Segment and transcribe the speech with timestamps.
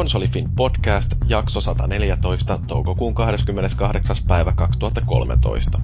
[0.00, 4.16] Konsolifin podcast, jakso 114, toukokuun 28.
[4.26, 5.80] päivä 2013.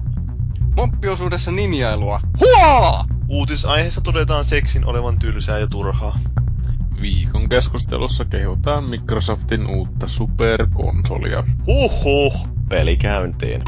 [0.75, 2.21] Moppiosuudessa ninjailua.
[2.39, 3.05] Huaa!
[3.27, 6.19] Uutisaiheessa todetaan seksin olevan tylsää ja turhaa.
[7.01, 11.43] Viikon keskustelussa kehutaan Microsoftin uutta superkonsolia.
[11.67, 12.47] Huhhuh!
[12.69, 13.63] Peli käyntiin.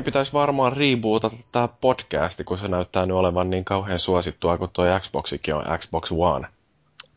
[0.00, 4.70] Meidän pitäisi varmaan rebootata tämä podcasti, kun se näyttää nyt olevan niin kauhean suosittua, kun
[4.72, 6.48] tuo Xboxikin on Xbox One.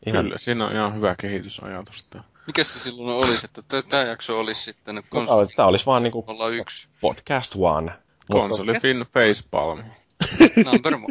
[0.06, 0.26] Ihan...
[0.26, 2.06] Kyllä, siinä on ihan hyvä kehitysajatus.
[2.48, 5.48] Mikä se silloin olisi, että tämä jakso olisi sitten konsoli?
[5.48, 6.88] Tämä olisi vaan niinku yksi.
[7.02, 7.92] podcast One.
[8.32, 9.84] Konsolifin Facepalm.
[10.72, 11.08] Number one.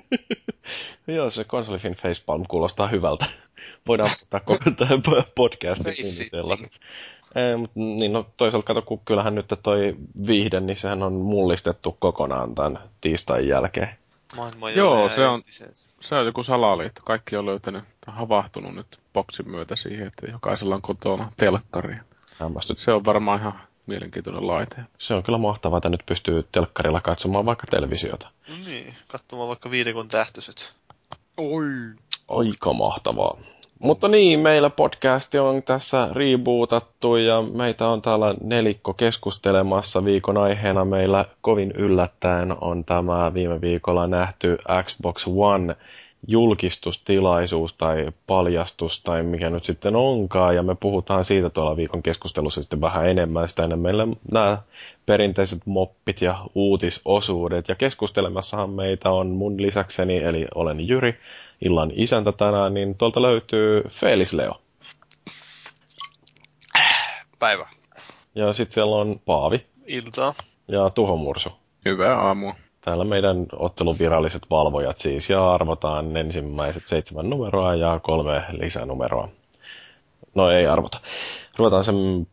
[1.16, 3.26] Joo, se konsolifin facepalm kuulostaa hyvältä.
[3.88, 5.02] Voidaan ottaa koko tähän
[5.34, 6.80] podcastin nimi sellaiset.
[7.34, 11.96] Ei, mutta niin, no, toisaalta kato, kun kyllähän nyt toi viihde, niin sehän on mullistettu
[11.98, 13.88] kokonaan tämän tiistain jälkeen.
[14.36, 15.42] Maailma Joo, se on,
[16.00, 17.02] se on joku salaliitto.
[17.04, 21.94] Kaikki on löytänyt, havahtunut nyt boksin myötä siihen, että jokaisella on kotona telkkari.
[22.38, 22.78] Hämmästyt.
[22.78, 24.76] Se on varmaan ihan mielenkiintoinen laite.
[24.98, 28.28] Se on kyllä mahtavaa, että nyt pystyy telkkarilla katsomaan vaikka televisiota.
[28.48, 30.74] No niin, katsomaan vaikka viidekon tähtöiset.
[31.36, 31.64] Oi.
[32.28, 33.38] Aika mahtavaa.
[33.82, 40.04] Mutta niin, meillä podcasti on tässä rebootattu ja meitä on täällä nelikko keskustelemassa.
[40.04, 45.76] Viikon aiheena meillä kovin yllättäen on tämä viime viikolla nähty Xbox One
[46.26, 52.62] julkistustilaisuus tai paljastus tai mikä nyt sitten onkaan, ja me puhutaan siitä tuolla viikon keskustelussa
[52.62, 54.58] sitten vähän enemmän, sitä ennen meillä nämä
[55.06, 61.18] perinteiset moppit ja uutisosuudet, ja keskustelemassahan meitä on mun lisäkseni, eli olen Jyri,
[61.64, 64.60] illan isäntä tänään, niin tuolta löytyy Felis Leo.
[67.38, 67.68] Päivä.
[68.34, 69.66] Ja sitten siellä on Paavi.
[69.86, 70.34] Iltaa.
[70.68, 71.52] Ja Tuho Mursu.
[71.84, 72.54] Hyvää aamua.
[72.80, 79.28] Täällä meidän ottelun viralliset valvojat siis, ja arvotaan ensimmäiset seitsemän numeroa ja kolme lisänumeroa.
[80.34, 81.00] No ei arvota.
[81.58, 82.26] Ruvetaan sen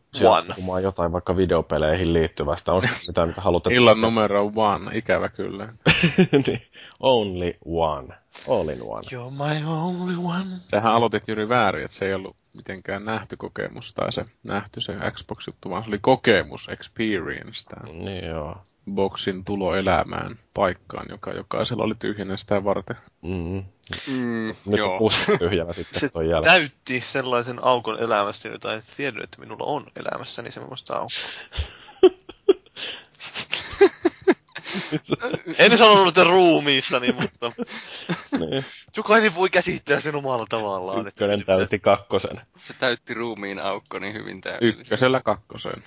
[0.48, 2.72] puhumaan jotain vaikka videopeleihin liittyvästä.
[2.72, 3.70] On mitä nyt haluatte...
[3.74, 5.68] Illan numero one, ikävä kyllä.
[6.46, 6.62] niin,
[7.00, 8.14] only one.
[8.48, 9.02] All in one.
[9.02, 10.60] You're my only one.
[10.68, 14.92] Sehän aloitit juuri väärin, että se ei ollut mitenkään nähty kokemus tai se nähty se
[15.12, 17.64] Xbox-juttu, vaan se oli kokemus, experience.
[17.64, 17.92] Tämä.
[17.92, 18.56] Niin joo.
[18.94, 22.96] Boxin tulo elämään paikkaan, joka jokaisella oli tyhjänä sitä varten.
[23.22, 23.64] Mm.
[24.08, 24.98] Mm, Nyt joo.
[24.98, 26.52] pussi tyhjänä sitten Se toi jälkeen.
[26.52, 31.30] täytti sellaisen aukon elämästä, jota en tiennyt, että minulla on elämässäni semmoista aukkoa.
[35.58, 37.52] en sanonut, että ruumiissani, mutta
[38.40, 38.64] niin.
[38.96, 40.98] jokainen voi käsittää sen omalla tavallaan.
[40.98, 42.40] että Ykkönen se- täytti kakkosen.
[42.56, 44.82] Se täytti ruumiin aukko niin hyvin täydellisesti.
[44.82, 45.84] Ykkösellä kakkoseen.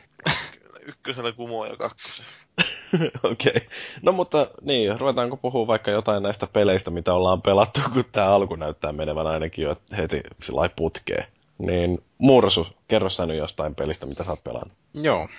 [0.85, 2.25] Ykkösellä kumoa ja kakkosen.
[3.23, 3.53] Okei.
[3.55, 3.67] Okay.
[4.01, 8.55] No mutta niin, ruvetaanko puhua vaikka jotain näistä peleistä, mitä ollaan pelattu, kun tämä alku
[8.55, 11.27] näyttää menevän ainakin jo heti sillä putkeen.
[11.57, 14.77] Niin Mursu, kerro sä nyt jostain pelistä, mitä sä oot pelannut.
[14.93, 15.29] Joo,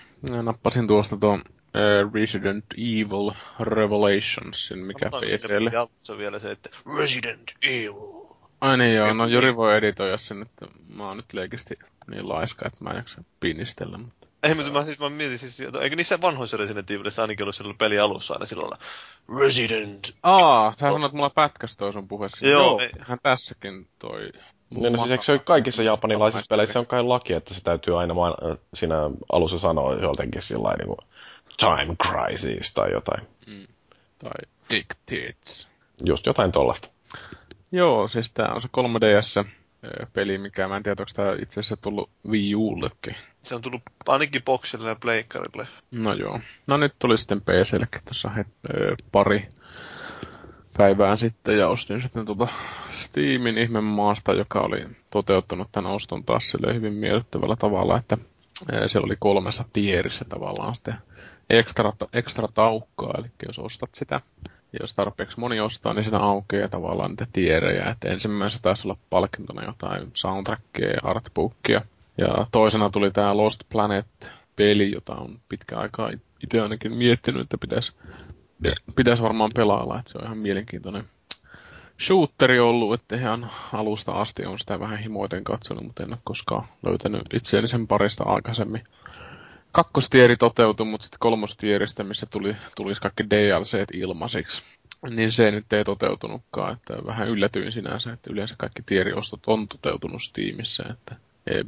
[0.43, 3.31] nappasin tuosta tuon äh, Resident Evil
[3.61, 5.71] Revelationsin, mikä PClle.
[6.03, 8.25] se vielä se, että Resident Evil.
[8.61, 11.79] Ai niin joo, no Juri voi editoida sen, että mä oon nyt leikisti
[12.11, 14.29] niin laiska, että mä en jaksa pinnistellä, mutta...
[14.43, 17.55] Ei, mutta mä, siis, mä mietin siis, että eikö niissä vanhoissa Resident Evilissä ainakin ollut
[17.55, 18.79] sillä peli alussa aina sillä lailla
[19.41, 20.15] Resident.
[20.23, 22.47] Aa, sä sanoit mulla pätkäs toi sun puheessa.
[22.47, 22.91] Joo, Joo, ei.
[23.01, 24.33] hän tässäkin toi...
[24.71, 28.01] Niin, no siis eikö se ole kaikissa japanilaisissa peleissä on kai laki, että se täytyy
[28.01, 28.37] aina ma-
[28.75, 28.97] siinä
[29.33, 30.99] alussa sanoa jotenkin sillä niin kuin
[31.59, 33.27] time crisis tai jotain.
[34.19, 34.31] Tai
[34.71, 35.69] Dick Tits.
[36.05, 36.89] Just jotain tollasta.
[37.73, 42.11] Joo, siis tää on se 3DS-peli, mikä mä en tiedä, onko tää itse asiassa tullut
[42.29, 43.17] Wii Ullekin.
[43.41, 45.69] Se on tullut ainakin boksille ja pleikkarille.
[45.91, 46.41] No joo.
[46.67, 49.49] No nyt tuli sitten PCllekin tuossa het- ö, pari
[50.77, 52.49] päivää sitten ja ostin sitten tuota
[52.95, 58.19] Steamin ihmemaasta, joka oli toteuttanut tämän oston taas sille hyvin miellyttävällä tavalla, että
[58.73, 60.95] ö, siellä oli kolmessa tierissä tavallaan sitten
[61.51, 66.69] ekstra, ekstra taukkaa, eli jos ostat sitä, ja jos tarpeeksi moni ostaa, niin siinä aukeaa
[66.69, 71.81] tavallaan niitä tierejä, että ensimmäisessä taisi olla palkintona jotain soundtrackia ja artbookia,
[72.19, 76.11] ja toisena tuli tämä Lost Planet-peli, jota on pitkä aikaa
[76.43, 77.93] itse ainakin miettinyt, että pitäisi
[78.97, 81.05] pitäisi varmaan pelailla, että se on ihan mielenkiintoinen
[82.01, 86.69] shooteri ollut, että ihan alusta asti on sitä vähän himoiten katsonut, mutta en ole koskaan
[86.83, 88.85] löytänyt itseäni sen parista aikaisemmin.
[89.73, 94.63] Kakkostieri toteutui, mutta sitten kolmostieristä, missä tuli, tulisi kaikki DLCt ilmaisiksi.
[95.11, 100.23] niin se nyt ei toteutunutkaan, että vähän yllätyin sinänsä, että yleensä kaikki tieriostot on toteutunut
[100.23, 101.17] Steamissa, että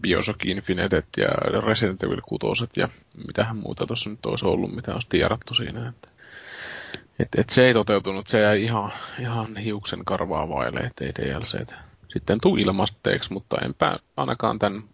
[0.00, 1.28] Bioshock Infinite ja
[1.60, 2.88] Resident Evil 6 ja
[3.26, 6.08] mitähän muuta tuossa nyt olisi ollut, mitä olisi tiedattu siinä, että
[7.18, 11.74] et, et se ei toteutunut, se jäi ihan, ihan hiuksen karvaa vaille, ettei DLC
[12.16, 14.84] sitten tuu ilmasteeksi, mutta enpä ainakaan tämän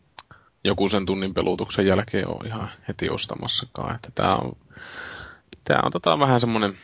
[0.65, 3.95] joku sen tunnin pelutuksen jälkeen ole ihan heti ostamassakaan.
[3.95, 4.57] Että tää on,
[5.65, 6.79] tää on tota vähän semmonen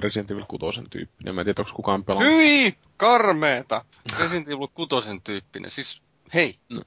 [0.00, 1.34] Resident Evil 6 tyyppinen.
[1.34, 2.32] Mä en tiedä, onko kukaan pelannut.
[2.32, 2.74] Hyi!
[2.96, 3.84] Karmeeta!
[4.20, 5.70] Resident Evil 6 tyyppinen.
[5.70, 6.02] Siis,
[6.34, 6.58] hei.
[6.68, 6.82] No.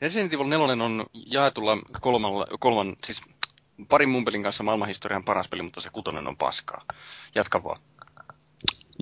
[0.00, 3.22] Resident Evil 4 on jaetulla kolmalla, kolman, siis
[3.88, 6.84] parin mun pelin kanssa maailmanhistorian paras peli, mutta se kutonen on paskaa.
[7.34, 7.80] Jatka vaan.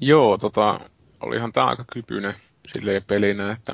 [0.00, 0.80] Joo, tota,
[1.20, 2.34] olihan tää aika kypyinen
[2.66, 3.72] silleen pelinä, että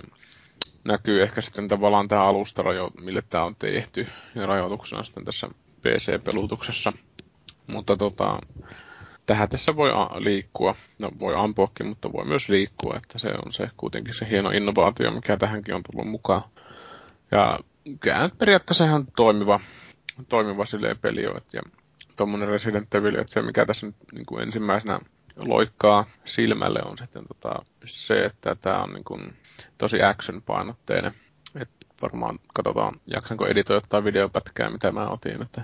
[0.84, 5.48] näkyy ehkä sitten tavallaan tämä alustarajo, mille tämä on tehty, ja rajoituksena sitten tässä
[5.82, 6.92] PC-pelutuksessa.
[7.66, 8.38] Mutta tota,
[9.26, 10.74] tähän tässä voi liikkua.
[10.98, 15.10] No voi ampuakin, mutta voi myös liikkua, että se on se kuitenkin se hieno innovaatio,
[15.10, 16.42] mikä tähänkin on tullut mukaan.
[17.30, 17.58] Ja
[18.00, 19.60] kyllä periaatteessa ihan toimiva,
[20.28, 21.62] toimiva silleen peli on, ja
[22.16, 25.00] tuommoinen Resident Evil, että se mikä tässä nyt niin kuin ensimmäisenä
[25.36, 29.36] loikkaa silmälle on sitten tota, se, että tämä on niin kuin
[29.78, 31.12] tosi action-painotteinen.
[31.54, 31.70] Et
[32.02, 35.42] varmaan katsotaan, jaksanko editoida tai videopätkää, mitä mä otin.
[35.42, 35.62] Että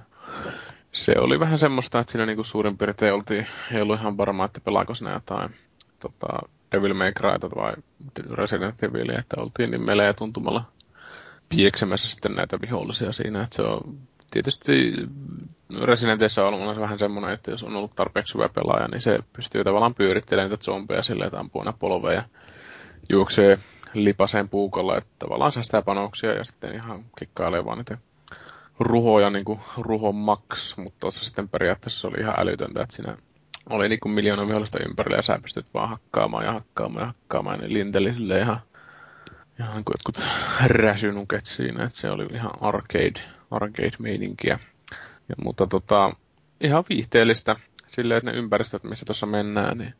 [0.92, 4.44] se oli vähän semmoista, että siinä niin kuin suurin piirtein oltiin, ei ollut ihan varma,
[4.44, 5.54] että pelaako sinä jotain
[5.98, 6.26] tota,
[6.72, 7.72] Devil May Cryta vai
[8.30, 10.64] Resident Evil, että oltiin niin meleä tuntumalla
[11.48, 13.98] pieksemässä sitten näitä vihollisia siinä, että se on
[14.30, 14.92] tietysti
[15.82, 19.64] Residentissä on ollut vähän semmoinen, että jos on ollut tarpeeksi hyvä pelaaja, niin se pystyy
[19.64, 22.24] tavallaan pyörittelemään niitä zombeja silleen, että ampuu polveja
[23.08, 23.58] juoksee
[23.94, 27.98] lipaseen puukolla, että tavallaan säästää panoksia ja sitten ihan kikkailee vaan niitä
[28.80, 33.14] ruhoja niin kuin ruhon max, mutta tuossa sitten periaatteessa se oli ihan älytöntä, että siinä
[33.70, 37.60] oli niin kuin miljoona vihollista ympärillä ja sä pystyt vaan hakkaamaan ja hakkaamaan ja hakkaamaan
[37.60, 38.60] ja ne linteli ihan,
[39.60, 40.24] ihan kuin jotkut
[40.66, 44.58] räsynuket siinä, että se oli ihan arcade, arcade-meininkiä.
[45.28, 46.12] Ja, mutta tota,
[46.60, 47.56] ihan viihteellistä
[47.86, 49.94] silleen, että ne ympäristöt, missä tuossa mennään, niin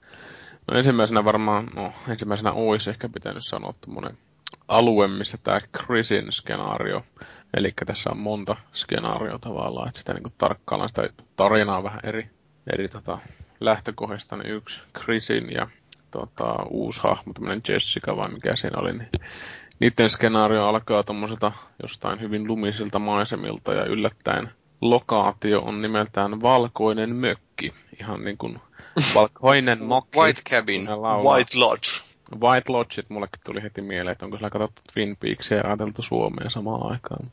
[0.68, 4.18] no ensimmäisenä varmaan, no ensimmäisenä olisi ehkä pitänyt sanoa tuommoinen
[4.68, 7.04] alue, missä tämä Chrisin skenaario,
[7.56, 12.30] eli tässä on monta skenaarioa tavallaan, että sitä niin tarkkaillaan sitä tarinaa vähän eri,
[12.72, 13.18] eri tota,
[13.60, 15.68] lähtökohdista, niin yksi Chrisin ja
[16.10, 19.08] tota, uusi hahmo, tämmöinen Jessica vai mikä siinä oli, niin
[19.80, 21.52] niiden skenaario alkaa tuommoiselta
[21.82, 24.50] jostain hyvin lumisilta maisemilta ja yllättäen
[24.82, 27.72] lokaatio on nimeltään Valkoinen mökki.
[28.00, 28.58] Ihan niin kuin
[29.14, 30.18] valkoinen mokki.
[30.18, 30.88] White Cabin.
[31.22, 31.88] White Lodge.
[32.40, 36.50] White Lodge, mullekin tuli heti mieleen, että onko sillä katsottu Twin Peaksia ja ajateltu Suomeen
[36.50, 37.32] samaan aikaan.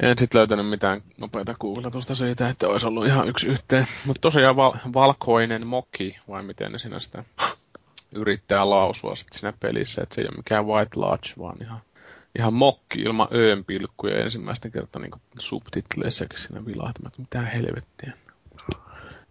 [0.00, 3.86] En sitten löytänyt mitään nopeita googlatusta siitä, että olisi ollut ihan yksi yhteen.
[4.04, 7.24] Mutta tosiaan val- valkoinen mokki, vai miten ne sinä sitä
[8.16, 11.80] yrittää lausua sitten siinä pelissä, että se ei ole mikään White Lodge, vaan ihan,
[12.38, 18.12] ihan mokki ilman öön pilkkuja ensimmäistä kertaa niin subtitleissäkin siinä vilahtamat, mitä helvettiä.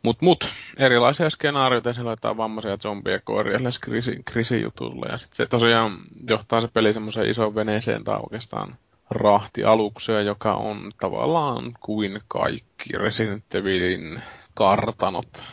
[0.06, 5.08] Mut mut, erilaisia skenaarioita, siellä laitetaan vammaisia zombia koiria krisi, krisijutulle.
[5.12, 5.98] Ja sitten se tosiaan
[6.30, 8.76] johtaa se peli semmoiseen isoon veneeseen tai oikeastaan
[9.10, 14.22] rahtialukseen, joka on tavallaan kuin kaikki Resident Evilin
[14.54, 15.44] kartanot.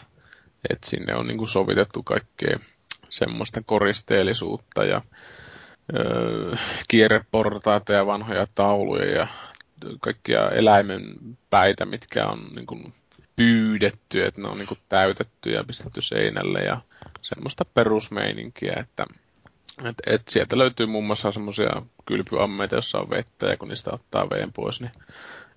[0.71, 2.59] Et sinne on niinku sovitettu kaikkea
[3.13, 5.03] semmoista koristeellisuutta ja
[5.97, 6.57] öö,
[6.89, 9.27] kierreportaita ja vanhoja tauluja ja
[10.01, 11.03] kaikkia eläimen
[11.51, 12.95] päitä, mitkä on niin kuin,
[13.37, 16.81] pyydetty, että ne on niin kuin, täytetty ja pistetty seinälle ja
[17.23, 19.07] semmoista perusmeininkiä, että
[19.85, 24.31] et, et sieltä löytyy muun muassa semmoisia kylpyammeita, jossa on vettä ja kun niistä ottaa
[24.31, 24.93] veen pois, niin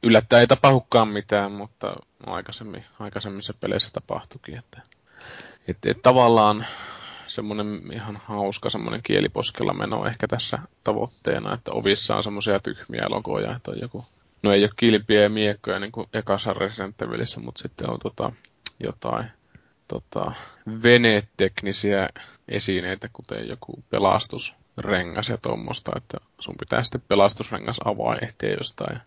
[0.03, 4.57] yllättäen ei tapahdukaan mitään, mutta aikaisemmin, aikaisemmissa peleissä tapahtuikin.
[4.57, 4.81] Että,
[5.67, 6.65] et, et tavallaan
[7.35, 13.55] semmoinen ihan hauska semmoinen kieliposkella meno ehkä tässä tavoitteena, että ovissa on semmoisia tyhmiä logoja,
[13.55, 14.05] että on joku,
[14.43, 18.31] no ei ole kilpiä ja miekkoja niin kuin ekassa Resident Evilissä, mutta sitten on tota,
[18.79, 19.25] jotain
[19.87, 20.31] tota,
[20.83, 22.09] veneteknisiä
[22.47, 28.99] esineitä, kuten joku pelastusrengas ja tuommoista, että sun pitää sitten pelastusrengas avaa ehtiä jostain.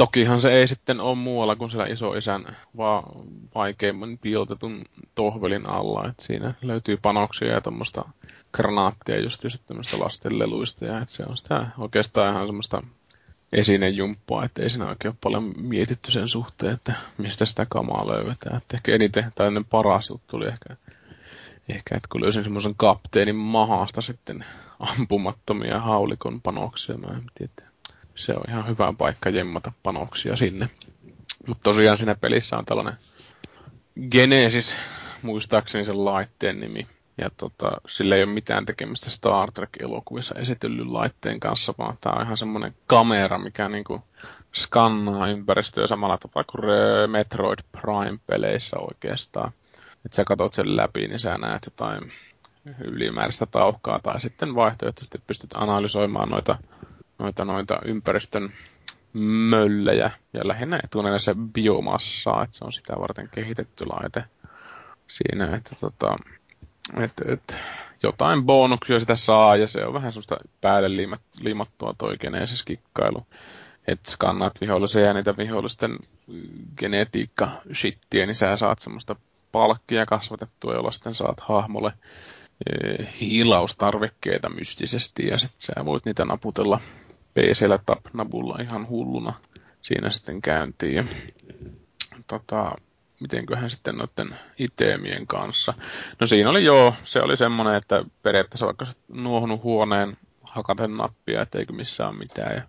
[0.00, 3.12] Tokihan se ei sitten ole muualla kuin siellä isoisän va-
[3.54, 6.08] vaikeimman piiltetun tohvelin alla.
[6.08, 8.04] Et siinä löytyy panoksia ja tuommoista
[8.52, 10.84] granaattia just tämmöistä lastenleluista.
[10.84, 12.82] Ja et se on sitä oikeastaan ihan semmoista
[13.52, 18.56] esinejumppaa, että ei siinä oikein ole paljon mietitty sen suhteen, että mistä sitä kamaa löydetään.
[18.56, 20.76] Et ehkä eniten, tai ennen paras juttu oli ehkä,
[21.68, 24.44] ehkä että kun löysin semmoisen kapteenin mahasta sitten
[24.78, 27.69] ampumattomia haulikon panoksia, mä en tiedä,
[28.20, 30.68] se on ihan hyvä paikka jemmata panoksia sinne.
[31.46, 32.94] Mutta tosiaan siinä pelissä on tällainen
[34.10, 34.74] Genesis
[35.22, 36.86] muistaakseni sen laitteen nimi.
[37.18, 42.22] Ja tota, sillä ei ole mitään tekemistä Star Trek-elokuvissa esitellyn laitteen kanssa, vaan tämä on
[42.22, 44.02] ihan semmoinen kamera, mikä niinku
[44.54, 49.52] skannaa ympäristöä samalla tavalla kuin Metroid Prime-peleissä oikeastaan.
[50.06, 52.12] Että sä katsot sen läpi, niin sä näet jotain
[52.84, 56.58] ylimääräistä tauhkaa, tai sitten vaihtoehtoisesti pystyt analysoimaan noita,
[57.20, 58.52] noita, noita ympäristön
[59.12, 64.24] möllejä, ja lähinnä etuneen se biomassaa, että se on sitä varten kehitetty laite
[65.06, 66.16] siinä, että tota,
[67.00, 67.56] et, et,
[68.02, 73.26] jotain bonuksia sitä saa, ja se on vähän sellaista päälle liimat, liimattua toi geneesis kikkailu.
[73.86, 75.98] Että skannat vihollisia ja niitä vihollisten
[76.76, 79.16] genetiikka shittiä, niin sä saat semmoista
[79.52, 81.92] palkkia kasvatettua, jolla sitten saat hahmolle
[83.20, 86.80] hiilaustarvikkeita mystisesti, ja sitten sä voit niitä naputella
[87.34, 89.32] PCllä tapnabulla ihan hulluna
[89.82, 90.94] siinä sitten käyntiin.
[90.94, 91.04] Ja,
[92.26, 92.72] tota,
[93.20, 95.74] mitenköhän sitten noiden itemien kanssa.
[96.20, 101.42] No siinä oli joo, se oli semmoinen, että periaatteessa vaikka sä nuohunut huoneen hakaten nappia,
[101.42, 102.56] etteikö missään mitään.
[102.56, 102.62] Ja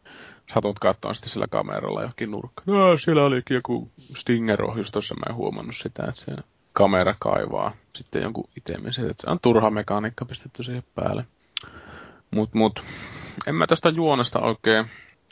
[0.53, 2.77] satut katsoa sitten sillä kameralla johonkin nurkkaan.
[2.77, 6.31] No, siellä olikin joku Stinger-ohjus tuossa, mä en huomannut sitä, että se
[6.73, 8.93] kamera kaivaa sitten jonkun itemin.
[8.93, 11.25] Se on turha mekaniikka pistetty siihen päälle.
[12.31, 12.83] Mut, mut,
[13.47, 14.85] en mä tästä juonesta oikein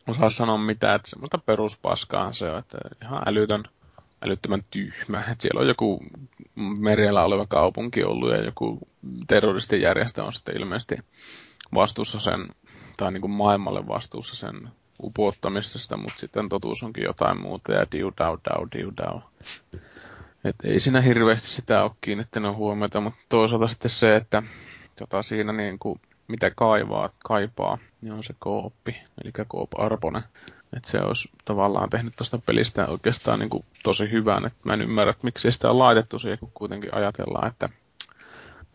[0.08, 3.64] osaa sanoa mitään, että semmoista peruspaskaa se on, että ihan älytön
[4.22, 5.24] älyttömän tyhmä.
[5.32, 6.04] Et siellä on joku
[6.80, 8.80] merellä oleva kaupunki ollut ja joku
[9.28, 10.98] terroristijärjestö on sitten ilmeisesti
[11.74, 12.48] vastuussa sen,
[12.98, 14.70] tai niin kuin maailmalle vastuussa sen
[15.04, 19.22] upottamisesta, mutta sitten totuus onkin jotain muuta ja diu dau dau diu dau.
[20.44, 24.44] Et ei siinä hirveästi sitä ole kiinnittänyt huomiota, mutta toisaalta sitten se, että
[24.96, 30.24] tota siinä niin kuin, mitä kaivaa, kaipaa, niin on se kooppi, eli koop Arponen.
[30.78, 34.46] Että se olisi tavallaan tehnyt tuosta pelistä oikeastaan niin kuin tosi hyvän.
[34.46, 37.70] Et mä en ymmärrä, että miksi sitä on laitettu siihen, kun kuitenkin ajatellaan, että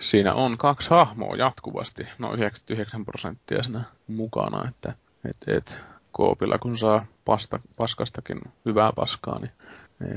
[0.01, 4.95] siinä on kaksi hahmoa jatkuvasti, no 99 prosenttia siinä mukana, että
[5.31, 5.79] et, et,
[6.13, 9.53] koopilla kun saa pasta, paskastakin hyvää paskaa, niin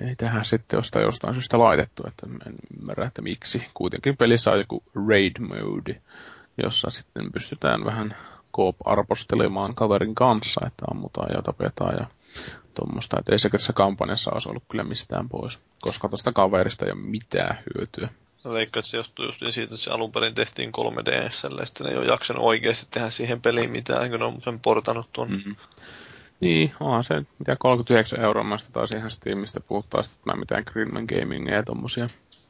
[0.08, 3.68] ei tähän sitten jostain jostain syystä laitettu, että en ymmärrä, että miksi.
[3.74, 6.02] Kuitenkin pelissä on joku raid mode,
[6.64, 8.16] jossa sitten pystytään vähän
[8.56, 12.08] Coop-arvostelemaan kaverin kanssa, että ammutaan ja tapetaan ja
[12.74, 13.20] tuommoista.
[13.20, 17.02] Että ei se tässä kampanjassa olisi ollut kyllä mistään pois, koska tuosta kaverista ei ole
[17.02, 18.10] mitään hyötyä.
[18.46, 21.44] Mä veikkaan, että se johtuu just niin siitä, että se alun perin tehtiin 3 ds
[21.44, 25.10] ja sitten ei ole jaksanut oikeasti tehdä siihen peliin mitään, kun ne on sen portanut
[25.14, 25.32] tuon.
[25.32, 25.56] Mm-hmm.
[26.40, 30.64] Niin, onhan se, mitä 39 euroa mä sitä taas ihan Steamista puhuttaa, että mä mitään
[30.68, 32.08] Greenman Gamingia ja tommosia.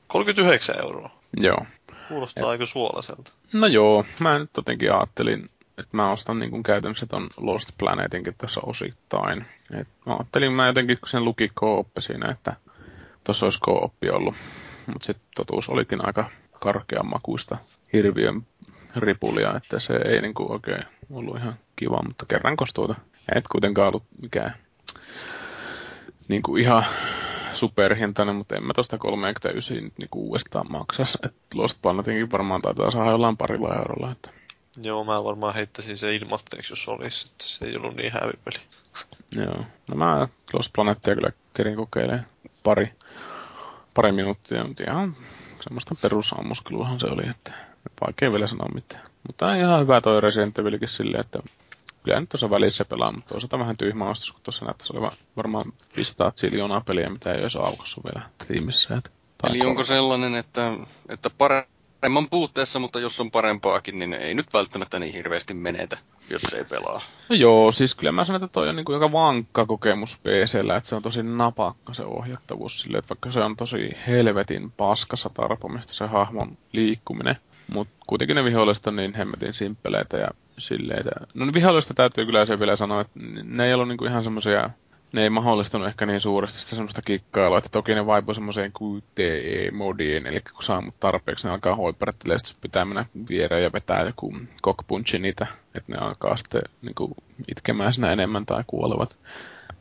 [0.07, 1.09] 39 euroa?
[1.37, 1.65] Joo.
[2.07, 2.49] Kuulostaa Et...
[2.49, 3.31] aika suolaiselta.
[3.53, 8.35] No joo, mä nyt jotenkin ajattelin, että mä ostan niin kuin käytännössä ton Lost Planetinkin
[8.37, 9.45] tässä osittain.
[9.79, 12.55] Et mä ajattelin mä jotenkin, kun sen luki kooppi siinä, että
[13.23, 14.35] tuossa olisi kooppi ollut.
[14.87, 16.29] Mutta sitten totuus olikin aika
[16.59, 17.57] karkean makuista
[17.93, 18.41] hirviön
[18.95, 22.95] ripulia, että se ei niin kuin oikein ollut ihan kiva, mutta kerran tuota
[23.35, 24.55] et kuitenkaan ollut mikään
[26.27, 26.85] niin kuin ihan
[27.53, 31.17] superhintainen, mutta en mä tosta 39 nyt niin uudestaan maksas.
[31.23, 34.11] Et Lost Planetinkin varmaan taitaa saada jollain parilla eurolla.
[34.11, 34.31] Että
[34.83, 38.65] Joo, mä varmaan heittäisin se ilmoitteeksi, jos olisi, että se ei ollut niin hävipeli.
[39.45, 42.25] Joo, no mä Lost Planetia kyllä kerin kokeilemaan
[42.63, 42.93] pari,
[43.93, 45.15] pari minuuttia, mutta ihan
[45.61, 47.53] semmoista perusammuskeluahan se oli, että
[48.01, 49.07] vaikea vielä sanoa mitään.
[49.27, 51.39] Mutta ihan hyvä toi Resident Evilkin silleen, että
[52.07, 55.73] kyllä nyt tuossa välissä pelaa, mutta toisaalta vähän tyhmä ostos, kun tuossa näyttäisi olevan varmaan
[55.95, 58.95] 500 ziljoonaa peliä, mitä ei olisi aukossa vielä tiimissä.
[58.95, 59.09] Että,
[59.49, 60.73] Eli onko sellainen, että,
[61.09, 61.67] että pare,
[62.01, 65.97] paremman puutteessa, mutta jos on parempaakin, niin ei nyt välttämättä niin hirveästi menetä,
[66.29, 67.01] jos ei pelaa.
[67.29, 70.75] No joo, siis kyllä mä sanon, että toi on niin kuin aika vankka kokemus PCllä,
[70.75, 75.29] että se on tosi napakka se ohjattavuus sille, että vaikka se on tosi helvetin paskassa
[75.33, 77.35] tarpomista se hahmon liikkuminen,
[77.71, 81.05] mutta kuitenkin ne viholliset on niin hemmetin simppeleitä ja silleen.
[81.33, 84.69] No vihollista täytyy kyllä se vielä sanoa, että ne ei ollut niinku ihan semmoisia
[85.11, 90.27] ne ei mahdollistanut ehkä niin suuresti sitä semmoista kikkailua, että toki ne vaipui semmoiseen QTE-modiin,
[90.27, 94.33] eli kun saa mut tarpeeksi, ne alkaa hoiperettelemaan, että pitää mennä viereen ja vetää joku
[94.63, 97.11] cockpunchi niitä, että ne alkaa sitten niin kuin,
[97.51, 99.17] itkemään siinä enemmän tai kuolevat.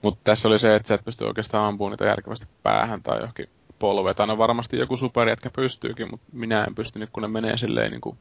[0.02, 3.49] Mutta tässä oli se, että sä et pysty oikeastaan ampumaan niitä järkevästi päähän tai johonkin
[3.78, 4.16] polveen.
[4.16, 8.00] Tai no varmasti joku superjätkä pystyykin, mutta minä en pystynyt, kun ne menee silleen niin
[8.00, 8.18] kuin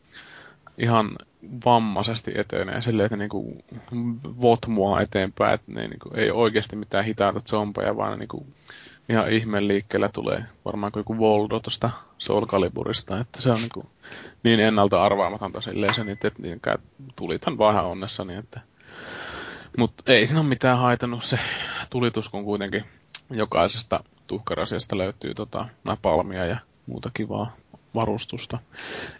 [0.77, 1.15] ihan
[1.65, 3.57] vammaisesti etenee silleen, että niinku
[4.41, 8.47] votmua eteenpäin, että ne niinku ei oikeasti mitään hitaita zombeja, vaan ne niinku
[9.09, 13.89] ihan ihmeen liikkeellä tulee varmaan kuin joku Voldo tuosta Soul Caliburista, että se on niinku
[14.43, 16.61] niin ennalta arvaamatonta silleen sen, että, niin
[17.15, 18.61] tulithan vaan ihan onnessani, että
[19.77, 21.39] mutta ei siinä ole mitään haitannut se
[21.89, 22.85] tulitus, kun kuitenkin
[23.29, 27.51] jokaisesta tuhkarasiasta löytyy tota, napalmia ja muuta kivaa
[27.95, 28.59] varustusta.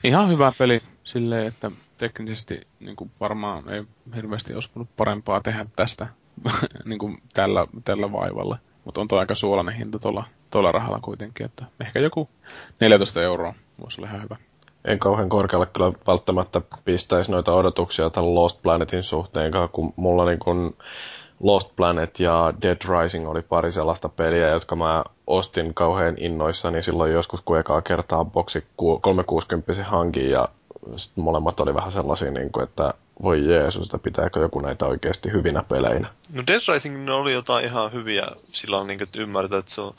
[0.04, 3.84] Ihan hyvä peli silleen, että teknisesti niin kuin varmaan ei
[4.16, 6.08] hirveästi olisi voinut parempaa tehdä tästä
[6.86, 8.58] niin kuin tällä, tällä vaivalla.
[8.86, 12.28] Mutta on tuo aika suolainen hinta tuolla, tuolla rahalla kuitenkin, että ehkä joku
[12.80, 14.36] 14 euroa voisi olla ihan hyvä.
[14.86, 20.40] En kauhean korkealle kyllä välttämättä pistäisi noita odotuksia tämän Lost Planetin suhteen, kun mulla niin
[20.40, 20.76] kun
[21.40, 27.14] Lost Planet ja Dead Rising oli pari sellaista peliä, jotka mä ostin kauhean innoissani silloin
[27.14, 28.66] joskus, kun ekaa kertaa boksi
[29.02, 30.50] 360 hankin ja
[30.96, 35.32] sitten molemmat oli vähän sellaisia, niin kuin, että voi Jeesus, että pitääkö joku näitä oikeasti
[35.32, 36.08] hyvinä peleinä.
[36.34, 39.94] No Dead Rising oli jotain ihan hyviä silloin, niin kuin, että ymmärtää, että se on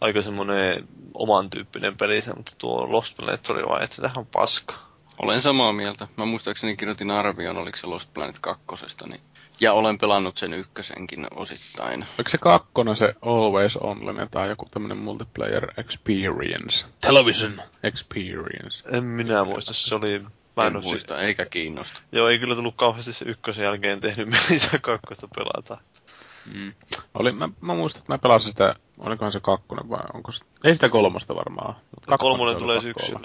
[0.00, 4.26] aika semmoinen oman tyyppinen peli, mutta tuo Lost Planet oli vain, että se tähän on
[4.26, 4.74] paska.
[5.18, 6.08] Olen samaa mieltä.
[6.16, 9.20] Mä muistaakseni kirjoitin arvion, oliko se Lost Planet kakkosesta, niin
[9.62, 12.06] ja olen pelannut sen ykkösenkin osittain.
[12.18, 16.86] Oliko se kakkona se Always Online tai joku tämmönen multiplayer experience?
[17.00, 18.88] Television experience.
[18.92, 20.24] En minä muista, se oli...
[20.56, 22.00] Mä en, en muista, si- eikä kiinnosta.
[22.12, 25.78] Joo, ei kyllä tullut kauheasti se ykkösen jälkeen tehnyt mieli kakkosta pelata.
[26.54, 26.72] Mm.
[27.14, 30.74] Oli, mä, mä muistan, että mä pelasin sitä, olikohan se kakkonen vai onko se, ei
[30.74, 31.76] sitä kolmosta varmaan.
[32.18, 33.20] Kolmonen tulee syksyllä.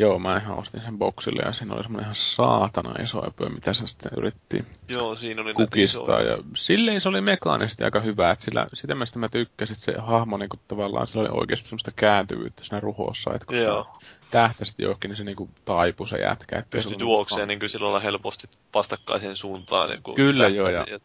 [0.00, 3.74] Joo, mä ihan ostin sen boksille ja siinä oli semmoinen ihan saatana iso öpö, mitä
[3.74, 6.20] se sitten yritti Joo, siinä oli kukistaa.
[6.20, 9.94] Ja silleen se oli mekaanisesti aika hyvä, että sillä, sitä mistä mä tykkäsin, että se
[9.98, 13.98] hahmo niin kuin, tavallaan sillä oli oikeasti semmoista kääntyvyyttä siinä ruhossa, että kun Joo.
[13.98, 16.58] se tähtäisesti johonkin, niin se niin kuin taipui se jätkä.
[16.58, 19.90] Että Pystyi juokseen niin kuin silloin helposti vastakkaiseen suuntaan.
[19.90, 20.98] Niin kuin Kyllä joo, ja, ja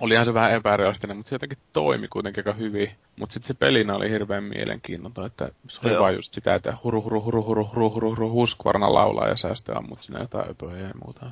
[0.00, 2.90] olihan se vähän epärealistinen, mutta se jotenkin toimi kuitenkin aika hyvin.
[3.16, 7.02] Mutta sitten se pelinä oli hirveän mielenkiintoinen, että se oli vaan just sitä, että huru
[7.02, 10.86] huru huru huru huru huru huru huskvarna laulaa ja sä sitten ammut sinne jotain öpöjä
[10.86, 11.30] ja muuta.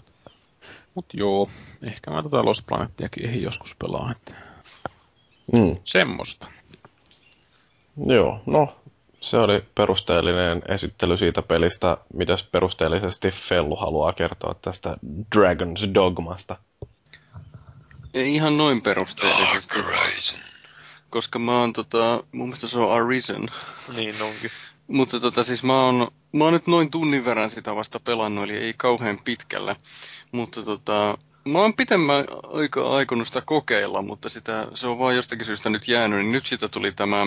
[0.95, 1.49] Mut joo,
[1.83, 4.35] ehkä mä tota Lost Planettiakin ei joskus pelaa, että
[5.53, 5.77] mm.
[5.85, 6.47] semmoista.
[8.07, 8.77] Joo, no
[9.21, 11.97] se oli perusteellinen esittely siitä pelistä.
[12.15, 14.97] Mitäs perusteellisesti Fellu haluaa kertoa tästä
[15.37, 16.57] Dragon's Dogmasta?
[18.15, 19.75] Ei ihan noin perusteellisesti.
[21.11, 23.49] Koska mä oon tota, mun mielestä se on Arisen.
[23.97, 24.51] Niin onkin.
[24.87, 28.57] Mutta tota siis mä oon, mä oon nyt noin tunnin verran sitä vasta pelannut, eli
[28.57, 29.77] ei kauhean pitkällä.
[30.33, 35.47] Mutta tota, mä oon pitemmän aikaa aikonut sitä kokeilla, mutta sitä, se on vaan jostakin
[35.47, 37.27] syystä nyt jäänyt, niin nyt siitä tuli tämä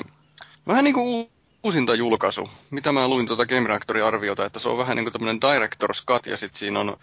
[0.67, 1.30] vähän niin kuin
[1.63, 2.50] uusinta julkaisu.
[2.69, 6.06] Mitä mä luin tuota Game Reactorin arviota, että se on vähän niin kuin tämmöinen Director's
[6.06, 6.98] Cut, ja sitten siinä on,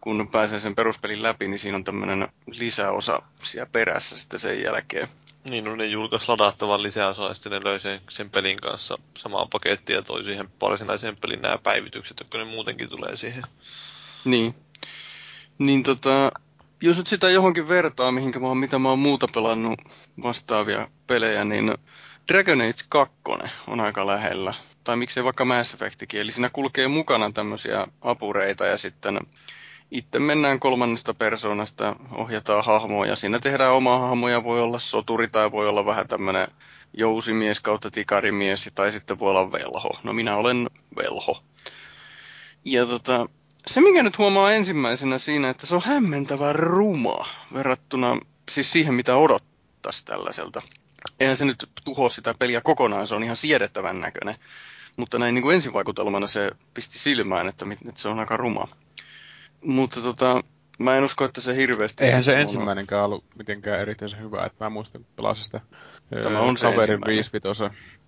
[0.00, 5.08] kun pääsee sen peruspelin läpi, niin siinä on tämmöinen lisäosa siellä perässä sitten sen jälkeen.
[5.50, 9.48] Niin, no ne julkaisi ladattavan lisäosa, ja sitten ne löi sen, sen pelin kanssa samaan
[9.48, 13.42] pakettiin ja toi siihen varsinaiseen pelin nämä päivitykset, jotka ne muutenkin tulee siihen.
[14.24, 14.54] Niin.
[15.58, 16.30] Niin tota,
[16.82, 19.80] jos nyt sitä johonkin vertaa, mihinkä mä oon, mitä mä oon muuta pelannut
[20.22, 21.74] vastaavia pelejä, niin
[22.32, 23.14] Dragon Age 2
[23.66, 24.54] on aika lähellä.
[24.84, 26.20] Tai miksei vaikka Mass Effectikin.
[26.20, 29.18] Eli siinä kulkee mukana tämmöisiä apureita ja sitten
[29.90, 34.44] itse mennään kolmannesta persoonasta, ohjataan hahmoa ja siinä tehdään omaa hahmoja.
[34.44, 36.48] Voi olla soturi tai voi olla vähän tämmöinen
[36.92, 39.90] jousimies kautta tikarimies tai sitten voi olla velho.
[40.02, 41.42] No minä olen velho.
[42.64, 43.26] Ja tota,
[43.66, 48.18] se mikä nyt huomaa ensimmäisenä siinä, että se on hämmentävän ruma verrattuna
[48.50, 50.62] siis siihen mitä odottaisi tällaiselta
[51.20, 54.34] eihän se nyt tuho sitä peliä kokonaan, se on ihan siedettävän näköinen.
[54.96, 58.68] Mutta näin niin kuin ensivaikutelmana se pisti silmään, että, että se on aika ruma.
[59.64, 60.44] Mutta tota,
[60.78, 62.04] mä en usko, että se hirveästi...
[62.04, 65.60] Eihän se ensimmäinenkään ollut mitenkään erityisen hyvä, että mä muistan, pelasin sitä
[66.22, 67.30] Tämä on se kaverin 5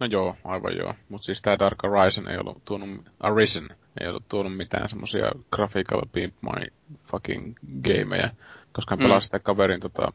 [0.00, 0.94] No joo, aivan joo.
[1.08, 2.88] Mutta siis tämä Dark Arisen ei ollut tuonut,
[3.20, 3.68] Arisen
[4.00, 6.66] ei ollut tuonut mitään semmosia graphical pimp my
[7.00, 8.30] fucking gameja,
[8.72, 9.02] koska mm.
[9.02, 10.12] pelasin sitä kaverin tota,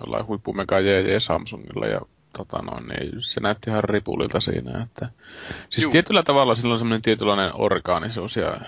[0.00, 2.00] jollain huippumega JJ Samsungilla ja
[2.36, 4.82] tota noin, niin se näytti ihan ripulilta siinä.
[4.82, 5.08] Että,
[5.70, 5.92] siis Juu.
[5.92, 8.60] tietyllä tavalla sillä on semmoinen tietynlainen orgaanisuus ja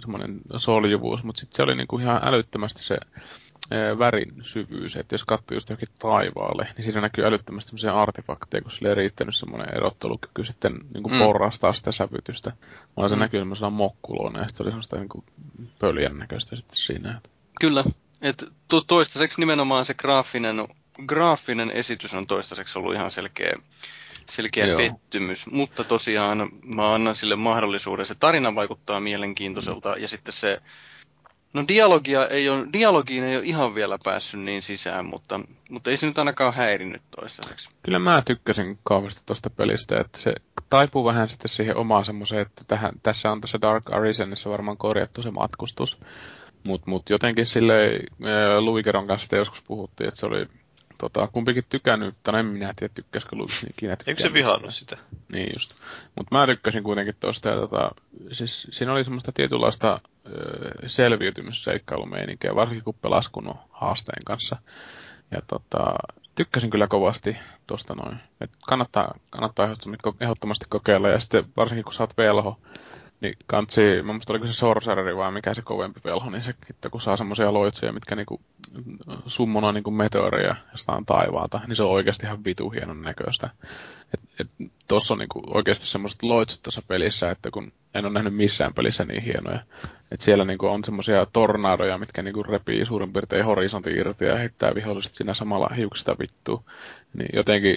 [0.00, 2.98] semmoinen soljuvuus, mutta sitten se oli niinku ihan älyttömästi se
[3.70, 8.62] e, värin syvyys, että jos katsoo just johonkin taivaalle, niin siinä näkyy älyttömästi semmoisia artefakteja,
[8.62, 11.18] kun sille ei riittänyt semmoinen erottelukyky sitten niin kuin mm.
[11.18, 12.52] porrastaa sitä sävytystä,
[12.96, 13.20] vaan se mm.
[13.20, 15.24] näkyy semmoisena mokkuloina ja sitten oli semmoista niin kuin
[15.78, 17.20] pöljän näköistä sitten siinä.
[17.60, 17.84] Kyllä,
[18.22, 18.46] että
[18.86, 20.56] toistaiseksi nimenomaan se graafinen
[21.06, 23.52] graafinen esitys on toistaiseksi ollut ihan selkeä,
[24.26, 24.78] selkeä Joo.
[24.78, 28.06] pettymys, mutta tosiaan mä annan sille mahdollisuuden.
[28.06, 30.02] Se tarina vaikuttaa mielenkiintoiselta mm.
[30.02, 30.62] ja sitten se,
[31.52, 35.96] no dialogia ei ole, dialogiin ei ole ihan vielä päässyt niin sisään, mutta, mutta ei
[35.96, 37.68] se nyt ainakaan häirinnyt toistaiseksi.
[37.82, 40.34] Kyllä mä tykkäsin kauheasti tuosta pelistä, että se
[40.70, 45.22] taipuu vähän sitten siihen omaan semmoiseen, että tähän, tässä on tässä Dark Arisenissa varmaan korjattu
[45.22, 46.00] se matkustus,
[46.64, 47.74] mutta mut jotenkin sille
[48.60, 50.46] Luikeron kanssa joskus puhuttiin, että se oli
[51.10, 54.96] tota, kumpikin tykännyt, tai en minä tiedä, tykkäskö Luke ikinä Eikö se vihannut sitä?
[55.32, 55.74] Niin just.
[56.16, 57.90] Mutta mä tykkäsin kuitenkin tuosta, ja tota,
[58.32, 60.00] siis siinä oli semmoista tietynlaista
[60.86, 64.56] selviytymisseikkailumeininkiä, varsinkin kun pelasi kunnon haasteen kanssa.
[65.30, 65.94] Ja tota,
[66.34, 67.36] tykkäsin kyllä kovasti
[67.66, 68.16] tuosta noin.
[68.40, 69.74] Et kannattaa, kannattaa
[70.20, 72.58] ehdottomasti kokeilla, ja sitten varsinkin kun sä oot velho,
[73.24, 76.90] niin kantsi, mä muista oliko se Sorcereri vai mikä se kovempi velho, niin se, että
[76.90, 78.40] kun saa semmoisia loitsuja, mitkä niinku
[79.26, 83.50] summonoi niinku meteoreja jostain taivaalta, niin se on oikeasti ihan vitu hienon näköistä.
[84.14, 88.34] Et, et, tossa on niinku oikeasti semmoiset loitsut tuossa pelissä, että kun en ole nähnyt
[88.34, 89.60] missään pelissä niin hienoja.
[90.10, 94.74] Et siellä niinku on semmoisia tornadoja, mitkä niinku repii suurin piirtein horisontti irti ja heittää
[94.74, 96.62] viholliset siinä samalla hiuksista vittua.
[97.14, 97.76] Niin jotenkin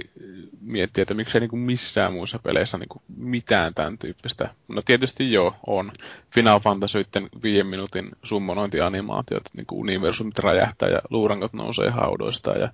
[0.62, 4.50] miettii, että miksei niinku missään muissa peleissä niinku mitään tämän tyyppistä.
[4.68, 5.92] No tietysti joo, on.
[6.32, 12.70] Final Fantasyitten viiden minuutin summonointianimaatiot, niinku universumit räjähtää ja luurangot nousee haudoista ja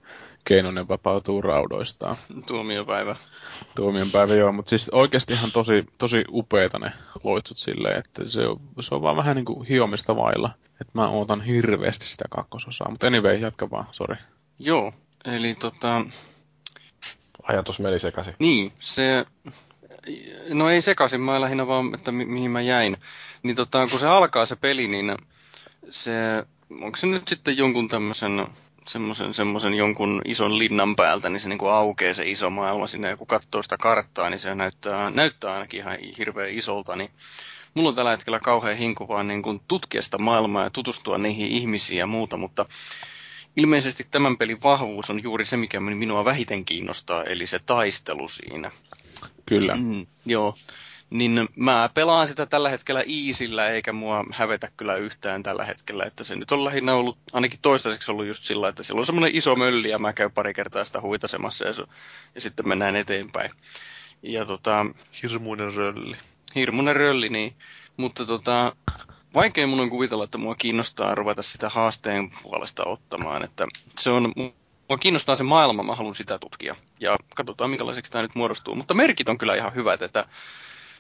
[0.46, 2.16] Keinonen vapautuu raudoistaan.
[2.46, 3.16] Tuomiopäivä.
[3.76, 6.92] Tuomionpäivä, joo, mutta siis oikeasti ihan tosi, tosi upeita ne
[7.24, 10.50] loitsut silleen, että se on, se on vaan vähän niin kuin hiomista vailla.
[10.82, 14.16] Että mä ootan hirveästi sitä kakkososaa, mutta anyway, jatka vaan, sori.
[14.60, 14.94] Joo,
[15.26, 16.06] eli tota...
[17.44, 18.36] Ajatus meni sekaisin.
[18.40, 19.26] Niin, se...
[20.50, 22.98] No ei sekaisin, mä lähinnä vaan, että mi- mihin mä jäin.
[23.44, 25.18] Niin tota, kun se alkaa se peli, niin
[25.90, 26.12] se...
[26.82, 28.48] Onko se nyt sitten jonkun tämmöisen
[28.88, 33.10] semmoisen, semmoisen jonkun ison linnan päältä, niin se niin kuin aukeaa se iso maailma sinne,
[33.10, 37.10] ja kun katsoo sitä karttaa, niin se näyttää, näyttää ainakin ihan hirveän isolta, niin
[37.74, 41.48] mulla on tällä hetkellä kauhean hinku vaan niin kuin tutkia sitä maailmaa ja tutustua niihin
[41.48, 42.66] ihmisiin ja muuta, mutta
[43.58, 48.72] ilmeisesti tämän pelin vahvuus on juuri se, mikä minua vähiten kiinnostaa, eli se taistelu siinä.
[49.46, 49.76] Kyllä.
[49.76, 50.56] Mm, joo
[51.14, 56.04] niin mä pelaan sitä tällä hetkellä iisillä, eikä mua hävetä kyllä yhtään tällä hetkellä.
[56.04, 59.36] Että se nyt on lähinnä ollut, ainakin toistaiseksi ollut just sillä, että siellä on semmoinen
[59.36, 61.74] iso mölli ja mä käyn pari kertaa sitä huitasemassa ja,
[62.36, 63.52] ja sitten mennään eteenpäin.
[64.24, 64.86] Ja tota...
[65.24, 66.16] Hirmuinen rölli.
[66.56, 67.54] Hirmuinen rölli, niin.
[67.98, 68.76] Mutta tota,
[69.34, 73.44] vaikea mun on kuvitella, että mua kiinnostaa ruveta sitä haasteen puolesta ottamaan.
[73.44, 73.68] Että
[74.00, 74.34] se on,
[74.90, 76.76] mua kiinnostaa se maailma, mä haluan sitä tutkia.
[77.00, 78.76] Ja katsotaan, minkälaiseksi tämä nyt muodostuu.
[78.76, 80.26] Mutta merkit on kyllä ihan hyvät, että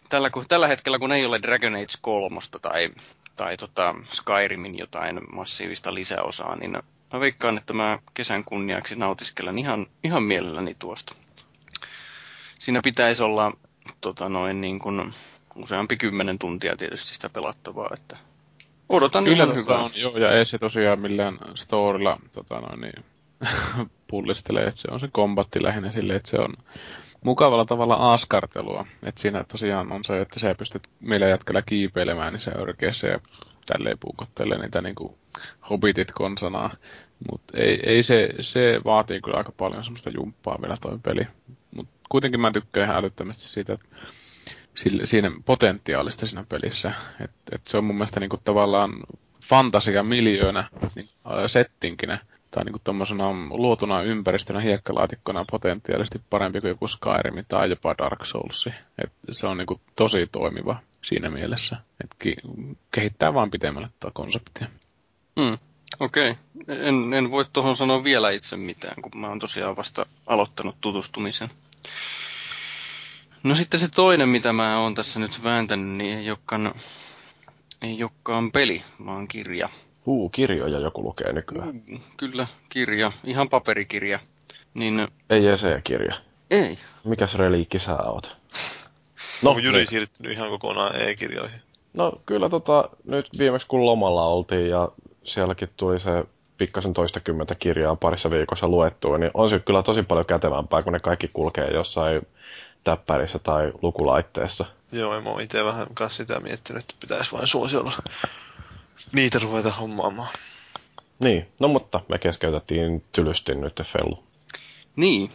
[0.09, 2.89] tällä, kun, tällä hetkellä, kun ei ole Dragon Age 3 tai,
[3.35, 6.71] tai tota Skyrimin jotain massiivista lisäosaa, niin
[7.13, 11.15] mä veikkaan, että mä kesän kunniaksi nautiskelen ihan, ihan mielelläni tuosta.
[12.59, 13.51] Siinä pitäisi olla
[14.01, 15.13] tota noin, niin kuin,
[15.55, 18.17] useampi kymmenen tuntia tietysti sitä pelattavaa, että
[18.89, 19.83] odotan Kyllä ihan hyvää.
[19.83, 23.05] on, joo, ja ei se tosiaan millään storilla tota noin, niin,
[24.09, 26.53] pullistelee, että se on se kombatti lähinnä silleen, että se on
[27.23, 28.85] mukavalla tavalla askartelua.
[29.03, 33.19] että siinä tosiaan on se, että sä pystyt meillä jätkällä kiipeilemään, niin se örkeessä ja
[33.65, 35.15] tälleen puukottelee niitä niin kuin
[35.69, 36.75] hobbitit konsanaa.
[37.31, 41.27] Mutta ei, ei se, se vaatii kyllä aika paljon semmoista jumppaa vielä toi peli.
[41.75, 43.95] Mutta kuitenkin mä tykkään ihan älyttömästi siitä, että
[45.03, 46.93] siinä potentiaalista siinä pelissä.
[47.19, 48.93] Et, et se on mun mielestä niinku tavallaan
[49.43, 51.07] fantasia miljöönä niin,
[51.47, 52.19] settinkinä
[52.51, 58.67] tai niin tuommoisena luotuna ympäristönä hiekkalaatikkona potentiaalisesti parempi kuin joku Skyrim tai jopa Dark Souls.
[59.03, 62.41] Et se on niin kuin tosi toimiva siinä mielessä, että
[62.91, 64.67] kehittää vaan pitemmälle tätä konseptia.
[65.41, 65.57] Hmm.
[65.99, 66.31] Okei.
[66.31, 66.87] Okay.
[66.87, 71.49] En, en voi tuohon sanoa vielä itse mitään, kun mä oon tosiaan vasta aloittanut tutustumisen.
[73.43, 76.73] No sitten se toinen, mitä mä oon tässä nyt vääntänyt, niin ei olekaan,
[77.81, 79.69] ei olekaan peli, vaan kirja.
[80.05, 81.81] Huu, kirjoja joku lukee nykyään.
[81.87, 83.11] Mm, kyllä, kirja.
[83.23, 84.19] Ihan paperikirja.
[84.73, 85.07] Niin...
[85.29, 86.15] Ei EC-kirja.
[86.51, 86.77] Ei.
[87.03, 88.37] Mikäs reliikki sä oot?
[89.43, 89.87] No, Onko Jyri niin.
[89.87, 91.61] siirtynyt ihan kokonaan e-kirjoihin?
[91.93, 94.89] No kyllä tota, nyt viimeksi kun lomalla oltiin ja
[95.23, 96.23] sielläkin tuli se
[96.57, 100.93] pikkasen toista kymmentä kirjaa parissa viikossa luettua, niin on se kyllä tosi paljon kätevämpää, kun
[100.93, 102.21] ne kaikki kulkee jossain
[102.83, 104.65] täppärissä tai lukulaitteessa.
[104.91, 107.91] Joo, mä oon itse vähän kanssa sitä miettinyt, että pitäisi vain suosiolla
[109.11, 110.33] niitä ruveta hommaamaan.
[111.19, 114.23] Niin, no mutta me keskeytettiin tylysti nyt Fellu.
[114.95, 115.31] Niin,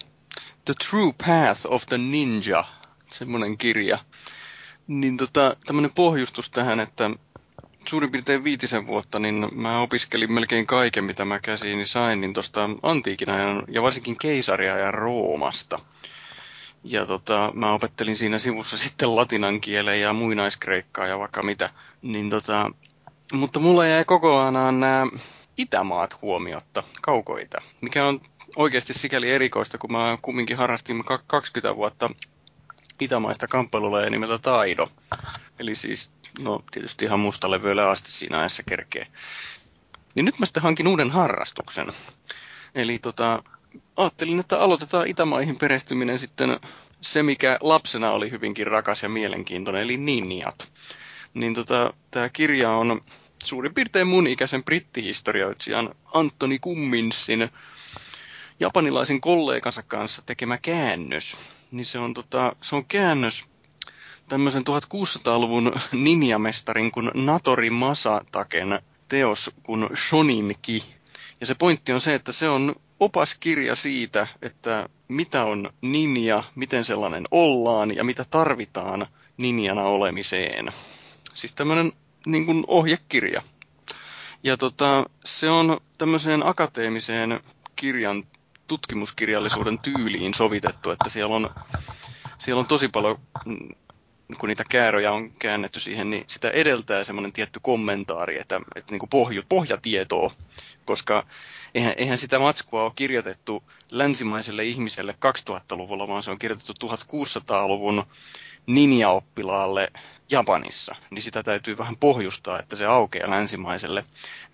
[0.64, 2.64] The True Path of the Ninja,
[3.11, 3.98] semmoinen kirja.
[4.87, 7.11] Niin tota, tämmöinen pohjustus tähän, että
[7.88, 12.70] suurin piirtein viitisen vuotta, niin mä opiskelin melkein kaiken, mitä mä käsiini sain, niin tuosta
[12.82, 15.80] antiikin ajan ja varsinkin keisariajan Roomasta.
[16.84, 21.70] Ja tota, mä opettelin siinä sivussa sitten latinan kielen ja muinaiskreikkaa ja vaikka mitä.
[22.02, 22.70] Niin tota,
[23.32, 25.06] mutta mulla jäi kokonaan nämä
[25.56, 28.20] itämaat huomiotta, kaukoita, mikä on
[28.56, 32.10] oikeasti sikäli erikoista, kun mä kumminkin harrastin 20 vuotta
[33.00, 34.88] itämaista kamppailulaja nimeltä Taido.
[35.58, 36.10] Eli siis,
[36.40, 39.06] no tietysti ihan mustalevyillä asti siinä ajassa kerkee.
[40.14, 41.92] Niin nyt mä sitten hankin uuden harrastuksen.
[42.74, 43.42] Eli tota,
[43.96, 46.61] ajattelin, että aloitetaan Itämaihin perehtyminen sitten
[47.00, 50.72] se, mikä lapsena oli hyvinkin rakas ja mielenkiintoinen, eli Ninjat.
[51.35, 53.00] Niin tota, tämä kirja on
[53.44, 57.50] suurin piirtein mun ikäisen brittihistorioitsijan Antoni Kumminsin
[58.61, 61.37] japanilaisen kollegansa kanssa tekemä käännös.
[61.70, 63.44] Niin se on, tota, se on käännös
[64.28, 70.97] tämmöisen 1600-luvun ninjamestarin kuin Natori Masataken teos kuin Shoninki.
[71.40, 76.85] Ja se pointti on se, että se on opaskirja siitä, että mitä on ninja, miten
[76.85, 80.72] sellainen ollaan ja mitä tarvitaan ninjana olemiseen.
[81.35, 81.92] Siis tämmöinen
[82.27, 83.42] niin kuin ohjekirja.
[84.42, 87.40] Ja tota, se on tämmöiseen akateemiseen
[87.77, 88.24] kirjan
[88.66, 91.51] tutkimuskirjallisuuden tyyliin sovitettu, että siellä on,
[92.38, 93.18] siellä on tosi paljon,
[94.38, 98.98] kun niitä kääröjä on käännetty siihen, niin sitä edeltää semmoinen tietty kommentaari, että, että niin
[98.98, 100.30] kuin pohju, pohjatietoa,
[100.84, 101.26] koska
[101.74, 105.14] eihän, eihän sitä matskua ole kirjoitettu länsimaiselle ihmiselle
[105.50, 108.06] 2000-luvulla, vaan se on kirjoitettu 1600-luvun
[108.66, 109.92] ninja-oppilaalle
[110.30, 114.04] Japanissa, niin sitä täytyy vähän pohjustaa, että se aukeaa länsimaiselle.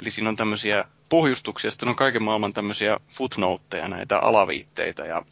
[0.01, 5.23] Eli siinä on tämmöisiä pohjustuksia, sitten on kaiken maailman tämmöisiä footnoteja, näitä alaviitteitä ja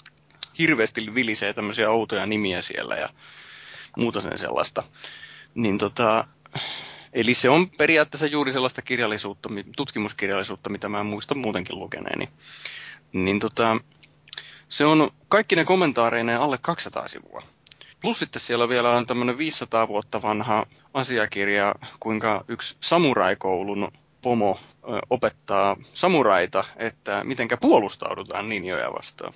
[0.58, 3.08] hirveästi vilisee tämmöisiä outoja nimiä siellä ja
[3.96, 4.82] muuta sen sellaista.
[5.54, 6.24] Niin tota,
[7.12, 12.28] eli se on periaatteessa juuri sellaista kirjallisuutta, tutkimuskirjallisuutta, mitä mä muistan muutenkin lukeneeni.
[13.12, 13.76] Niin tota,
[14.68, 17.42] se on kaikki ne kommentaareineen alle 200 sivua.
[18.00, 24.60] Plus sitten siellä vielä on tämmöinen 500 vuotta vanha asiakirja, kuinka yksi samuraikoulun pomo
[25.10, 29.32] opettaa samuraita, että mitenkä puolustaudutaan ninjoja vastaan.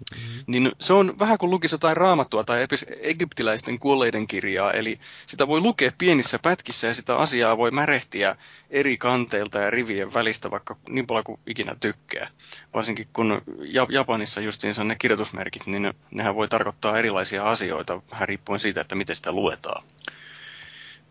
[0.00, 0.44] Mm-hmm.
[0.46, 2.66] Niin se on vähän kuin lukisi jotain raamattua tai
[3.00, 8.36] egyptiläisten kuolleiden kirjaa, eli sitä voi lukea pienissä pätkissä ja sitä asiaa voi märehtiä
[8.70, 12.28] eri kanteilta ja rivien välistä vaikka niin paljon kuin ikinä tykkää.
[12.74, 13.42] Varsinkin kun
[13.88, 19.16] Japanissa justiinsa ne kirjoitusmerkit, niin nehän voi tarkoittaa erilaisia asioita vähän riippuen siitä, että miten
[19.16, 19.84] sitä luetaan.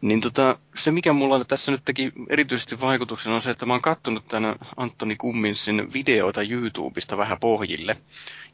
[0.02, 3.82] Niin tota, se mikä mulla tässä nyt teki erityisesti vaikutuksen on se, että mä oon
[3.82, 7.98] kattonut tämän Antoni Kumminsin videoita YouTubesta vähän pohjille.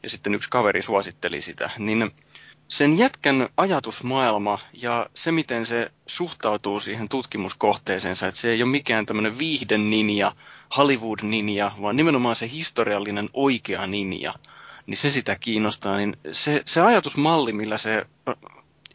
[0.02, 1.70] Ja sitten yksi kaveri suositteli sitä.
[1.78, 2.10] Niin
[2.68, 9.06] sen jätkän ajatusmaailma ja se, miten se suhtautuu siihen tutkimuskohteeseensa, että se ei ole mikään
[9.06, 10.32] tämmöinen viihden ninja,
[10.76, 14.34] Hollywood-ninja, vaan nimenomaan se historiallinen oikea ninja,
[14.86, 18.06] niin se sitä kiinnostaa, niin se, se ajatusmalli, millä se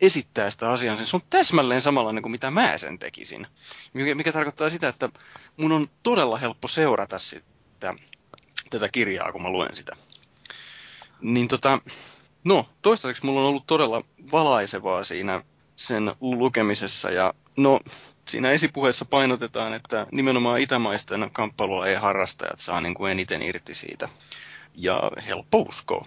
[0.02, 3.48] esittää sitä asiaa, se on täsmälleen samanlainen kuin mitä mä sen tekisin.
[3.94, 5.10] Mikä, mikä tarkoittaa sitä, että
[5.58, 7.94] mun on todella helppo seurata sitä,
[8.70, 9.96] tätä kirjaa, kun mä luen sitä.
[11.22, 11.80] Niin tota,
[12.44, 15.44] no, toistaiseksi mulla on ollut todella valaisevaa siinä
[15.76, 17.80] sen lukemisessa ja no,
[18.28, 21.32] siinä esipuheessa painotetaan, että nimenomaan itämaisten
[21.88, 24.10] ei harrastajat saa niin kuin eniten irti siitä.
[24.76, 26.06] Ja helppo uskoa.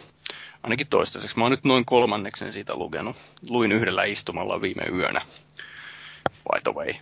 [0.64, 1.38] Ainakin toistaiseksi.
[1.38, 3.16] Mä oon nyt noin kolmanneksen siitä lukenut.
[3.48, 5.20] Luin yhdellä istumalla viime yönä.
[6.24, 6.94] By the way.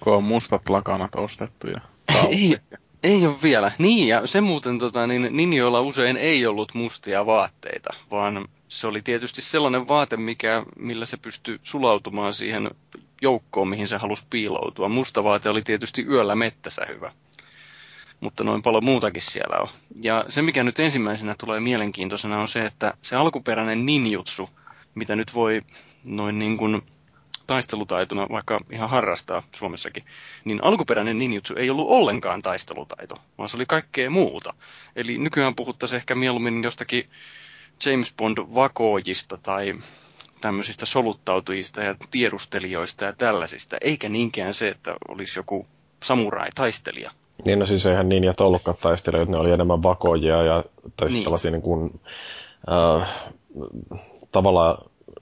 [0.00, 1.80] Kun on mustat lakanat ostettu ja
[2.30, 2.56] ei,
[3.02, 3.72] ei ole vielä.
[3.78, 9.02] Niin, ja se muuten tota, niin Ninjoilla usein ei ollut mustia vaatteita, vaan se oli
[9.02, 12.70] tietysti sellainen vaate, mikä, millä se pystyi sulautumaan siihen
[13.22, 14.88] joukkoon, mihin se halusi piiloutua.
[14.88, 17.12] Musta vaate oli tietysti yöllä mettässä hyvä
[18.20, 19.68] mutta noin paljon muutakin siellä on.
[20.02, 24.50] Ja se, mikä nyt ensimmäisenä tulee mielenkiintoisena, on se, että se alkuperäinen ninjutsu,
[24.94, 25.62] mitä nyt voi
[26.06, 26.82] noin niin kuin
[27.46, 30.04] taistelutaitona vaikka ihan harrastaa Suomessakin,
[30.44, 34.54] niin alkuperäinen ninjutsu ei ollut ollenkaan taistelutaito, vaan se oli kaikkea muuta.
[34.96, 37.10] Eli nykyään puhuttaisiin ehkä mieluummin jostakin
[37.84, 39.74] James Bond-vakoojista tai
[40.40, 45.66] tämmöisistä soluttautujista ja tiedustelijoista ja tällaisista, eikä niinkään se, että olisi joku
[46.02, 47.10] samurai-taistelija.
[47.44, 50.64] Niin, no siis eihän ninjat ollutkaan taistelijoita, ne oli enemmän vakoojia ja
[50.96, 51.22] tai niin.
[51.22, 52.00] sellaisia niin kuin,
[52.72, 53.14] äh,
[54.32, 54.78] tavallaan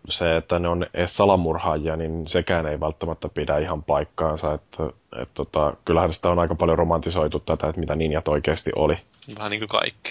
[0.08, 4.52] se, että ne on edes salamurhaajia, niin sekään ei välttämättä pidä ihan paikkaansa.
[4.52, 4.84] Että,
[5.22, 8.94] et, tota, kyllähän sitä on aika paljon romantisoitu tätä, että mitä ninjat oikeasti oli.
[9.38, 10.10] Vähän niin kuin kaikki.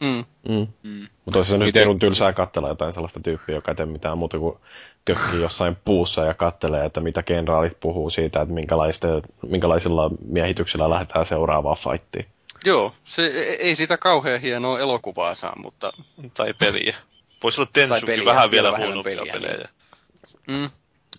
[0.00, 0.24] Mm.
[0.48, 0.66] Mm.
[0.82, 1.08] Mm.
[1.24, 1.98] Mutta olisi se nyt Miten...
[1.98, 4.58] tylsää katsella jotain sellaista tyyppiä, joka ei tee mitään muuta kuin
[5.04, 8.54] kökkii jossain puussa ja kattelee, että mitä kenraalit puhuu siitä, että
[9.42, 12.26] minkälaisilla miehityksillä lähdetään seuraavaan fightiin.
[12.64, 13.26] Joo, se
[13.58, 15.92] ei sitä kauhean hienoa elokuvaa saa, mutta...
[16.34, 16.96] Tai peliä.
[17.42, 19.32] Voisi olla Tensukin vähän vielä huonompia pelejä.
[19.32, 19.68] pelejä.
[20.48, 20.70] Mm.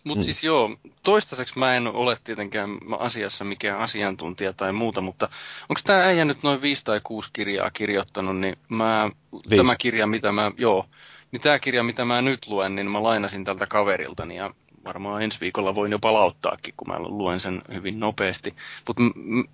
[0.07, 0.25] Mutta mm.
[0.25, 5.29] siis joo, toistaiseksi mä en ole tietenkään asiassa mikään asiantuntija tai muuta, mutta
[5.69, 9.57] onko tämä äijä nyt noin viisi tai kuusi kirjaa kirjoittanut, niin mä, viisi.
[9.57, 10.85] tämä kirja, mitä mä, joo,
[11.31, 14.53] niin tämä kirja, mitä mä nyt luen, niin mä lainasin tältä kaveriltani ja
[14.85, 18.55] varmaan ensi viikolla voin jo palauttaakin, kun mä luen sen hyvin nopeasti.
[18.87, 19.03] Mutta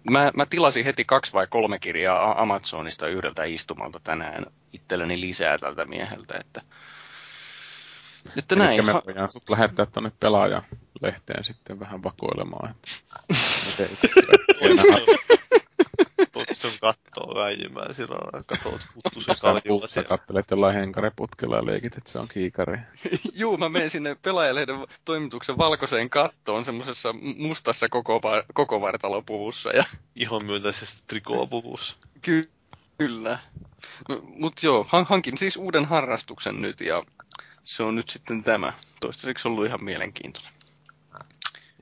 [0.10, 5.86] mä, mä tilasin heti kaksi vai kolme kirjaa Amazonista yhdeltä istumalta tänään itselleni lisää tältä
[5.86, 6.62] mieheltä, että
[8.38, 8.80] että näin.
[8.80, 12.76] Eli me voidaan sut lähettää tuonne pelaajalehteen sitten vähän vakoilemaan.
[13.80, 13.88] Että
[16.70, 19.88] sun kattoo väijymään silloin, katot futtusen kaljulla.
[19.88, 22.78] Sä kattelet jollain henkareputkella ja leikit, että se on kiikari.
[23.34, 28.22] Juu, mä menen sinne pelaajalehden toimituksen valkoiseen kattoon semmoisessa mustassa koko,
[28.54, 29.70] koko vartalopuvussa.
[29.70, 29.84] Ja...
[30.16, 31.98] Ihon myöntäisessä trikoopuvussa.
[32.22, 32.50] Ky-
[32.98, 33.40] kyllä.
[34.24, 37.04] Mut joo, hankin siis uuden harrastuksen nyt ja
[37.63, 38.73] se on nyt sitten tämä.
[38.99, 40.54] Toistaiseksi ollut ihan mielenkiintoinen.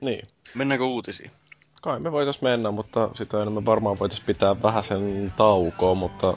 [0.00, 0.22] Niin.
[0.54, 1.30] Mennäänkö uutisiin?
[1.82, 6.36] Kai me voitais mennä, mutta sitä enemmän varmaan voitais pitää vähän sen taukoa, mutta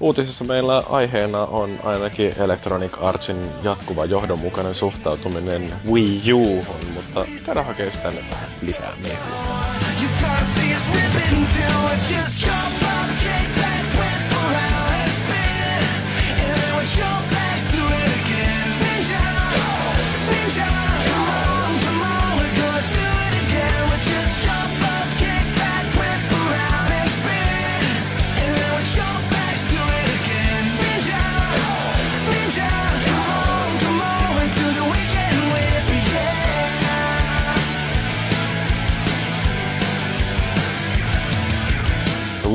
[0.00, 7.92] uutisissa meillä aiheena on ainakin Electronic Artsin jatkuva johdonmukainen suhtautuminen Wii U, mutta käydään hakemaan
[7.92, 9.62] sitä vähän lisää mehua.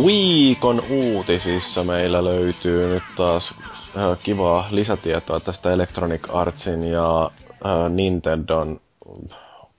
[0.06, 3.54] Viikon uutisissa meillä löytyy nyt taas
[3.98, 7.32] äh, kivaa lisätietoa tästä Electronic Artsin ja
[7.66, 8.82] äh, Nintendon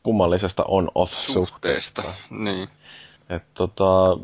[0.02, 2.02] kummallisesta on-off-suhteesta.
[2.30, 2.68] Niin.
[3.30, 4.18] Et tota,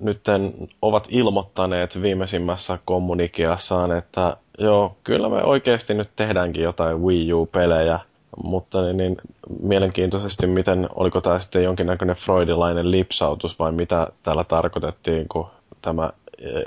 [0.00, 7.98] nytten ovat ilmoittaneet viimeisimmässä kommunikiassaan, että joo, kyllä me oikeasti nyt tehdäänkin jotain Wii U-pelejä,
[8.44, 9.16] mutta niin, niin
[9.62, 15.46] mielenkiintoisesti, miten, oliko tämä sitten jonkinnäköinen freudilainen lipsautus vai mitä täällä tarkoitettiin, kun
[15.82, 16.10] tämä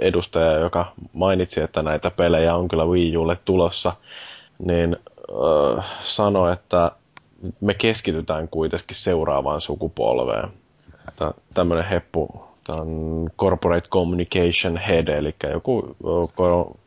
[0.01, 3.95] edustaja, joka mainitsi, että näitä pelejä on kyllä Wii Ulle tulossa,
[4.59, 4.97] niin
[5.77, 6.91] äh, sanoi, että
[7.61, 10.49] me keskitytään kuitenkin seuraavaan sukupolveen.
[11.53, 12.29] Tämmöinen heppu,
[12.63, 15.95] tämä on Corporate Communication Head, eli joku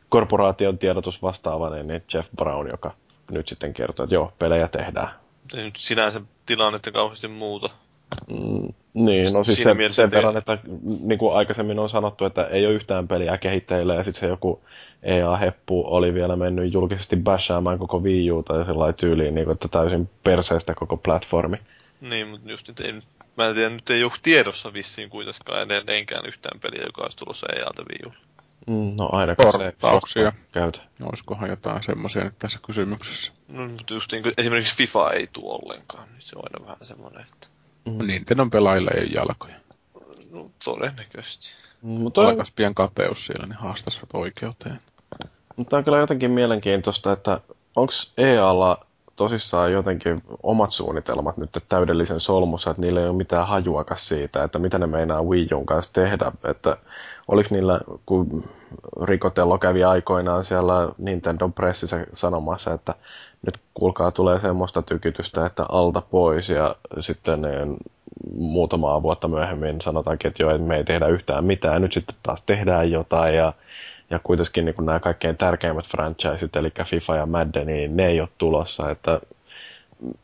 [0.09, 2.91] korporaation tiedotus vastaavainen, niin Jeff Brown, joka
[3.31, 5.09] nyt sitten kertoo, että joo, pelejä tehdään.
[5.55, 7.69] Ei nyt sinänsä tilannetta kauheasti muuta.
[8.29, 10.57] Mm, niin, no siis sen, sen verran, että
[11.01, 14.61] niin kuin aikaisemmin on sanottu, että ei ole yhtään peliä kehittäjille ja sitten se joku
[15.03, 19.67] EA-heppu oli vielä mennyt julkisesti bashaamaan koko Wii Uta ja sellainen tyyliin, niin kuin, että
[19.67, 21.57] täysin perseestä koko platformi.
[22.01, 22.93] Niin, mutta just nyt ei,
[23.37, 27.47] mä en tiedä, nyt ei ole tiedossa vissiin kuitenkaan edelleenkään yhtään peliä, joka olisi tulossa
[27.55, 28.26] EA-ta Wii Ulle.
[28.67, 29.53] Mm, no ainakaan
[30.07, 30.79] se käytä.
[31.01, 33.31] Olisikohan jotain semmoisia nyt tässä kysymyksessä?
[33.47, 36.85] No, mutta just niin kuin, esimerkiksi FIFA ei tule ollenkaan, niin se on aina vähän
[36.85, 37.47] semmoinen, että...
[37.85, 38.07] Mm.
[38.07, 39.55] Nintendon pelaajilla ei ole jalkoja.
[40.31, 41.47] No, todennäköisesti.
[41.81, 42.27] Mutta on...
[42.27, 44.79] Alkaisi pian kateus siellä, niin haastaisivat oikeuteen.
[45.55, 47.39] Mutta on kyllä jotenkin mielenkiintoista, että
[47.75, 48.86] onko EAlla
[49.17, 54.59] tosissaan jotenkin omat suunnitelmat nyt täydellisen solmussa, että niillä ei ole mitään hajuakaan siitä, että
[54.59, 56.77] mitä ne meinaa Wii Uun kanssa tehdä, että
[57.27, 58.49] oliko niillä, kun
[59.03, 62.95] Rikotello kävi aikoinaan siellä Nintendo pressissä sanomassa, että
[63.45, 67.41] nyt kuulkaa tulee semmoista tykitystä, että alta pois ja sitten
[68.35, 72.91] muutamaa vuotta myöhemmin sanotaankin, että joo, me ei tehdä yhtään mitään, nyt sitten taas tehdään
[72.91, 73.53] jotain ja,
[74.09, 78.29] ja kuitenkin niin nämä kaikkein tärkeimmät franchiseit, eli FIFA ja Madden, niin ne ei ole
[78.37, 79.21] tulossa, että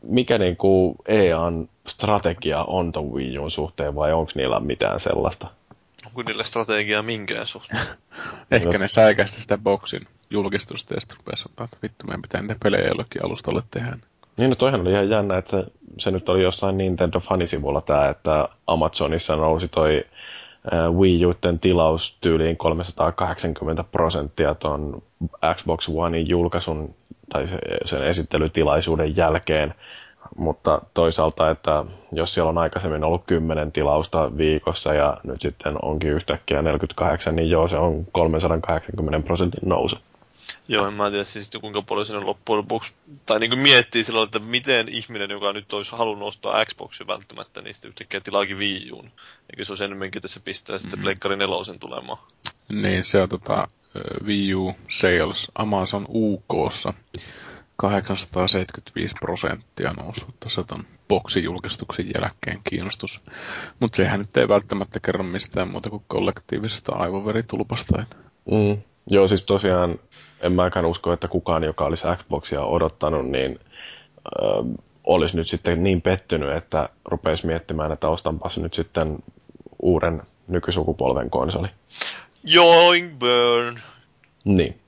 [0.02, 5.46] mikä niin kuin EAN strategia on ton Wii Uun suhteen vai onko niillä mitään sellaista?
[6.06, 7.86] Onko niillä strategiaa minkään suhteen?
[8.50, 12.88] Ehkä ne säikästi sitä boksin julkistusta ja sitten rupesi että vittu, meidän pitää niitä pelejä
[12.88, 13.98] jollekin alustalle tehdä.
[14.36, 15.64] Niin, no toihan oli ihan jännä, että se,
[15.98, 20.04] se nyt oli jossain Nintendo fanisivulla tämä, että Amazonissa nousi toi
[20.98, 25.02] Wii Uten tilaus tyyliin 380 prosenttia tuon
[25.54, 26.94] Xbox Onein julkaisun
[27.32, 27.44] tai
[27.84, 29.74] sen esittelytilaisuuden jälkeen
[30.36, 36.10] mutta toisaalta, että jos siellä on aikaisemmin ollut 10 tilausta viikossa ja nyt sitten onkin
[36.10, 39.96] yhtäkkiä 48, niin joo, se on 380 prosentin nousu.
[40.68, 42.92] Joo, en mä tiedä siis kuinka paljon sinne loppujen lopuksi,
[43.26, 47.62] tai niin kuin miettii silloin, että miten ihminen, joka nyt olisi halunnut ostaa Xboxin välttämättä,
[47.62, 49.10] niin sitten yhtäkkiä tilaakin Wii Uun.
[49.50, 51.02] Eikö se olisi enemmänkin, että se pistää sitten mm-hmm.
[51.02, 52.18] Pleikkari nelosen tulemaan?
[52.68, 53.68] Niin, se on tota,
[54.24, 56.94] Wii U Sales Amazon UKssa
[57.76, 63.20] 875 prosenttia noussut tässä ton boksin julkistuksen jälkeen kiinnostus.
[63.80, 68.04] Mutta sehän nyt ei välttämättä kerro mistään muuta kuin kollektiivisesta aivoveritulpasta.
[68.50, 68.82] Mm.
[69.06, 69.98] Joo, siis tosiaan
[70.44, 73.60] en mäkään usko, että kukaan, joka olisi Xboxia odottanut, niin
[74.42, 79.18] äh, olisi nyt sitten niin pettynyt, että rupeisi miettimään, että ostanpas nyt sitten
[79.82, 81.66] uuden nykysukupolven konsoli.
[82.44, 83.78] Joing burn.
[84.44, 84.78] Niin.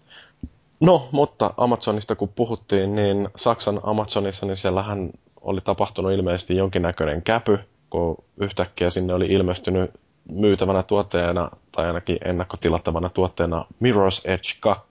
[0.80, 7.58] No, mutta Amazonista kun puhuttiin, niin Saksan Amazonissa, niin siellähän oli tapahtunut ilmeisesti jonkinnäköinen käpy,
[7.90, 9.90] kun yhtäkkiä sinne oli ilmestynyt
[10.32, 14.88] myytävänä tuotteena, tai ainakin ennakkotilattavana tuotteena Mirror's Edge 2,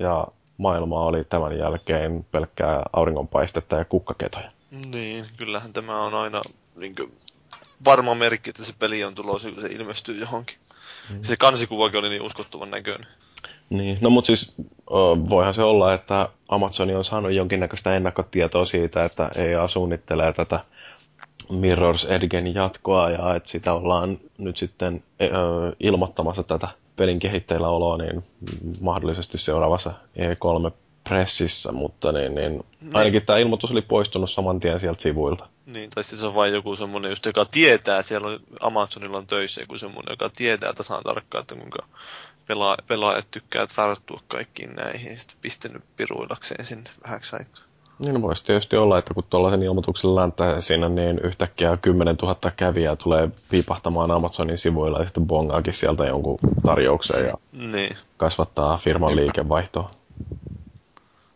[0.00, 0.26] ja
[0.58, 4.50] maailma oli tämän jälkeen pelkkää auringonpaistetta ja kukkaketoja.
[4.90, 6.40] Niin, kyllähän tämä on aina
[6.76, 7.12] niin kuin,
[7.84, 10.56] varma merkki, että se peli on tulossa, kun se ilmestyy johonkin.
[11.10, 11.18] Mm.
[11.22, 13.06] Se kansikuvakin oli niin uskottavan näköinen.
[13.70, 14.54] Niin, no mutta siis
[15.30, 20.60] voihan se olla, että Amazon on saanut jonkinnäköistä ennakkotietoa siitä, että EA suunnittelee tätä
[21.50, 25.26] Mirror's Edgen jatkoa ja että sitä ollaan nyt sitten ö,
[25.80, 28.24] ilmoittamassa tätä pelin kehitteillä oloa niin
[28.80, 30.72] mahdollisesti seuraavassa E3
[31.08, 32.96] pressissä, mutta niin, niin, niin.
[32.96, 35.48] ainakin tämä ilmoitus oli poistunut saman tien sieltä sivuilta.
[35.66, 39.26] Niin, tai siis se on vain joku semmoinen, just, joka tietää, siellä on, Amazonilla on
[39.26, 41.86] töissä joku semmoinen, joka tietää tasan tarkkaan, että kuinka
[42.52, 47.73] pela- pelaajat tykkää tarttua kaikkiin näihin, ja sitten pistänyt piruillakseen sinne vähäksi aikaa.
[47.98, 52.96] Niin voisi tietysti olla, että kun tuollaisen ilmoituksen läntää siinä, niin yhtäkkiä 10 000 kävijää
[52.96, 57.96] tulee piipahtamaan Amazonin sivuilla ja sitten bongaakin sieltä jonkun tarjouksen ja niin.
[58.16, 59.90] kasvattaa firman liikevaihtoa.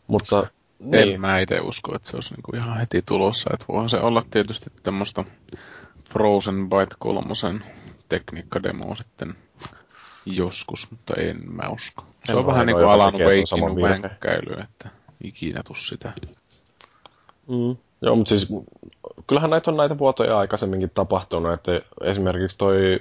[0.07, 0.47] Mutta
[0.79, 1.15] niin.
[1.15, 3.51] En mä itse usko, että se olisi niinku ihan heti tulossa.
[3.53, 5.25] Että voihan se olla tietysti tämmöistä
[6.11, 7.65] Frozen Byte kolmosen
[8.09, 9.35] tekniikkademoa sitten
[10.27, 12.05] joskus, mutta en mä usko.
[12.25, 14.89] Se en on vähän niin kuin Alan Wakein vänkkäily, että
[15.25, 16.13] ikinä tuu sitä.
[17.49, 17.77] Mm.
[18.03, 18.49] Joo, mutta siis
[19.27, 22.99] kyllähän näitä on näitä vuotoja aikaisemminkin tapahtunut, että esimerkiksi toi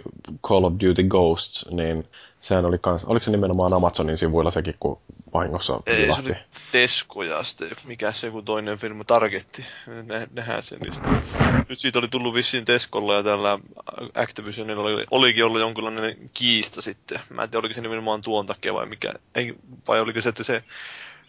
[0.48, 2.08] Call of Duty Ghosts, niin
[2.42, 5.00] sehän oli kans, oliko se nimenomaan Amazonin sivuilla sekin, kun
[5.34, 6.28] vahingossa Ei, vilahti?
[6.28, 6.42] se oli
[6.72, 9.66] Tesco ja sitten mikä se joku toinen firma, Targetti,
[10.04, 11.10] ne, nehän sen niistä.
[11.70, 13.60] Nyt siitä oli tullut vissiin Tescolla ja tällä
[14.16, 17.20] Activisionilla oli, olikin ollut jonkinlainen kiista sitten.
[17.30, 19.56] Mä en tiedä, oliko se nimenomaan tuon takia vai mikä, ei,
[19.88, 20.64] vai oliko se, että se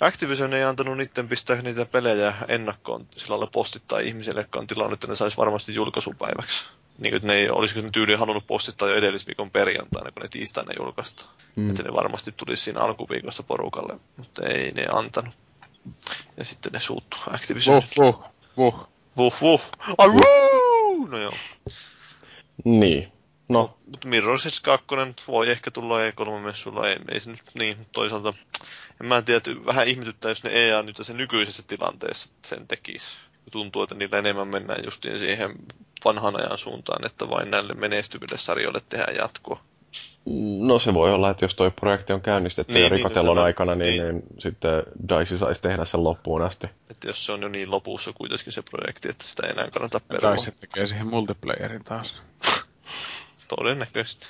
[0.01, 4.93] Activision ei antanut niiden pistää niitä pelejä ennakkoon sillä lailla postittaa ihmisille, jotka on tilannut,
[4.93, 6.65] että ne saisi varmasti julkaisupäiväksi.
[6.99, 10.73] Niin kuin, ne ei olisiko ne tyyli halunnut postittaa jo edellisviikon perjantaina, kun ne tiistaina
[10.79, 11.31] julkaistaan.
[11.57, 11.71] Mm.
[11.71, 15.35] Että ne varmasti tulisi siinä alkuviikosta porukalle, mutta ei ne antanut.
[16.37, 17.83] Ja sitten ne suuttu Activision.
[17.99, 18.89] Vuh, vuh, vuh.
[19.17, 19.61] Vuh, vuh.
[19.99, 21.07] Arruu!
[21.07, 21.33] No joo.
[22.65, 23.13] Niin.
[23.49, 23.79] No.
[23.87, 24.87] Mutta Mirror's Edge 2
[25.29, 28.35] voi ehkä tulla E3-messuilla, ei, ei se nyt niin, toisaalta
[29.01, 33.17] en mä tiedä, että vähän ihmetyttää, jos ne EA nyt se nykyisessä tilanteessa sen tekisi.
[33.53, 35.55] Tuntuu, että niillä enemmän mennään justiin siihen
[36.05, 39.61] vanhan ajan suuntaan, että vain näille menestyville sarjoille tehdään jatkoa.
[40.61, 43.45] No se voi olla, että jos tuo projekti on käynnistetty niin, jo niin, rikotellon niin,
[43.45, 44.15] aikana, niin, niin.
[44.15, 46.67] niin sitten DICE saisi tehdä sen loppuun asti.
[46.91, 50.01] Että jos se on jo niin lopussa kuitenkin se projekti, että sitä ei enää kannata
[50.01, 50.33] perua.
[50.33, 52.23] DICE tekee siihen multiplayerin taas.
[53.49, 54.29] Todennäköisesti.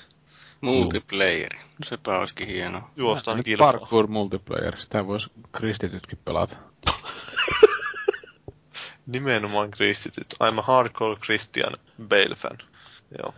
[0.60, 1.54] Multiplayer.
[1.54, 2.90] No sepä olisikin hienoa.
[2.96, 3.72] Juostaan kilpaa.
[3.72, 4.80] Parkour multiplayer.
[4.80, 6.56] Sitä voisi kristitytkin pelata.
[9.06, 10.34] Nimenomaan kristityt.
[10.44, 11.72] I'm a hardcore Christian
[12.08, 12.58] Bale fan.
[13.18, 13.34] Joo.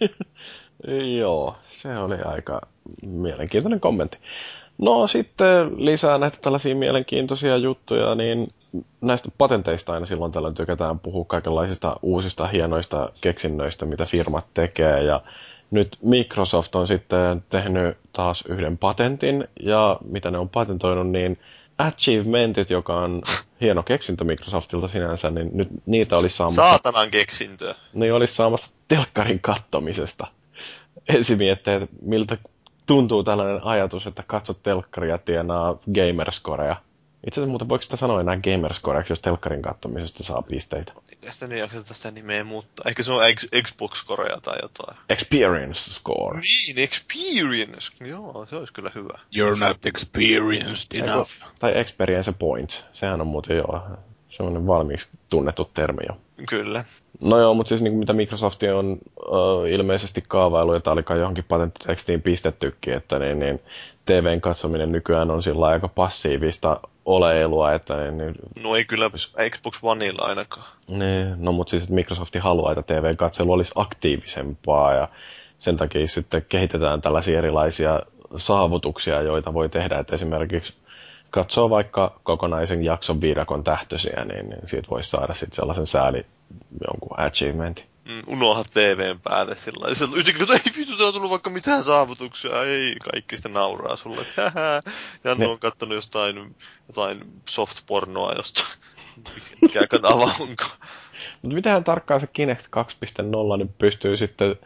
[1.18, 2.60] Joo, se oli aika
[3.02, 4.18] mielenkiintoinen kommentti.
[4.78, 8.52] No sitten lisää näitä tällaisia mielenkiintoisia juttuja, niin
[9.00, 15.04] näistä patenteista aina silloin tällöin tykätään puhua kaikenlaisista uusista hienoista keksinnöistä, mitä firmat tekee.
[15.04, 15.22] Ja
[15.70, 21.38] nyt Microsoft on sitten tehnyt taas yhden patentin, ja mitä ne on patentoinut, niin
[21.78, 23.22] achievementit, joka on
[23.60, 26.62] hieno keksintö Microsoftilta sinänsä, niin nyt niitä olisi saamassa...
[26.62, 27.74] Saatanan keksintö!
[27.92, 30.26] Niin olisi saamassa telkkarin kattomisesta.
[31.08, 32.36] Ensin miettii, että miltä
[32.86, 36.76] tuntuu tällainen ajatus, että katsot telkkaria tienaa gamerscorea.
[37.26, 40.92] Itse asiassa muuten voiko sitä sanoa enää gamerscoreaksi, jos telkkarin kattomisesta saa pisteitä?
[41.10, 42.84] Eikä sitä niin jakseta sitä nimeä muuttaa.
[42.88, 43.22] Ehkä se on
[43.62, 44.98] Xbox Korea tai jotain.
[45.08, 46.40] Experience score.
[46.40, 47.90] Niin, experience.
[48.00, 49.18] Joo, se olisi kyllä hyvä.
[49.36, 51.30] You're not experienced enough.
[51.42, 52.84] Eiku, tai experience point.
[52.92, 53.66] Sehän on muuten jo
[54.28, 56.16] semmoinen valmiiksi tunnettu termi jo.
[56.48, 56.84] Kyllä.
[57.24, 61.18] No joo, mutta siis niin mitä Microsoft on uh, ilmeisesti kaavailu, ja tämä oli kai
[61.18, 63.60] johonkin patenttitekstiin pistettykin, että niin, niin
[64.06, 69.10] TVn katsominen nykyään on sillä aika passiivista oleilua, että niin, niin, No ei kyllä
[69.50, 70.66] Xbox Oneilla ainakaan.
[70.88, 75.08] Niin, no mutta siis että Microsoft haluaa, että TVn katselu olisi aktiivisempaa, ja
[75.58, 78.00] sen takia sitten kehitetään tällaisia erilaisia
[78.36, 80.74] saavutuksia, joita voi tehdä, että esimerkiksi
[81.30, 86.26] katsoo vaikka kokonaisen jakson viidakon tähtösiä, niin, niin siitä voisi saada sitten sellaisen sääli
[86.86, 87.84] jonkun achievementin.
[88.04, 90.16] Mm, unohda TVn päälle sillä lailla.
[90.16, 92.62] Yhtäkkiä, ei vittu, on tullut vaikka mitään saavutuksia.
[92.62, 94.26] Ei, kaikki sitä nauraa sulle.
[95.24, 96.56] Janne on kattonut jostain,
[96.88, 98.68] jotain soft-pornoa jostain
[99.62, 100.64] mikä kanava onko.
[101.42, 104.56] Mutta mitähän tarkkaan se Kinect 2.0 niin pystyy sitten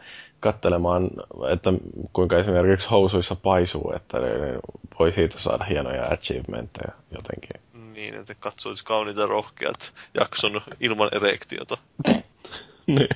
[0.45, 1.09] katselemaan,
[1.49, 1.73] että
[2.13, 4.59] kuinka esimerkiksi housuissa paisuu, että ne
[4.99, 7.61] voi siitä saada hienoja achievementteja jotenkin.
[7.93, 11.77] Niin, että katsois kauniita rohkeat jakson ilman erektiota.
[12.87, 13.09] niin,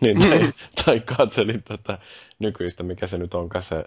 [0.00, 0.52] niin tai,
[0.84, 1.98] tai katselin tätä
[2.38, 3.84] nykyistä, mikä se nyt onkaan se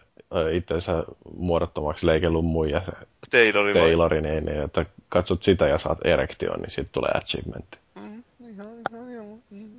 [0.54, 1.04] itsensä
[1.38, 2.92] muodottomaksi leikellun muija, se
[3.32, 3.74] Taylori?
[3.74, 7.78] Taylori, niin, niin, että katsot sitä ja saat erektion, niin sitten tulee achievementti.
[7.96, 9.70] Mm, ihan, ihan, joo, mm,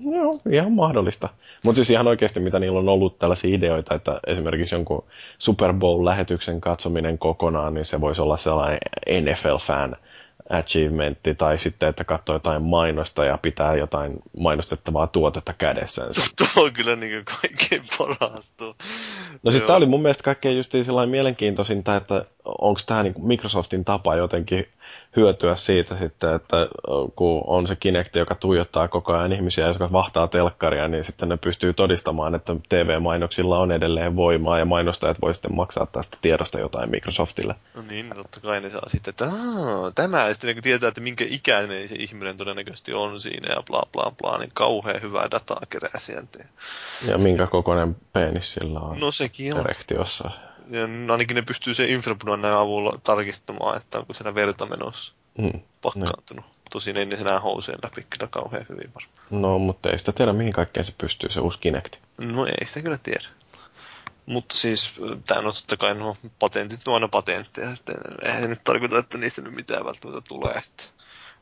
[0.00, 0.40] joo.
[0.50, 1.28] Ihan mahdollista.
[1.64, 5.04] Mutta siis ihan oikeasti, mitä niillä on ollut tällaisia ideoita, että esimerkiksi jonkun
[5.38, 8.78] Super Bowl-lähetyksen katsominen kokonaan, niin se voisi olla sellainen
[9.20, 9.96] NFL-fan
[10.50, 16.20] achievementti, tai sitten, että katsoo jotain mainosta ja pitää jotain mainostettavaa tuotetta kädessänsä.
[16.38, 18.74] Tuo on kyllä niin kaikkein paras tuo.
[19.42, 23.84] No siis tämä oli mun mielestä kaikkein just sellainen mielenkiintoisinta, että onko tämä niin Microsoftin
[23.84, 24.68] tapa jotenkin
[25.16, 26.56] hyötyä siitä sitten, että
[27.16, 31.36] kun on se Kinect, joka tuijottaa koko ajan ihmisiä, jotka vahtaa telkkaria, niin sitten ne
[31.36, 36.90] pystyy todistamaan, että TV-mainoksilla on edelleen voimaa ja mainostajat voi sitten maksaa tästä tiedosta jotain
[36.90, 37.54] Microsoftille.
[37.74, 39.26] No niin, no totta kai ne saa sitten, että
[39.94, 43.82] tämä, ja sitten kun tietää, että minkä ikäinen se ihminen todennäköisesti on siinä, ja bla
[43.92, 46.44] bla bla, niin kauhean hyvää dataa kerää sieltä.
[47.08, 49.60] Ja minkä kokoinen penis sillä on No sekin on.
[49.60, 50.30] erektiossa.
[51.12, 55.60] Ainakin ne pystyy sen infrapunan avulla tarkistamaan, että onko siellä verta menossa Mm.
[55.82, 56.44] pakkaantunut.
[56.70, 59.42] Tosin ei ne enää housujen läpi kyllä kauhean hyvin varmaan.
[59.42, 61.96] No, mutta ei sitä tiedä, mihin kaikkeen se pystyy, se uusi Kinect.
[62.18, 63.28] No ei sitä kyllä tiedä.
[64.26, 67.70] Mutta siis tämä on totta kai nuo patentit on aina patentteja.
[67.70, 67.92] Että
[68.24, 70.52] eihän nyt tarkoita, että niistä nyt mitään välttämättä tulee.
[70.52, 70.84] Että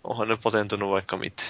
[0.04, 1.42] onhan ne patentoinut vaikka mitä.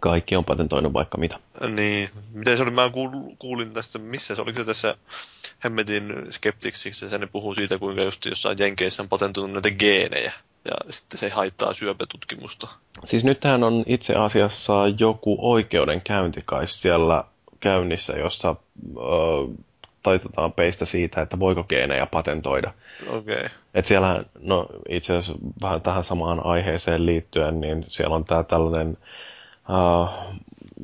[0.00, 1.38] Kaikki on patentoinut vaikka mitä.
[1.74, 4.96] Niin, miten se oli, mä kuul- kuulin tästä, missä se, oliko se tässä
[5.64, 10.32] Hemmetin Skepticsiksi, ja ne puhuu siitä, kuinka just jossain Jenkeissä on patentoinut näitä geenejä,
[10.64, 12.68] ja sitten se haittaa syöpätutkimusta.
[13.04, 17.24] Siis nythän on itse asiassa joku oikeudenkäynti kai siellä
[17.60, 18.56] käynnissä, jossa
[18.96, 19.00] ö,
[20.02, 22.72] taitetaan peistä siitä, että voiko geenejä patentoida.
[23.08, 23.36] Okei.
[23.36, 23.48] Okay.
[23.74, 28.98] Et siellä, no itse asiassa vähän tähän samaan aiheeseen liittyen, niin siellä on tämä tällainen,
[29.70, 30.08] uh,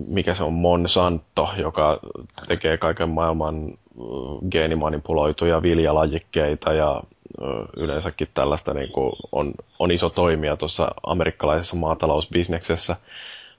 [0.09, 1.99] mikä se on, Monsanto, joka
[2.47, 7.03] tekee kaiken maailman uh, geenimanipuloituja viljalajikkeita ja
[7.41, 12.97] uh, yleensäkin tällaista niin kuin on, on iso toimija tuossa amerikkalaisessa maatalousbisneksessä,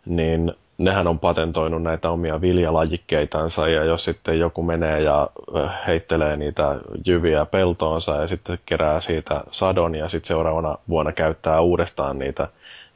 [0.05, 5.29] niin nehän on patentoinut näitä omia viljalajikkeitansa ja jos sitten joku menee ja
[5.87, 12.19] heittelee niitä jyviä peltoonsa ja sitten kerää siitä sadon ja sitten seuraavana vuonna käyttää uudestaan
[12.19, 12.47] niitä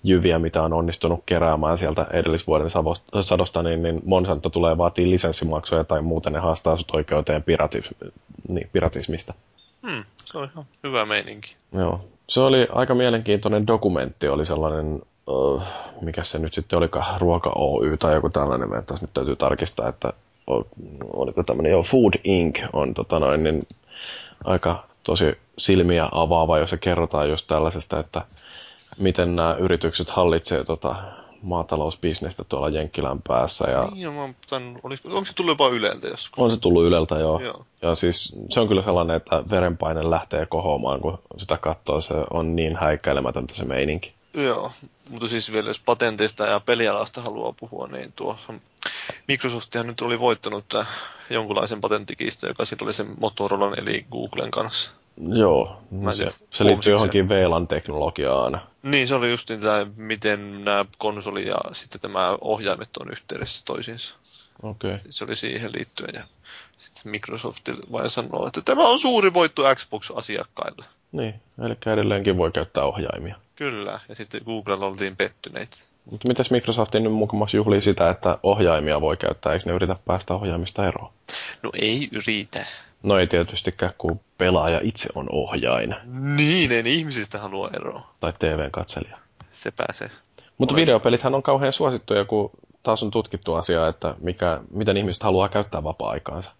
[0.03, 2.69] jyviä, mitä on onnistunut keräämään sieltä edellisvuoden
[3.21, 8.11] sadosta, niin, niin Monsanto tulee vaatii lisenssimaksuja tai muuten ne haastaa sut oikeuteen piratis-
[8.49, 9.33] niin, piratismista.
[9.87, 11.55] Hmm, se on ihan hyvä meininki.
[11.71, 12.01] Joo.
[12.29, 15.63] Se oli aika mielenkiintoinen dokumentti, oli sellainen, uh,
[16.01, 19.89] mikä se nyt sitten olikaan, Ruoka Oy tai joku tällainen, mä taas nyt täytyy tarkistaa,
[19.89, 20.13] että
[21.13, 22.59] oliko tämmöinen, joo, Food Inc.
[22.73, 23.67] on tota noin, niin
[24.43, 28.21] aika tosi silmiä avaava, jos se kerrotaan just tällaisesta, että
[28.97, 30.95] miten nämä yritykset hallitsee tota
[31.41, 33.71] maatalousbisnestä tuolla Jenkkilän päässä.
[33.71, 36.43] Ja Niin, mä tämän, olis, onko se tullut jopa Yleltä joskus?
[36.43, 37.39] on se tullut Yleltä jo.
[37.39, 37.65] Joo.
[37.81, 42.01] Ja siis se on kyllä sellainen, että verenpaine lähtee kohoamaan, kun sitä katsoo.
[42.01, 44.13] Se on niin häikäilemätöntä se meininki.
[44.33, 44.71] Joo,
[45.09, 48.37] mutta siis vielä jos patenteista ja pelialasta haluaa puhua, niin tuo
[49.27, 50.65] Microsoftihan nyt oli voittanut
[51.29, 54.91] jonkunlaisen patenttikiista, joka sitten oli sen Motorolan eli Googlen kanssa.
[55.29, 58.61] Joo, Mä se, se liittyy johonkin VLAN-teknologiaan.
[58.83, 63.65] Niin, se oli just niin tämä, miten nämä konsoli ja sitten tämä ohjaimet on yhteydessä
[63.65, 64.15] toisiinsa.
[64.63, 64.89] Okei.
[64.89, 65.01] Okay.
[65.09, 66.23] Se oli siihen liittyen ja
[66.77, 70.85] sitten Microsoft vain sanoo, että tämä on suuri voitto Xbox-asiakkaille.
[71.11, 73.35] Niin, eli edelleenkin voi käyttää ohjaimia.
[73.55, 75.77] Kyllä, ja sitten Googlella oltiin pettyneitä.
[76.11, 80.33] Mutta mitäs Microsoftin nyt mukamassa juhlii sitä, että ohjaimia voi käyttää, eikö ne yritä päästä
[80.33, 81.11] ohjaimista eroon?
[81.63, 82.65] No ei yritä.
[83.03, 85.95] No ei tietystikään, kun pelaaja itse on ohjain,
[86.35, 88.13] Niin, en ihmisistä halua eroa.
[88.19, 89.17] tai TV-katselija.
[89.51, 90.09] Se pääsee.
[90.57, 92.51] Mutta videopelithän on kauhean suosittuja, kun
[92.83, 96.51] taas on tutkittu asiaa, että mikä, miten ihmiset haluaa käyttää vapaa-aikaansa.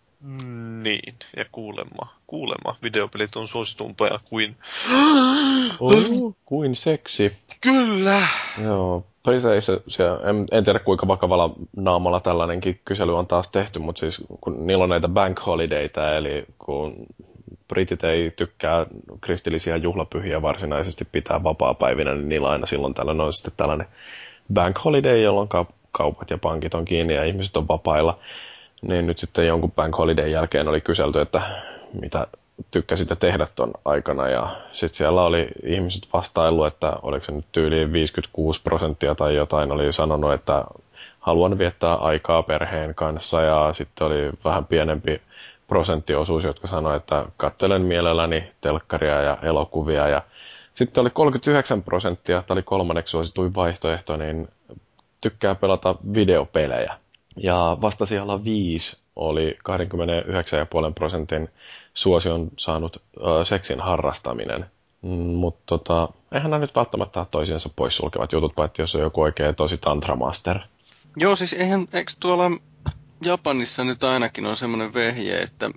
[0.84, 4.58] Niin, ja kuulemma, kuulemma videopelit on suositumpia kuin...
[5.80, 7.38] Oh, kuin seksi.
[7.62, 8.28] Kyllä!
[8.64, 14.00] Joo, Priseissä, siellä, en, en tiedä kuinka vakavalla naamalla tällainenkin kysely on taas tehty, mutta
[14.00, 16.94] siis kun niillä on näitä bank holidayta, eli kun
[17.68, 18.86] britit ei tykkää
[19.22, 23.88] kristillisiä juhlapyhiä varsinaisesti pitää vapaa-päivinä, niin niillä aina silloin tällöin on sitten tällainen
[24.54, 28.20] bank holiday, jolloin kau- kaupat ja pankit on kiinni ja ihmiset on vapailla.
[28.82, 31.42] Niin nyt sitten jonkun bank holiday jälkeen oli kyselty, että
[32.02, 32.28] mitä
[32.72, 34.30] tykkäsit tehdä ton aikana.
[34.30, 39.72] Ja sitten siellä oli ihmiset vastailu, että oliko se nyt tyyliin 56 prosenttia tai jotain,
[39.72, 40.66] oli sanonut, että
[41.20, 45.22] haluan viettää aikaa perheen kanssa ja sitten oli vähän pienempi
[45.68, 50.22] prosenttiosuus, jotka sanoi, että kattelen mielelläni telkkaria ja elokuvia ja
[50.74, 54.48] sitten oli 39 prosenttia, tämä oli kolmanneksi suosituin vaihtoehto, niin
[55.22, 57.01] tykkää pelata videopelejä.
[57.38, 59.58] Ja vasta siellä viisi oli
[60.90, 61.50] 29,5 prosentin
[61.94, 64.66] suosion saanut ö, seksin harrastaminen.
[65.02, 69.22] Mm, Mutta tota, eihän nämä nyt välttämättä ole toisiinsa poissulkevat jutut, paitsi jos on joku
[69.22, 70.60] oikein tosi tantramaster.
[71.18, 72.52] Joo, siis eihän, eikö tuolla
[73.26, 75.72] Japanissa nyt ainakin on semmoinen vehje, että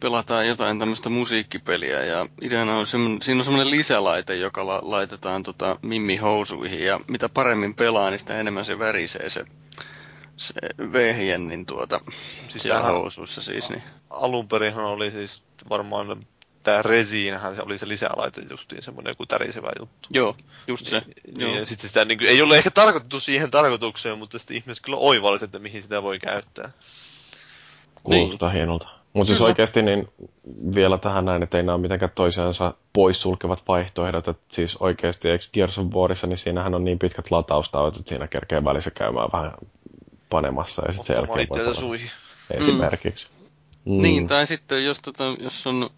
[0.00, 5.42] pelataan jotain tämmöistä musiikkipeliä ja ideana on semmoinen, siinä on semmoinen lisälaite, joka la, laitetaan
[5.42, 9.44] tota Mimmi housuihin ja mitä paremmin pelaa, niin sitä enemmän se värisee se,
[10.36, 10.54] se
[10.92, 12.00] vehje, niin tuota,
[12.48, 16.20] siis siellä tämähän- housuissa siis, niin Alun perinhan oli siis varmaan
[16.62, 20.08] tämä Resiinhän se oli se lisälaite justiin semmoinen joku tärisevä juttu.
[20.12, 21.54] joo, just se, Niin, joo.
[21.54, 24.98] ja sitten sitä niin kuin, ei ole ehkä tarkoitettu siihen tarkoitukseen, mutta sitten ihmiset kyllä
[24.98, 26.70] oivalliset, että mihin sitä voi käyttää.
[28.02, 28.56] Kuulostaa niin.
[28.56, 28.88] hienolta.
[29.12, 30.08] Mutta siis oikeasti niin
[30.74, 34.28] vielä tähän näin, että ei nämä ole mitenkään toisiansa poissulkevat vaihtoehdot.
[34.28, 38.28] Että siis oikeasti, eikö Gears of Warissa, niin siinähän on niin pitkät lataustauot, että siinä
[38.28, 39.52] kerkee välissä käymään vähän
[40.30, 42.10] panemassa ja sitten sen jälkeen voi suihin.
[42.50, 43.26] Esimerkiksi.
[43.84, 44.02] Mm.
[44.02, 45.90] Niin, tai sitten jos, tota, jos on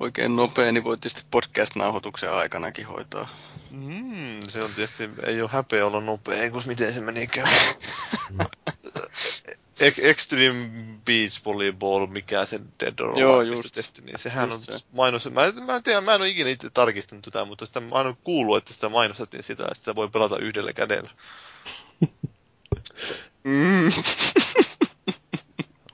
[0.00, 3.28] oikein nopea, niin voi tietysti podcast-nauhoituksen aikanakin hoitaa.
[3.70, 7.48] Mm, se on tietysti, ei ole häpeä olla nopea, kun miten se menikään.
[9.80, 10.70] Ex- Extreme
[11.04, 13.74] Beach Volleyball, mikä se Dead or Joo, Alive just.
[13.74, 14.84] testi, niin sehän Just on se.
[14.92, 15.30] mainos.
[15.30, 18.16] Mä, mä en tiedä, mä en ole ikinä itse tarkistanut tätä, mutta sitä mä oon
[18.24, 21.10] kuullut, että sitä mainostettiin sitä, että sitä voi pelata yhdellä kädellä.
[23.44, 23.88] Mm.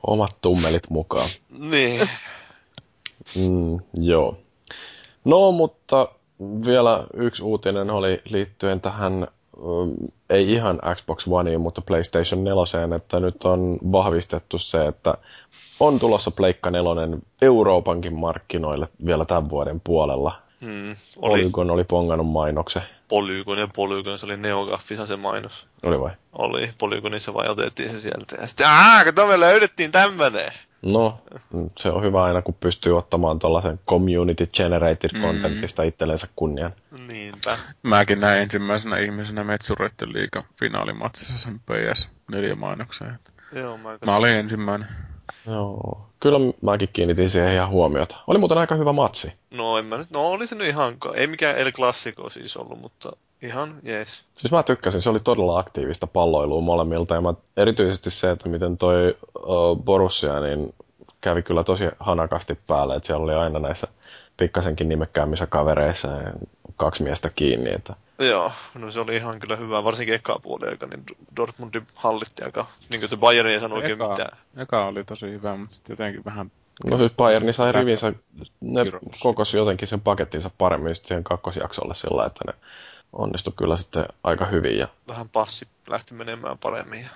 [0.07, 1.29] Omat tummelit mukaan.
[1.59, 2.09] Niin.
[3.37, 4.37] Mm, joo.
[5.25, 6.09] No, mutta
[6.67, 9.27] vielä yksi uutinen oli liittyen tähän,
[9.57, 9.95] um,
[10.31, 15.15] ei ihan Xbox Oneen, mutta PlayStation 4, että nyt on vahvistettu se, että
[15.81, 20.43] on tulossa Pleikka 4 Euroopankin markkinoille vielä tämän vuoden puolella.
[20.61, 20.91] Hmm.
[20.91, 20.97] Oli
[21.41, 22.83] Polygon oli pongannut mainoksen.
[23.09, 25.67] Polygon ja Polygon, se oli Neogaffissa se mainos.
[25.83, 26.11] Oli vai?
[26.33, 28.37] Oli, Polygonissa vai otettiin se sieltä.
[28.41, 30.53] Ja sitten, aah, kato me löydettiin tämmönen.
[30.83, 31.21] No,
[31.79, 35.21] se on hyvä aina, kun pystyy ottamaan tuollaisen community generated Mm.
[35.23, 36.73] contentista itsellensä kunnian.
[37.09, 37.59] Niinpä.
[37.83, 43.19] Mäkin näin ensimmäisenä ihmisenä Metsureiden liigan finaalimatsissa sen PS-mainoksen.
[43.53, 44.89] Joo, mä, Mä olin ensimmäinen.
[45.47, 48.17] Joo, kyllä mäkin kiinnitin siihen ihan huomiota.
[48.27, 49.33] Oli muuten aika hyvä matsi.
[49.51, 52.81] No en mä nyt, no oli se nyt ihan, ei mikään El Clasico siis ollut,
[52.81, 53.13] mutta
[53.43, 54.25] ihan jees.
[54.37, 58.79] Siis mä tykkäsin, se oli todella aktiivista palloilua molemmilta ja mä, erityisesti se, että miten
[58.79, 60.75] toi uh, Borussia niin
[61.21, 63.89] kävi kyllä tosi hanakasti päälle, että siellä oli aina näissä
[64.37, 66.09] pikkasenkin nimekkäämmissä kavereissa
[66.77, 70.87] kaksi miestä kiinni, että Joo, no se oli ihan kyllä hyvä, varsinkin eka puoli aika,
[70.87, 71.05] niin
[71.37, 74.39] Dortmundin hallitti aika, niin kuin Bayern ei sano oikein mitään.
[74.57, 76.51] eka oli tosi hyvä, mutta sitten jotenkin vähän...
[76.91, 78.13] No siis Bayern sai rivinsä,
[78.61, 79.21] ne Kirous.
[79.23, 82.53] kokosi jotenkin sen pakettinsa paremmin sitten siihen kakkosjaksolle sillä, että ne
[83.13, 84.79] onnistui kyllä sitten aika hyvin.
[84.79, 87.09] Ja, Vähän passi lähti menemään paremmin ja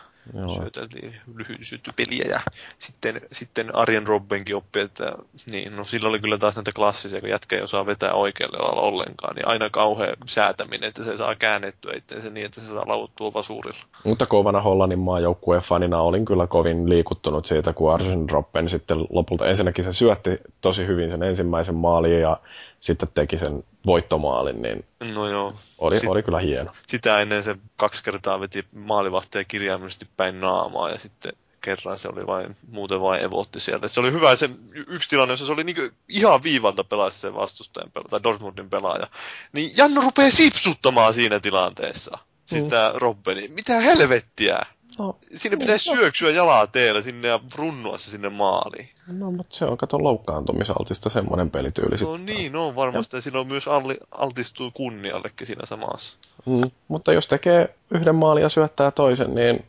[0.54, 1.60] syöteltiin lyhyt
[1.96, 2.40] peliä ja
[2.78, 5.12] sitten, sitten Arjen Robbenkin oppi, että
[5.52, 8.80] niin, no sillä oli kyllä taas näitä klassisia, kun jätkä ei osaa vetää oikealle alalla
[8.80, 13.32] ollenkaan, niin aina kauhean säätäminen, että se saa käännettyä itseensä niin, että se saa lauttua
[13.32, 13.78] vasurilla.
[14.04, 19.46] Mutta kovana Hollannin maajoukkueen fanina olin kyllä kovin liikuttunut siitä, kun Arsen Robben sitten lopulta
[19.46, 22.40] ensinnäkin se syötti tosi hyvin sen ensimmäisen maalin ja
[22.82, 26.72] sitten teki sen voittomaalin, niin No joo, oli, Sit- oli kyllä hieno.
[26.86, 32.26] sitä ennen se kaksi kertaa veti maalivahtia kirjaimellisesti päin naamaa ja sitten kerran se oli
[32.26, 33.88] vain, muuten vain evotti sieltä.
[33.88, 37.90] Se oli hyvä se yksi tilanne, jossa se oli niinku ihan viivalta pelasi se vastustajan
[37.92, 39.06] pelaaja, tai Dortmundin pelaaja.
[39.52, 42.18] Niin Janno rupeaa sipsuttamaan siinä tilanteessa.
[42.46, 42.70] Siis Mm.
[42.70, 43.48] tää Robbeni.
[43.48, 44.58] Mitä helvettiä?
[44.98, 48.88] No, Siinä pitäisi syöksyä jalaa teellä sinne ja runnua se sinne maaliin.
[49.06, 53.16] no mutta se on kato loukkaantumisaltista semmoinen pelityyli No niin, no varmasti.
[53.16, 56.16] Ja silloin myös alli, altistuu kunniallekin siinä samassa.
[56.46, 59.64] Mm, mutta jos tekee yhden maalin ja syöttää toisen, niin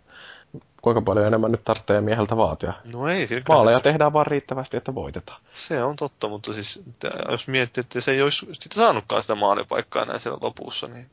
[0.81, 2.73] kuinka paljon enemmän nyt tarvitsee mieheltä vaatia?
[2.93, 5.41] No ei, siinä Maaleja se- tehdään vaan riittävästi, että voitetaan.
[5.53, 6.83] Se on totta, mutta siis
[7.31, 11.05] jos miettii, että se ei olisi sitä saanutkaan sitä maalipaikkaa näin siellä lopussa, niin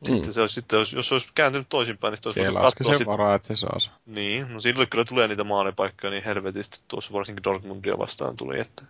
[0.00, 0.06] Mm.
[0.06, 2.98] sitten se olisi, sitten olisi, jos se olisi kääntynyt toisinpäin, niin olisi Siellä katsoa sen
[2.98, 3.92] sit, varaa, että se saa sen.
[4.06, 8.84] Niin, no silloin kyllä tulee niitä maalipaikkoja niin helvetisti tuossa varsinkin Dortmundia vastaan tuli, että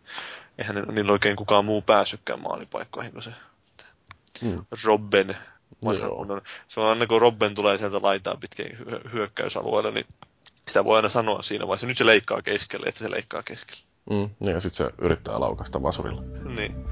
[0.58, 3.30] eihän niillä oikein kukaan muu päässytkään maalipaikkoihin kuin se
[4.42, 4.64] Mm.
[4.84, 5.36] Robben.
[5.84, 10.06] Vanha Se on aina kun Robben tulee sieltä laitaa pitkin hyö- hyökkäysalueella, niin
[10.68, 11.86] sitä voi aina sanoa siinä vaiheessa.
[11.86, 13.82] Nyt se leikkaa keskelle, että se leikkaa keskelle.
[14.10, 16.22] Mm, niin ja sitten se yrittää laukasta vasurilla.
[16.56, 16.86] Niin.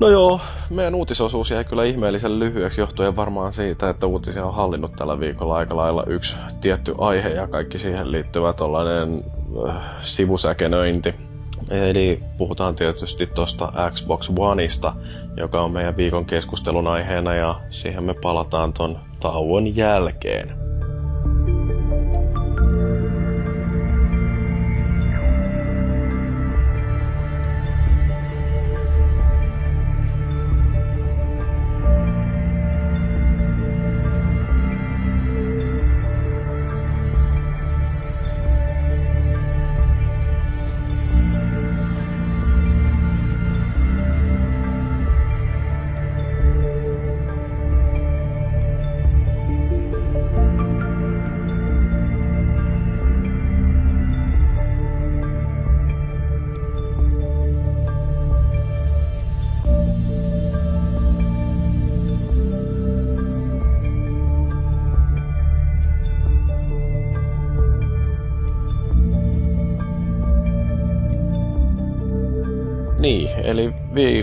[0.00, 0.40] No joo,
[0.70, 5.56] meidän uutisosuus jäi kyllä ihmeellisen lyhyeksi johtuen varmaan siitä, että uutisia on hallinnut tällä viikolla
[5.56, 9.24] aika lailla yksi tietty aihe ja kaikki siihen liittyvä tollainen
[9.68, 11.14] äh, sivusäkenöinti.
[11.70, 14.94] Eli puhutaan tietysti tuosta Xbox Oneista,
[15.36, 20.65] joka on meidän viikon keskustelun aiheena ja siihen me palataan ton tauon jälkeen.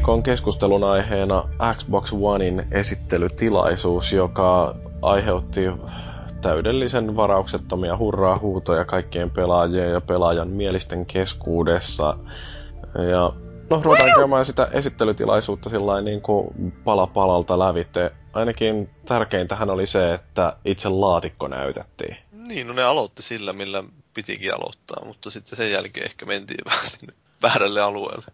[0.03, 1.43] Viikon keskustelun aiheena
[1.75, 5.61] Xbox Onein esittelytilaisuus, joka aiheutti
[6.41, 12.17] täydellisen varauksettomia hurraa huutoja kaikkien pelaajien ja pelaajan mielisten keskuudessa.
[13.11, 13.33] Ja
[13.69, 18.11] no, ruvetaan käymään sitä esittelytilaisuutta sillä niin kuin pala palalta lävitte.
[18.33, 22.17] Ainakin tärkeintähän oli se, että itse laatikko näytettiin.
[22.31, 23.83] Niin, no ne aloitti sillä, millä
[24.13, 28.25] pitikin aloittaa, mutta sitten sen jälkeen ehkä mentiin vähän sinne väärälle alueelle.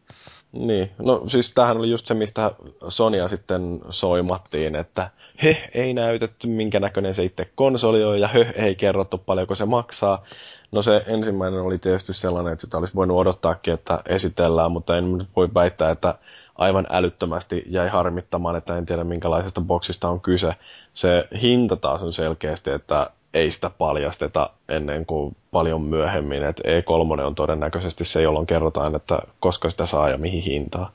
[0.52, 2.52] Niin, no siis tämähän oli just se, mistä
[2.88, 5.10] Sonia sitten soimattiin, että
[5.44, 9.66] he ei näytetty minkä näköinen se itse konsoli on ja he ei kerrottu paljonko se
[9.66, 10.24] maksaa.
[10.72, 15.18] No se ensimmäinen oli tietysti sellainen, että sitä olisi voinut odottaakin, että esitellään, mutta en
[15.18, 16.16] nyt voi väittää, että
[16.56, 20.56] aivan älyttömästi jäi harmittamaan, että en tiedä minkälaisesta boksista on kyse.
[20.94, 26.44] Se hinta taas on selkeästi, että ei sitä paljasteta ennen kuin paljon myöhemmin.
[26.44, 30.92] Et E3 on todennäköisesti se, jolloin kerrotaan, että koska sitä saa ja mihin hintaan.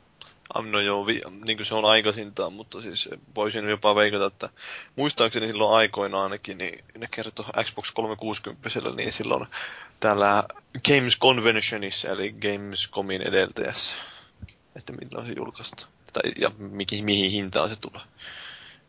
[0.62, 4.48] No joo, vi, niin kuin se on aikaisintaan, mutta siis voisin jopa veikata, että
[4.96, 9.46] muistaakseni silloin aikoinaan ainakin, niin ne kertoi Xbox 360 niin silloin
[10.00, 10.44] täällä
[10.88, 13.96] Games Conventionissa, eli Gamescomin edeltäjässä,
[14.76, 15.92] että milloin se julkaistaan.
[16.12, 18.02] Tai, ja mihin, mihin hintaan se tulee.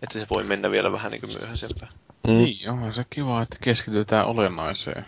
[0.03, 1.91] Että se voi mennä vielä vähän niin kuin myöhäisempään.
[2.27, 2.37] Mm.
[2.37, 5.05] Niin, onhan se kiva, että keskitytään olennaiseen.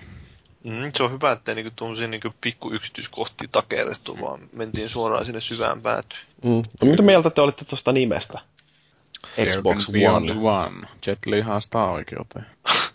[0.63, 4.21] Mm, se on hyvä, ettei niinku tuommoisia niinku pikku yksityiskohtia takerrettu, mm.
[4.21, 6.21] vaan mentiin suoraan sinne syvään päätyyn.
[6.43, 6.61] Mm.
[6.81, 8.39] No, mitä mieltä te olitte tuosta nimestä?
[9.49, 10.31] Xbox One.
[10.31, 10.87] One.
[11.07, 12.45] Jet Li haastaa oikeuteen.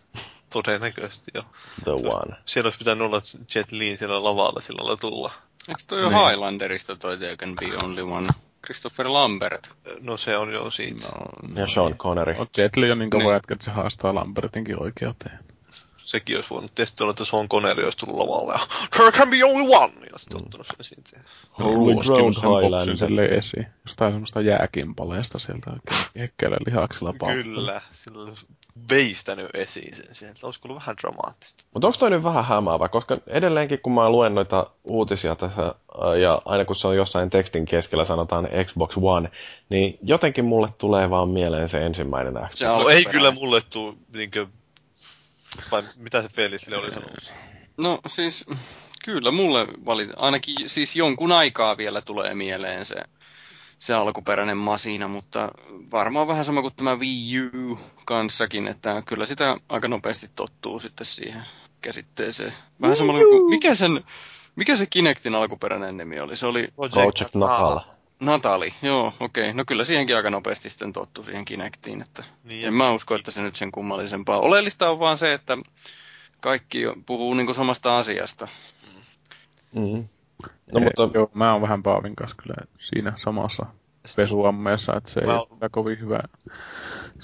[0.53, 1.43] Todennäköisesti jo.
[1.85, 2.37] The One.
[2.45, 3.23] Siellä olisi pitänyt olla
[3.55, 5.33] Jet Li siellä lavalla silloin tulla.
[5.69, 6.13] Eikö toi niin.
[6.13, 8.29] Highlanderista toi Can Be Only One?
[8.65, 9.71] Christopher Lambert.
[10.01, 11.09] No se on jo siitä.
[11.49, 12.35] No, ja Sean Connery.
[12.35, 13.33] No, Jet Li on niin kova niin.
[13.33, 15.39] jätkä, että se haastaa Lambertinkin oikeuteen.
[16.03, 18.59] Sekin olisi voinut tietysti olla, että Sean Connery olisi tullut lavalle ja
[18.97, 19.93] There can be only one!
[20.13, 20.45] Ja sitten mm.
[20.45, 21.29] ottanut sen siitä.
[21.59, 23.67] Ruoskinut sen boksin silleen esiin.
[23.87, 27.45] Jostain semmoista jääkimpaleesta sieltä oikein kekkeillä lihaksilla paukkuun.
[27.45, 28.47] Kyllä, sillä olisi
[28.91, 30.39] veistänyt esiin sen sieltä.
[30.43, 31.65] Olisi ollut vähän dramaattista.
[31.75, 32.89] Mutta onko toi nyt vähän hämäävä?
[32.89, 35.75] Koska edelleenkin kun mä luen noita uutisia tässä,
[36.21, 39.31] ja aina kun se on jossain tekstin keskellä sanotaan Xbox One,
[39.69, 42.59] niin jotenkin mulle tulee vaan mieleen se ensimmäinen Xbox.
[42.59, 44.47] Se no ei kyllä mulle tule niinkö
[45.71, 47.33] vai mitä se Felix oli sanonut?
[47.77, 48.45] No siis,
[49.05, 52.95] kyllä mulle valit, ainakin siis jonkun aikaa vielä tulee mieleen se,
[53.79, 55.49] se alkuperäinen masina, mutta
[55.91, 61.07] varmaan vähän sama kuin tämä Wii U kanssakin, että kyllä sitä aika nopeasti tottuu sitten
[61.07, 61.43] siihen
[61.81, 62.53] käsitteeseen.
[62.81, 64.05] Vähän samalla kuin, mikä sen,
[64.57, 66.37] mikä se Kinectin alkuperäinen nimi oli?
[66.37, 66.69] Se oli...
[66.77, 67.81] Project Natal.
[68.23, 69.45] Natali, joo, okei.
[69.45, 69.57] Okay.
[69.57, 73.31] No kyllä siihenkin aika nopeasti sitten tottu siihen Kinectiin, että niin, en mä usko, että
[73.31, 74.41] se nyt sen kummallisempaa.
[74.41, 75.59] Oleellista on vaan se, että
[76.41, 78.49] kaikki puhuu niin kuin samasta asiasta.
[79.75, 80.05] Mm.
[80.73, 81.11] No, ei, mutta...
[81.15, 83.67] Joo, mä oon vähän Paavin kanssa kyllä siinä samassa
[84.17, 86.21] pesuammeessa, että se ei ole kovin hyvä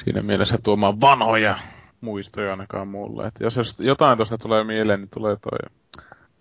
[0.04, 1.58] siinä mielessä tuomaan vanhoja
[2.00, 3.26] muistoja ainakaan mulle.
[3.26, 5.58] Et jos jotain tuosta tulee mieleen, niin tulee toi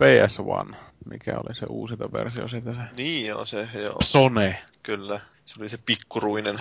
[0.01, 0.75] PS1
[1.09, 2.79] mikä oli se uusinta versio siitä se.
[2.97, 3.95] Niin joo, se joo.
[4.03, 4.63] Sone.
[4.83, 6.59] Kyllä, se oli se pikkuruinen.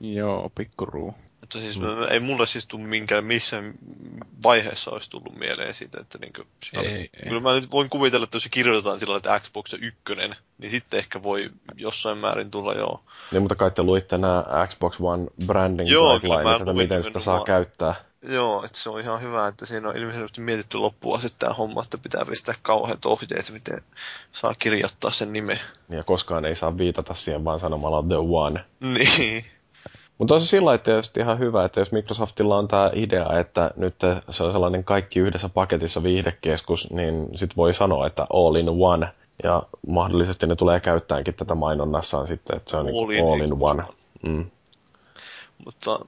[0.00, 1.14] Joo, pikkuruu.
[1.42, 1.86] Mutta siis mm.
[2.10, 3.74] ei mulle siis tule minkään missään
[4.44, 7.10] vaiheessa olisi tullut mieleen siitä, että niinku, ei, oli, ei.
[7.28, 10.98] kyllä mä nyt voin kuvitella, että jos se kirjoitetaan sillä että Xbox ykkönen, niin sitten
[10.98, 13.04] ehkä voi jossain määrin tulla joo.
[13.32, 17.34] Niin, mutta kai te luitte nämä Xbox One branding joo, guidelineit, että miten sitä saa
[17.34, 17.46] vaan.
[17.46, 17.94] käyttää.
[18.28, 21.82] Joo, että se on ihan hyvä, että siinä on ilmeisesti mietitty loppuun asti tämä homma,
[21.82, 23.82] että pitää pistää kauheat ohjeet, miten
[24.32, 25.60] saa kirjoittaa sen nimen.
[25.88, 28.64] Ja koskaan ei saa viitata siihen vaan sanomalla The One.
[28.80, 29.44] Niin.
[30.18, 33.94] Mutta on se sillä tietysti ihan hyvä, että jos Microsoftilla on tämä idea, että nyt
[34.30, 39.08] se on sellainen kaikki yhdessä paketissa viihdekeskus, niin sit voi sanoa, että all in one.
[39.42, 43.56] Ja mahdollisesti ne tulee käyttäänkin tätä mainonnassaan sitten, että se on all, niin all in
[43.60, 43.82] one.
[44.22, 44.50] Mm.
[45.64, 46.00] Mutta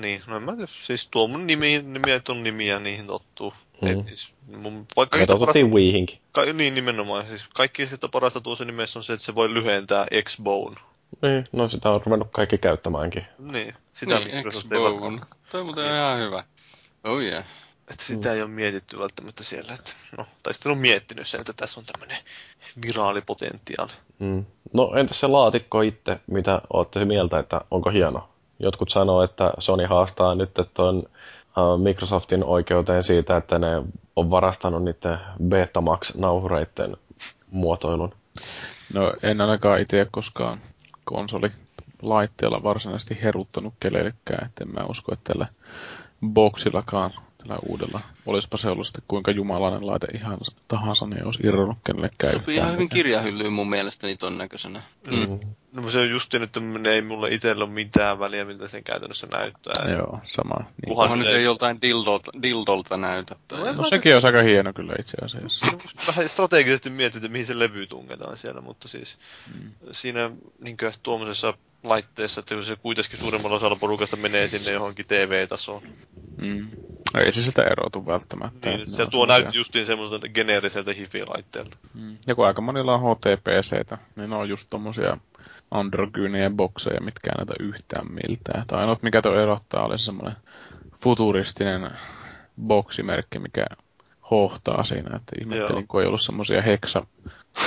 [0.00, 0.72] niin, no en mä tiedä.
[0.80, 3.54] Siis tuo mun nimi, nimiä on nimiä, niihin tottuu.
[3.82, 3.88] Mm.
[3.88, 6.18] Et siis, mun, vaikka parasta, Wiihinkin.
[6.32, 7.28] Ka, niin, nimenomaan.
[7.28, 10.76] Siis kaikki sitä parasta tuossa nimessä on se, että se voi lyhentää X-Bone.
[11.22, 13.26] Niin, no sitä on ruvennut kaikki käyttämäänkin.
[13.38, 15.20] Niin, sitä niin, X-Bone.
[15.50, 16.44] Toi on muuten ihan hyvä.
[17.04, 17.46] Oh yeah.
[17.90, 18.34] Että sitä mm.
[18.34, 19.74] ei ole mietitty välttämättä siellä.
[19.74, 22.18] Että, no, tai sitten on miettinyt sen, että tässä on tämmöinen
[22.86, 23.92] viraalipotentiaali.
[24.18, 24.44] Mm.
[24.72, 28.28] No entäs se laatikko itse, mitä olette mieltä, että onko hieno?
[28.58, 31.02] Jotkut sanoo, että Sony haastaa nyt tuon
[31.82, 33.82] Microsoftin oikeuteen siitä, että ne
[34.16, 36.96] on varastanut niiden Betamax-nauhureiden
[37.50, 38.14] muotoilun.
[38.94, 40.58] No en ainakaan itse koskaan
[41.04, 41.50] konsoli
[42.02, 45.46] laitteella varsinaisesti heruttanut kelellekään, että en mä usko, että tällä
[46.26, 47.10] boksillakaan
[47.46, 48.00] tällä uudella.
[48.26, 50.38] Olisipa se ollut sitten kuinka jumalainen laite ihan
[50.68, 54.82] tahansa, niin olisi irronnut kenellekään Sopii ihan hyvin kirjahyllyyn mun mielestäni ton näköisenä.
[55.06, 55.50] Mm.
[55.72, 56.60] No se on justiin, että
[56.92, 59.90] ei mulle itsellä ole mitään väliä, miltä sen käytännössä näyttää.
[59.90, 60.54] Joo, sama.
[60.58, 60.94] Niin.
[60.94, 63.36] Kunhan nyt ei joltain dildolta, dildolta näytä.
[63.52, 65.66] No, no sekin olisi aika hieno kyllä itse asiassa.
[66.08, 69.18] Vähän strategisesti mietitään, mihin se levy tungetaan siellä, mutta siis
[69.54, 69.70] mm.
[69.92, 71.54] siinä niin tuommoisessa
[71.88, 75.82] laitteessa, että se kuitenkin suuremmalla osalla porukasta menee sinne johonkin TV-tasoon.
[76.36, 76.68] Mm.
[77.18, 78.70] Ei se sitä erotu välttämättä.
[78.70, 81.76] Niin, se tuo näytti justiin semmoiselta geneeriseltä hifi-laitteelta.
[81.94, 82.16] Mm.
[82.26, 85.18] Ja kun aika monilla on HTPCtä, niin ne on just tommosia
[85.70, 88.66] androgyynien bokseja, mitkä ei näytä yhtään miltään.
[88.66, 90.36] Tai ainoat mikä tuo erottaa oli semmoinen
[91.00, 91.90] futuristinen
[92.62, 93.66] boksimerkki, mikä
[94.30, 97.06] hohtaa siinä, että ihmettelin, kun ei ollut semmoisia heksa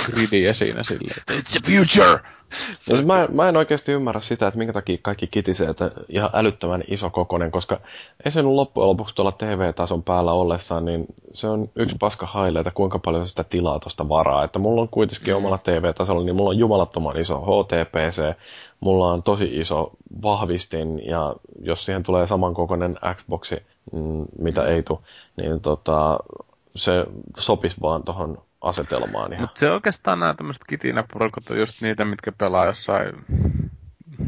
[0.06, 2.20] gridiä siinä silleen, että it's the future!
[2.78, 6.84] Siis mä, mä en oikeasti ymmärrä sitä, että minkä takia kaikki kitisee, että ihan älyttömän
[6.88, 7.80] iso kokonen, koska
[8.24, 12.58] ei se nyt loppujen lopuksi tuolla TV-tason päällä ollessaan, niin se on yksi paska haile,
[12.60, 14.44] että kuinka paljon sitä tilaa tuosta varaa.
[14.44, 15.38] Että mulla on kuitenkin mm.
[15.38, 18.36] omalla TV-tasolla, niin mulla on jumalattoman iso HTPC,
[18.80, 19.90] mulla on tosi iso
[20.22, 23.56] vahvistin, ja jos siihen tulee samankokoinen Xboxi,
[23.92, 24.68] mm, mitä mm.
[24.68, 24.98] ei tule,
[25.36, 26.18] niin tota,
[26.76, 27.06] se
[27.38, 29.32] sopisi vaan tuohon asetelmaan.
[29.32, 29.42] Ihan.
[29.42, 33.12] Mutta se oikeastaan nämä tämmöiset kitinäpurkot on just niitä, mitkä pelaa jossain,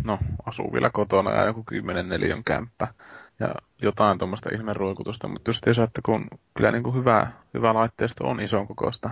[0.04, 2.88] no, asuu vielä kotona ja joku 10 neliön kämppä
[3.40, 8.24] ja jotain tuommoista ihmeruikutusta, mutta just se, että kun kyllä niin kuin hyvä, hyvä laitteisto
[8.24, 9.10] on ison kokoista,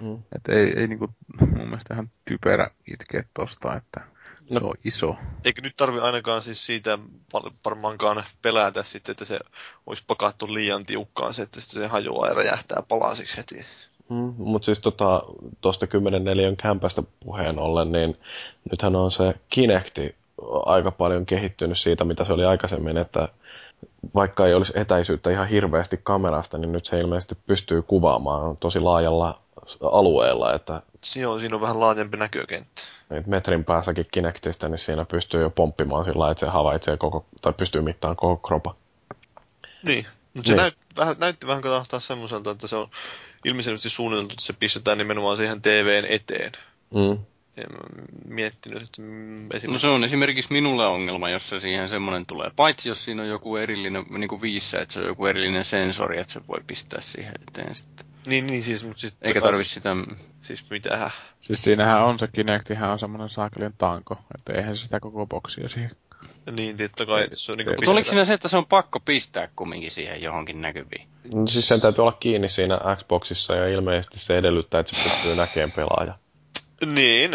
[0.00, 0.22] mm.
[0.36, 1.10] että ei, ei niin kuin,
[1.40, 4.00] mun mielestä ihan typerä itkeä tosta, että
[4.50, 5.16] no, se on iso.
[5.44, 6.98] Eikö nyt tarvi ainakaan siis siitä
[7.64, 9.38] varmaankaan pelätä sitten, että se
[9.86, 13.64] olisi pakattu liian tiukkaan se, että se hajoaa ja räjähtää palasiksi heti.
[14.12, 15.22] Mm, Mutta siis tuosta
[15.60, 18.16] tota, 10 neliön kämpästä puheen ollen, niin
[18.70, 20.14] nythän on se Kinecti
[20.66, 23.28] aika paljon kehittynyt siitä, mitä se oli aikaisemmin, että
[24.14, 29.40] vaikka ei olisi etäisyyttä ihan hirveästi kamerasta, niin nyt se ilmeisesti pystyy kuvaamaan tosi laajalla
[29.92, 30.54] alueella.
[30.54, 30.82] Että
[31.16, 32.82] Joo, siinä on vähän laajempi näkökenttä.
[33.10, 37.52] Niin, metrin päässäkin Kinectistä, niin siinä pystyy jo pomppimaan sillä että se havaitsee koko, tai
[37.52, 38.74] pystyy mittaamaan koko kropa.
[39.82, 40.62] Niin, mutta se niin.
[40.62, 42.88] näyt, vähän, näytti vähän taas semmoiselta, että se on
[43.44, 46.52] ilmeisesti suunniteltu, että se pistetään nimenomaan siihen TVn eteen.
[46.94, 47.18] Mm.
[47.56, 47.64] Ja
[48.24, 49.68] miettinyt, että esimerkiksi...
[49.68, 52.50] No se on esimerkiksi minulle ongelma, jos se siihen semmoinen tulee.
[52.56, 56.18] Paitsi jos siinä on joku erillinen, niin kuin viissä, että se on joku erillinen sensori,
[56.18, 58.06] että se voi pistää siihen eteen sitten.
[58.26, 59.16] Niin, niin siis, mutta siis...
[59.22, 59.96] Eikä tarvi sitä...
[60.42, 61.10] Siis mitähän?
[61.40, 65.90] Siis siinähän on se Kinectihän on semmoinen saakelin tanko, että eihän sitä koko boksia siihen
[66.50, 67.28] niin, totta kai.
[67.32, 70.60] Se on niin Mutta oliko siinä se, että se on pakko pistää kumminkin siihen johonkin
[70.60, 71.08] näkyviin?
[71.34, 75.36] No, siis sen täytyy olla kiinni siinä Xboxissa ja ilmeisesti se edellyttää, että se pystyy
[75.36, 76.14] näkemään pelaaja.
[76.86, 77.34] Niin.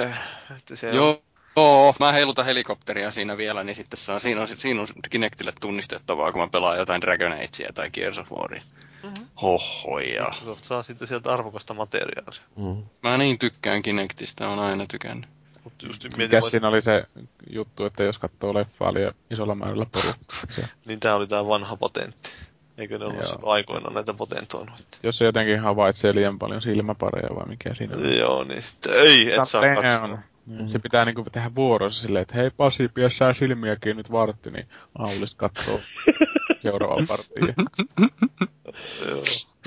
[0.58, 1.18] Että se Joo, on...
[1.56, 6.32] Joo, mä heilutan helikopteria siinä vielä, niin sitten saa, siinä on, siinä on Kinectille tunnistettavaa,
[6.32, 8.62] kun mä pelaan jotain Dragon Agea tai Gears of Waria.
[9.04, 9.26] Mm-hmm.
[9.42, 10.32] Hohoja.
[10.62, 12.42] saa sitten sieltä arvokasta materiaalia.
[12.56, 12.84] Mm.
[13.04, 15.30] Mä niin tykkään Kinectistä, on aina tykännyt.
[15.68, 16.52] Mut just Mikä vois...
[16.52, 17.04] siinä oli se
[17.50, 20.68] juttu, että jos katsoo leffaa liian isolla määrällä porukkaa.
[20.86, 22.32] niin tää oli tää vanha patentti.
[22.78, 24.76] Eikö ne ollut silloin aikoina näitä patentoinut?
[25.04, 28.18] Jos se jotenkin havaitsee liian paljon silmäpareja vai mikä siinä on.
[28.18, 30.20] Joo, niin sitten ei, et saa katsoa.
[30.46, 30.68] Mm-hmm.
[30.68, 34.68] Se pitää niinku tehdä vuorossa silleen, että hei Pasi, pidä sää silmiäkin nyt vartti, niin
[34.96, 35.80] Aulis katsoo
[36.64, 37.54] seuraavaa partia.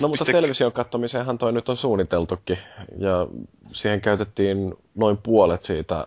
[0.00, 0.32] No mutta Piste...
[0.32, 2.58] television kattomiseenhan toi nyt on suunniteltukin.
[2.98, 3.26] Ja
[3.72, 6.06] siihen käytettiin noin puolet siitä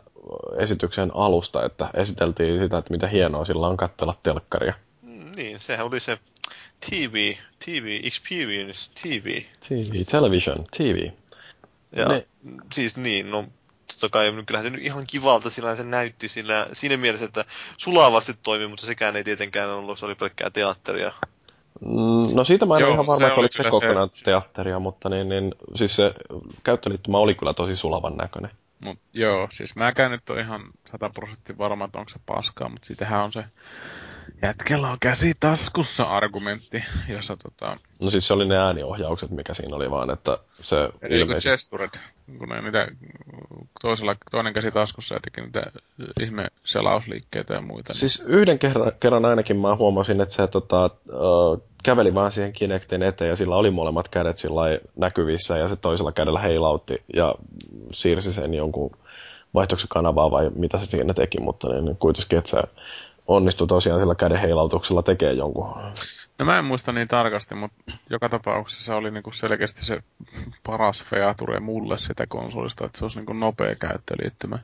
[0.57, 4.73] esityksen alusta, että esiteltiin sitä, että mitä hienoa sillä on katsella telkkaria.
[5.35, 6.19] Niin, sehän oli se
[6.89, 7.35] TV,
[7.65, 9.41] TV, Experience TV.
[9.69, 11.09] TV, television, TV.
[11.95, 12.27] Ja Ne-
[12.73, 13.45] siis niin, no
[13.87, 17.45] totta kai kyllähän se nyt ihan kivalta sillä se näytti sillä, siinä mielessä, että
[17.77, 21.13] sulavasti toimi, mutta sekään ei tietenkään ollut, se oli pelkkää teatteria.
[21.81, 23.71] Mm, No siitä mä en Joo, ole ihan varma, se että oli oliko se kyllä
[23.71, 26.13] kokonaan se- teatteria, mutta niin, niin, siis se
[26.63, 28.51] käyttöliittymä oli kyllä tosi sulavan näköinen.
[28.79, 32.85] Mut joo, siis mäkään nyt on ihan 100 prosenttia varma, että onko se paskaa, mutta
[32.85, 33.45] siitähän on se
[34.41, 39.75] jätkellä on käsi taskussa argumentti, jossa tota, No siis se oli ne ääniohjaukset, mikä siinä
[39.75, 41.49] oli vaan, että se eli joku ilmeisesti...
[41.49, 41.99] gesturet,
[42.37, 42.87] kun ne niitä
[43.81, 45.63] toisella, toinen käsi taskussa ja teki niitä
[46.21, 47.93] ihme selausliikkeitä ja muita.
[47.93, 47.99] Niin.
[47.99, 53.03] Siis yhden kerran, kerran ainakin mä huomasin, että se tota, uh, käveli vaan siihen Kinectin
[53.03, 54.61] eteen ja sillä oli molemmat kädet sillä
[54.95, 57.35] näkyvissä ja se toisella kädellä heilautti ja
[57.91, 58.91] siirsi sen jonkun
[59.53, 62.57] vaihtoksen kanavaa vai mitä se siinä teki, mutta niin, niin kuitenkin, että se
[63.27, 65.75] onnistui tosiaan sillä käden heilautuksella tekemään jonkun.
[66.39, 70.03] No mä en muista niin tarkasti, mutta joka tapauksessa se oli niinku selkeästi se
[70.63, 74.59] paras feature mulle sitä konsolista, että se olisi niinku nopea käyttöliittymä.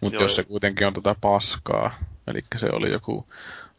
[0.00, 1.94] Mutta jos se kuitenkin on tota paskaa,
[2.26, 3.26] eli se oli joku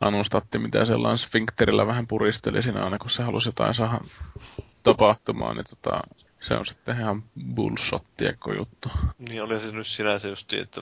[0.02, 4.00] anustatti, mitä sellainen sfinkterillä vähän puristeli siinä aina, kun se halusi jotain saada
[4.84, 6.02] tapahtumaan, niin tota,
[6.48, 7.24] se on sitten ihan
[7.56, 8.90] bullshottiekko juttu.
[9.30, 10.82] Niin oli se nyt sinänsä justi, että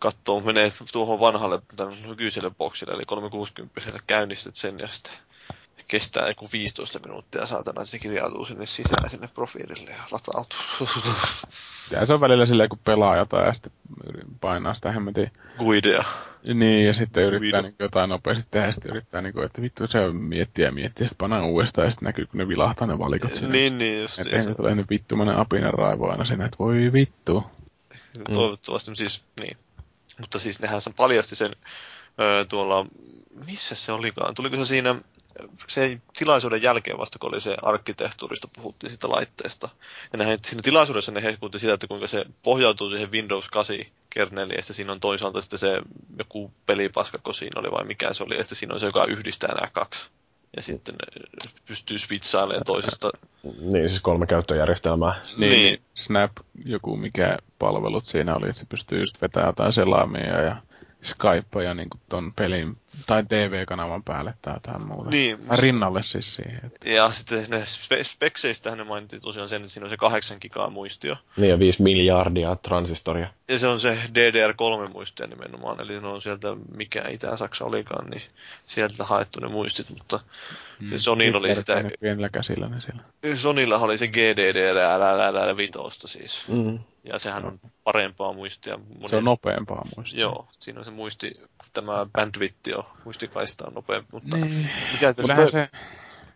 [0.00, 1.62] katsoo, menee tuohon vanhalle,
[2.06, 5.12] nykyiselle boksille, eli 360 käynnistät sen ja sitten
[5.88, 10.88] kestää joku 15 minuuttia saatana, että se kirjautuu sinne sisään sinne profiilille ja latautuu.
[11.90, 13.72] Ja se on välillä silleen, kun pelaa jotain ja sitten
[14.40, 16.04] painaa sitä hemmetin Guidea.
[16.54, 19.86] Niin, ja sitten yrittää niin jotain nopeasti tehdä, ja sitten yrittää, niin kuin, että vittu
[19.86, 23.34] se miettiä ja miettiä, sitten pannaan uudestaan, ja sitten näkyy, kun ne vilahtaa ne valikot
[23.34, 23.48] siinä.
[23.48, 24.18] Niin, niin just.
[24.18, 27.44] Että ei nyt ole nyt vittumainen apinen raivo aina siinä, että voi vittu.
[28.34, 29.58] Toivottavasti siis, niin.
[30.20, 31.56] Mutta siis nehän sen paljasti sen
[32.20, 32.86] öö, tuolla,
[33.46, 34.34] missä se olikaan?
[34.34, 34.94] Tuliko se siinä
[35.66, 39.68] sen tilaisuuden jälkeen vasta, kun oli se arkkitehtuurista, puhuttiin siitä laitteesta.
[40.12, 43.76] Ja nehän, siinä tilaisuudessa ne hehkutti sitä, että kuinka se pohjautuu siihen Windows 8
[44.10, 45.82] kerneliin, ja siinä on toisaalta sitten se
[46.18, 49.54] joku pelipaskako siinä oli vai mikä se oli, ja sitten siinä on se, joka yhdistää
[49.54, 50.10] nämä kaksi.
[50.56, 53.10] Ja sitten ne pystyy switchailemaan toisesta.
[53.60, 55.20] Niin, siis kolme käyttöjärjestelmää.
[55.36, 55.82] Niin, Niin.
[55.94, 56.32] Snap,
[56.64, 60.56] joku mikä palvelut siinä oli, että se pystyy just vetämään jotain selaamia ja
[61.04, 65.10] Skype ja niin kuin ton pelin tai TV-kanavan päälle tai jotain muuta.
[65.10, 66.60] Niin, Tai rinnalle siis siihen.
[66.64, 66.90] Että.
[66.90, 70.70] Ja sitten ne spe- spekseistä ne mainittiin tosiaan sen, että siinä on se 8 gigaa
[70.70, 71.16] muistio.
[71.36, 73.28] Niin ja 5 miljardia transistoria.
[73.48, 78.22] Ja se on se DDR3-muistia nimenomaan, eli ne on sieltä, mikä Itä-Saksa olikaan, niin
[78.66, 80.20] sieltä haettu ne muistit, mutta
[80.80, 80.90] mm.
[80.96, 83.02] Sonylla oli sitä, Ne pienillä käsillä ne siellä.
[83.34, 86.44] Sonylla oli se GDDR-vitosta siis.
[86.48, 86.78] Mm.
[87.04, 88.76] Ja sehän on parempaa muistia.
[88.76, 89.08] Moni...
[89.08, 90.20] Se on nopeampaa muistia.
[90.20, 91.40] Joo, siinä on se muisti,
[91.72, 94.70] tämä bandwidth on, muistikaista on nopeampi, mutta Niin.
[94.92, 95.68] mikä tässä Kyllähän se,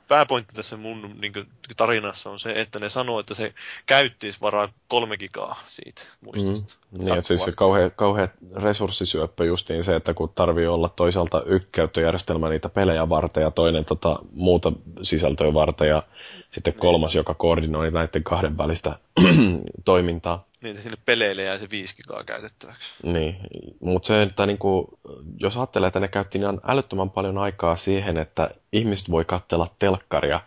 [0.09, 3.55] pääpointti tässä mun niin kuin, tarinassa on se, että ne sanoo, että se
[3.87, 6.75] käyttiisi varaa kolme gigaa siitä muistista.
[6.91, 6.99] Mm.
[6.99, 12.49] Niin, että siis se kauhea, kauhea resurssisyöppö justiin se, että kun tarvii olla toisaalta yksikäyttöjärjestelmä
[12.49, 14.73] niitä pelejä varten ja toinen tota, muuta
[15.03, 16.03] sisältöä varten ja
[16.51, 18.99] sitten kolmas, joka koordinoi näiden kahden välistä
[19.85, 20.47] toimintaa.
[20.65, 22.95] Niin, sinne peleille jää se 5 gigaa käytettäväksi.
[23.03, 23.37] Niin,
[23.81, 24.99] mutta se, että niinku,
[25.37, 30.41] jos ajattelee, että ne käytti ihan älyttömän paljon aikaa siihen, että ihmiset voi katsella telkkaria,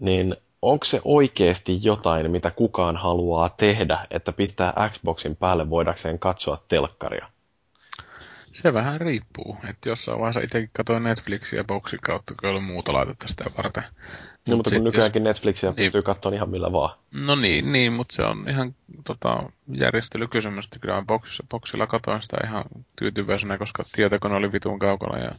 [0.00, 6.62] niin onko se oikeasti jotain, mitä kukaan haluaa tehdä, että pistää Xboxin päälle voidakseen katsoa
[6.68, 7.26] telkkaria?
[8.62, 9.56] se vähän riippuu.
[9.68, 13.84] Että jossain vaiheessa itsekin katsoin Netflixiä boksin kautta, kun ei ollut muuta laitetta sitä varten.
[14.46, 15.76] No, mutta kun nykyäänkin Netflixiä Niin.
[15.76, 16.98] pystyy katsomaan ihan millä vaan.
[17.14, 18.74] No niin, niin mutta se on ihan
[19.04, 19.42] tota,
[19.74, 20.64] järjestelykysymys.
[20.64, 22.64] että Kyllä boksilla, boksilla katoin sitä ihan
[22.98, 25.30] tyytyväisenä, koska tietokone oli vitun kaukana ja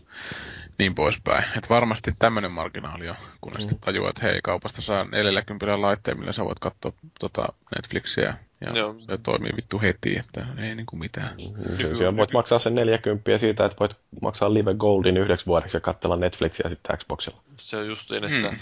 [0.80, 1.44] niin poispäin.
[1.58, 6.34] Et varmasti tämmöinen marginaali on, kunnes sitten tajuaa, että hei, kaupasta saa 40 laitteen, millä
[6.34, 8.38] sä voit katsoa tota Netflixiä.
[8.62, 8.96] Ja Joo.
[9.00, 11.36] se toimii vittu heti, että ei niinku mitään.
[11.82, 15.82] Sen sijaan voit maksaa sen 40 siitä, että voit maksaa Live Goldin yhdeksi vuodeksi ja
[15.82, 17.42] katsella Netflixiä sitten Xboxilla.
[17.58, 18.58] Se on just niin, että Mm.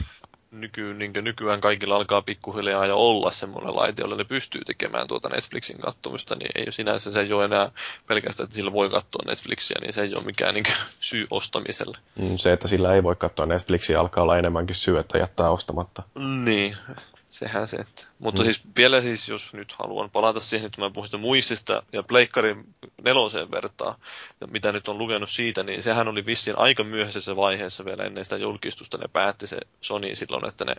[0.61, 5.29] Nyky, niin nykyään kaikilla alkaa pikkuhiljaa jo olla semmoinen laite, jolla ne pystyy tekemään tuota
[5.29, 7.71] Netflixin katsomista, niin ei sinänsä se ei ole enää
[8.07, 10.65] pelkästään, että sillä voi katsoa Netflixiä, niin se ei ole mikään niin
[10.99, 11.97] syy ostamiselle.
[12.15, 16.03] Mm, Se, että sillä ei voi katsoa Netflixiä, alkaa olla enemmänkin syy, että jättää ostamatta.
[16.45, 16.75] Niin,
[17.25, 17.77] sehän se.
[17.77, 18.05] Että.
[18.19, 18.43] Mutta mm.
[18.43, 22.75] siis vielä siis, jos nyt haluan palata siihen, että mä puhun sitä muistista ja Pleikkarin
[23.03, 23.97] neloseen vertaa,
[24.41, 28.25] ja mitä nyt on lukenut siitä, niin sehän oli vissiin aika myöhäisessä vaiheessa vielä ennen
[28.25, 28.97] sitä julkistusta.
[28.97, 30.75] Ne päätti se Sony silloin, että ne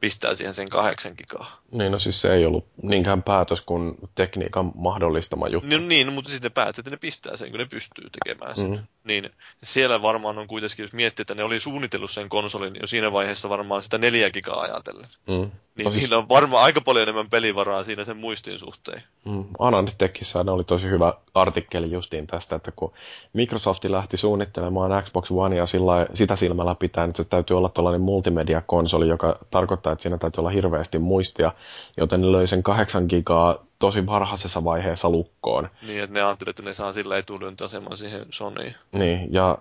[0.00, 1.60] pistää siihen sen kahdeksan gigaa.
[1.70, 5.68] Niin, no siis se ei ollut niinkään päätös kuin tekniikan mahdollistama juttu.
[5.68, 8.56] Niin, niin no, mutta sitten ne päätti, että ne pistää sen, kun ne pystyy tekemään
[8.56, 8.70] sen.
[8.70, 8.78] Mm.
[9.04, 9.30] Niin
[9.62, 13.48] siellä varmaan on kuitenkin, jos miettii, että ne oli suunnitellut sen konsolin jo siinä vaiheessa
[13.48, 15.08] varmaan sitä neljä gigaa ajatellen.
[15.26, 15.50] Mm.
[15.76, 19.02] Niin niillä on varmaan aika paljon enemmän pelivaraa siinä sen muistin suhteen.
[19.24, 19.44] Mm.
[19.58, 22.92] Anantekissä oli tosi hyvä artikkeli justiin tästä, että kun
[23.32, 29.08] Microsoft lähti suunnittelemaan Xbox Onea sillä, sitä silmällä pitää, että se täytyy olla tuollainen multimedia-konsoli,
[29.08, 31.52] joka tarkoittaa, että siinä täytyy olla hirveästi muistia,
[31.96, 35.68] joten löi sen 8 gigaa tosi varhaisessa vaiheessa lukkoon.
[35.86, 38.74] Niin, että ne ajattelivat, että ne saa sillä etulyöntiaseman siihen Sonyin.
[38.92, 39.58] Niin, ja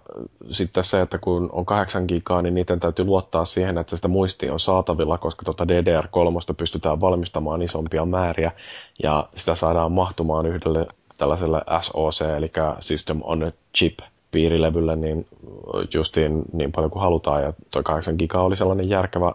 [0.52, 4.54] sitten se, että kun on 8 gigaa, niin niiden täytyy luottaa siihen, että sitä muistia
[4.54, 8.52] on saatavilla, koska tuota DDR3 pystytään valmistamaan isompia määriä,
[9.04, 14.00] ja sitä saadaan mahtumaan yhdelle tällaiselle SOC, eli System on a Chip
[14.32, 15.28] piirilevylle, niin
[15.94, 19.34] justiin niin paljon kuin halutaan, ja tuo 8 gigaa oli sellainen järkevä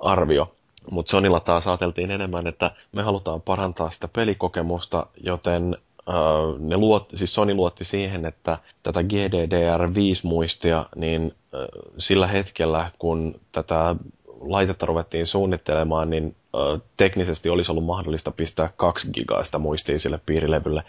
[0.00, 0.52] arvio.
[0.90, 5.76] Mutta Sonilla taas ajateltiin enemmän, että me halutaan parantaa sitä pelikokemusta, joten
[6.08, 13.40] Uh, ne luot, siis Sony luotti siihen, että tätä GDDR5-muistia, niin uh, sillä hetkellä, kun
[13.52, 13.96] tätä
[14.40, 20.82] laitetta ruvettiin suunnittelemaan, niin uh, teknisesti olisi ollut mahdollista pistää 2 gigaista muistia sille piirilevylle.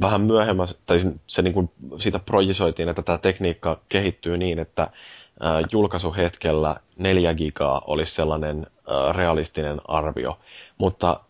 [0.00, 4.90] Vähän myöhemmin, tai se niin kuin, siitä projisoitiin, että tämä tekniikka kehittyy niin, että
[5.72, 8.66] julkaisuhetkellä 4 gigaa olisi sellainen
[9.12, 10.38] realistinen arvio.
[10.78, 11.20] Mutta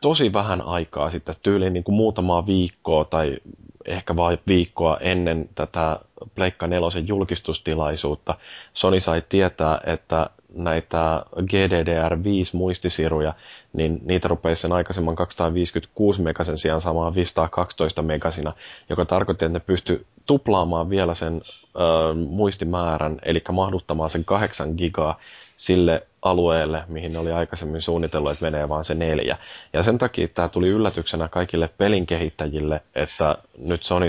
[0.00, 3.36] tosi vähän aikaa sitten, tyyliin niin kuin muutamaa viikkoa tai
[3.84, 5.98] ehkä vain viikkoa ennen tätä
[6.34, 8.34] Pleikka 4 julkistustilaisuutta.
[8.74, 13.32] Sony sai tietää, että näitä GDDR5-muistisiruja,
[13.72, 18.52] niin niitä rupeaa sen aikaisemman 256 megasen sijaan saamaan 512 megasina,
[18.88, 25.18] joka tarkoitti, että ne pysty tuplaamaan vielä sen ö, muistimäärän, eli mahduttamaan sen 8 gigaa
[25.56, 29.38] sille alueelle, mihin ne oli aikaisemmin suunnitellut, että menee vaan se neljä.
[29.72, 34.06] Ja sen takia tämä tuli yllätyksenä kaikille pelin kehittäjille, että nyt Sony,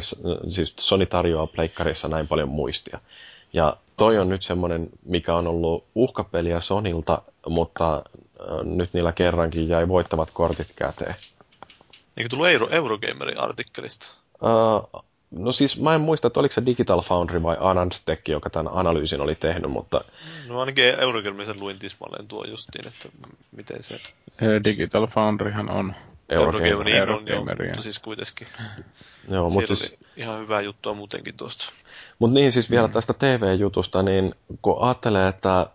[0.50, 3.00] siis Sony tarjoaa pleikkarissa näin paljon muistia.
[3.54, 8.04] Ja toi on nyt semmoinen, mikä on ollut uhkapeliä Sonilta, mutta
[8.64, 11.16] nyt niillä kerrankin jäi voittavat kortit käteen.
[12.18, 14.16] Eikö tullut Euro, Eurogamerin artikkelista?
[14.42, 18.74] Uh, No siis mä en muista, että oliko se Digital Foundry vai Anandtech, joka tämän
[18.74, 20.02] analyysin oli tehnyt, mutta...
[20.48, 23.10] No ainakin Eurogelmisen luin tismalleen tuo justiin, että
[23.52, 24.00] miten se...
[24.64, 25.96] Digital Foundryhan on
[26.30, 28.48] Eurogamer, niin Eurogamer, on, mutta siis kuitenkin.
[29.30, 30.00] Joo, mutta siis...
[30.18, 31.72] ihan hyvää juttua muutenkin tuosta.
[32.20, 35.68] Mutta niin siis vielä tästä TV-jutusta, niin kun ajattelee, että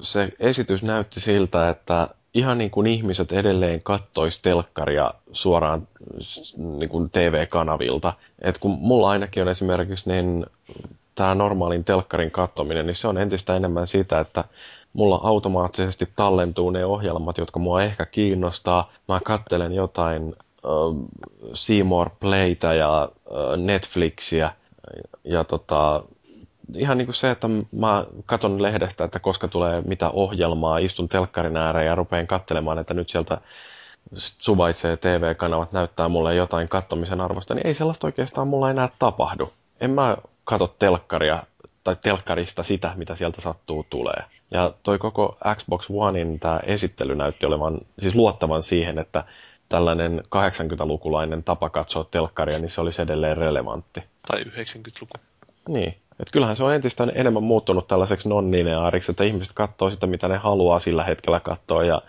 [0.00, 5.88] se esitys näytti siltä, että ihan niin kuin ihmiset edelleen kattois telkkaria suoraan
[6.56, 8.12] niin kuin TV-kanavilta.
[8.42, 10.46] Et kun mulla ainakin on esimerkiksi niin
[11.14, 14.44] tämä normaalin telkkarin kattominen, niin se on entistä enemmän sitä, että
[14.92, 18.92] mulla automaattisesti tallentuu ne ohjelmat, jotka mua ehkä kiinnostaa.
[19.08, 20.96] Mä kattelen jotain uh,
[21.54, 24.52] Seymour Playtä ja uh, Netflixiä
[25.24, 26.02] ja tota,
[26.74, 31.56] ihan niin kuin se, että mä katon lehdestä, että koska tulee mitä ohjelmaa, istun telkkarin
[31.56, 33.40] ääreen ja rupean katselemaan, että nyt sieltä
[34.14, 39.52] suvaitsee TV-kanavat näyttää mulle jotain kattomisen arvosta, niin ei sellaista oikeastaan mulla enää tapahdu.
[39.80, 41.42] En mä katso telkkaria
[41.84, 44.22] tai telkkarista sitä, mitä sieltä sattuu tulee.
[44.50, 49.24] Ja toi koko Xbox Onein tämä esittely näytti olevan, siis luottavan siihen, että
[49.68, 54.02] tällainen 80-lukulainen tapa katsoa telkkaria, niin se olisi edelleen relevantti.
[54.28, 55.12] Tai 90-luku.
[55.68, 55.96] Niin.
[56.20, 60.36] Et kyllähän se on entistä enemmän muuttunut tällaiseksi non-lineaariksi, että ihmiset katsoo sitä, mitä ne
[60.36, 62.02] haluaa sillä hetkellä katsoa, ja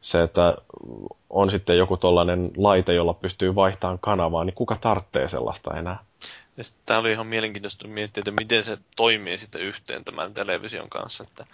[0.00, 0.56] se, että
[1.30, 5.98] on sitten joku tollainen laite, jolla pystyy vaihtamaan kanavaa, niin kuka tarvitsee sellaista enää?
[6.86, 11.24] Tämä oli ihan mielenkiintoista miettiä, että miten se toimii sitten yhteen tämän television kanssa.
[11.24, 11.46] Että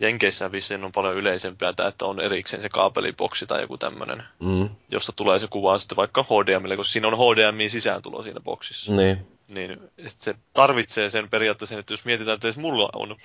[0.00, 4.68] Jenkeissä vissiin on paljon yleisempää tämä, että on erikseen se kaapeliboksi tai joku tämmöinen, mm.
[4.90, 8.92] josta tulee se kuva sitten vaikka HDMille, koska siinä on HDMI sisääntulo siinä boksissa.
[8.92, 9.26] Niin.
[9.48, 13.16] Niin se tarvitsee sen periaatteessa, että jos mietitään, että jos mulla on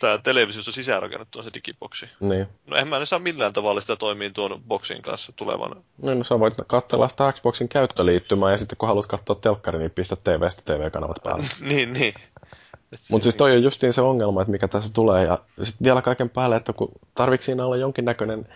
[0.00, 2.08] tämä televisiossa sisäänrakennettu on se digiboksi.
[2.20, 2.46] Niin.
[2.66, 5.82] No en mä saa millään tavalla sitä toimia tuon boksin kanssa tulevana.
[6.02, 9.90] No, no sä voit katsella sitä Xboxin käyttöliittymää ja sitten kun haluat katsoa telkkari, niin
[9.90, 11.44] pistä TVstä TV-kanavat päälle.
[11.68, 12.14] niin, niin.
[13.10, 15.24] Mutta siis toi on justiin se ongelma, että mikä tässä tulee.
[15.24, 18.48] Ja sitten vielä kaiken päälle, että kun tarvitsisi siinä olla jonkinnäköinen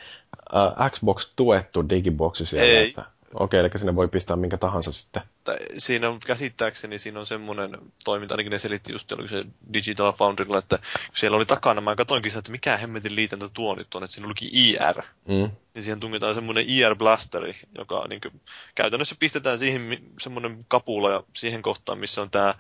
[0.57, 2.67] äh, Xbox tuettu digiboksi siellä.
[2.67, 2.89] Ei.
[2.89, 3.05] Että...
[3.35, 5.23] Okei, eli sinne voi pistää minkä tahansa sitten.
[5.45, 10.59] Tai siinä on käsittääkseni siinä on semmoinen toiminta, ainakin ne selitti just se Digital Foundrylla,
[10.59, 10.79] että
[11.15, 14.27] siellä oli takana, mä katsoinkin sitä, että mikä hemmetin liitäntä tuo nyt on, että siinä
[14.27, 15.03] olikin IR.
[15.29, 15.51] Mm.
[15.75, 18.41] Niin siihen tungetaan semmoinen IR-blasteri, joka niin kuin,
[18.75, 22.55] käytännössä pistetään siihen semmoinen kapula ja siihen kohtaan, missä on tämä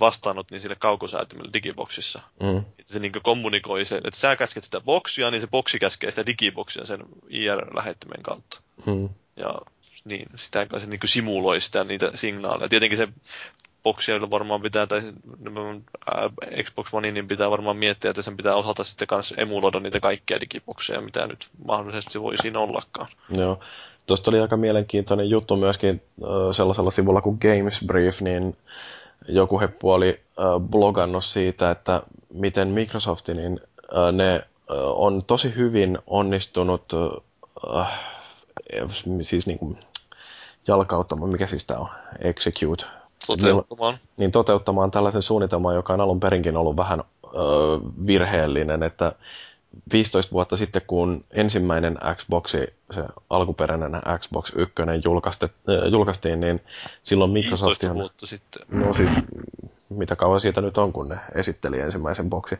[0.00, 2.20] vastaanot, niin sille kaukosäätimelle digiboksissa.
[2.42, 2.58] Mm.
[2.58, 6.10] Että se niin kuin, kommunikoi sen, että sä käsket sitä boksia, niin se boksi käskee
[6.10, 8.60] sitä digiboksia sen IR-lähettimen kautta.
[8.86, 9.08] Mm.
[9.38, 9.54] Ja
[10.04, 12.68] niin sitä se niin kuin simuloi sitä niitä signaaleja.
[12.68, 13.08] Tietenkin se
[13.82, 15.02] boxia varmaan pitää, tai
[16.62, 20.40] Xbox One, niin pitää varmaan miettiä, että sen pitää osata sitten kanssa emuloida niitä kaikkia
[20.40, 23.08] digibokseja, mitä nyt mahdollisesti voi siinä ollakaan.
[23.30, 23.60] Joo.
[24.06, 26.02] Tuosta oli aika mielenkiintoinen juttu myöskin
[26.52, 28.56] sellaisella sivulla kuin Games Brief, niin
[29.28, 30.20] joku heppu oli
[30.58, 32.02] blogannut siitä, että
[32.34, 33.60] miten Microsoftin, niin
[34.12, 34.44] ne
[34.94, 36.92] on tosi hyvin onnistunut
[39.22, 39.78] siis niin kuin
[40.66, 42.84] jalkauttamaan, mikä siis tämä on, execute.
[43.26, 43.98] Toteuttamaan.
[44.16, 47.28] Niin toteuttamaan tällaisen suunnitelman, joka on alun perinkin ollut vähän ö,
[48.06, 49.12] virheellinen, että
[49.92, 54.74] 15 vuotta sitten, kun ensimmäinen Xboxi, se alkuperäinen Xbox 1
[55.92, 56.60] julkaistiin, niin
[57.02, 57.68] silloin Microsoft...
[57.68, 58.62] 15 vuotta sitten.
[58.68, 59.10] No siis,
[59.88, 62.58] mitä kauan siitä nyt on, kun ne esitteli ensimmäisen boksi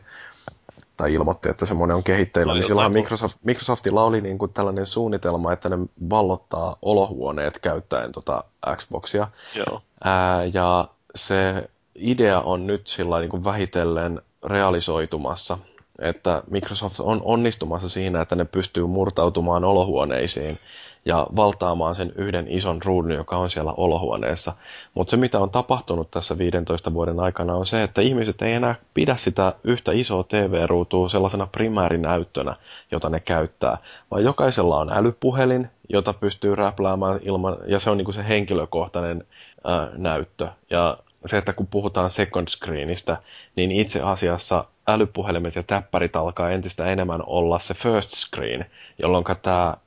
[0.99, 5.53] tai ilmoitti, että semmoinen on kehitteillä, niin silloin Microsoft, Microsoftilla oli niin kuin tällainen suunnitelma,
[5.53, 5.77] että ne
[6.09, 8.43] vallottaa olohuoneet käyttäen tota
[8.75, 9.27] Xboxia.
[9.55, 9.81] Joo.
[10.03, 15.57] Ää, ja se idea on nyt sillä niin kuin vähitellen realisoitumassa,
[15.99, 20.59] että Microsoft on onnistumassa siinä, että ne pystyy murtautumaan olohuoneisiin
[21.05, 24.53] ja valtaamaan sen yhden ison ruudun, joka on siellä olohuoneessa.
[24.93, 28.75] Mutta se, mitä on tapahtunut tässä 15 vuoden aikana, on se, että ihmiset ei enää
[28.93, 32.55] pidä sitä yhtä isoa TV-ruutua sellaisena primäärinäyttönä,
[32.91, 33.77] jota ne käyttää,
[34.11, 39.23] vaan jokaisella on älypuhelin, jota pystyy räpläämään ilman, ja se on niinku se henkilökohtainen
[39.63, 40.47] ää, näyttö.
[40.69, 43.17] Ja se, että kun puhutaan second screenistä,
[43.55, 48.65] niin itse asiassa älypuhelimet ja täppärit alkaa entistä enemmän olla se first screen,
[48.99, 49.77] jolloin tämä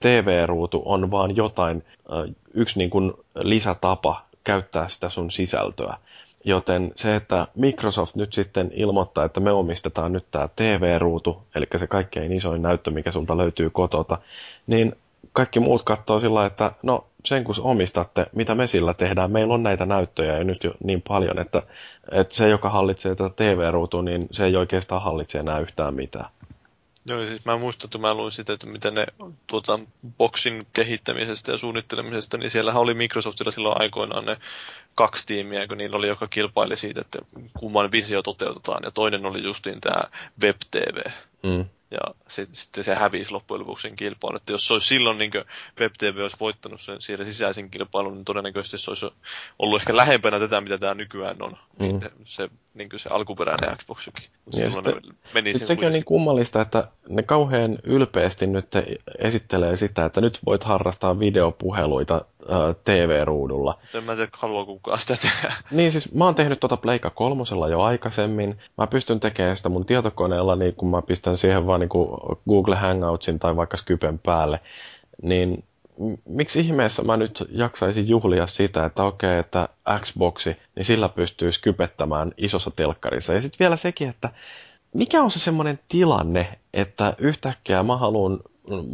[0.00, 1.84] TV-ruutu on vaan jotain,
[2.54, 5.96] yksi niin kuin lisätapa käyttää sitä sun sisältöä.
[6.44, 11.86] Joten se, että Microsoft nyt sitten ilmoittaa, että me omistetaan nyt tämä TV-ruutu, eli se
[11.86, 14.18] kaikkein isoin näyttö, mikä sulta löytyy kotota,
[14.66, 14.92] niin
[15.32, 19.62] kaikki muut katsoo sillä, että no sen kun omistatte, mitä me sillä tehdään, meillä on
[19.62, 21.62] näitä näyttöjä jo nyt jo niin paljon, että,
[22.12, 26.30] että se, joka hallitsee tätä TV-ruutua, niin se ei oikeastaan hallitse enää yhtään mitään.
[27.04, 29.06] Joo, siis mä muistan, että mä luin sitä, että miten ne
[29.46, 29.78] tuota,
[30.18, 34.36] boksin kehittämisestä ja suunnittelemisesta, niin siellähän oli Microsoftilla silloin aikoinaan ne
[34.94, 37.18] kaksi tiimiä, kun niillä oli, joka kilpaili siitä, että
[37.58, 40.02] kumman visio toteutetaan, ja toinen oli justiin tämä
[40.42, 41.10] Web TV.
[41.42, 41.64] Mm.
[41.90, 44.36] Ja sit, sitten se hävisi loppujen lopuksi sen kilpailun.
[44.36, 45.30] Että jos se olisi silloin niin
[45.80, 49.06] WebTV olisi voittanut sen siellä sisäisen kilpailun, niin todennäköisesti se olisi
[49.58, 51.50] ollut ehkä lähempänä tätä, mitä tämä nykyään on.
[51.50, 51.86] Mm.
[51.86, 54.24] Niin se, niin se alkuperäinen Xboxikin.
[54.52, 54.94] Ja sitten,
[55.34, 58.68] meni sitten sekin on niin kummallista, että ne kauhean ylpeästi nyt
[59.18, 62.24] esittelee sitä, että nyt voit harrastaa videopuheluita
[62.84, 63.78] TV-ruudulla.
[63.94, 65.54] En mä tiedä, haluaa kukaan sitä tehdä.
[65.70, 68.58] Niin siis mä oon tehnyt tuota Pleika kolmosella jo aikaisemmin.
[68.78, 71.90] Mä pystyn tekemään sitä mun tietokoneella, niin kun mä pistän siihen vaan niin
[72.48, 74.60] Google Hangoutsin tai vaikka Skypen päälle.
[75.22, 75.64] Niin
[76.24, 79.68] miksi ihmeessä mä nyt jaksaisin juhlia sitä, että okei, että
[80.00, 83.32] Xboxi, niin sillä pystyy skypettämään isossa telkkarissa.
[83.32, 84.30] Ja sitten vielä sekin, että
[84.94, 88.40] mikä on se semmoinen tilanne, että yhtäkkiä mä haluan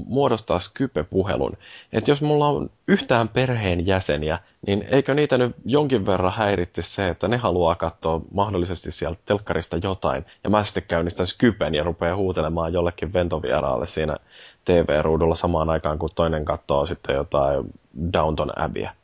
[0.07, 1.57] muodostaa Skype-puhelun.
[1.93, 7.09] Että jos mulla on yhtään perheen jäseniä, niin eikö niitä nyt jonkin verran häiritti se,
[7.09, 12.17] että ne haluaa katsoa mahdollisesti sieltä telkkarista jotain, ja mä sitten käynnistän Skypen ja rupean
[12.17, 14.17] huutelemaan jollekin ventovieraalle siinä
[14.65, 17.65] TV-ruudulla samaan aikaan, kun toinen katsoo sitten jotain
[18.13, 18.95] Downton Abbeyä.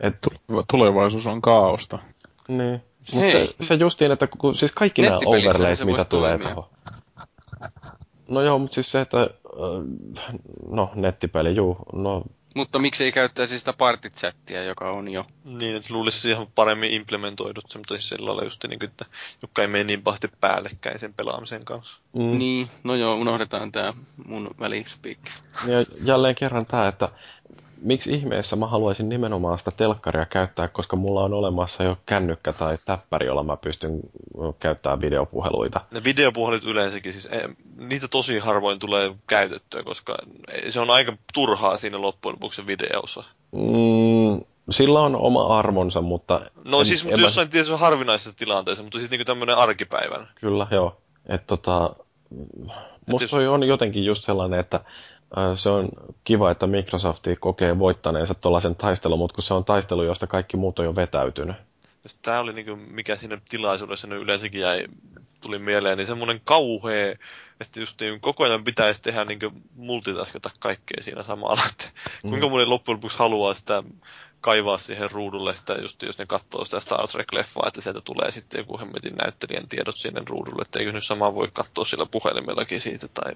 [0.00, 0.14] Et...
[0.70, 1.98] Tulevaisuus on kaaosta.
[2.48, 2.82] Niin.
[3.12, 6.64] Mutta se, se justiin, että kun, siis kaikki nämä overlays, mitä tulee tuohon.
[8.34, 9.30] No joo, mutta siis se, että
[10.68, 12.22] no nettipeli, juu, no
[12.54, 15.26] mutta miksi ei käyttäisi sitä partychattia, joka on jo?
[15.44, 19.04] Niin, että luulisi siihen paremmin implementoidut se, mutta siis sillä lailla just niin kuin, että
[19.42, 21.98] joka ei mene niin pahasti päällekkäin sen pelaamisen kanssa.
[22.12, 22.38] Mm.
[22.38, 23.92] Niin, no joo, unohdetaan tämä
[24.26, 25.18] mun välispiik.
[25.66, 27.08] Ja jälleen kerran tämä, että
[27.82, 32.78] miksi ihmeessä mä haluaisin nimenomaan sitä telkkaria käyttää, koska mulla on olemassa jo kännykkä tai
[32.84, 34.00] täppäri, jolla mä pystyn
[34.60, 35.80] käyttämään videopuheluita.
[35.90, 40.18] Ne videopuhelut yleensäkin, siis ei, niitä tosi harvoin tulee käytettyä, koska
[40.68, 43.24] se on aika turhaa siinä loppujen lopuksi videossa.
[43.52, 46.40] Mm, sillä on oma arvonsa, mutta...
[46.64, 47.50] No en, siis en jossain mä...
[47.50, 50.28] tietysti harvinaisessa tilanteessa, mutta sitten niinku tämmöinen arkipäivän.
[50.34, 50.96] Kyllä, joo.
[51.26, 51.96] Että tota,
[53.06, 53.34] musta jos...
[53.34, 54.80] on jotenkin just sellainen, että
[55.56, 55.88] se on
[56.24, 60.78] kiva, että Microsoft kokee voittaneensa tuollaisen taistelun, mutta kun se on taistelu, josta kaikki muut
[60.78, 61.56] on jo vetäytynyt.
[62.22, 64.86] Tämä oli niin kuin, mikä siinä tilaisuudessa nyt yleensäkin jäi,
[65.40, 67.16] tuli mieleen, niin semmoinen kauhea,
[67.60, 69.38] että just niin koko ajan pitäisi tehdä niin
[69.76, 71.62] multitaskata kaikkea siinä samalla.
[71.70, 71.84] Että
[72.24, 72.30] mm.
[72.30, 73.82] Kuinka moni loppujen lopuksi haluaa sitä
[74.40, 78.58] kaivaa siihen ruudulle sitä, just jos ne katsoo sitä Star Trek-leffaa, että sieltä tulee sitten
[78.58, 83.08] joku hemmetin näyttelijän tiedot sinne ruudulle, että eikö nyt samaa voi katsoa sillä puhelimellakin siitä
[83.08, 83.32] tai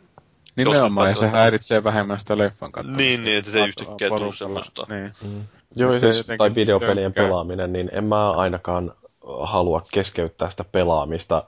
[0.56, 3.02] Nimenomaan, ja se häiritsee vähemmän sitä leffan katsomista.
[3.02, 4.86] Niin, niin, että se ei yhtäkkiä tule semmoista.
[4.88, 5.12] Niin.
[5.22, 5.42] Mm.
[5.76, 7.24] Joo, Se siis, jotenkin tai videopelien tönkkää.
[7.24, 8.92] pelaaminen, niin en mä ainakaan
[9.40, 11.44] halua keskeyttää sitä pelaamista.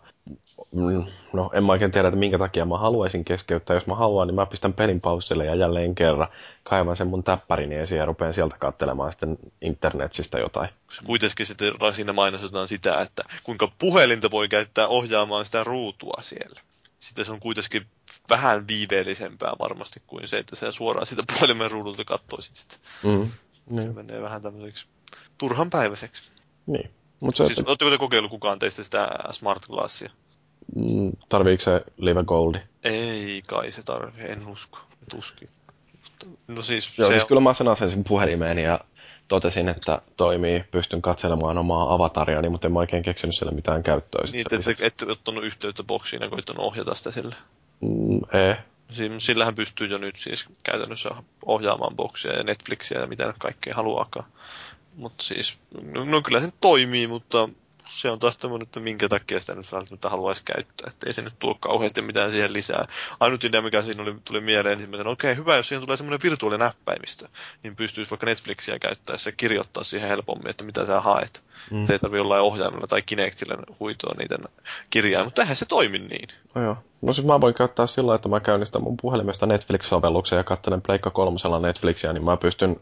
[0.73, 3.75] Mm, No, en mä oikein tiedä, että minkä takia mä haluaisin keskeyttää.
[3.75, 6.29] Jos mä haluan, niin mä pistän pelin paussille ja jälleen kerran
[6.63, 10.69] kaivan sen mun täppärini esiin ja rupean sieltä katselemaan sitten internetsistä jotain.
[10.91, 16.61] Se kuitenkin sitten siinä mainostetaan sitä, että kuinka puhelinta voi käyttää ohjaamaan sitä ruutua siellä.
[17.01, 17.87] Sitten se on kuitenkin
[18.31, 22.77] vähän viiveellisempää varmasti kuin se, että sä suoraan sitä puhelimen ruudulta katsoisit sitä.
[23.03, 23.31] Mm.
[23.67, 23.95] Se Niin.
[23.95, 24.87] menee vähän tämmöiseksi
[25.39, 26.23] turhan päiväiseksi.
[26.67, 26.91] niin.
[27.23, 30.11] Mutta se, Siis, oletteko te kokeillut kukaan teistä sitä Smart Glassia?
[30.77, 32.59] mm, tarviiko se Live Goldi?
[32.85, 34.79] Ei kai se tarvi, en usko.
[35.11, 35.49] Tuskin.
[36.49, 38.81] No siis Joo, se siis on, kyllä mä sen asensin puhelimeen ja
[39.31, 44.25] totesin, että toimii, pystyn katselemaan omaa avatariani, mutta en mä oikein keksinyt sille mitään käyttöä.
[44.33, 47.37] niin, että ette, ette ottanut yhteyttä boksiin ja koittanut ohjata sitä sillä.
[47.81, 48.55] Mm, ei.
[48.89, 51.11] Siin- Sillähän pystyy jo nyt siis käytännössä
[51.47, 54.27] ohjaamaan boksia ja Netflixiä ja mitä kaikkea haluaakaan.
[54.97, 57.49] Mutta siis, no, no kyllä se toimii, mutta
[57.91, 60.91] se on taas tämmöinen, että minkä takia sitä nyt välttämättä haluaisi käyttää.
[60.91, 62.89] Että ei se nyt tuo kauheasti mitään siihen lisää.
[63.21, 66.67] Ainut idea, mikä siinä oli, tuli mieleen ensimmäisenä, okei, hyvä, jos siihen tulee semmoinen virtuaalinen
[66.67, 67.29] näppäimistö,
[67.63, 71.50] niin pystyisi vaikka Netflixiä käyttäessä kirjoittaa siihen helpommin, että mitä sä haet.
[71.71, 71.85] Mm.
[71.85, 74.39] Se ei tarvitse jollain ohjaimella tai Kinectillä huitoa niitä
[74.91, 76.29] kirjaa, mutta eihän se toimi niin.
[76.55, 76.77] No joo.
[77.03, 81.11] No siis mä voin käyttää sillä, että mä käynnistän mun puhelimesta Netflix-sovelluksen ja katselen Pleikka
[81.11, 82.77] kolmosella Netflixiä, niin mä pystyn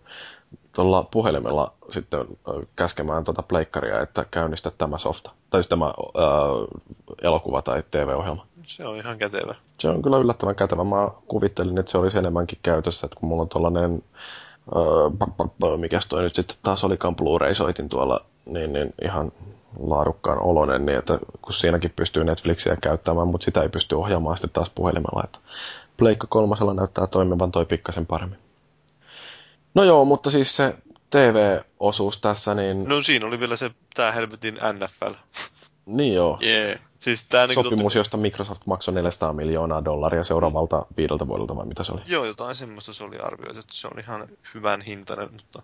[0.72, 5.30] tuolla puhelimella sitten ö, käskemään tuota pleikkaria, että käynnistä tämä softa.
[5.50, 5.90] Tai siis tämä ö,
[7.22, 8.46] elokuva tai TV-ohjelma.
[8.62, 9.54] Se on ihan kätevä.
[9.78, 10.84] Se on kyllä yllättävän kätevä.
[10.84, 14.02] Mä kuvittelin, että se olisi enemmänkin käytössä, että kun mulla on tuollainen,
[14.76, 19.32] öö, mikäs toi nyt sitten taas olikaan Blu-ray-soitin tuolla, niin, niin ihan
[19.80, 24.50] laadukkaan oloinen, niin että kun siinäkin pystyy Netflixiä käyttämään, mutta sitä ei pysty ohjaamaan sitten
[24.52, 25.22] taas puhelimella.
[25.24, 25.38] Että
[25.96, 28.38] Pleikka kolmasella näyttää toimivan toi pikkasen paremmin.
[29.74, 30.74] No joo, mutta siis se
[31.10, 35.14] TV-osuus tässä, niin, No siinä oli vielä se, tää helvetin NFL.
[35.86, 36.38] niin joo.
[36.40, 36.80] Jee.
[36.98, 41.84] Siis tää niinku Sopimus, josta Microsoft maksoi 400 miljoonaa dollaria seuraavalta viideltä vuodelta, vai mitä
[41.84, 42.00] se oli?
[42.06, 45.62] Joo, jotain semmoista se oli arvioitu, että se on ihan hyvän hintainen, mutta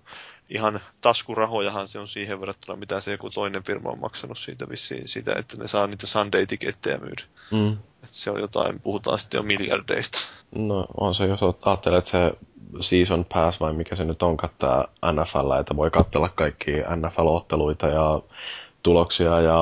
[0.51, 5.09] ihan taskurahojahan se on siihen verrattuna, mitä se joku toinen firma on maksanut siitä vissiin,
[5.09, 7.23] sitä, että ne saa niitä Sunday-tikettejä myydä.
[7.51, 7.73] Mm.
[7.73, 10.19] Että se on jotain, puhutaan sitten jo miljardeista.
[10.55, 12.33] No on se, jos ajattelee, että se
[12.81, 18.23] Season Pass vai mikä se nyt on, kattaa NFL, että voi katsella kaikki NFL-otteluita ja
[18.85, 19.59] tuloksia ja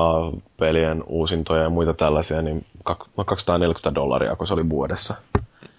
[0.57, 5.15] pelien uusintoja ja muita tällaisia, niin kak- no 240 dollaria, kun se oli vuodessa.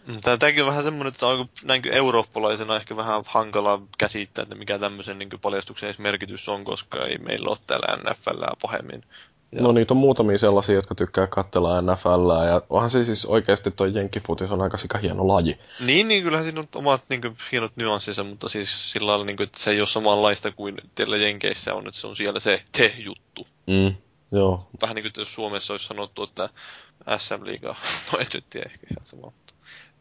[0.06, 4.78] Mm, Tämäkin on vähän semmoinen, että on näin eurooppalaisena ehkä vähän hankala käsittää, että mikä
[4.78, 9.02] tämmöisen niin paljastuksen merkitys on, koska ei meillä ole täällä NFLää pahemmin.
[9.54, 13.70] Ja- No niitä on muutamia sellaisia, jotka tykkää katsella NFL, ja onhan se siis oikeasti
[13.70, 15.58] toi jenkkifutis on aika sika hieno laji.
[15.80, 19.36] Niin, niin kyllähän siinä on omat niin kuin, hienot nyanssinsa, mutta siis sillä lailla, niin
[19.36, 22.62] kuin, että se ei ole samanlaista kuin teillä Jenkeissä on, että se on siellä se
[22.72, 23.46] te-juttu.
[23.66, 23.94] Mm.
[24.32, 26.48] Joo, Vähän niin kuin jos Suomessa olisi sanottu, että
[27.18, 27.68] SM-liiga,
[28.12, 29.54] no en nyt tiedä ehkä ihan sama, mutta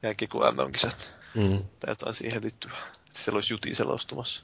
[0.03, 1.57] jälkeen kuin MM-kisat mm.
[1.57, 2.77] tai jotain siihen liittyvää.
[3.07, 4.43] Että siellä olisi juti selostumassa.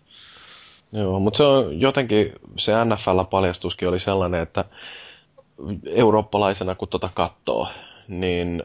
[0.91, 4.66] Joo, mutta se on jotenkin, se NFL-paljastuskin oli sellainen, että
[5.86, 7.68] eurooppalaisena kun tota katsoo,
[8.07, 8.64] niin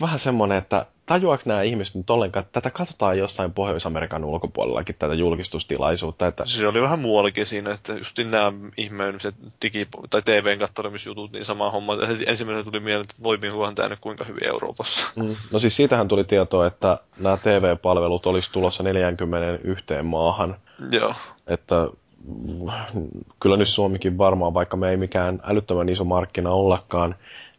[0.00, 5.14] vähän semmoinen, että tajuaako nämä ihmiset nyt ollenkaan, että tätä katsotaan jossain Pohjois-Amerikan ulkopuolellakin, tätä
[5.14, 9.34] julkistustilaisuutta, että Se oli vähän muuallakin siinä, että just nämä ihmeelliset
[9.64, 11.96] digi- tai TVn kattelemisjutut, niin sama homma.
[12.26, 15.06] Ensimmäisenä tuli mieleen, että toimiikohan tämä nyt kuinka hyvin Euroopassa.
[15.16, 15.36] Mm.
[15.50, 20.56] No siis siitähän tuli tietoa, että nämä TV-palvelut olisi tulossa 41 maahan,
[20.90, 21.14] Joo.
[21.46, 21.88] että
[22.24, 23.08] mm,
[23.40, 27.14] kyllä nyt Suomikin varmaan, vaikka me ei mikään älyttömän iso markkina ollakaan,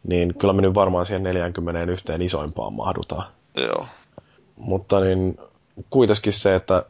[0.08, 3.32] niin kyllä me nyt varmaan siihen 41 isoimpaan mahdutaan.
[3.56, 3.86] Joo.
[4.56, 5.38] Mutta niin
[5.90, 6.84] kuitenkin se, että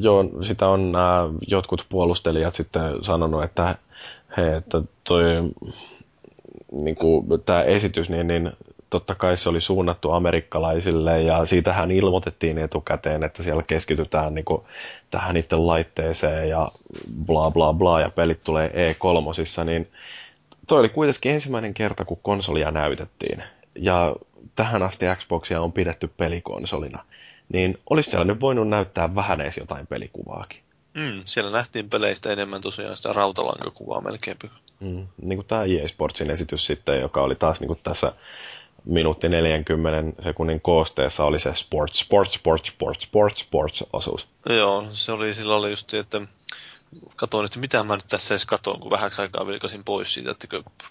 [0.00, 3.74] jo, sitä on nämä jotkut puolustelijat sitten sanonut, että
[4.36, 5.22] hei, että toi
[6.72, 8.52] niin kuin, tämä esitys, niin, niin
[8.90, 14.62] totta kai se oli suunnattu amerikkalaisille ja siitähän ilmoitettiin etukäteen, että siellä keskitytään niin kuin,
[15.10, 16.68] tähän itse laitteeseen ja
[17.26, 19.88] bla bla bla ja pelit tulee E3, niin
[20.68, 23.42] toi oli kuitenkin ensimmäinen kerta, kun konsolia näytettiin.
[23.74, 24.16] Ja
[24.56, 27.04] tähän asti Xboxia on pidetty pelikonsolina.
[27.48, 30.60] Niin olisi siellä nyt voinut näyttää vähän edes jotain pelikuvaakin.
[30.94, 34.36] Mm, siellä nähtiin peleistä enemmän tosiaan sitä rautalankakuvaa melkein.
[34.80, 35.06] Mm.
[35.22, 38.12] Niin kuin tämä EA Sportsin esitys sitten, joka oli taas niin kuin tässä
[38.84, 44.26] minuutti 40 sekunnin koosteessa oli se sports, sports, sports, sports, sports, sports osuus.
[44.48, 46.20] Joo, se oli sillä lailla just, että
[47.16, 50.46] katoin, että mitä mä nyt tässä edes katon, kun vähäksi aikaa vilkasin pois siitä, että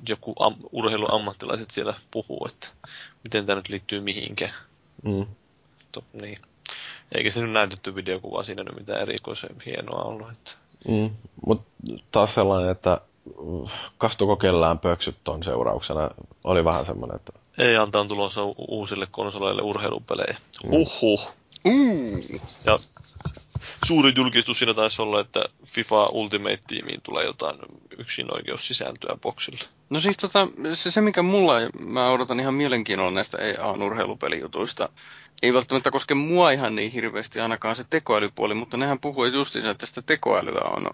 [0.09, 2.67] joku am- urheiluammattilaiset siellä puhuu, että
[3.23, 4.53] miten tämä nyt liittyy mihinkään.
[5.03, 5.25] Mm.
[5.91, 6.39] To, niin.
[7.11, 10.31] Eikä se nyt näytetty videokuva siinä nyt mitään erikoisen hienoa ollut.
[10.31, 10.51] Että...
[10.87, 11.09] Mm,
[11.45, 11.71] mutta
[12.11, 13.01] taas sellainen, että
[13.37, 16.09] uh, kastuko kellään pöksyt ton seurauksena,
[16.43, 17.31] oli vähän semmoinen, että...
[17.57, 20.37] Ei antaa tulossa u- uusille konsoleille urheilupelejä.
[20.71, 21.33] Uhuh.
[21.63, 22.39] Mm.
[22.65, 22.79] Ja
[23.85, 27.55] suuri julkistus siinä taisi olla, että FIFA Ultimate Teamiin tulee jotain
[27.97, 29.63] yksinoikeussisältöä boksille.
[29.89, 34.89] No siis tota, se, se mikä mulla, mä odotan ihan mielenkiinnolla näistä EAN urheilupelijutuista,
[35.41, 39.85] ei välttämättä koske mua ihan niin hirveästi ainakaan se tekoälypuoli, mutta nehän puhuu justiinsa, että
[39.85, 40.91] sitä tekoälyä on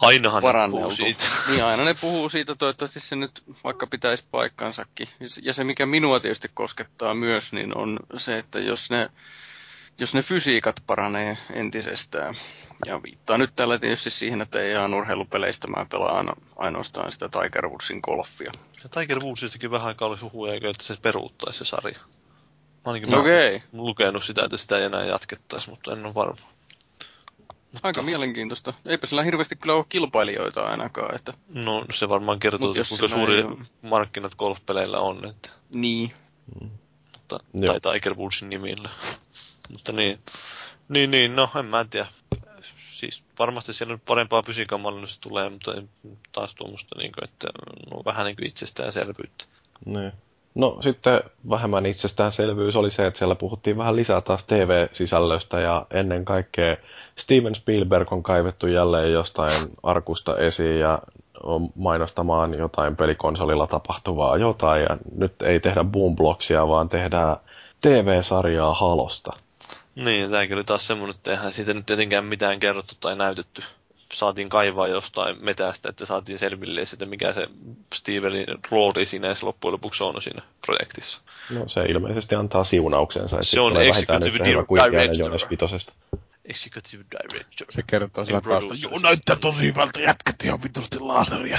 [0.00, 0.76] Ainahan ne paranneltu.
[0.76, 1.24] puhuu siitä.
[1.48, 5.08] Niin aina ne puhuu siitä, toivottavasti se nyt vaikka pitäisi paikkansakin.
[5.42, 9.10] Ja se mikä minua tietysti koskettaa myös, niin on se, että jos ne,
[10.02, 12.34] jos ne fysiikat paranee entisestään.
[12.86, 17.68] Ja viittaa nyt tällä tietysti siihen, että ei ihan urheilupeleistä mä pelaan ainoastaan sitä Tiger
[17.68, 18.52] Woodsin golfia.
[18.82, 21.98] Ja Tiger Woodsistakin vähän aikaa oli huhuja, että se peruuttaisi se sarja.
[22.84, 26.14] Mä ainakin mä Okei, oon lukenut sitä, että sitä ei enää jatkettaisi, mutta en ole
[26.14, 26.46] varma.
[27.82, 28.74] aika mielenkiintoista.
[28.86, 33.08] Eipä sillä hirveästi kyllä ole kilpailijoita ainakaan, että No se varmaan kertoo, Mut että kuinka
[33.08, 33.44] suuri ei
[33.82, 35.24] markkinat golfpeleillä on.
[35.30, 36.12] Että, niin.
[37.12, 37.80] mutta, Joo.
[37.80, 38.88] tai Tiger Woodsin nimillä.
[39.72, 40.18] Mutta niin,
[40.88, 42.06] niin, niin, no en mä tiedä.
[42.76, 45.74] Siis varmasti siellä nyt parempaa fysiikan mallinnusta tulee, mutta
[46.32, 47.48] taas tuommoista, niin kuin, että
[47.90, 49.44] no, vähän niin kuin itsestäänselvyyttä.
[49.84, 50.12] Niin.
[50.54, 51.20] No sitten
[51.50, 56.76] vähemmän itsestäänselvyys oli se, että siellä puhuttiin vähän lisää taas TV-sisällöstä ja ennen kaikkea
[57.16, 60.98] Steven Spielberg on kaivettu jälleen jostain arkusta esiin ja
[61.42, 67.36] on mainostamaan jotain pelikonsolilla tapahtuvaa jotain ja nyt ei tehdä boombloksia, vaan tehdään
[67.80, 69.32] TV-sarjaa Halosta.
[69.94, 73.62] Niin, tämäkin oli taas semmoinen, että eihän siitä nyt tietenkään mitään kerrottu tai näytetty.
[74.14, 77.48] Saatiin kaivaa jostain metästä, että saatiin selville sitä, mikä se
[77.94, 81.20] Stevenin rooli siinä edes loppujen lopuksi on siinä projektissa.
[81.50, 84.78] No se ilmeisesti antaa siunauksensa, että Se on executive director.
[86.44, 87.66] Executive Director.
[87.70, 88.74] Se kertoo sillä taustalla.
[88.82, 91.58] Joo, näyttää tosi hyvältä jätkät ihan vitusti laseria.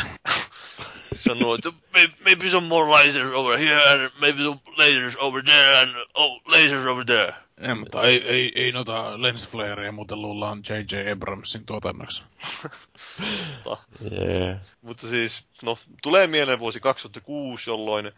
[1.28, 5.78] Sanoo, että "May- maybe some more lasers over here and maybe some lasers over there
[5.80, 7.34] and oh, lasers over there.
[7.58, 11.12] Ei, mutta ei, ei, ei noita lensflareja muuten luullaan J.J.
[11.12, 12.24] Abramsin tuotannoksi.
[13.54, 13.78] Mutta,
[14.12, 14.60] Jee.
[14.82, 18.12] mutta siis, no, tulee mieleen vuosi 2006, jolloin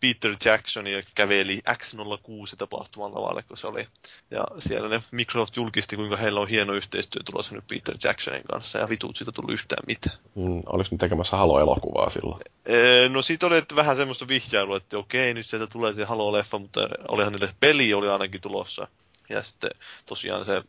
[0.00, 3.86] Peter Jackson ja käveli X06 tapahtuman lavalle, kun se oli.
[4.30, 8.78] Ja siellä ne Microsoft julkisti, kuinka heillä on hieno yhteistyö tulossa nyt Peter Jacksonin kanssa,
[8.78, 10.16] ja vitut siitä tullut yhtään mitään.
[10.34, 12.40] Mm, oliko ne tekemässä Halo-elokuvaa silloin?
[12.66, 16.58] Ee, No siitä oli että vähän semmoista vihjailua, että okei, nyt sieltä tulee se Halo-leffa,
[16.58, 18.88] mutta olihan niille peli oli ainakin tulossa.
[19.28, 19.70] Ja sitten
[20.06, 20.62] tosiaan se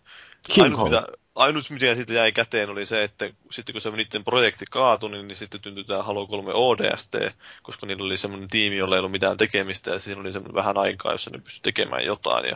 [0.47, 0.89] King ainut, Kong.
[0.89, 1.07] mitä,
[1.39, 5.27] ainut, mitä siitä jäi käteen, oli se, että sitten kun se niiden projekti kaatui, niin,
[5.27, 7.15] niin sitten tyntyi tämä Halo 3 ODST,
[7.63, 10.77] koska niillä oli semmoinen tiimi, jolla ei ollut mitään tekemistä, ja siinä oli semmoinen vähän
[10.77, 12.45] aikaa, jossa ne pystyi tekemään jotain.
[12.45, 12.55] Ja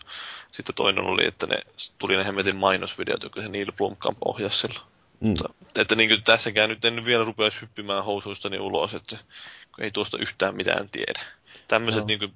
[0.51, 1.59] sitten toinen oli, että ne
[1.99, 4.85] tuli ne hemmetin mainosvideot, jotka se Neil Blomkamp ohjasi silloin.
[5.19, 5.27] Mm.
[5.27, 9.17] Mutta, että niin kuin tässäkään nyt en vielä rupea hyppimään housuistani ulos, että
[9.75, 11.21] kun ei tuosta yhtään mitään tiedä.
[11.67, 12.07] Tämmöiset Joo.
[12.07, 12.33] niin kuin,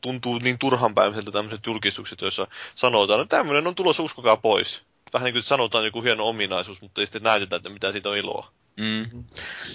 [0.00, 4.82] tuntuu niin turhanpäiväiseltä tämmöiset julkistukset, joissa sanotaan, että tämmöinen on tulossa, uskokaa pois.
[5.14, 8.16] Vähän niin kuin sanotaan joku hieno ominaisuus, mutta ei sitten näytetä, että mitä siitä on
[8.16, 8.52] iloa.
[8.76, 9.24] Mm.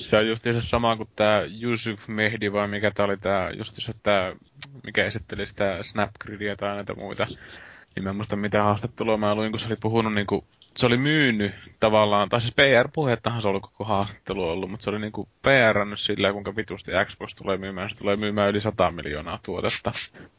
[0.03, 3.75] Se on just se sama kuin tämä Yusuf Mehdi, vai mikä tämä oli tämä, just
[3.75, 4.33] se, tämä,
[4.83, 7.27] mikä esitteli sitä Snapgridia tai näitä muita.
[7.95, 10.45] Niin mä en muista mitä haastattelua mä luin, kun se oli puhunut niinku,
[10.75, 14.99] se oli myynyt tavallaan, tai siis PR-puheettahan se oli koko haastattelu ollut, mutta se oli
[14.99, 19.91] niinku PR-annut sillä, kuinka vitusti Xbox tulee myymään, se tulee myymään yli 100 miljoonaa tuotetta.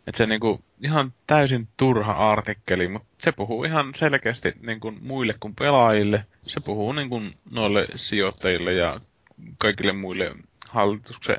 [0.06, 5.54] Et se niinku ihan täysin turha artikkeli, mutta se puhuu ihan selkeästi niinku muille kuin
[5.54, 6.26] pelaajille.
[6.46, 7.20] Se puhuu niinku
[7.50, 9.00] noille sijoittajille ja
[9.58, 10.32] kaikille muille
[10.68, 11.36] hallituksen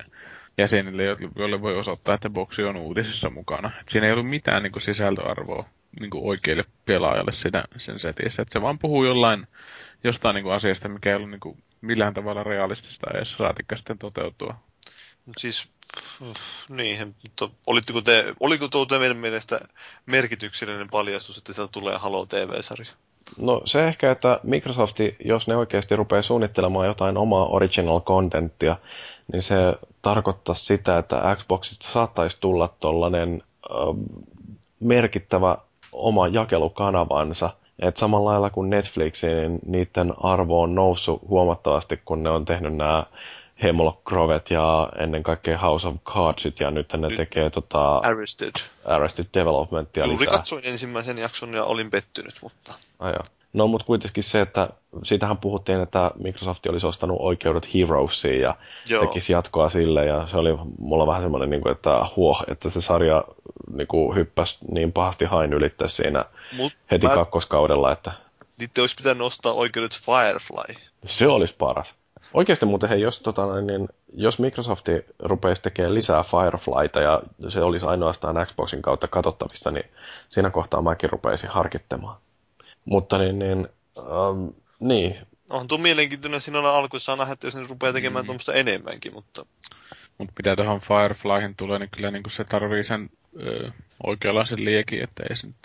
[0.57, 1.03] jäsenille,
[1.35, 3.71] joille- voi osoittaa, että boksi on uutisissa mukana.
[3.81, 5.65] Et siinä ei ollut mitään niin kuin, sisältöarvoa
[5.99, 8.41] niin kuin, oikeille pelaajalle sitä, sen setissä.
[8.41, 9.47] Et se vaan puhuu jollain,
[10.03, 13.97] jostain niin kuin, asiasta, mikä ei ollut niin kuin, millään tavalla realistista edes saatikka sitten
[13.97, 14.55] toteutua.
[15.25, 15.69] Mut siis,
[16.69, 19.59] niin, mutta olitteko te, oliko tuo teidän mielestä
[20.05, 22.93] merkityksellinen paljastus, että sieltä tulee Halo TV-sarja?
[23.37, 28.77] No se ehkä, että Microsoft, jos ne oikeasti rupeaa suunnittelemaan jotain omaa original contenttia,
[29.33, 29.55] niin se
[30.01, 33.77] tarkoittaa sitä, että Xboxista saattaisi tulla tollainen äh,
[34.79, 35.57] merkittävä
[35.91, 37.49] oma jakelukanavansa.
[37.79, 42.75] Et samalla lailla kuin Netflixin, niin niiden arvo on noussut huomattavasti, kun ne on tehnyt
[42.75, 43.05] nämä
[43.63, 48.51] Hemlock Grovet ja ennen kaikkea House of Cardsit, ja nyt ne Nyt- tekee tota Arrested.
[48.85, 50.37] Arrested Developmentia Juuri lisää.
[50.37, 53.23] katsoin ensimmäisen jakson ja olin pettynyt, mutta joo.
[53.53, 54.69] No, mutta kuitenkin se, että
[55.03, 58.55] siitähän puhuttiin, että Microsoft olisi ostanut oikeudet Heroesiin ja
[58.89, 59.05] Joo.
[59.05, 60.49] tekisi jatkoa sille, ja se oli
[60.79, 63.23] mulla vähän semmoinen, niin kuin, että huoh, että se sarja
[63.73, 66.25] niin kuin, hyppäsi niin pahasti hain ylittä siinä
[66.57, 68.11] Mut heti mä, kakkoskaudella, että
[68.59, 70.75] niiden olisi pitänyt ostaa oikeudet Firefly.
[71.05, 71.95] se olisi paras.
[72.33, 74.87] Oikeasti muuten, hei, jos, tota, niin, jos Microsoft
[75.19, 79.85] rupeaisi tekemään lisää Fireflyta ja se olisi ainoastaan Xboxin kautta katsottavissa, niin
[80.29, 82.17] siinä kohtaa mäkin rupeisin harkittamaan.
[82.85, 83.67] Mutta niin, niin,
[83.97, 84.47] ähm,
[84.79, 85.15] niin,
[85.51, 88.27] Onhan tuo mielenkiintoinen siinä alkuissa nähdä, että jos ne rupeaa tekemään mm.
[88.27, 89.45] tuommoista enemmänkin, mutta
[90.17, 93.09] Mutta mitä tuohon Fireflyhin tulee, niin kyllä niin se tarvii sen
[93.41, 93.69] ö,
[94.03, 95.55] oikeanlaisen liekin, että ei se nyt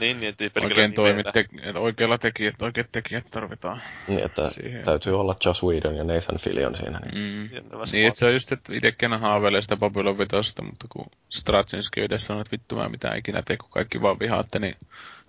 [0.00, 1.22] niin, niin ettei pelkällä oikein toimi.
[1.22, 3.80] Te- että oikealla tekijät, oikeat tekijät tarvitaan.
[4.08, 4.84] niin että Siihen.
[4.84, 6.98] täytyy olla Joss Whedon ja Nathan Fillion siinä.
[6.98, 7.14] Niin.
[7.14, 7.48] Mm.
[7.92, 12.26] Niin, että se on just, että itsekin haaveilee sitä Babylon vitosta, mutta kun Stratsinski yhdessä
[12.26, 14.76] sanoo, että vittu mä mitään ikinä tee, kun kaikki vaan vihaatte, niin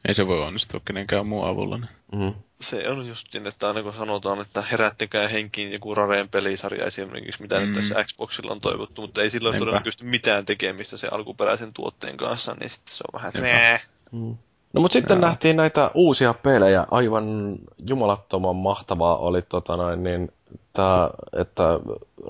[0.07, 1.77] ei se voi onnistua kenenkään muun avulla.
[1.77, 1.89] Niin.
[2.11, 2.33] Mm.
[2.61, 7.41] Se on just niin, että aina kun sanotaan, että herättäkää henkiin joku Rareen pelisarja esimerkiksi,
[7.41, 7.65] mitä mm.
[7.65, 12.17] nyt tässä Xboxilla on toivottu, mutta ei sillä ole todennäköisesti mitään tekemistä se alkuperäisen tuotteen
[12.17, 13.79] kanssa, niin sitten se on vähän, että.
[14.11, 14.37] Mm.
[14.73, 15.27] No mutta sitten Joo.
[15.27, 16.85] nähtiin näitä uusia pelejä.
[16.91, 17.55] Aivan
[17.85, 20.31] jumalattoman mahtavaa oli tota noin, niin,
[20.73, 21.63] tää, että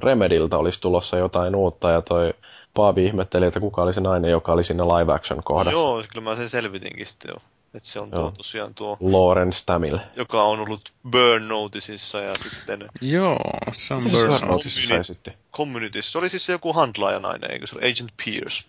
[0.04, 2.34] Remediltä olisi tulossa jotain uutta ja toi
[2.74, 5.72] Paavi ihmetteli, että kuka oli se nainen, joka oli siinä live action kohdassa.
[5.72, 7.41] Joo, kyllä mä sen selvitinkin sitten jo.
[7.74, 8.32] Että se on tuo Joo.
[8.32, 9.98] tosiaan tuo, Lauren Stamil.
[10.16, 13.38] joka on ollut Burn Noticessa ja sitten Joo,
[13.74, 14.40] se on Mitä se Burnout.
[14.41, 15.32] Burnoutissa se esitti?
[15.54, 16.12] Communityssä.
[16.12, 18.66] Se oli siis se joku handlaajanainen, eikö se oli Agent Pierce?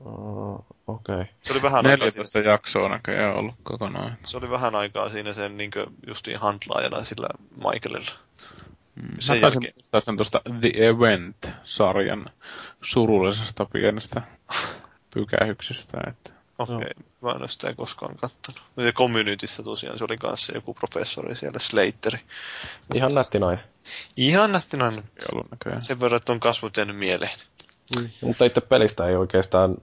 [0.00, 0.54] Uh,
[0.86, 1.14] Okei.
[1.14, 1.26] Okay.
[1.42, 4.16] Se oli vähän aikaa 14 siinä, jaksoa näköjään ollut kokonaan.
[4.24, 5.70] se oli vähän aikaa siinä sen niin
[6.06, 8.10] justiin handlaajana sillä Michaelilla.
[8.94, 9.08] Mm.
[9.18, 12.26] Sen Mä taisin jälkeen- muistaa sen tuosta The Event-sarjan
[12.82, 14.22] surullisesta pienestä
[15.14, 15.98] pykähyksestä.
[16.08, 16.30] Että...
[16.58, 16.88] Okei, okay.
[17.22, 18.62] mä en ole sitä koskaan kattonut.
[18.76, 22.18] Ja Communityssä tosiaan se oli kanssa joku professori siellä, Slateri.
[22.94, 23.64] Ihan nätti nainen.
[24.16, 24.50] Ihan
[25.32, 25.82] ollut näköjään.
[25.82, 27.38] Sen verran, että on kasvot jäänyt mieleen.
[27.96, 28.08] Mm.
[28.20, 29.74] Mutta itse pelistä ei oikeastaan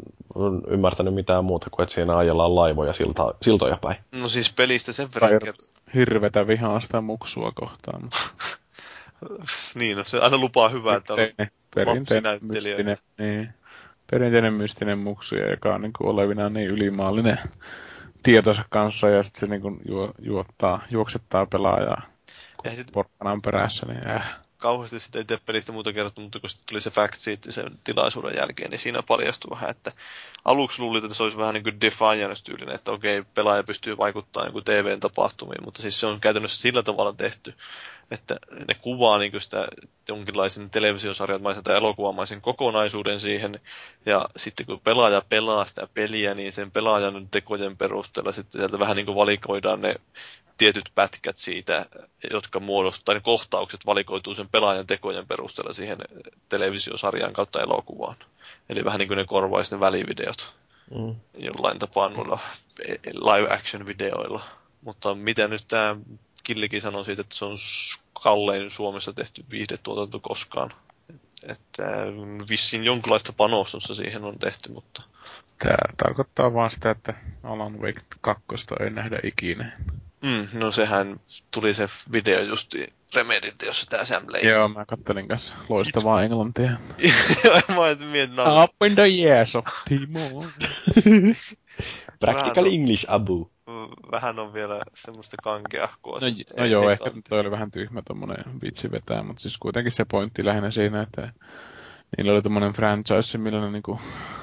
[0.68, 3.98] ymmärtänyt mitään muuta kuin, että siinä ajellaan laivoja silta, siltoja päin.
[4.22, 5.52] No siis pelistä sen verran, että
[5.94, 8.10] hirvetä vihaa sitä muksua kohtaan.
[9.76, 11.20] niin, no, se aina lupaa hyvää, että on
[11.86, 12.78] lapsinäyttelijä.
[12.78, 13.54] mystinen, niin,
[14.12, 17.40] perinteinen mystinen muksuja, joka on niin kuin olevinaan niin ylimaallinen
[18.24, 22.02] tietonsa kanssa ja sitten se niin kuin juo, juottaa, juoksettaa pelaajaa
[22.64, 24.36] Ei sit- porkkanan perässä, niin äh.
[24.58, 28.38] kauheasti sitä itse pelistä muuta kerrottu, mutta kun sitten tuli se fact sheet sen tilaisuuden
[28.38, 29.92] jälkeen, niin siinä paljastui vähän, että
[30.46, 34.62] aluksi luulin, että se olisi vähän niin kuin Defiance-tyylinen, että okei, pelaaja pystyy vaikuttamaan joku
[34.62, 37.54] TV-tapahtumiin, mutta siis se on käytännössä sillä tavalla tehty,
[38.12, 38.38] että
[38.68, 39.68] ne kuvaa niin sitä
[40.10, 43.60] jonkinlaisen televisiosarjamaisen tai elokuvamaisen kokonaisuuden siihen,
[44.06, 48.96] ja sitten kun pelaaja pelaa sitä peliä, niin sen pelaajan tekojen perusteella sitten sieltä vähän
[48.96, 49.96] niin kuin valikoidaan ne
[50.58, 51.86] tietyt pätkät siitä,
[52.32, 55.98] jotka muodostaa, ne kohtaukset valikoituu sen pelaajan tekojen perusteella siihen
[56.50, 58.16] televisiosarjaan kautta elokuvaan.
[58.70, 60.56] Eli vähän niin kuin ne korvaisi ne välivideot
[60.92, 61.16] Mm.
[61.38, 62.40] jollain tapaa noilla
[63.06, 64.44] live action videoilla.
[64.82, 65.96] Mutta mitä nyt tämä
[66.46, 67.58] Killikin sanoi siitä, että se on
[68.24, 70.74] kallein Suomessa tehty viihdetuotanto koskaan.
[71.48, 71.84] Että
[72.50, 75.04] vissiin jonkinlaista panostusta siihen on tehty, mutta
[75.60, 77.14] Tämä tarkoittaa vaan sitä, että
[77.44, 78.44] Alan Wake 2
[78.80, 79.72] ei nähdä ikinä.
[80.22, 81.20] mm, no sehän
[81.52, 84.50] tuli se video justi Remediltä, jossa tämä Sam Lake.
[84.50, 86.72] Joo, mä kattelin kanssa loistavaa englantia.
[87.70, 90.46] mä mietin, no, Up in the years of Timo.
[92.20, 93.52] Practical English, Abu.
[94.12, 96.20] Vähän on vielä semmoista kankeahkoa.
[96.20, 99.92] No, no joo, ei- ehkä toi oli vähän tyhmä tommonen vitsi vetää, mutta siis kuitenkin
[99.92, 101.34] se pointti lähinnä siinä, että
[102.18, 104.00] niillä oli tommonen franchise, millä ne niinku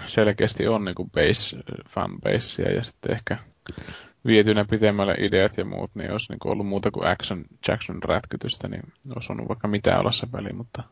[0.06, 1.56] selkeästi on niinku base,
[1.89, 3.39] fanbasea ja sitten ehkä
[4.27, 8.82] vietynä pitemmälle ideat ja muut, niin olisi niinku ollut muuta kuin action, Jackson rätkytystä, niin
[9.16, 10.82] olisi ollut vaikka mitä olla se peli, mutta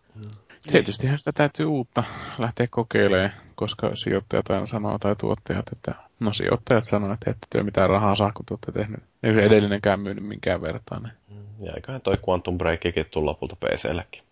[0.63, 2.05] tietystihän sitä täytyy uutta
[2.39, 7.63] lähteä kokeilemaan, koska sijoittajat aina sanoo tai tuottajat, että no sijoittajat sanoo, että ette työ
[7.63, 9.01] mitään rahaa saa, kun te olette tehnyt.
[9.23, 11.03] Ei edellinenkään myynyt minkään vertaan.
[11.03, 11.47] Niin.
[11.61, 14.23] Ja eiköhän toi Quantum Breakikin tulla lopulta PCllekin.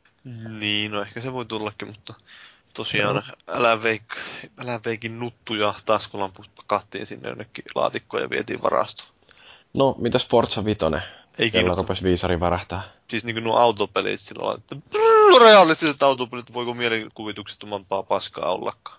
[0.61, 2.15] Niin, no ehkä se voi tullakin, mutta
[2.77, 4.03] tosiaan älä, veik,
[4.59, 9.11] älä veikin nuttuja taskulamput pakattiin sinne jonnekin laatikkoon ja vietiin varastoon.
[9.75, 11.03] No, mitäs Forza Vitoinen?
[11.39, 11.82] Ei kiinnosta.
[11.82, 12.82] rupesi viisari värähtää.
[13.09, 18.98] Siis niin kuin nuo autopelit sillä lailla, että brrr, realistiset autopelit, voiko mielikuvituksettomampaa paskaa ollakaan.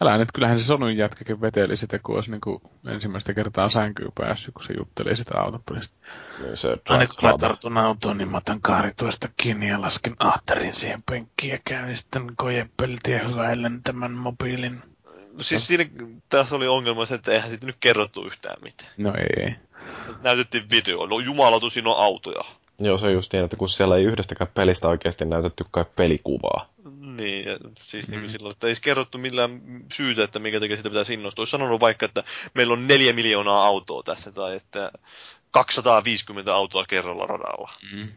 [0.00, 4.12] Älä nyt, kyllähän se Sonyn jätkäkin veteli sitä, kun olisi niin kuin ensimmäistä kertaa sänkyyn
[4.14, 5.94] päässyt, kun se jutteli sitä autopelistä.
[6.42, 10.74] Niin se Aina kun mä tartun autoon, niin mä otan kaarituesta kiinni ja lasken ahterin
[10.74, 14.82] siihen penkkiin ja käynnistän kojepeltiä hyväillen tämän mobiilin.
[15.40, 15.86] Siis siinä
[16.28, 18.90] tässä oli ongelma se, että eihän siitä nyt kerrottu yhtään mitään.
[18.96, 19.54] No ei.
[20.22, 21.06] Näytettiin video.
[21.06, 22.44] No jumalautu, siinä on autoja.
[22.80, 26.68] Joo, se on just niin, että kun siellä ei yhdestäkään pelistä oikeasti näytetty kai pelikuvaa.
[27.00, 28.16] Niin, ja siis mm.
[28.16, 29.62] niin silloin, että ei kerrottu millään
[29.92, 31.42] syytä, että minkä takia sitä pitäisi innostua.
[31.42, 32.24] Olisi sanonut vaikka, että
[32.54, 34.92] meillä on neljä miljoonaa autoa tässä, tai että
[35.50, 37.70] 250 autoa kerralla radalla.
[37.92, 38.08] Mm.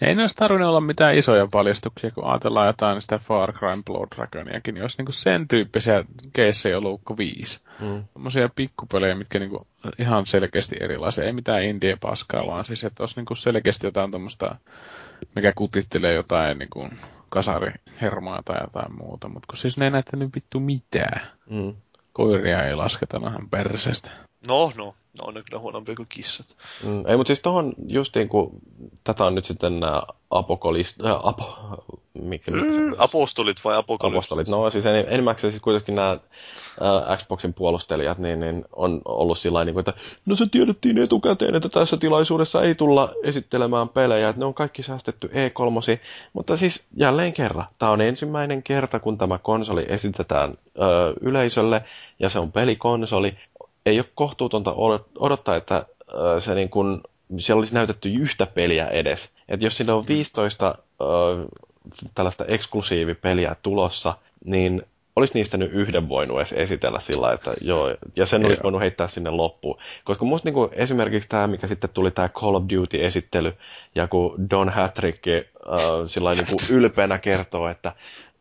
[0.00, 4.08] Ei ne olisi tarvinnut olla mitään isoja paljastuksia, kun ajatellaan jotain sitä Far Cry Blood
[4.16, 7.58] Dragoniakin, niin olisi niinku sen tyyppisiä keissejä ollut kuin viisi.
[7.80, 8.04] Mm.
[8.14, 9.66] Tämmöisiä pikkupelejä, mitkä niinku
[9.98, 11.24] ihan selkeästi erilaisia.
[11.24, 14.56] Ei mitään indie paskaa, vaan siis, että olisi niinku selkeästi jotain tämmöistä,
[15.36, 16.88] mikä kutittelee jotain niinku
[17.28, 19.28] kasarihermaa tai jotain muuta.
[19.28, 21.20] Mutta kun siis ne ei näyttänyt vittu mitään.
[21.50, 21.74] Mm.
[22.12, 24.10] Koiria ei lasketa vähän persestä.
[24.48, 24.94] No, no.
[25.18, 26.56] No on ne kyllä huonompia kuin kissat.
[26.84, 28.50] Mm, ei, mutta siis tuohon justiin, kun
[29.04, 31.00] tätä on nyt sitten nämä apokolist...
[31.04, 31.58] Äh, apo,
[32.14, 32.62] mikä, mm,
[32.98, 34.16] apostolit vai apokolistit?
[34.16, 39.38] Apostolit, no siis en, enimmäkseen siis kuitenkin nämä äh, Xboxin puolustelijat niin, niin on ollut
[39.38, 39.92] sillä niin että
[40.26, 44.82] no se tiedettiin etukäteen, että tässä tilaisuudessa ei tulla esittelemään pelejä, että ne on kaikki
[44.82, 45.98] säästetty E3,
[46.32, 50.80] mutta siis jälleen kerran, tämä on ensimmäinen kerta, kun tämä konsoli esitetään ö,
[51.20, 51.84] yleisölle,
[52.18, 53.36] ja se on pelikonsoli,
[53.86, 54.74] ei ole kohtuutonta
[55.18, 55.86] odottaa, että
[56.40, 57.00] se niin kuin,
[57.38, 59.30] siellä olisi näytetty yhtä peliä edes.
[59.48, 61.06] Että jos siinä on 15 mm.
[61.06, 61.46] äh,
[62.14, 64.14] tällaista eksklusiivipeliä tulossa,
[64.44, 64.82] niin
[65.16, 69.08] olisi niistä nyt yhden voinut edes esitellä sillä että joo, ja sen olisi voinut heittää
[69.08, 69.78] sinne loppuun.
[70.04, 73.52] Koska musta niin kuin, esimerkiksi tämä, mikä sitten tuli tämä Call of Duty-esittely,
[73.94, 75.42] ja kun Don Hattrick äh,
[76.06, 77.92] sillä niin kuin ylpeänä kertoo, että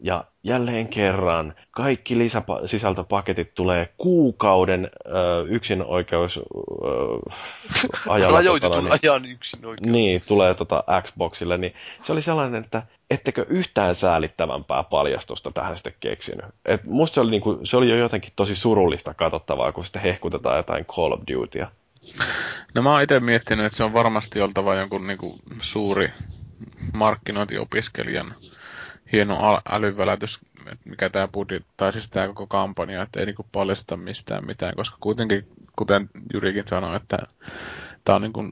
[0.03, 8.37] ja jälleen kerran kaikki lisäsisältöpaketit tulee kuukauden äh, yksinoikeus äh, ajalla.
[8.37, 9.91] Rajoitetun tota, niin, ajan yksinoikeus.
[9.91, 11.57] Niin, tulee tota Xboxille.
[11.57, 16.45] Niin se oli sellainen, että ettekö yhtään säälittävämpää paljastusta tähän sitten keksinyt.
[16.65, 20.57] Et musta se oli, niinku, se oli jo jotenkin tosi surullista katsottavaa, kun sitten hehkutetaan
[20.57, 21.71] jotain Call of Dutya.
[22.73, 26.09] No mä oon itse miettinyt, että se on varmasti oltava jonkun niinku suuri
[26.93, 28.35] markkinointiopiskelijan
[29.11, 30.39] hieno älyvälätys,
[30.85, 34.97] mikä tämä budjet, tai siis tämä koko kampanja, että ei niinku paljasta mistään mitään, koska
[34.99, 37.17] kuitenkin, kuten Jyrikin sanoi, että
[38.03, 38.43] tämä on niinku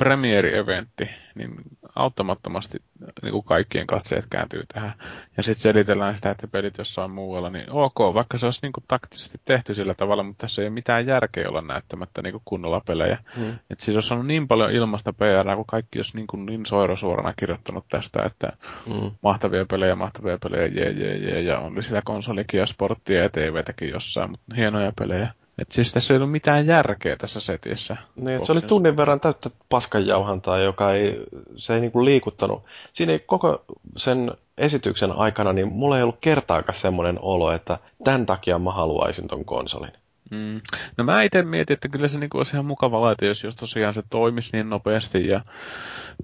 [0.00, 1.54] premiere-eventti, niin
[1.94, 2.78] auttamattomasti
[3.22, 4.92] niin kuin kaikkien katseet kääntyy tähän.
[5.36, 8.84] Ja sitten selitellään sitä, että pelit jossain muualla, niin ok, vaikka se olisi niin kuin
[8.88, 12.80] taktisesti tehty sillä tavalla, mutta tässä ei ole mitään järkeä olla näyttämättä niin kuin kunnolla
[12.86, 13.18] pelejä.
[13.36, 13.58] Mm.
[13.70, 17.34] Et siis olisi ollut niin paljon ilmasta PR, kun kaikki olisi niin, kuin niin soirosuorana
[17.36, 18.52] kirjoittanut tästä, että
[18.86, 19.10] mm.
[19.22, 23.90] mahtavia pelejä, mahtavia pelejä, jee, jee, jee, ja on sitä konsolikin ja sporttia ja TVtäkin
[23.90, 25.32] jossain, mutta hienoja pelejä.
[25.60, 27.96] Et siis tässä ei ollut mitään järkeä tässä setissä.
[28.16, 31.24] Niin, se oli tunnin verran täyttä paskanjauhantaa, joka ei,
[31.56, 32.66] se ei niinku liikuttanut.
[32.92, 33.64] Siinä ei koko
[33.96, 39.28] sen esityksen aikana, niin mulla ei ollut kertaakaan semmoinen olo, että tämän takia mä haluaisin
[39.28, 39.92] ton konsolin.
[40.30, 40.60] Mm.
[40.96, 43.94] No mä itse mietin, että kyllä se niinku olisi ihan mukava laite, jos, jos tosiaan
[43.94, 45.40] se toimisi niin nopeasti ja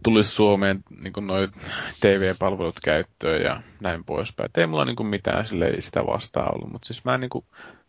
[0.02, 1.50] tulisi Suomeen niinku noin
[2.00, 4.46] TV-palvelut käyttöön ja näin poispäin.
[4.46, 7.44] Et ei mulla niinku mitään sille sitä vastaa ollut, mutta siis mä niinku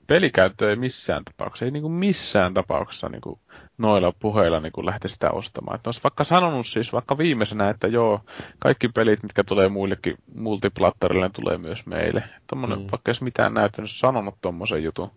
[0.08, 3.40] pelikäyttö ei missään tapauksessa, ei niinku missään tapauksessa niinku
[3.78, 5.76] noilla puheilla niinku lähte sitä ostamaan.
[5.76, 8.22] Että olisi vaikka sanonut siis vaikka viimeisenä, että joo,
[8.60, 12.24] kaikki pelit, mitkä tulee muillekin multiplattarille, tulee myös meille.
[12.48, 12.88] Tuommoinen, mm.
[12.92, 15.12] vaikka jos mitään näyttänyt sanonut tuommoisen jutun,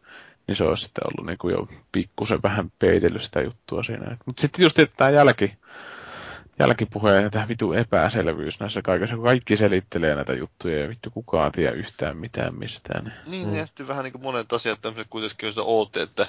[0.46, 4.16] niin se olisi sitten ollut niinku jo pikkusen vähän peitellyt sitä juttua siinä.
[4.26, 5.54] Mutta sitten just että tämä jälki,
[6.60, 11.52] jälkipuheen ja tämä vitu epäselvyys näissä kaikessa, kun kaikki selittelee näitä juttuja ja vittu kukaan
[11.52, 13.14] tiedä yhtään mitään mistään.
[13.26, 13.56] Niin, mm.
[13.56, 16.26] jätti vähän niin kuin monet asiat tämmöiset kuitenkin, joista ootte, että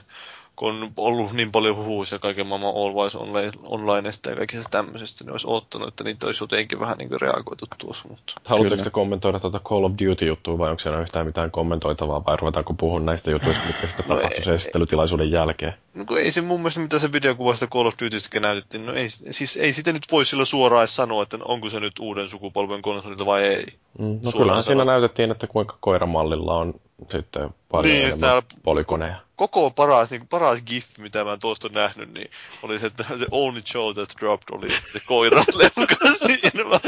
[0.56, 5.32] kun on ollut niin paljon huhuisia kaiken maailman Always online, Onlineista ja kaikista tämmöisestä, niin
[5.32, 8.08] olisi ottanut, että niitä olisi jotenkin vähän niin kuin reagoitu tuossa.
[8.08, 8.34] Mutta...
[8.46, 12.74] Haluatteko te kommentoida tuota Call of Duty-juttua vai onko siellä yhtään mitään kommentoitavaa vai ruvetaanko
[12.74, 15.74] puhua näistä jutuista, mitkä sitten no tapahtui sen esittelytilaisuuden jälkeen?
[15.94, 19.10] No kun ei se mun mielestä, mitä se videokuvasta Call of Dutystä näytettiin, no ei,
[19.10, 23.26] siis ei sitä nyt voi sillä suoraan sanoa, että onko se nyt uuden sukupolven konsolilta
[23.26, 23.66] vai ei.
[24.00, 26.74] Mm, no kyllähän siinä näytettiin, että kuinka koiramallilla on
[27.12, 29.16] sitten paljon niin, enemmän polikoneja.
[29.42, 32.32] Koko paras, niin paras gif, mitä mä tuosta on nähnyt, niin
[32.64, 36.80] oli se, että the only show that dropped oli se koiran leuka siinä.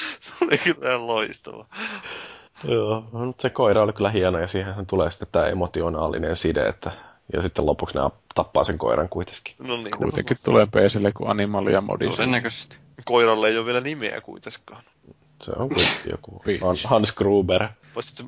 [0.00, 1.66] se oli kyllä loistava.
[2.64, 6.90] Joo, mutta se koira oli kyllä hieno ja siihen tulee sitten tämä emotionaalinen side, että
[7.32, 9.54] ja sitten lopuksi ne tappaa sen koiran kuitenkin.
[9.58, 9.90] No niin.
[9.98, 12.16] Kuitenkin no, tulee PClle kuin Animalia modissa.
[12.16, 12.76] Todennäköisesti.
[13.04, 14.82] Koiralle ei ole vielä nimeä kuitenkaan.
[15.42, 16.42] Se on kuitenkin joku
[16.88, 17.68] Hans Gruber.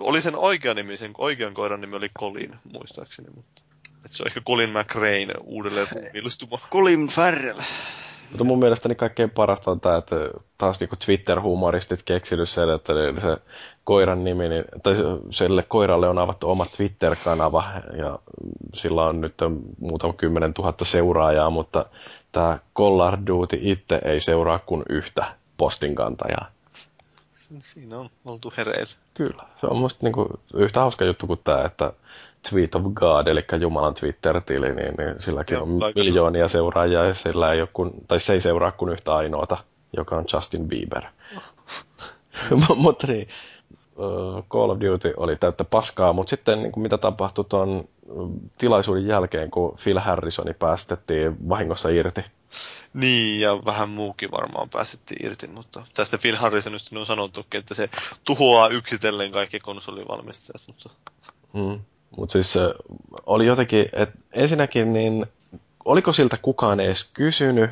[0.00, 3.28] Oli sen oikean nimi, sen oikean koiran nimi oli Colin, muistaakseni.
[3.36, 3.62] Mutta...
[4.04, 6.58] Et se on ehkä Colin McRae uudelleen ilmestuma.
[6.72, 7.60] Colin Farrell.
[8.32, 10.16] Mutta mun mielestäni kaikkein parasta on tämä, että
[10.58, 13.36] taas niinku Twitter-humoristit keksinyt sen, että se
[13.84, 14.94] koiran nimi, niin, tai
[15.30, 17.64] sille koiralle on avattu oma Twitter-kanava
[17.98, 18.18] ja
[18.74, 19.34] sillä on nyt
[19.80, 21.86] muutama kymmenen tuhatta seuraajaa, mutta
[22.32, 26.46] tämä Collard Duty itse ei seuraa kuin yhtä postinkantajaa.
[27.62, 28.92] Siinä on oltu hereillä.
[29.14, 31.92] Kyllä, se on musta niinku yhtä hauska juttu kuin tämä, että
[32.50, 37.14] Tweet of God, eli Jumalan Twitter-tili, niin, niin silläkin Joo, on like miljoonia seuraajia ja
[37.14, 39.56] sillä ei ole kun, tai se ei seuraa kuin yhtä ainoata,
[39.96, 41.02] joka on Justin Bieber.
[42.76, 43.28] mutta niin,
[44.50, 47.84] Call of Duty oli täyttä paskaa, mutta sitten niin kuin mitä tapahtui tuon
[48.58, 52.20] tilaisuuden jälkeen, kun Phil Harrisoni päästettiin vahingossa irti?
[52.94, 57.90] Niin, ja vähän muukin varmaan päästettiin irti, mutta tästä Phil Harrisonista on sanottukin, että se
[58.24, 60.62] tuhoaa yksitellen kaikki konsolivalmistajat.
[60.66, 60.90] Mutta...
[61.54, 61.80] Hmm.
[62.16, 62.58] Mutta siis
[63.26, 65.26] oli jotenkin, että ensinnäkin niin
[65.84, 67.70] oliko siltä kukaan edes kysynyt,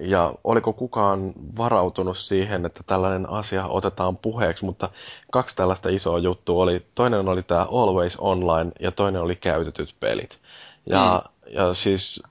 [0.00, 4.88] ja oliko kukaan varautunut siihen, että tällainen asia otetaan puheeksi, mutta
[5.30, 10.38] kaksi tällaista isoa juttua oli, toinen oli tämä Always Online ja toinen oli käytetyt pelit.
[10.86, 11.52] Ja, mm.
[11.54, 12.22] ja siis,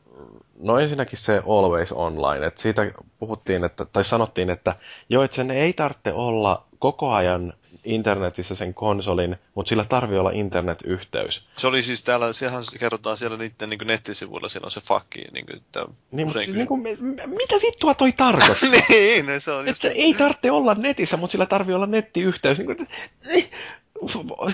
[0.59, 4.75] no ensinnäkin se Always Online, että siitä puhuttiin, että, tai sanottiin, että
[5.09, 10.31] joo, että sen ei tarvitse olla koko ajan internetissä sen konsolin, mutta sillä tarvii olla
[10.31, 11.45] internetyhteys.
[11.57, 15.21] Se oli siis täällä, sehän kerrotaan siellä niiden niin nettisivuilla, siellä on se fakki.
[15.31, 16.81] Niin, kuin, että niin mutta siis, niin kuin,
[17.25, 18.69] mitä vittua toi tarkoittaa?
[18.89, 19.97] niin, no, se on että just...
[19.97, 22.57] ei tarvitse olla netissä, mutta sillä tarvii olla nettiyhteys.
[22.57, 22.87] Niin kuin,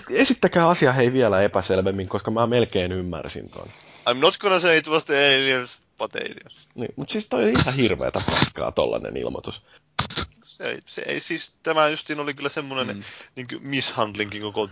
[0.09, 3.67] esittäkää asia hei vielä epäselvemmin, koska mä melkein ymmärsin ton.
[4.09, 6.67] I'm not gonna say it was the aliens, but aliens.
[6.75, 9.61] Niin, mutta siis toi oli ihan hirveätä paskaa tollanen ilmoitus
[10.57, 13.03] se ei, se ei siis, tämä justiin oli kyllä semmoinen mm.
[13.35, 14.69] niin mishandlinkin koko...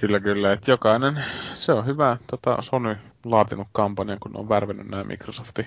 [0.00, 0.52] Kyllä, kyllä.
[0.52, 1.24] Että jokainen,
[1.54, 5.66] se on hyvä tota, Sony laatinut kampanjan, kun on värvennyt nämä Microsoftin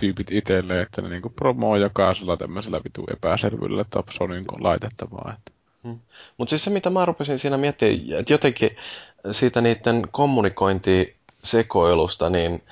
[0.00, 5.34] tyypit itselleen, että ne niinku promoo jokaisella tämmöisellä vitu epäselvyydellä top Sonyn laitettavaa.
[5.38, 5.52] Että.
[5.84, 5.98] Hmm.
[6.38, 8.76] Mutta siis se, mitä mä rupesin siinä miettimään, että jotenkin
[9.32, 12.62] siitä niiden kommunikointisekoilusta, niin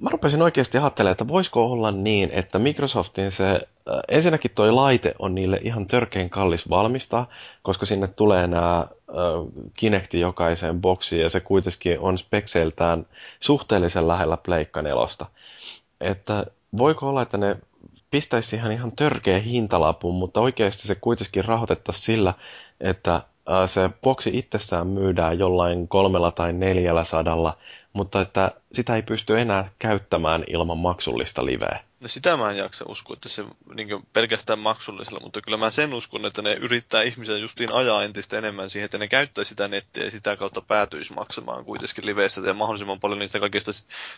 [0.00, 3.60] mä rupesin oikeasti ajattelemaan, että voisiko olla niin, että Microsoftin se,
[4.08, 7.28] ensinnäkin toi laite on niille ihan törkein kallis valmistaa,
[7.62, 8.86] koska sinne tulee nämä
[9.74, 13.06] Kinecti jokaiseen boksiin ja se kuitenkin on spekseiltään
[13.40, 15.26] suhteellisen lähellä Pleikka nelosta.
[16.00, 16.46] Että
[16.78, 17.56] voiko olla, että ne
[18.10, 22.34] pistäisi ihan ihan törkeä hintalapun, mutta oikeasti se kuitenkin rahoitettaisiin sillä,
[22.80, 23.22] että
[23.66, 27.58] se boksi itsessään myydään jollain kolmella tai neljällä sadalla,
[27.92, 31.80] mutta että sitä ei pysty enää käyttämään ilman maksullista liveä.
[32.00, 33.44] No sitä mä en jaksa uskoa, että se
[33.74, 38.38] niin pelkästään maksullisella, mutta kyllä mä sen uskon, että ne yrittää ihmisiä justiin ajaa entistä
[38.38, 42.54] enemmän siihen, että ne käyttää sitä nettiä ja sitä kautta päätyisi maksamaan kuitenkin liveessä ja
[42.54, 43.70] mahdollisimman paljon niistä kaikista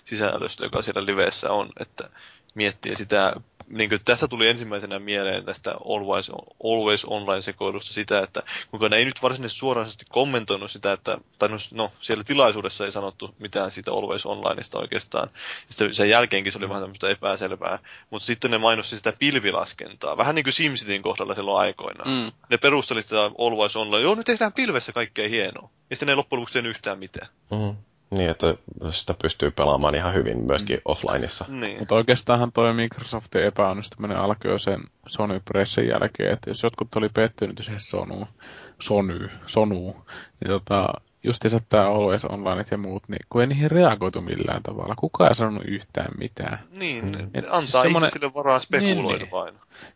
[0.04, 2.10] sisällöstä, joka siellä liveessä on, että
[2.54, 3.34] miettii sitä
[3.68, 6.30] niin kuin, tässä tuli ensimmäisenä mieleen tästä Always,
[6.64, 11.56] Always Online-sekoilusta sitä, että kuinka ne ei nyt varsinaisesti suoranaisesti kommentoinut sitä, että, tai no,
[11.72, 15.30] no siellä tilaisuudessa ei sanottu mitään siitä Always Onlineista oikeastaan.
[15.68, 17.78] Sitten sen jälkeenkin se oli vähän tämmöistä epäselvää.
[18.10, 20.16] Mutta sitten ne mainosti sitä pilvilaskentaa.
[20.16, 22.10] Vähän niin kuin SimCityn kohdalla silloin aikoinaan.
[22.10, 22.32] Mm.
[22.50, 24.02] Ne perusteli sitä Always Online.
[24.02, 25.70] Joo, nyt tehdään pilvessä kaikkea hienoa.
[25.90, 27.28] Ja sitten ne ei loppujen lopuksi yhtään mitään.
[27.50, 27.76] Mm.
[28.10, 28.54] Niin, että
[28.90, 30.82] sitä pystyy pelaamaan ihan hyvin myöskin mm.
[30.84, 31.44] offlineissa.
[31.48, 31.78] Niin.
[31.78, 37.08] Mutta oikeastaanhan toi Microsoftin epäonnistuminen alkoi jo sen Sony Pressin jälkeen, että jos jotkut oli
[37.08, 38.28] pettynyt siihen Sonu,
[38.80, 39.96] Sony, Sonu,
[40.40, 40.88] niin tota,
[41.24, 44.94] justiinsa tämä Always Online ja muut, niin kun ei niihin reagoitu millään tavalla.
[44.94, 46.58] Kukaan ei sanonut yhtään mitään.
[46.70, 47.30] Niin, mm.
[47.34, 48.08] Et antaa siis semmoinen...
[48.08, 49.30] ihmisille varaa spekuloida niin, niin.
[49.30, 49.54] vain.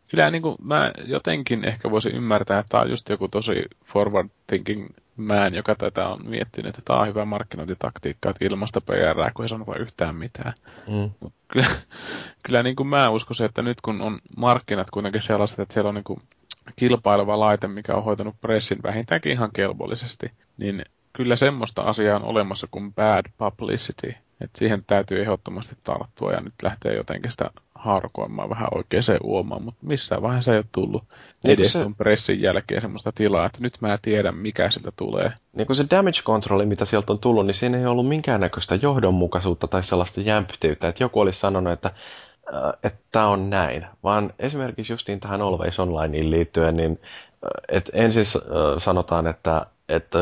[0.08, 4.28] Kyllä niin kuin mä jotenkin ehkä voisin ymmärtää, että tämä on just joku tosi forward
[4.46, 4.86] thinking
[5.16, 9.48] man, joka tätä on miettinyt, että tämä on hyvä markkinointitaktiikka, että ilmasta PR, kun ei
[9.48, 10.52] sanota yhtään mitään.
[10.88, 11.10] Mm.
[11.20, 11.66] Mut kyllä,
[12.46, 15.94] kyllä niin kuin mä uskon että nyt kun on markkinat kuitenkin sellaiset, että siellä on
[15.94, 16.20] niin kuin
[16.76, 20.82] kilpaileva laite, mikä on hoitanut pressin vähintäänkin ihan kelvollisesti, niin
[21.12, 24.14] kyllä semmoista asiaa on olemassa kuin bad publicity.
[24.40, 27.50] Että siihen täytyy ehdottomasti tarttua ja nyt lähtee jotenkin sitä
[27.82, 31.04] haarukoimaan vähän oikeaan uomaan, mutta missään vaiheessa ei ole tullut
[31.44, 31.86] niin edes se...
[31.96, 35.32] pressin jälkeen semmoista tilaa, että nyt mä tiedän, mikä siltä tulee.
[35.52, 39.68] Niin kuin se damage control, mitä sieltä on tullut, niin siinä ei ollut minkäännäköistä johdonmukaisuutta
[39.68, 41.90] tai sellaista jämptiyttä, että joku olisi sanonut, että
[42.54, 47.92] äh, että tämä on näin, vaan esimerkiksi justiin tähän Always Onlineen liittyen, niin äh, että
[47.94, 48.42] ensin äh,
[48.78, 50.18] sanotaan, että että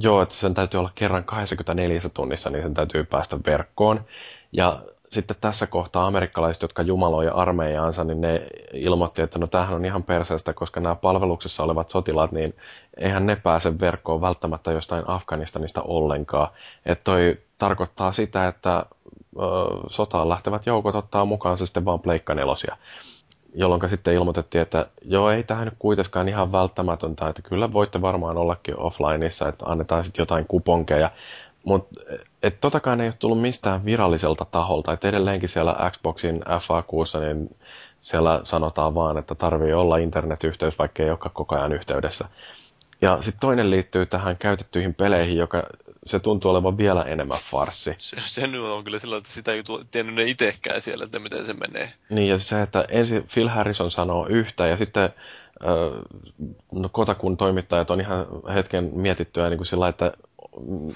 [0.00, 4.04] joo, että sen täytyy olla kerran 24 tunnissa, niin sen täytyy päästä verkkoon.
[4.52, 4.82] Ja
[5.12, 10.02] sitten tässä kohtaa amerikkalaiset, jotka jumaloi armeijaansa, niin ne ilmoitti, että no tämähän on ihan
[10.02, 12.56] perseestä, koska nämä palveluksessa olevat sotilaat, niin
[12.96, 16.48] eihän ne pääse verkkoon välttämättä jostain Afganistanista ollenkaan.
[16.86, 18.86] Että toi tarkoittaa sitä, että
[19.86, 22.76] sotaan lähtevät joukot ottaa mukaan se sitten vaan pleikka nelosia.
[23.54, 28.36] Jolloin sitten ilmoitettiin, että joo, ei tähän nyt kuitenkaan ihan välttämätöntä, että kyllä voitte varmaan
[28.36, 31.10] ollakin offlineissa, että annetaan sitten jotain kuponkeja.
[31.64, 32.00] Mutta
[32.60, 37.56] totakaan ei ole tullut mistään viralliselta taholta, että edelleenkin siellä Xboxin FAQssa niin
[38.00, 42.28] siellä sanotaan vaan, että tarvii olla internetyhteys, vaikka ei olekaan koko ajan yhteydessä.
[43.02, 45.62] Ja sitten toinen liittyy tähän käytettyihin peleihin, joka
[46.06, 47.94] se tuntuu olevan vielä enemmän farssi.
[47.98, 51.46] Se, se nyt on kyllä sillä, että sitä ei tiennyt ne itsekään siellä, että miten
[51.46, 51.92] se menee.
[52.10, 55.10] Niin, ja se, että ensin Phil Harrison sanoo yhtä, ja sitten
[56.72, 60.12] no, Kotakun toimittajat on ihan hetken mietittyä niin kuin sillä, että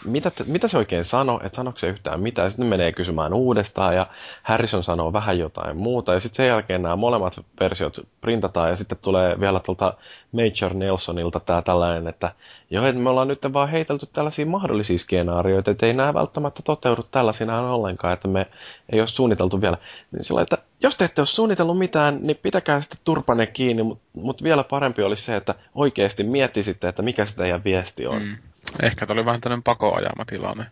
[0.04, 2.50] mitä, mitä se oikein sanoo, että sanoiko se yhtään mitään.
[2.50, 4.06] Sitten menee kysymään uudestaan ja
[4.42, 6.14] Harrison sanoo vähän jotain muuta.
[6.14, 9.94] Ja sitten sen jälkeen nämä molemmat versiot printataan ja sitten tulee vielä tuolta
[10.32, 12.32] Major Nelsonilta tämä tällainen, että
[12.70, 17.02] joo, että me ollaan nyt vaan heitelty tällaisia mahdollisia skenaarioita, että ei nämä välttämättä toteudu
[17.02, 18.46] tällaisina ollenkaan, että me
[18.92, 19.76] ei ole suunniteltu vielä.
[20.12, 24.04] Niin sillä, että jos te ette ole suunnitellut mitään, niin pitäkää sitten turpane kiinni, mutta
[24.14, 28.22] mut vielä parempi olisi se, että oikeasti miettisitte, että mikä se teidän viesti on.
[28.22, 28.36] Mm.
[28.82, 30.66] Ehkä tämä oli vähän tämmöinen pakoajama tilanne.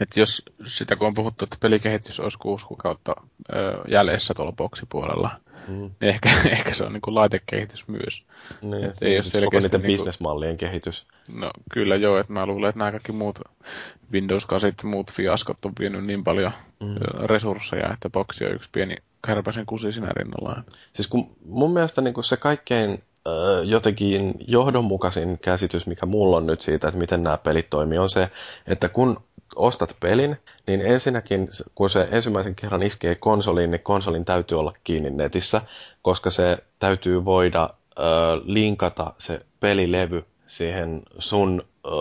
[0.00, 3.14] Että jos sitä kun on puhuttu, että pelikehitys olisi kuusi kuukautta
[3.52, 5.30] ö, jäljessä tuolla boksipuolella,
[5.68, 5.74] mm.
[5.74, 8.24] niin ehkä, ehkä se on niin kuin laitekehitys myös.
[8.62, 11.06] Niin, et ei siis koko niiden niin bisnesmallien kehitys.
[11.32, 13.38] No kyllä joo, että mä luulen, että nämä kaikki muut
[14.12, 16.94] Windows 8 ja muut fiaskot on vienyt niin paljon mm.
[17.26, 18.96] resursseja, että boksi on yksi pieni
[19.26, 20.62] kärpäsen kusi siinä rinnalla.
[20.92, 23.02] Siis kun mun mielestä niin kuin se kaikkein
[23.64, 28.30] jotenkin johdonmukaisin käsitys, mikä mulla on nyt siitä, että miten nämä pelit toimii, on se,
[28.66, 29.20] että kun
[29.56, 30.36] ostat pelin,
[30.66, 35.62] niin ensinnäkin, kun se ensimmäisen kerran iskee konsoliin, niin konsolin täytyy olla kiinni netissä,
[36.02, 38.04] koska se täytyy voida äh,
[38.44, 41.92] linkata se pelilevy siihen sun äh,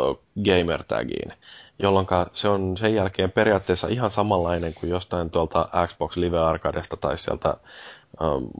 [0.45, 1.33] gamer-tagiin
[1.79, 7.17] jolloin se on sen jälkeen periaatteessa ihan samanlainen kuin jostain tuolta Xbox Live Arcadesta tai
[7.17, 7.57] sieltä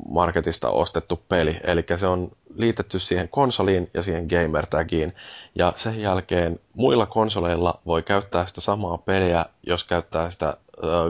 [0.10, 1.60] marketista ostettu peli.
[1.64, 5.14] Eli se on liitetty siihen konsoliin ja siihen gamer tagiin.
[5.56, 10.57] Ja sen jälkeen muilla konsoleilla voi käyttää sitä samaa peliä, jos käyttää sitä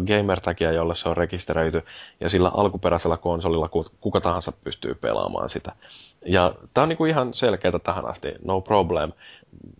[0.07, 1.83] gamer tagia, jolle se on rekisteröity.
[2.19, 3.69] Ja sillä alkuperäisellä konsolilla
[4.01, 5.71] kuka tahansa pystyy pelaamaan sitä.
[6.25, 9.11] Ja tämä on niinku ihan selkeää tähän asti, no problem,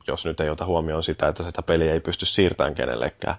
[0.08, 3.36] jos nyt ei ota huomioon sitä, että sitä peliä ei pysty siirtämään kenellekään.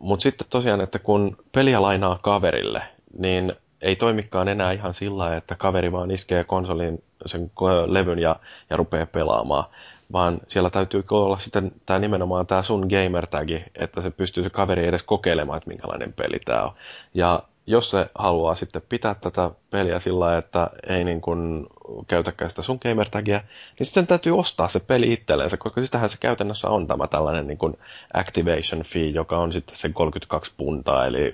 [0.00, 2.82] Mutta sitten tosiaan, että kun peliä lainaa kaverille,
[3.18, 3.52] niin
[3.82, 7.50] ei toimikaan enää ihan sillä että kaveri vaan iskee konsolin sen
[7.86, 8.36] levyn ja,
[8.70, 9.64] ja rupeaa pelaamaan,
[10.12, 14.50] vaan siellä täytyy olla sitten tämä nimenomaan tämä sun gamer tagi, että se pystyy se
[14.50, 16.72] kaveri edes kokeilemaan, että minkälainen peli tämä on.
[17.14, 21.66] Ja jos se haluaa sitten pitää tätä peliä sillä että ei niin kuin
[22.06, 26.10] käytäkään sitä sun gamer tagia, niin sitten sen täytyy ostaa se peli itselleensä, koska sitähän
[26.10, 27.78] se käytännössä on tämä tällainen niin kuin
[28.14, 31.32] activation fee, joka on sitten se 32 puntaa, eli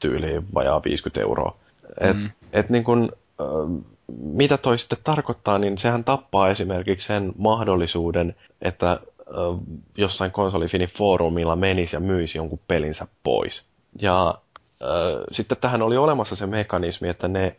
[0.00, 1.56] tyyli vajaa 50 euroa.
[2.00, 2.30] Et, mm.
[2.52, 3.12] et niin kun,
[4.22, 9.00] mitä toi sitten tarkoittaa, niin sehän tappaa esimerkiksi sen mahdollisuuden, että
[9.96, 13.64] jossain konsolifinin foorumilla menisi ja myisi jonkun pelinsä pois.
[14.00, 14.34] Ja
[14.82, 14.88] äh,
[15.32, 17.56] sitten tähän oli olemassa se mekanismi, että ne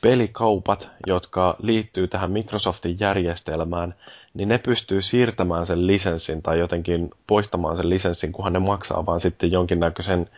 [0.00, 3.94] pelikaupat, jotka liittyy tähän Microsoftin järjestelmään,
[4.34, 9.20] niin ne pystyy siirtämään sen lisenssin tai jotenkin poistamaan sen lisenssin, kunhan ne maksaa vaan
[9.20, 10.30] sitten jonkinnäköisen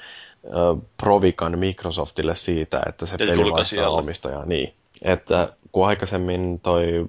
[0.96, 4.44] provikan Microsoftille siitä, että se ja peli vastaa omistajaa.
[4.46, 4.72] Niin.
[5.02, 7.06] Että kun aikaisemmin toi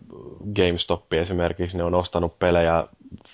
[0.55, 2.87] GameStop esimerkiksi, ne on ostanut pelejä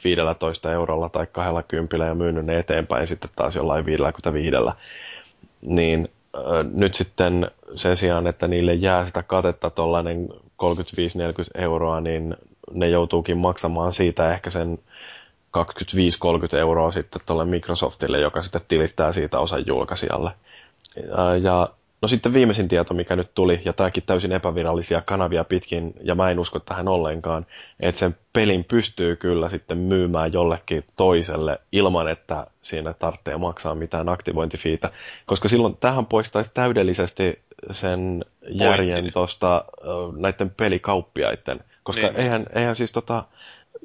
[0.03, 4.51] 15 eurolla tai 20 ja myynyt ne eteenpäin sitten taas jollain 55.
[5.61, 6.41] Niin äh,
[6.73, 10.35] nyt sitten sen sijaan, että niille jää sitä katetta tuollainen 35-40
[11.55, 12.35] euroa, niin
[12.71, 14.79] ne joutuukin maksamaan siitä ehkä sen
[15.57, 20.31] 25-30 euroa sitten tuolle Microsoftille, joka sitten tilittää siitä osan julkaisijalle.
[21.41, 21.69] Ja
[22.03, 26.29] no sitten viimeisin tieto, mikä nyt tuli, ja tämäkin täysin epävirallisia kanavia pitkin, ja mä
[26.29, 27.45] en usko tähän ollenkaan,
[27.79, 34.09] että sen pelin pystyy kyllä sitten myymään jollekin toiselle ilman, että siinä tarvitsee maksaa mitään
[34.09, 34.89] aktivointifiitä,
[35.25, 37.39] koska silloin tähän poistaisi täydellisesti
[37.71, 39.65] sen järjen tuosta
[40.17, 42.15] näiden pelikauppiaiden, koska niin.
[42.15, 43.23] eihän, eihän siis tota,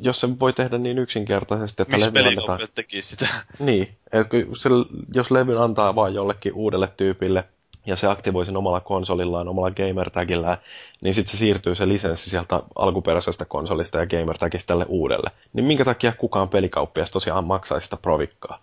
[0.00, 2.60] jos se voi tehdä niin yksinkertaisesti, että Missä levy annetaan...
[2.74, 3.28] teki sitä?
[3.58, 4.68] Niin, että se,
[5.14, 7.44] jos levy antaa vain jollekin uudelle tyypille,
[7.86, 10.58] ja se aktivoi sen omalla konsolillaan, omalla gamertagillään,
[11.00, 15.30] niin sitten se siirtyy se lisenssi sieltä alkuperäisestä konsolista ja gamertagista tälle uudelle.
[15.52, 18.62] Niin minkä takia kukaan pelikauppias tosiaan maksaisi sitä provikkaa?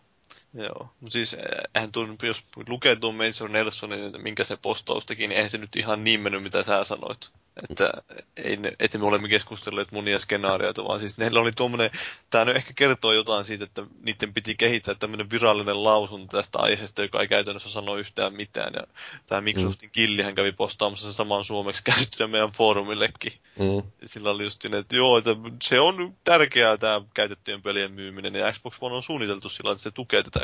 [0.54, 1.40] Joo, siis eh,
[1.76, 5.58] eihän tuon, jos lukee tuon Major Nelsonin, että minkä se postaus teki, niin eihän se
[5.58, 7.32] nyt ihan niin mennyt, mitä sä sanoit.
[7.70, 7.92] Että
[8.38, 11.92] ei ne, että me olemme keskustelleet monia skenaarioita, vaan siis neillä oli tuommoinen,
[12.30, 17.02] tämä nyt ehkä kertoo jotain siitä, että niiden piti kehittää tämmöinen virallinen lausunto tästä aiheesta,
[17.02, 18.74] joka ei käytännössä sano yhtään mitään.
[18.74, 18.84] Ja
[19.26, 19.92] tämä Microsoftin mm.
[19.92, 23.34] killihän kävi postaamassa saman suomeksi käsittynä meidän foorumillekin.
[23.60, 23.92] Mm.
[24.06, 28.52] Sillä oli just niin, että joo, että se on tärkeää tämä käytettyjen pelien myyminen, ja
[28.52, 30.40] Xbox One on suunniteltu sillä että se tukee tätä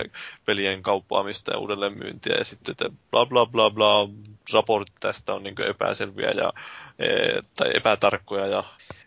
[0.45, 4.09] pelien kauppaamista ja uudelleenmyyntiä, ja sitten että bla bla bla bla,
[4.53, 6.53] raportit tästä on niin epäselviä ja
[6.99, 7.07] e,
[7.55, 8.63] tai epätarkkoja ja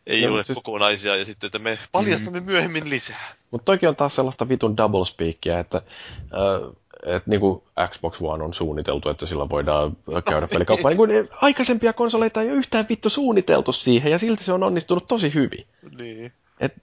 [0.07, 0.57] ei no, ole siis...
[0.57, 2.47] kokonaisia ja sitten, että me paljastamme mm.
[2.47, 3.35] myöhemmin lisää.
[3.51, 5.77] Mutta toki on taas sellaista vitun doublespeakia, että
[6.17, 6.75] äh,
[7.07, 9.97] että niin kuin Xbox One on suunniteltu, että sillä voidaan
[10.31, 10.91] käydä pelikauppaa.
[10.91, 15.09] niin kuin aikaisempia konsoleita ei ole yhtään vittu suunniteltu siihen, ja silti se on onnistunut
[15.09, 15.67] tosi hyvin.
[15.99, 16.33] Niin.
[16.61, 16.75] Et,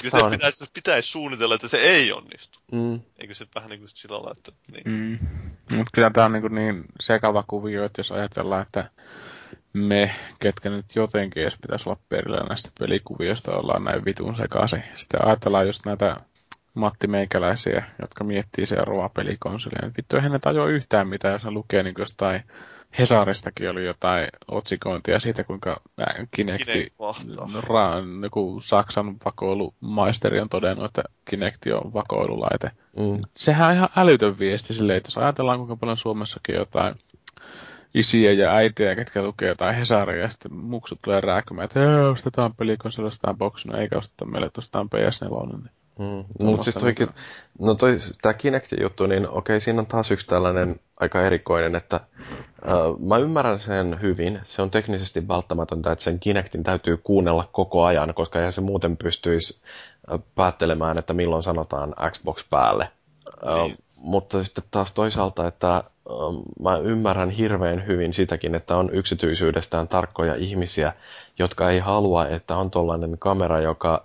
[0.00, 0.30] Kyllä se on...
[0.30, 2.58] pitäisi, pitäisi suunnitella, että se ei onnistu.
[2.72, 3.00] Mm.
[3.18, 4.52] Eikö se vähän niin kuin sillä lailla, että...
[4.72, 4.82] Niin.
[4.86, 5.18] Mm.
[5.76, 8.88] Mutta kyllä tämä on niin, niin sekava kuvio, että jos ajatellaan, että
[9.72, 14.84] me, ketkä nyt jotenkin edes pitäisi olla perillä näistä pelikuvioista, ollaan näin vitun sekaisin.
[14.94, 16.16] Sitten ajatellaan just näitä
[16.74, 19.90] Matti Meikäläisiä, jotka miettii seuraavaa pelikonsolia.
[19.96, 22.42] Vittu, eihän ne tajua yhtään mitään, jos ne lukee niin jostain
[22.98, 25.80] Hesaristakin oli jotain otsikointia siitä, kuinka
[26.30, 26.90] Kinecti,
[27.62, 27.92] ra,
[28.22, 32.70] joku Saksan vakoilumaisteri on todennut, että Kinecti on vakoilulaite.
[32.96, 33.22] Mm.
[33.36, 36.94] Sehän on ihan älytön viesti silleen, että jos ajatellaan kuinka paljon Suomessakin jotain
[37.94, 41.80] isiä ja äitiä, ketkä lukee jotain Hesaria, ja sitten muksut tulee rääkymään, että
[42.10, 45.46] ostetaan pelikonsoli, ostetaan no eikä osteta meille, että ostetaan PS4.
[45.46, 46.24] Niin Mm.
[46.46, 47.08] Mutta siis toikin,
[47.58, 51.96] no toi, tämä Kinectin juttu, niin okei, siinä on taas yksi tällainen aika erikoinen, että
[51.96, 54.40] äh, mä ymmärrän sen hyvin.
[54.44, 58.96] Se on teknisesti välttämätöntä, että sen Kinectin täytyy kuunnella koko ajan, koska eihän se muuten
[58.96, 59.62] pystyisi
[60.12, 62.88] äh, päättelemään, että milloin sanotaan Xbox päälle.
[63.44, 63.72] Niin.
[63.72, 65.82] Äh, mutta sitten taas toisaalta, että äh,
[66.60, 70.92] mä ymmärrän hirveän hyvin sitäkin, että on yksityisyydestään tarkkoja ihmisiä,
[71.38, 74.04] jotka ei halua, että on tuollainen kamera, joka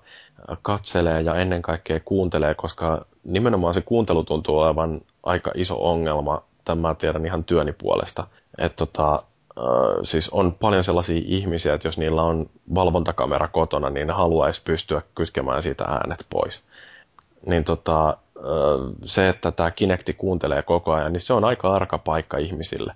[0.61, 6.81] katselee ja ennen kaikkea kuuntelee, koska nimenomaan se kuuntelu tuntuu olevan aika iso ongelma, tämän
[6.81, 8.27] mä tiedän ihan työni puolesta.
[8.57, 9.23] Että tota,
[10.03, 15.01] siis on paljon sellaisia ihmisiä, että jos niillä on valvontakamera kotona, niin ne haluaisi pystyä
[15.15, 16.61] kytkemään siitä äänet pois.
[17.45, 18.17] Niin tota,
[19.05, 22.95] se, että tämä Kinecti kuuntelee koko ajan, niin se on aika arka paikka ihmisille.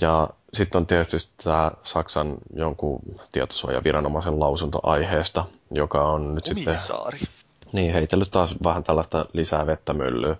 [0.00, 3.00] Ja sitten on tietysti tämä Saksan jonkun
[3.32, 7.18] tietosuojaviranomaisen lausunto aiheesta, joka on nyt Komissaari.
[7.18, 7.40] sitten
[7.72, 10.36] niin, heitellyt taas vähän tällaista lisää vettä myllyä.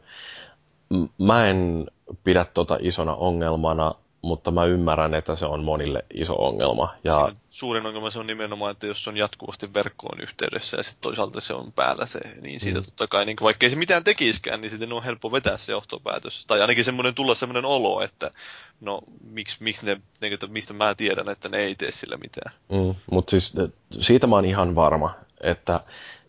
[1.19, 1.87] Mä en
[2.24, 6.94] pidä tota isona ongelmana, mutta mä ymmärrän, että se on monille iso ongelma.
[7.05, 7.32] Ja...
[7.51, 11.55] suurin ongelma se on nimenomaan, että jos on jatkuvasti verkkoon yhteydessä ja sitten toisaalta se
[11.55, 12.84] on päällä se, niin siitä mm.
[12.84, 16.47] totta kai, niin vaikka ei se mitään tekiskään, niin sitten on helppo vetää se johtopäätös.
[16.47, 18.30] Tai ainakin semmoinen tulla semmoinen olo, että
[18.80, 22.55] no miksi, miksi ne, niin, että mistä mä tiedän, että ne ei tee sillä mitään.
[22.68, 23.55] Mm, mutta siis
[24.01, 25.80] siitä mä oon ihan varma, että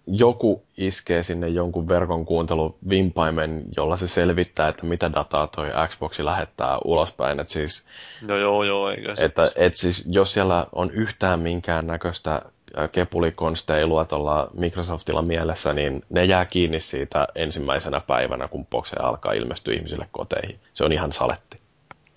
[0.07, 2.25] joku iskee sinne jonkun verkon
[2.89, 7.39] vimpaimen, jolla se selvittää, että mitä dataa toi Xboxi lähettää ulospäin.
[7.39, 7.85] Et siis,
[8.27, 9.25] no joo, joo, eikä se.
[9.25, 12.41] Että, et siis, jos siellä on yhtään minkään näköistä
[12.91, 19.73] kepulikonsteilua tuolla Microsoftilla mielessä, niin ne jää kiinni siitä ensimmäisenä päivänä, kun boxe alkaa ilmestyä
[19.73, 20.59] ihmisille koteihin.
[20.73, 21.60] Se on ihan saletti.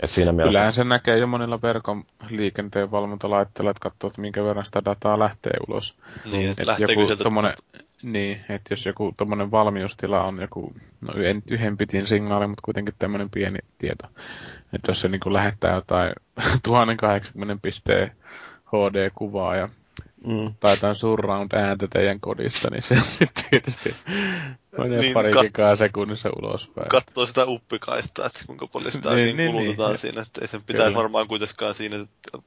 [0.00, 0.50] Et siinä mielessä...
[0.50, 5.18] Kyllähän se näkee jo monilla verkon liikenteen valvontalaitteilla, että katsoo, että minkä verran sitä dataa
[5.18, 5.96] lähtee ulos.
[6.32, 7.24] Niin, että et joku sieltä...
[7.24, 7.54] Tommonen,
[8.02, 11.12] niin, että jos joku tuommoinen valmiustila on joku, no
[11.50, 14.06] yhden pitin signaali, mutta kuitenkin tämmöinen pieni tieto.
[14.72, 16.12] Että jos se niin lähettää jotain
[16.62, 18.10] 1080 pisteen
[18.66, 19.68] HD-kuvaa ja
[20.26, 20.54] mm.
[20.60, 23.94] tai jotain surround ääntä teidän kodista, niin se sitten tietysti
[24.78, 26.88] menee niin, parikin kat- sekunnissa ulospäin.
[26.88, 29.98] Katsoo sitä uppikaista, että kuinka paljon sitä niin, niin, kulutetaan niin.
[29.98, 31.02] siinä, että ei sen pitäisi Kyllä.
[31.02, 31.96] varmaan kuitenkaan siinä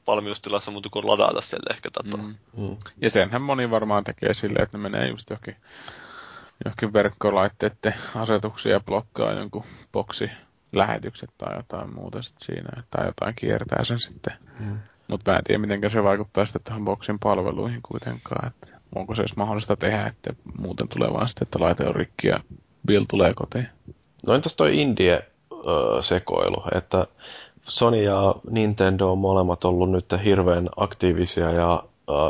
[0.07, 2.25] valmiustilassa muuta kuin ladata sille ehkä dataa.
[2.25, 2.35] Mm.
[2.57, 2.77] Mm.
[3.01, 5.55] Ja senhän moni varmaan tekee silleen, että ne menee just johonkin,
[6.65, 10.31] johonkin verkkolaitteiden asetuksia blokkaa jonkun boksi
[10.73, 14.33] lähetykset tai jotain muuta sitten siinä, tai jotain kiertää sen sitten.
[14.59, 14.79] Mm.
[15.07, 18.47] Mutta mä en tiedä, miten se vaikuttaa sitten tähän boksin palveluihin kuitenkaan.
[18.47, 22.27] Että onko se edes mahdollista tehdä, että muuten tulee vaan sitten, että laite on rikki
[22.27, 22.39] ja
[22.87, 23.67] Bill tulee kotiin.
[24.27, 27.07] No entäs toi Indie-sekoilu, että
[27.63, 31.83] Sony ja Nintendo on molemmat ollut nyt hirveän aktiivisia ja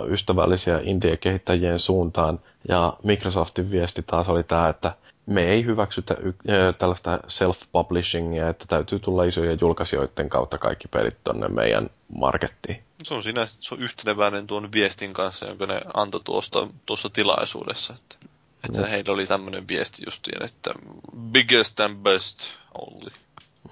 [0.10, 2.40] ystävällisiä indie-kehittäjien suuntaan.
[2.68, 4.92] Ja Microsoftin viesti taas oli tämä, että
[5.28, 6.34] me ei hyväksytä y-
[6.78, 12.84] tällaista self-publishingia, että täytyy tulla isojen julkaisijoiden kautta kaikki pelit tonne meidän markettiin.
[13.04, 17.94] Se on siinä se on yhteneväinen tuon viestin kanssa, jonka ne antoi tuosta, tuossa tilaisuudessa.
[17.94, 18.16] Että,
[18.64, 18.88] että no.
[18.88, 20.74] heillä oli tämmöinen viesti justiin, että
[21.18, 22.40] biggest and best
[22.74, 23.12] only.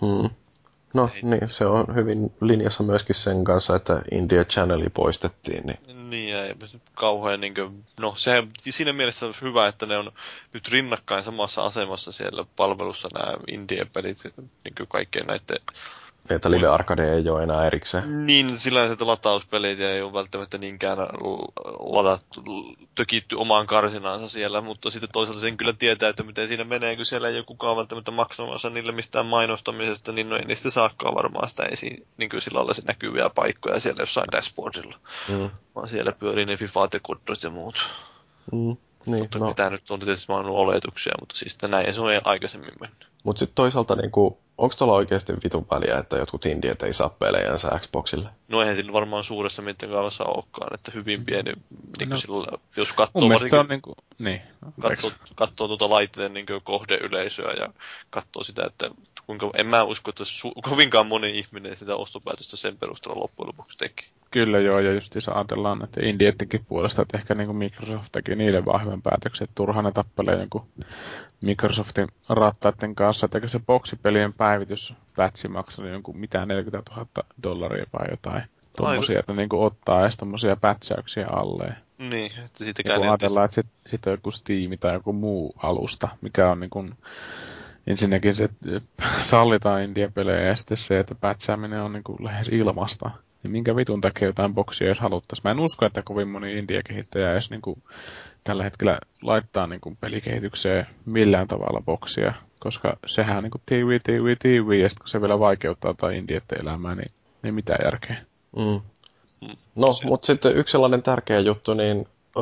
[0.02, 0.30] Hmm.
[0.96, 5.64] No niin, se on hyvin linjassa myöskin sen kanssa, että India Channeli poistettiin.
[5.66, 6.56] Niin, niin ja ei
[6.94, 10.12] kauhean niin kuin, no se siinä mielessä on hyvä, että ne on
[10.54, 15.58] nyt rinnakkain samassa asemassa siellä palvelussa nämä India-pelit niin kuin kaikkien näiden
[16.30, 18.26] että Live Arcade ei ole enää erikseen.
[18.26, 20.98] Niin, sillä että latauspelit ei ole välttämättä niinkään
[21.80, 22.42] ladattu,
[22.96, 27.06] tökitty omaan karsinaansa siellä, mutta sitten toisaalta sen kyllä tietää, että miten siinä menee, kun
[27.06, 31.50] siellä ei ole kukaan välttämättä maksamassa niille mistään mainostamisesta, niin no ei niistä saakkaa varmaan
[31.50, 34.96] sitä esiin, niin kuin sillä se näkyviä paikkoja siellä jossain dashboardilla.
[35.30, 35.50] Mm.
[35.76, 37.00] Vaan siellä pyörii ne FIFA ja
[37.44, 37.90] ja muut.
[38.52, 38.78] Mm.
[39.06, 39.48] Niin, no.
[39.48, 43.08] Mitä nyt on tietysti vaan oletuksia, mutta siis näin se on aikaisemmin mennyt.
[43.24, 47.80] Mutta sitten toisaalta niinku, onko tuolla oikeasti vitun väliä, että jotkut indiet ei saa pelejänsä
[47.80, 48.30] Xboxille?
[48.48, 51.54] No eihän sillä varmaan suuressa mittakaavassa olekaan, että hyvin pieni,
[52.00, 54.42] niin no, sillä, jos katsoo varsinkin, on niin kuin, niin.
[54.82, 57.74] katsoo, katsoo tuota laitteen niin kohdeyleisöä ja
[58.10, 58.90] katsoo sitä, että
[59.28, 63.78] kuinka, en mä usko, että su, kovinkaan moni ihminen sitä ostopäätöstä sen perusteella loppujen lopuksi
[63.78, 64.06] teki.
[64.32, 68.36] Kyllä joo, ja just jos ajatellaan, että Indiettikin puolesta, että ehkä niin kuin Microsoft teki
[68.36, 70.68] niille vaan hyvän päätöksen, että turhaan ne tappelee jonkun
[71.42, 74.45] Microsoftin rattaiden kanssa, että se boksipelien päivitys
[75.16, 77.08] patchi maksaa jonkun mitään 40 000
[77.44, 78.44] dollaria vai jotain.
[78.78, 81.76] Tuommoisia, että niin ottaa edes tommosia pätsäyksiä alle.
[81.98, 86.08] Niin, että käy niin ajatellaan, että sitten sit on joku Steam tai joku muu alusta,
[86.22, 86.94] mikä on niin kuin,
[87.88, 88.82] ensinnäkin se, että
[89.22, 93.12] sallitaan India-pelejä ja sitten se, että pätsääminen on niin kuin lähes ilmasta
[93.46, 95.42] niin minkä vitun takia jotain boksia edes haluttaisiin.
[95.44, 97.84] Mä en usko, että kovin moni India-kehittäjä edes niin kuin,
[98.44, 102.34] tällä hetkellä laittaa niin kuin, pelikehitykseen millään tavalla boksia,
[102.66, 106.18] koska sehän on niin kuin TV, TV, TV, ja sitten kun se vielä vaikeuttaa tai
[106.18, 107.12] Indiette elämää, niin,
[107.42, 108.16] niin mitä järkeä.
[108.56, 108.82] Mm.
[109.76, 112.40] No, mutta sitten yksi sellainen tärkeä juttu, niin ö,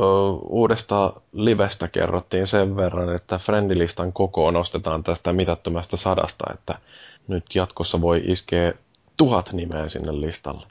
[0.50, 6.80] uudesta livestä kerrottiin sen verran, että friendilistan koko nostetaan tästä mitattomasta sadasta, että
[7.28, 8.74] nyt jatkossa voi iskeä
[9.18, 10.68] tuhat nimeä sinne listalle.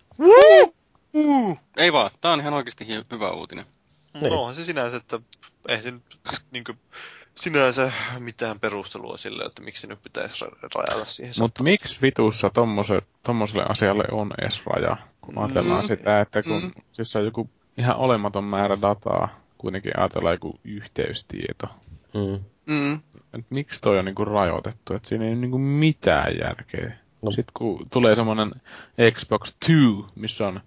[1.12, 1.56] Mm.
[1.76, 3.66] Ei vaan, tää on ihan oikeasti hyvä uutinen.
[4.14, 4.32] Niin.
[4.32, 5.20] No onhan se sinänsä, että
[5.68, 5.92] ei se
[6.50, 6.78] niin kuin,
[7.34, 10.44] sinänsä mitään perustelua sille, että miksi nyt pitäisi
[10.74, 11.34] rajata siihen.
[11.38, 12.50] Mutta miksi vitussa
[13.22, 14.96] tommoselle asialle on edes raja?
[15.20, 15.88] Kun ajatellaan mm.
[15.88, 16.70] sitä, että kun mm.
[16.92, 21.66] siis on joku ihan olematon määrä dataa, kuitenkin ajatellaan joku yhteystieto.
[22.14, 22.44] Mm.
[22.66, 23.00] Mm.
[23.34, 24.94] Et miksi toi on niinku rajoitettu?
[24.94, 26.96] että siinä ei ole niinku mitään järkeä.
[27.22, 27.30] No.
[27.30, 28.52] Sitten kun tulee semmoinen
[29.12, 29.74] Xbox 2,
[30.14, 30.60] missä on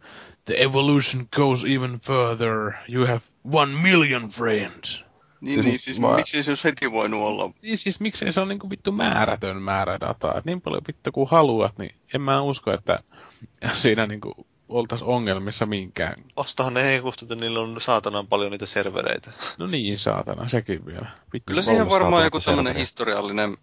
[0.46, 2.74] The evolution goes even further.
[2.90, 3.22] You have
[3.54, 5.05] one million friends.
[5.45, 6.15] Niin, siis, niin, siis mä...
[6.15, 7.51] miksi se olisi heti voinut olla?
[7.61, 10.38] Niin, siis miksei se on niinku vittu määrätön määrä dataa.
[10.38, 12.99] Et niin paljon vittu kuin haluat, niin en mä usko, että
[13.73, 16.15] siinä niinku oltaisiin ongelmissa minkään.
[16.38, 19.31] Vastahan ne heikusta, että niillä on saatanan paljon niitä servereitä.
[19.57, 21.07] No niin, saatana, sekin vielä.
[21.34, 23.57] Vittu Kyllä siihen varmaan joku tämmöinen historiallinen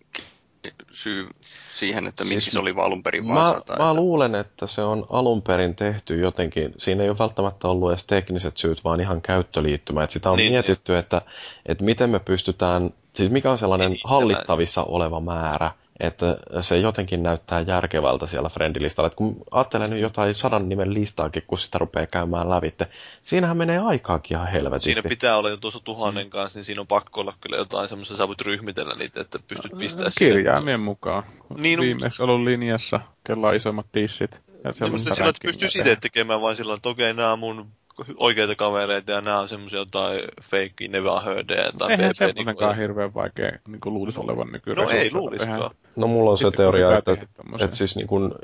[0.93, 1.29] syy
[1.75, 3.95] siihen, että miksi siis, se oli alun perin mä, vaan sata, Mä että...
[3.95, 8.57] luulen, että se on alun perin tehty jotenkin, siinä ei ole välttämättä ollut edes tekniset
[8.57, 10.05] syyt, vaan ihan käyttöliittymä.
[10.05, 10.99] Että sitä on niin, mietitty, niin.
[10.99, 11.23] Että,
[11.67, 15.71] että miten me pystytään, siis mikä on sellainen hallittavissa oleva määrä,
[16.01, 19.07] että se jotenkin näyttää järkevältä siellä friendilistalla.
[19.07, 22.87] Että kun ajattelen nyt jotain sadan nimen listaakin, kun sitä rupeaa käymään lävitte,
[23.25, 24.95] siinähän menee aikaakin ihan helvetisti.
[24.95, 28.17] Siinä pitää olla jo tuossa tuhannen kanssa, niin siinä on pakko olla kyllä jotain semmoista,
[28.17, 30.77] sä voit ryhmitellä niitä, että pystyt pistämään Kirjaimien sinne.
[30.77, 31.23] mukaan.
[31.59, 34.43] Niin, Viimeksi ollut linjassa, kella isommat tissit.
[34.65, 37.67] Ja niin, mutta sillä, että pystyisi itse tekemään vain sillä että okei, nämä on mun
[38.17, 43.15] oikeita kavereita ja nämä on semmoisia jotain fake Neva Hördeä tai Eihän semmoinenkaan niin hirveän
[43.15, 44.79] vaikea niin kuin luulisi olevan nykyään.
[44.85, 45.71] No ei luuliskaan.
[45.97, 47.17] No mulla on se teoria, että,
[47.61, 48.35] että siis niin kun,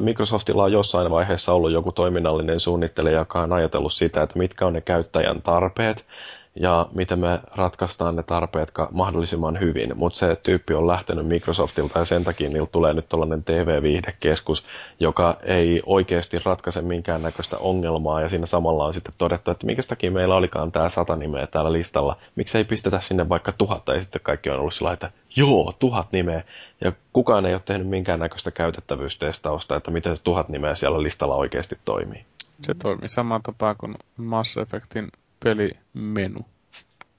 [0.00, 4.72] Microsoftilla on jossain vaiheessa ollut joku toiminnallinen suunnittelija, joka on ajatellut sitä, että mitkä on
[4.72, 6.06] ne käyttäjän tarpeet,
[6.54, 9.96] ja miten me ratkaistaan ne tarpeet mahdollisimman hyvin.
[9.96, 14.64] Mutta se tyyppi on lähtenyt Microsoftilta ja sen takia niillä tulee nyt tällainen TV-viihdekeskus,
[15.00, 20.10] joka ei oikeasti ratkaise minkäännäköistä ongelmaa ja siinä samalla on sitten todettu, että minkä takia
[20.10, 22.16] meillä olikaan tämä sata nimeä täällä listalla.
[22.36, 26.12] Miksi ei pistetä sinne vaikka tuhatta ja sitten kaikki on ollut sillä että joo, tuhat
[26.12, 26.44] nimeä.
[26.80, 31.78] Ja kukaan ei ole tehnyt minkäännäköistä käytettävyystestausta, että miten se tuhat nimeä siellä listalla oikeasti
[31.84, 32.24] toimii.
[32.62, 35.08] Se toimii samaan tapaan kuin Mass Effectin
[35.44, 36.46] pelimenu,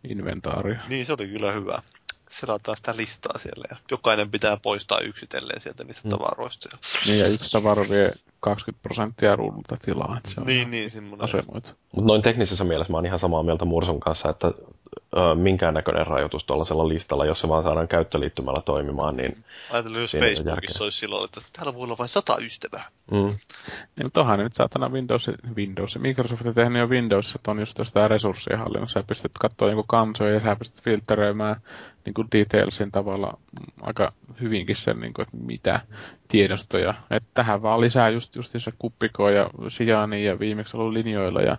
[0.10, 0.76] inventaario.
[0.90, 1.82] Niin, se oli kyllä hyvä.
[2.30, 6.10] Selataan sitä listaa siellä ja jokainen pitää poistaa yksitellen sieltä niistä mm.
[6.10, 6.78] tavaroista.
[7.06, 10.18] Niin ja yksi tavaro vie 20 prosenttia ruudulta tilaa.
[10.18, 11.24] Että se on niin, niin, semmoinen.
[11.24, 11.70] Asemoitu.
[11.92, 14.52] Mutta noin teknisessä mielessä mä oon ihan samaa mieltä Murson kanssa, että
[15.18, 20.84] ö, minkäännäköinen rajoitus tuollaisella listalla, jos se vaan saadaan käyttöliittymällä toimimaan, niin Ajattelin, jos Facebookissa
[20.84, 22.90] olisi silloin, että täällä voi olla vain sata ystävää.
[23.12, 23.18] Mm.
[23.18, 26.00] Niin, mutta onhan nyt saatana Windows, Windows.
[26.00, 29.00] Microsoft on tehnyt jo Windows, että on just sitä resurssien hallinnassa.
[29.00, 31.56] Sä pystyt katsoa jonkun kansoja ja sä pystyt filtteröimään
[32.06, 33.38] niin kuin detailsin tavalla
[33.82, 34.12] aika
[34.42, 35.82] hyvinkin sen, niin kuin, että mitä
[36.28, 36.94] tiedostoja.
[37.10, 41.58] Että tähän vaan lisää just, just se kuppiko ja Sijaani ja viimeksi ollut linjoilla ja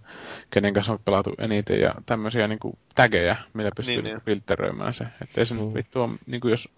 [0.51, 3.22] kenen kanssa on pelattu eniten ja tämmöisiä niin kuin tägejä,
[3.53, 4.21] millä pystyy niin, niin.
[4.21, 5.05] filtteröimään se.
[5.23, 5.75] Että ei se mm.
[5.75, 6.69] vittu on, niin kuin jos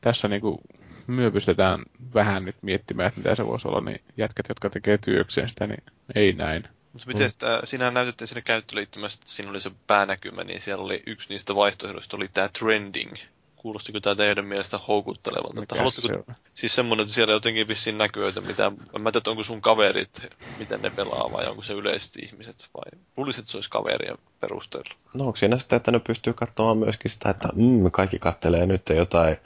[0.00, 0.58] tässä niin kuin
[1.06, 1.82] myö pystytään
[2.14, 5.82] vähän nyt miettimään, että mitä se voisi olla, niin jätkät, jotka tekee työkseen sitä, niin
[6.14, 6.64] ei näin.
[6.92, 7.30] Mutta miten mm.
[7.30, 11.54] sitä, sinähän näytettiin siinä käyttöliittymässä, että siinä oli se päänäkymä, niin siellä oli yksi niistä
[11.54, 13.14] vaihtoehdoista, oli tämä trending.
[13.62, 15.60] Kuulostiko tämä teidän mielestä houkuttelevalta?
[15.60, 16.34] Mikä että se?
[16.54, 20.26] Siis semmoinen, että siellä jotenkin vissiin näkyy, että mitä, mä tiedä, onko sun kaverit,
[20.58, 24.94] miten ne pelaa vai onko se yleisesti ihmiset vai luulisin, että se olisi kaverien perusteella.
[25.14, 28.88] No onko siinä sitä, että ne pystyy katsomaan myöskin sitä, että mm, kaikki kattelee nyt
[28.88, 29.36] jotain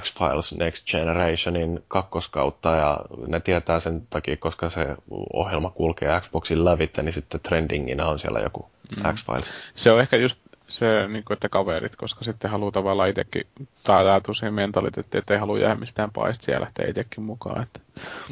[0.00, 4.86] X-Files Next Generationin kakkoskautta ja ne tietää sen takia, koska se
[5.32, 9.14] ohjelma kulkee Xboxin lävitte, niin sitten trendinginä on siellä joku mm.
[9.14, 9.44] X-Files.
[9.74, 13.46] Se on ehkä just se, niin kuin, että kaverit, koska sitten haluaa tavallaan itsekin
[13.84, 17.62] taata siihen mentaliteettiin, että ei halua jäädä mistään paista ja lähteä itsekin mukaan.
[17.62, 17.80] Että,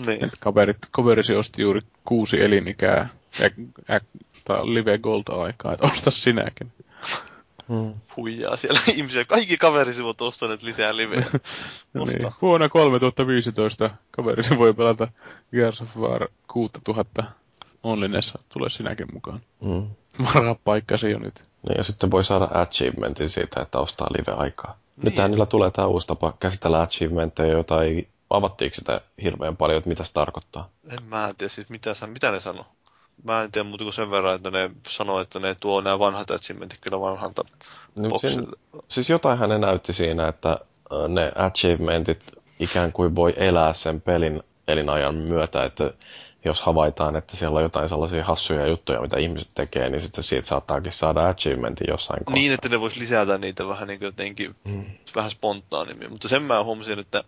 [0.06, 0.24] niin.
[0.24, 3.08] että kaverit, kaverisi osti juuri kuusi elinikää
[3.40, 3.50] ja,
[3.88, 4.00] ja,
[4.48, 6.72] live gold-aikaa, että osta sinäkin.
[7.68, 7.94] Hmm.
[8.16, 9.24] Huijaa siellä ihmisiä.
[9.24, 11.24] Kaikki kaverisivut ostaneet lisää liveä.
[11.94, 12.32] niin.
[12.42, 15.08] Vuonna 3015 kaverisi voi pelata
[15.50, 17.24] Gears of War 6000
[17.84, 18.38] onlinessa.
[18.48, 19.40] Tule sinäkin mukaan.
[19.64, 19.90] Hmm.
[20.34, 21.44] Varaa paikkasi jo nyt.
[21.68, 24.78] Niin, ja sitten voi saada achievementin siitä, että ostaa live-aikaa.
[24.96, 25.04] Niin.
[25.04, 29.88] Nythän niillä tulee tämä uusi tapa käsitellä achievementteja, jota ei avattiinko sitä hirveän paljon, että
[29.88, 30.68] mitä se tarkoittaa?
[30.90, 32.66] En mä tiedä, siis mitä, mitä ne sanoo
[33.22, 36.30] mä en tiedä muuta kuin sen verran, että ne sanoo, että ne tuo nämä vanhat
[36.30, 37.44] achievementit kyllä vanhalta
[37.96, 38.42] niin siinä,
[38.88, 40.58] Siis jotain ne näytti siinä, että
[41.08, 45.92] ne achievementit ikään kuin voi elää sen pelin elinajan myötä, että
[46.44, 50.46] jos havaitaan, että siellä on jotain sellaisia hassuja juttuja, mitä ihmiset tekee, niin sitten siitä
[50.46, 52.34] saattaakin saada achievementin jossain kohtaa.
[52.34, 54.84] Niin, että ne voisi lisätä niitä vähän niin kuin jotenkin, mm.
[55.16, 56.10] vähän spontaanimmin.
[56.10, 57.24] Mutta sen mä huomasin, että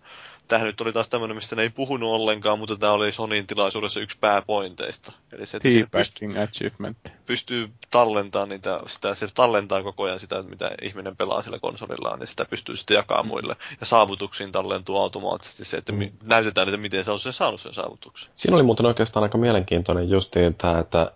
[0.49, 4.01] tämähän nyt oli taas tämmöinen, mistä ne ei puhunut ollenkaan, mutta tämä oli Sonin tilaisuudessa
[4.01, 5.13] yksi pääpointeista.
[5.33, 6.99] Eli se, että pystyy, achievement.
[7.27, 12.29] pystyy tallentamaan niitä, sitä, se tallentaa koko ajan sitä, mitä ihminen pelaa sillä konsolillaan, niin
[12.29, 13.29] sitä pystyy sitten jakamaan mm.
[13.29, 13.57] muille.
[13.81, 16.11] Ja saavutuksiin tallentuu automaattisesti se, että mm.
[16.29, 18.33] näytetään, että miten se on sen saanut sen saavutuksen.
[18.35, 21.13] Siinä oli muuten oikeastaan aika mielenkiintoinen justiin tämä, että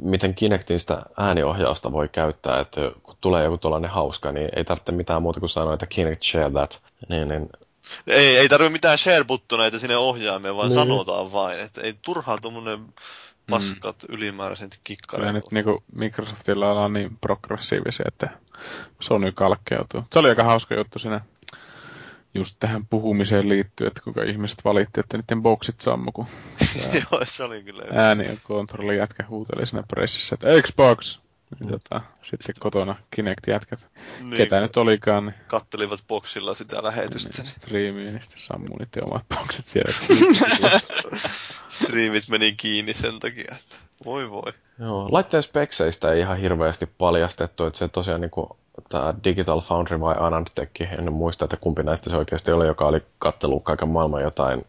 [0.00, 4.92] miten Kinectin sitä ääniohjausta voi käyttää, että kun tulee joku tuollainen hauska, niin ei tarvitse
[4.92, 7.48] mitään muuta kuin sanoa, että Kinect share that, niin, niin
[8.06, 10.78] ei, ei tarvitse mitään share-buttoneita sinne ohjaameen, vaan niin.
[10.78, 11.60] sanotaan vain.
[11.60, 12.78] Että ei turhaa tuommoinen
[13.50, 14.14] paskat mm.
[14.14, 15.34] ylimääräiset kikkareet.
[15.34, 18.30] nyt niinku Microsoftilla ollaan niin progressiivisia, että
[19.00, 20.04] Sony kalkkeutuu.
[20.12, 21.20] Se oli aika hauska juttu siinä
[22.34, 26.26] just tähän puhumiseen liittyen, että kuinka ihmiset valitti, että niiden boksit sammu, kun
[27.10, 27.82] Joo, se oli kyllä.
[27.92, 31.25] ääni ja kontrolli jätkä huuteli siinä pressissä, että Xbox!
[31.60, 31.70] Mm.
[31.70, 33.86] Jota, sitten kotona Kinect-jätkät,
[34.20, 35.26] niin, ketä nyt olikaan.
[35.26, 35.34] Niin...
[35.46, 37.42] Kattelivat boksilla sitä lähetystä.
[37.42, 39.92] Niin, striimiin, niin sitten sammui niiden omat boksit siellä.
[41.68, 44.52] Striimit meni kiinni sen takia, että voi voi.
[44.78, 48.48] Joo, laitteen spekseistä ei ihan hirveästi paljastettu, että se tosiaan niin kuin,
[48.88, 53.02] tämä Digital Foundry vai Anandtech, en muista, että kumpi näistä se oikeasti oli, joka oli
[53.18, 54.66] kattellut kaiken maailman jotain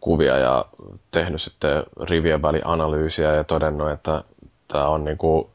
[0.00, 0.64] kuvia ja
[1.10, 4.24] tehnyt sitten rivien välianalyysiä ja todennut, että
[4.68, 5.48] tämä on niin kuin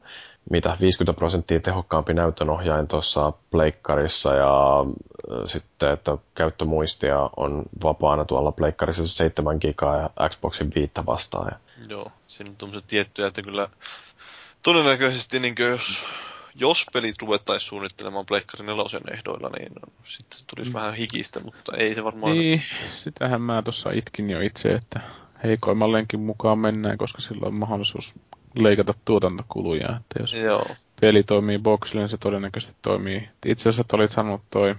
[0.49, 4.85] mitä 50 prosenttia tehokkaampi näytönohjain tuossa pleikkarissa ja
[5.47, 11.47] sitten, että käyttömuistia on vapaana tuolla pleikkarissa 7 gigaa ja Xboxin 5 vastaan.
[11.51, 11.85] Ja...
[11.89, 13.69] Joo, siinä on tuommoisia tiettyjä, että kyllä
[14.61, 16.05] todennäköisesti niin jos,
[16.55, 19.71] jos pelit ruvettaisiin suunnittelemaan Pleikkarin nelosen ehdoilla, niin
[20.03, 20.75] sitten se tulisi mm.
[20.75, 22.33] vähän hikistä, mutta ei se varmaan...
[22.33, 24.99] Niin, sitähän mä tuossa itkin jo itse, että
[25.43, 28.13] heikoimmallenkin mukaan mennään, koska sillä on mahdollisuus
[28.55, 29.89] leikata tuotantokuluja.
[29.89, 30.65] Että jos Joo.
[31.01, 33.29] peli toimii boxille, niin se todennäköisesti toimii.
[33.45, 34.75] Itse asiassa olit sanonut toi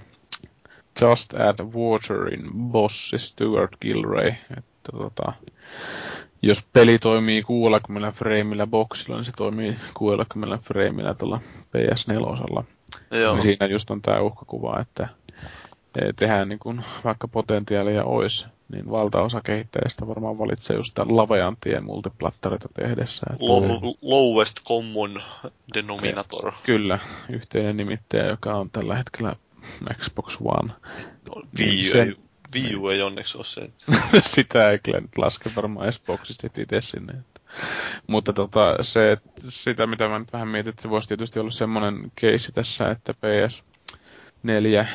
[1.00, 5.32] Just Add Waterin bossi Stuart Gilray, että tota,
[6.42, 11.40] jos peli toimii 60 freimillä boxilla, niin se toimii 60 freimillä tuolla
[11.76, 12.64] PS4.
[13.10, 13.34] Joo.
[13.34, 15.08] Niin siinä just on tämä uhkakuva, että
[16.16, 21.84] tehdään niin kun, vaikka potentiaalia olisi, niin valtaosa kehittäjistä varmaan valitsee just tämän lavean tien
[21.84, 23.26] multiplattarita tehdessä.
[23.32, 23.64] Että Low,
[24.02, 25.22] lowest common
[25.74, 26.52] denominator.
[26.62, 26.98] Kyllä,
[27.28, 29.36] yhteinen nimittäjä, joka on tällä hetkellä
[29.94, 30.72] Xbox One.
[31.28, 32.16] No, Wii, sen...
[32.54, 33.60] Wii U ei onneksi ole se.
[33.60, 33.92] Että...
[34.34, 37.12] Sitä ei kyllä nyt laske varmaan Xboxista itse sinne.
[37.12, 37.40] Että.
[38.06, 39.16] Mutta tota, se,
[39.48, 43.12] sitä mitä mä nyt vähän mietin, että se voisi tietysti olla semmoinen keissi tässä, että
[43.12, 44.86] PS4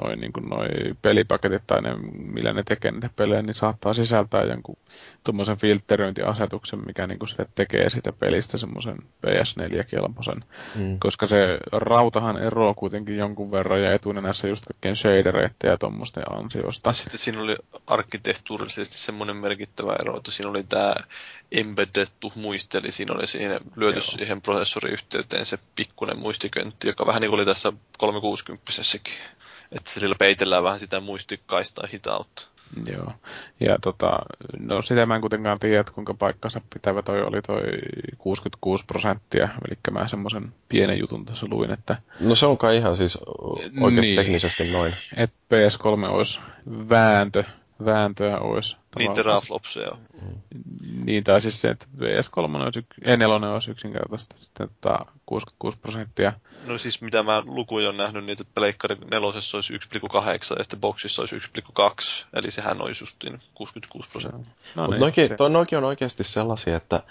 [0.00, 0.68] noin niin noi
[1.02, 4.76] pelipaketit tai ne, millä ne tekee niitä pelejä, niin saattaa sisältää jonkun
[5.24, 8.96] tuommoisen filtteröintiasetuksen, mikä niin kuin sitä tekee sitä pelistä semmoisen
[9.26, 10.44] PS4-kelpoisen.
[10.74, 10.98] Mm.
[10.98, 16.92] Koska se rautahan eroaa kuitenkin jonkun verran ja etunenässä just kaikkien shadereiden ja tuommoisten ansiosta.
[16.92, 17.56] Sitten siinä oli
[17.86, 20.94] arkkitehtuurillisesti semmoinen merkittävä ero, että siinä oli tämä
[21.52, 24.02] embeddettu muisti, eli siinä oli siinä lyöty Joo.
[24.02, 28.64] siihen prosessoriyhteyteen se pikkuinen muistiköntti, joka vähän niin kuin oli tässä 360
[29.72, 32.46] että sillä peitellään vähän sitä muistikaistaa hitautta.
[32.86, 33.12] Joo.
[33.60, 34.18] Ja tota,
[34.58, 37.62] no sitä mä en kuitenkaan tiedä, että kuinka paikkansa pitävä toi oli toi
[38.18, 41.96] 66 prosenttia, eli mä semmoisen pienen jutun tässä luin, että...
[42.20, 43.18] No se on kai ihan siis
[43.80, 44.94] oikeasti niin, teknisesti noin.
[45.16, 46.40] Että PS3 olisi
[46.88, 47.44] vääntö
[47.84, 48.76] vääntöä olisi.
[48.98, 49.92] Niin teraflopseja.
[51.04, 54.68] Niin, tai siis se, että VS3 olisi, E4 olisi yksinkertaisesti sitten
[55.26, 56.32] 66 prosenttia.
[56.64, 60.80] No siis mitä mä lukuja on nähnyt, niin että Pleikkari nelosessa olisi 1,8 ja sitten
[60.80, 64.52] boksissa olisi 1,2, eli sehän olisi justiin 66 prosenttia.
[64.74, 65.36] No, no niin, noinkin, se...
[65.36, 67.02] toi, noinkin on oikeasti sellaisia, että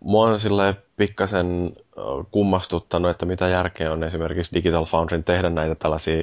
[0.00, 5.74] mua on silleen pikkasen äh, kummastuttanut, että mitä järkeä on esimerkiksi Digital Foundryn tehdä näitä
[5.74, 6.22] tällaisia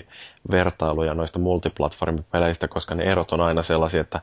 [0.52, 4.20] vertailuja noista multiplatformipeleistä, koska ne erot on aina sellaisia, että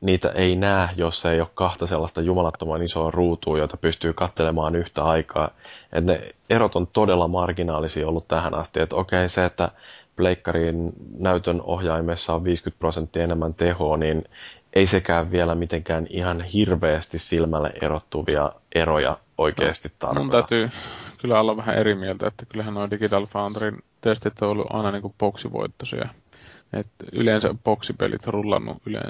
[0.00, 5.04] niitä ei näe, jos ei ole kahta sellaista jumalattoman isoa ruutua, jota pystyy katselemaan yhtä
[5.04, 5.50] aikaa.
[5.92, 8.80] Et ne erot on todella marginaalisia ollut tähän asti.
[8.80, 9.68] Että okei, se, että
[10.16, 14.24] Pleikkarin näytön ohjaimessa on 50 prosenttia enemmän tehoa, niin
[14.72, 20.20] ei sekään vielä mitenkään ihan hirveästi silmälle erottuvia eroja oikeasti no, tarkoita.
[20.20, 20.70] Mun täytyy
[21.18, 25.02] kyllä olla vähän eri mieltä, että kyllähän nuo Digital Foundryn testit on ollut aina niin
[25.02, 26.08] kuin boksivoittoisia.
[26.72, 29.00] Et yleensä boksipelit on rullannut yle,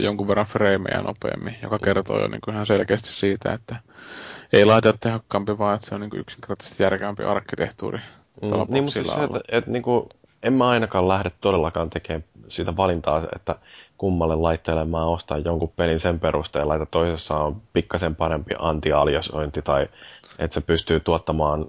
[0.00, 3.76] jonkun verran freimejä nopeammin, joka kertoo jo niin kuin ihan selkeästi siitä, että
[4.52, 7.98] ei laita tehokkaampi, vaan että se on niin kuin yksinkertaisesti järkevämpi arkkitehtuuri.
[8.42, 10.08] Mm, niin, mutta siis se, että, että niin kuin,
[10.44, 13.54] en mä ainakaan lähde todellakaan tekemään sitä valintaa, että
[13.98, 19.88] kummalle laitteelle mä ostan jonkun pelin sen perusteella, että toisessa on pikkasen parempi anti-aliosointi tai
[20.38, 21.66] että se pystyy tuottamaan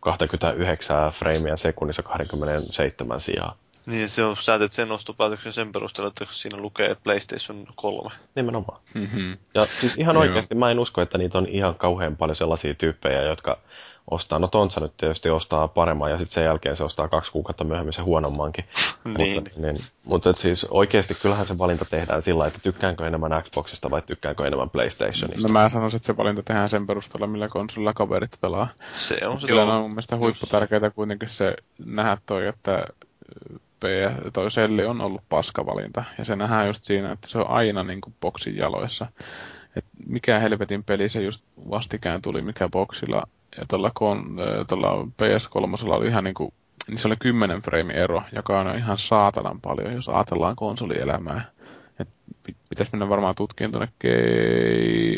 [0.00, 3.56] 29 freimiä sekunnissa 27 sijaan.
[3.86, 8.10] Niin, se on, sä teet sen ostopäätöksen sen perusteella, että siinä lukee PlayStation 3.
[8.34, 8.80] Nimenomaan.
[8.94, 9.36] Mm-hmm.
[9.54, 13.22] Ja siis ihan oikeasti mä en usko, että niitä on ihan kauhean paljon sellaisia tyyppejä,
[13.22, 13.58] jotka
[14.10, 14.38] ostaa.
[14.38, 17.92] No Tontsa nyt tietysti ostaa paremman ja sitten sen jälkeen se ostaa kaksi kuukautta myöhemmin
[17.92, 18.64] se huonommankin.
[19.18, 19.34] niin.
[19.34, 24.02] Mutta, niin, mutta siis oikeasti kyllähän se valinta tehdään sillä että tykkäänkö enemmän Xboxista vai
[24.02, 25.48] tykkäänkö enemmän PlayStationista.
[25.48, 28.68] No mä sanoisin, että se valinta tehdään sen perusteella, millä konsolilla kaverit pelaa.
[28.92, 29.46] Se on se.
[29.46, 32.84] Kyllä on mun mielestä huipputärkeää kuitenkin se nähdä toi, että
[34.32, 36.04] toi selli on ollut paskavalinta.
[36.18, 39.06] Ja se nähdään just siinä, että se on aina niin kuin boksin jaloissa.
[39.76, 43.22] Et mikä helvetin peli se just vastikään tuli, mikä boksilla
[43.58, 44.36] ja tuolla, kon,
[44.68, 46.52] tuolla PS3 oli ihan niin kuin,
[46.88, 51.50] niin se oli 10 frame ero, joka on ihan saatanan paljon, jos ajatellaan konsolielämää.
[52.00, 52.08] Et
[52.68, 53.88] pitäisi mennä varmaan tutkimaan tuonne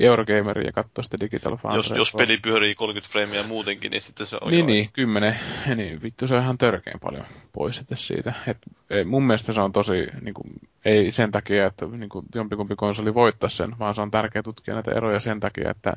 [0.00, 1.78] Eurogameriin ja katsoa sitä Digital Foundry.
[1.78, 5.36] Jos, jos peli pyörii 30 frameja muutenkin, niin sitten se on Niin, niin, 10.
[5.76, 8.32] Niin, vittu se on ihan törkeän paljon pois sitten siitä.
[8.46, 8.58] Et,
[9.04, 10.54] mun mielestä se on tosi, niin kuin,
[10.84, 14.74] ei sen takia, että niin kuin, jompikumpi konsoli voittaa sen, vaan se on tärkeää tutkia
[14.74, 15.96] näitä eroja sen takia, että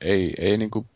[0.00, 0.86] ei, ei niin kuin,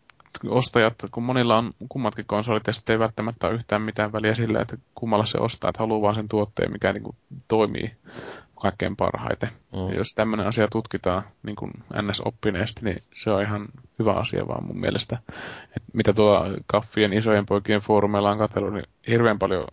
[0.49, 4.61] ostajat, kun monilla on kummatkin konsolit ja sitten ei välttämättä ole yhtään mitään väliä sillä,
[4.61, 7.17] että kummalla se ostaa, että haluaa vaan sen tuotteen, mikä niin kuin,
[7.49, 7.91] toimii
[8.61, 9.49] kaikkein parhaiten.
[9.73, 9.89] Mm.
[9.89, 11.73] Ja jos tämmöinen asia tutkitaan niin kuin
[12.03, 13.69] NS-oppineesti, niin se on ihan
[13.99, 15.19] hyvä asia vaan mun mielestä.
[15.77, 19.65] Et mitä tuo kaffien isojen poikien foorumeilla on katsellut, niin hirveän paljon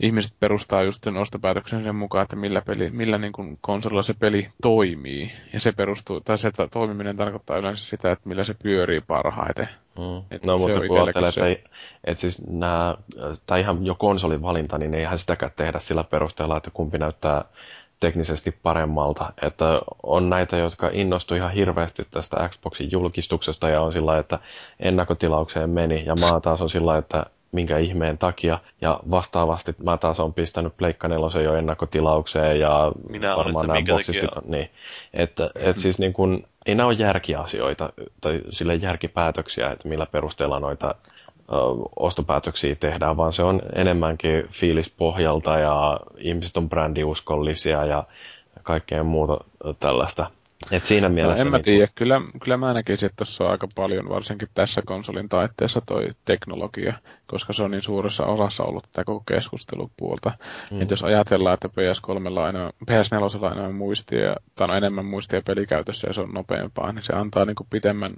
[0.00, 4.14] ihmiset perustaa just sen ostopäätöksen sen mukaan, että millä, peli, millä niin kuin konsolilla se
[4.14, 5.32] peli toimii.
[5.52, 9.68] Ja se perustuu, tai se että toimiminen tarkoittaa yleensä sitä, että millä se pyörii parhaiten.
[9.98, 10.38] Mm.
[10.46, 11.64] no mutta kun ajattelee, että, ei,
[12.04, 12.94] että siis nämä,
[13.46, 17.44] tai ihan jo konsolin valinta, niin eihän sitäkään tehdä sillä perusteella, että kumpi näyttää
[18.00, 19.32] teknisesti paremmalta.
[19.42, 24.38] Että on näitä, jotka innostu ihan hirveästi tästä Xboxin julkistuksesta ja on sillä että
[24.80, 26.02] ennakkotilaukseen meni.
[26.06, 28.58] Ja mä taas on sillä että minkä ihmeen takia.
[28.80, 34.36] Ja vastaavasti mä taas on pistänyt Pleikka 4 jo ennakkotilaukseen ja Minä varmaan nämä boksistit
[34.36, 34.70] on, niin.
[35.14, 40.60] Että et siis niin kun, ei nämä ole järkiasioita tai sille järkipäätöksiä, että millä perusteella
[40.60, 40.94] noita
[41.96, 48.04] ostopäätöksiä tehdään, vaan se on enemmänkin fiilispohjalta ja ihmiset on brändiuskollisia ja
[48.62, 49.38] kaikkea muuta
[49.80, 50.30] tällaista.
[50.70, 51.44] Et siinä mielessä...
[51.44, 51.92] No, en mä tiedä, niin...
[51.94, 56.94] kyllä, kyllä mä näkisin, että tässä on aika paljon, varsinkin tässä konsolin taitteessa toi teknologia,
[57.26, 60.32] koska se on niin suuressa osassa ollut tätä koko keskustelupuolta.
[60.70, 60.82] Mm.
[60.82, 65.42] Että jos ajatellaan, että PS3 on enemmän, PS4 on enemmän muistia, tai on enemmän muistia
[65.46, 68.14] pelikäytössä ja se on nopeampaa, niin se antaa niin kuin pitemmän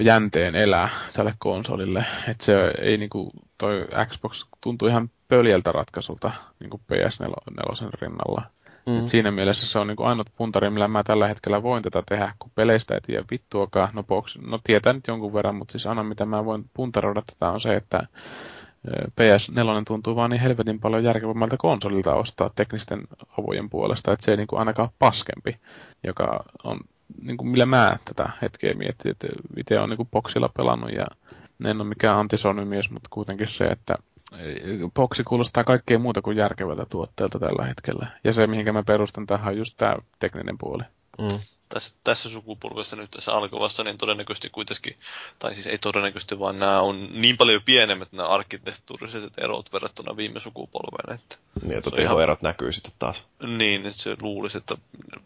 [0.00, 2.04] jänteen elää tälle konsolille.
[2.28, 8.42] Että se ei niinku, toi Xbox tuntuu ihan pöljältä ratkaisulta niinku PS4 rinnalla.
[8.86, 8.98] Mm.
[8.98, 12.34] Et siinä mielessä se on niinku ainut puntari, millä mä tällä hetkellä voin tätä tehdä,
[12.38, 13.88] kun peleistä ei tiedä vittuakaan.
[13.92, 17.50] No, box, no tietää nyt jonkun verran, mutta siis aina mitä mä voin puntaroida tätä
[17.50, 18.06] on se, että
[18.90, 23.00] PS4 tuntuu vaan niin helvetin paljon järkevämmältä konsolilta ostaa teknisten
[23.38, 25.60] avujen puolesta, että se ei niinku ainakaan paskempi,
[26.04, 26.80] joka on
[27.22, 29.26] niin kuin millä mä tätä hetkeä miettii, että
[29.56, 31.06] itse on niin boksilla pelannut ja
[31.64, 33.94] en ole mikään antisony-mies, mutta kuitenkin se, että
[34.94, 38.06] boksi kuulostaa kaikkea muuta kuin järkevältä tuotteelta tällä hetkellä.
[38.24, 40.82] Ja se, mihinkä mä perustan tähän, on just tämä tekninen puoli.
[41.18, 44.96] Mm tässä, tässä sukupolvessa nyt tässä alkavassa, niin todennäköisesti kuitenkin,
[45.38, 50.40] tai siis ei todennäköisesti, vaan nämä on niin paljon pienemmät nämä arkkitehtuuriset erot verrattuna viime
[50.40, 51.14] sukupolveen.
[51.20, 52.50] Että niin, että tehoerot ihan...
[52.50, 53.24] näkyy sitten taas.
[53.42, 54.76] Niin, että se luulisi, että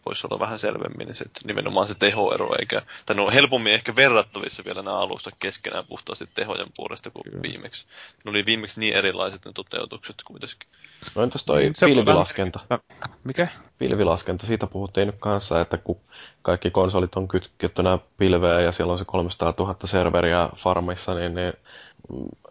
[0.05, 3.73] voisi olla vähän selvemmin, niin se, että nimenomaan se tehoero, eikä, tai ne on helpommin
[3.73, 7.41] ehkä verrattavissa vielä nämä alusta keskenään puhtaasti tehojen puolesta kuin Kyllä.
[7.41, 7.85] viimeksi.
[8.25, 10.69] Ne oli viimeksi niin erilaiset ne toteutukset kuitenkin.
[11.15, 12.59] No entäs toi niin, pilvilaskenta?
[13.23, 13.47] Mikä?
[13.77, 15.99] Pilvilaskenta, siitä puhuttiin nyt kanssa, että kun
[16.41, 21.53] kaikki konsolit on kytkettynä pilveen ja siellä on se 300 000 serveriä farmissa, niin, niin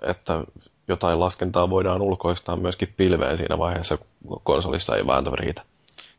[0.02, 0.44] että
[0.88, 5.62] jotain laskentaa voidaan ulkoistaa myöskin pilveen siinä vaiheessa, kun konsolissa ei vääntö riitä.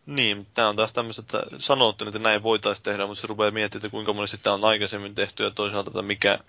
[0.06, 3.86] Niin, tämä on taas tämmöistä, että sanottu, että näin voitaisiin tehdä, mutta se rupeaa miettimään,
[3.86, 6.40] että kuinka monesti tämä on aikaisemmin tehty ja toisaalta, että mikä,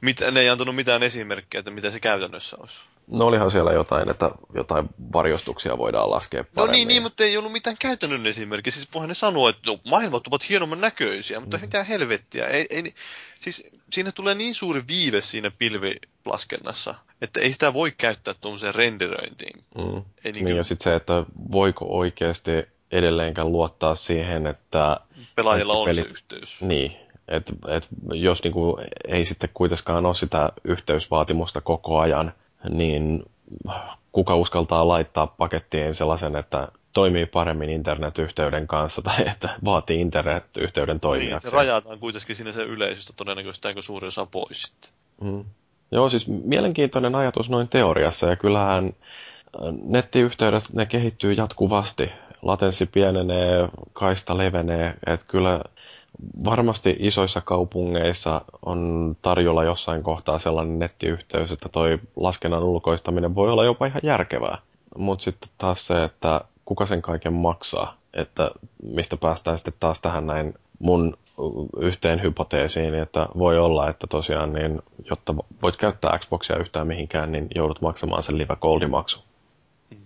[0.00, 2.80] mit, ne ei antanut mitään esimerkkejä, että mitä se käytännössä olisi.
[3.06, 6.70] No olihan siellä jotain, että jotain varjostuksia voidaan laskea paremmin.
[6.70, 8.70] No niin, niin mutta ei ollut mitään käytännön esimerkkiä.
[8.70, 11.60] Siis voihan ne sanoa, että no, maailmat ovat hienomman näköisiä, mutta mm.
[11.60, 12.46] mitään helvettiä.
[12.46, 12.94] Ei, ei,
[13.40, 19.64] siis siinä tulee niin suuri viive siinä pilvilaskennassa, että ei sitä voi käyttää tuommoiseen renderöintiin.
[19.78, 20.02] Mm.
[20.24, 22.50] Ei niin, niin ja sitten se, että voiko oikeasti
[22.92, 25.00] edelleenkään luottaa siihen, että...
[25.34, 26.04] Pelaajilla on pelit...
[26.04, 26.62] se yhteys.
[26.62, 26.96] Niin,
[27.28, 28.78] et, et jos niinku
[29.08, 32.32] ei sitten kuitenkaan ole sitä yhteysvaatimusta koko ajan,
[32.68, 33.24] niin
[34.12, 41.46] kuka uskaltaa laittaa pakettiin sellaisen, että toimii paremmin internetyhteyden kanssa tai että vaatii internetyhteyden toimijaksi.
[41.46, 44.90] Niin, se rajataan kuitenkin sinne se yleisöstä todennäköisesti aika suuri osa pois sitten.
[45.20, 45.44] Mm.
[45.92, 48.92] Joo, siis mielenkiintoinen ajatus noin teoriassa ja kyllähän
[49.84, 52.12] nettiyhteydet, ne kehittyy jatkuvasti.
[52.42, 55.60] Latenssi pienenee, kaista levenee, että kyllä
[56.44, 63.64] varmasti isoissa kaupungeissa on tarjolla jossain kohtaa sellainen nettiyhteys, että toi laskennan ulkoistaminen voi olla
[63.64, 64.58] jopa ihan järkevää.
[64.98, 68.50] Mutta sitten taas se, että kuka sen kaiken maksaa, että
[68.82, 71.16] mistä päästään sitten taas tähän näin mun
[71.80, 77.48] yhteen hypoteesiin, että voi olla, että tosiaan niin, jotta voit käyttää Xboxia yhtään mihinkään, niin
[77.54, 79.22] joudut maksamaan sen Live Goldi-maksu.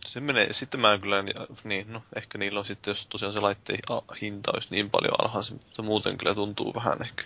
[0.06, 1.24] Se menee, sitten mä kyllä,
[1.64, 3.78] niin, no ehkä niillä on sitten, jos tosiaan se laitteen
[4.20, 7.22] hinta olisi niin paljon alhaisempi, mutta muuten kyllä tuntuu vähän ehkä.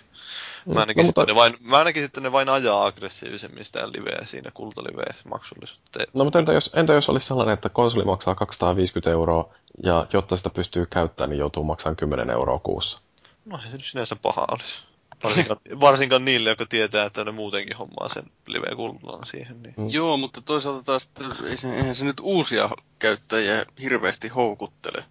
[0.65, 1.25] Mä ainakin, no, mutta...
[1.25, 5.99] ne vain, mä ainakin sitten ne vain ajaa aggressiivisemmin sitä liveä siinä kultaliveä maksullisuutta.
[6.13, 9.53] No mutta entä jos, entä jos olisi sellainen, että konsoli maksaa 250 euroa
[9.83, 12.99] ja jotta sitä pystyy käyttämään, niin joutuu maksamaan 10 euroa kuussa?
[13.45, 14.81] No ei se nyt sinänsä paha olisi.
[15.23, 19.63] Varsinkaan, varsinkaan niille, jotka tietää, että ne muutenkin hommaa sen live kullaan siihen.
[19.63, 19.73] Niin.
[19.77, 19.89] Mm.
[19.89, 21.09] Joo, mutta toisaalta taas
[21.45, 22.69] ei se, eihän se nyt uusia
[22.99, 25.03] käyttäjiä hirveästi houkuttele.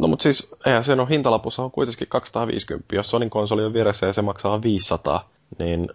[0.00, 2.96] No mutta siis, eihän sen on hintalapussa on kuitenkin 250.
[2.96, 5.88] Jos Sonin konsoli on vieressä ja se maksaa 500, niin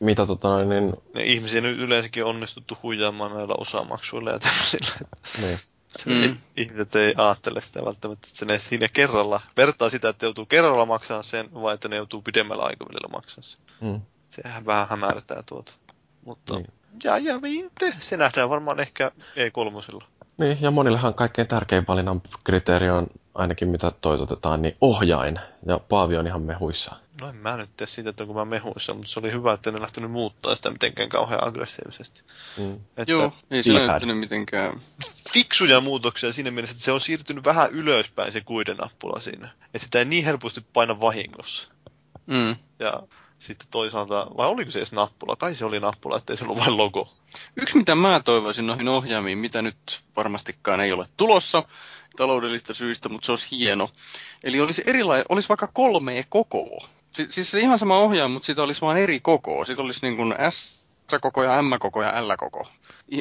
[0.00, 0.92] mitä tota niin...
[1.14, 5.08] Ne ihmisiä nyt yleensäkin onnistuttu huijaamaan näillä osamaksuilla ja tämmöisillä.
[5.40, 5.58] Niin.
[6.06, 6.36] Mm.
[6.56, 11.24] Ihmiset ei ajattele sitä välttämättä, että ne siinä kerralla vertaa sitä, että joutuu kerralla maksamaan
[11.24, 13.60] sen, vai että ne joutuu pidemmällä aikavälillä maksamaan sen.
[13.80, 14.00] Mm.
[14.28, 15.72] Sehän vähän hämärtää tuota.
[16.24, 16.66] Mutta niin.
[17.04, 20.04] ja, ja viinte, se nähdään varmaan ehkä E3.
[20.38, 25.40] Niin, ja monillehan kaikkein tärkein valinnan kriteeri on ainakin mitä toitotetaan, niin ohjain.
[25.66, 26.96] Ja Paavi on ihan mehuissa.
[27.20, 29.70] No en mä nyt tiedä siitä, että onko mä mehuissa, mutta se oli hyvä, että
[29.70, 32.22] ne lähtenyt muuttaa sitä mitenkään kauhean aggressiivisesti.
[32.56, 32.74] Mm.
[32.74, 34.80] Että Joo, ei se näyttänyt mitenkään.
[35.32, 39.48] Fiksuja muutoksia siinä mielessä, että se on siirtynyt vähän ylöspäin se kuidenappula siinä.
[39.64, 41.70] Että sitä ei niin helposti paina vahingossa.
[42.26, 42.56] Mm.
[42.78, 43.02] Ja
[43.38, 45.36] sitten toisaalta, vai oliko se edes nappula?
[45.36, 47.12] Kai se oli nappula, ettei se ollut vain logo.
[47.56, 51.62] Yksi mitä mä toivoisin noihin ohjaamiin, mitä nyt varmastikaan ei ole tulossa
[52.16, 53.90] taloudellista syistä, mutta se olisi hieno.
[54.44, 56.88] Eli olisi, erila- olisi vaikka kolme kokoa.
[57.12, 59.64] Si- siis se ihan sama ohjaaja, mutta siitä olisi vain eri koko.
[59.64, 62.66] Siitä olisi niin S-koko ja M-koko ja L-koko.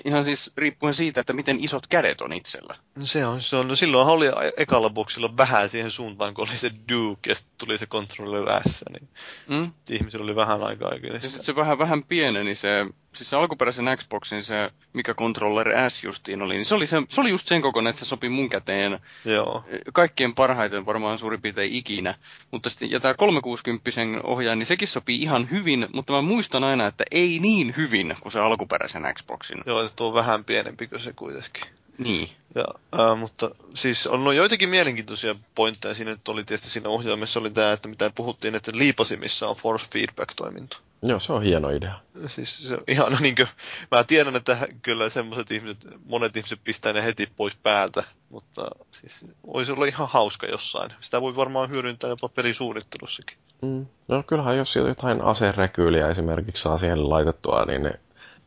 [0.06, 2.76] Ihan siis riippuen siitä, että miten isot kädet on itsellä.
[2.96, 3.68] No se on, se on.
[3.68, 4.26] No silloin oli
[4.58, 8.84] ekalla boksilla vähän siihen suuntaan, kun oli se Duke ja sitten tuli se Controller S,
[8.90, 9.10] niin
[9.48, 9.72] mm?
[9.90, 10.92] ihmisillä oli vähän aikaa.
[10.94, 12.86] Ja sitten se vähän, vähän pieneni se
[13.18, 17.22] siis se alkuperäisen Xboxin se, mikä Controller S justiin oli, niin se oli, se, se
[17.22, 19.64] oli just sen kokoinen, että se sopi mun käteen Joo.
[19.94, 22.16] kaikkien parhaiten varmaan suurin piirtein ikinä.
[22.52, 23.92] Mutta sitten, ja tämä 360
[24.24, 28.32] ohjaaja, niin sekin sopii ihan hyvin, mutta mä muistan aina, että ei niin hyvin kuin
[28.32, 29.57] se alkuperäisen Xboxin.
[29.66, 31.64] Joo, se tuo vähän pienempi kuin se kuitenkin.
[31.98, 32.30] Niin.
[32.56, 32.66] Ja,
[33.00, 37.50] äh, mutta siis on no, joitakin mielenkiintoisia pointteja siinä, että oli tietysti siinä ohjaamissa oli
[37.50, 40.78] tämä, että mitä puhuttiin, että liipasimissa on force feedback-toiminto.
[41.02, 42.00] Joo, se on hieno idea.
[42.26, 43.48] Siis se on ihan, niin kuin,
[43.92, 49.26] mä tiedän, että kyllä semmoiset ihmiset, monet ihmiset pistää ne heti pois päältä, mutta siis
[49.54, 50.92] voisi olla ihan hauska jossain.
[51.02, 53.38] Sitä voi varmaan hyödyntää jopa pelisuunnittelussakin.
[53.62, 53.86] Mm.
[54.08, 58.00] No kyllähän jos jotain aserekyyliä esimerkiksi saa siihen laitettua, niin ne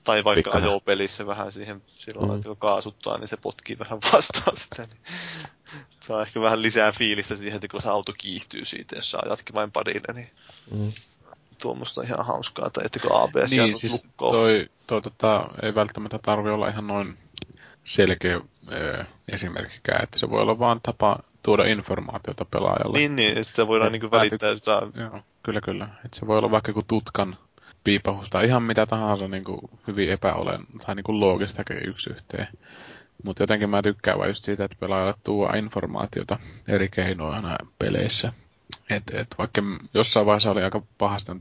[0.04, 0.68] tai vaikka Pikkasen.
[0.68, 2.36] ajopelissä vähän siihen silloin, mm.
[2.36, 4.82] että kun kaasuttaa, niin se potkii vähän vastaan sitä.
[4.82, 5.00] Niin
[6.00, 9.54] saa ehkä vähän lisää fiilistä siihen, että kun se auto kiihtyy siitä, jos sä ajatkin
[9.54, 10.30] vain padille, niin
[10.70, 10.92] mm
[11.60, 14.32] tuommoista ihan hauskaa, tai että kun ABS niin, siis lukkoon.
[14.32, 17.18] toi, toi tota, ei välttämättä tarvi olla ihan noin
[17.84, 18.40] selkeä
[18.72, 22.98] ö, esimerkkikään, että se voi olla vaan tapa tuoda informaatiota pelaajalle.
[22.98, 24.92] Niin, niin että sitä voidaan niin välittää jotain.
[24.94, 25.88] Joo, kyllä, kyllä.
[26.04, 27.36] Että se voi olla vaikka joku tutkan
[27.84, 32.48] piipahusta, ihan mitä tahansa niin kuin hyvin epäolen tai niin kuin loogistakin yksi yhteen.
[33.24, 36.38] Mutta jotenkin mä tykkään vaan just siitä, että pelaajalle tuo informaatiota
[36.68, 38.32] eri keinoina peleissä.
[38.90, 39.62] Et, et vaikka
[39.94, 41.32] jossain vaiheessa oli aika pahasti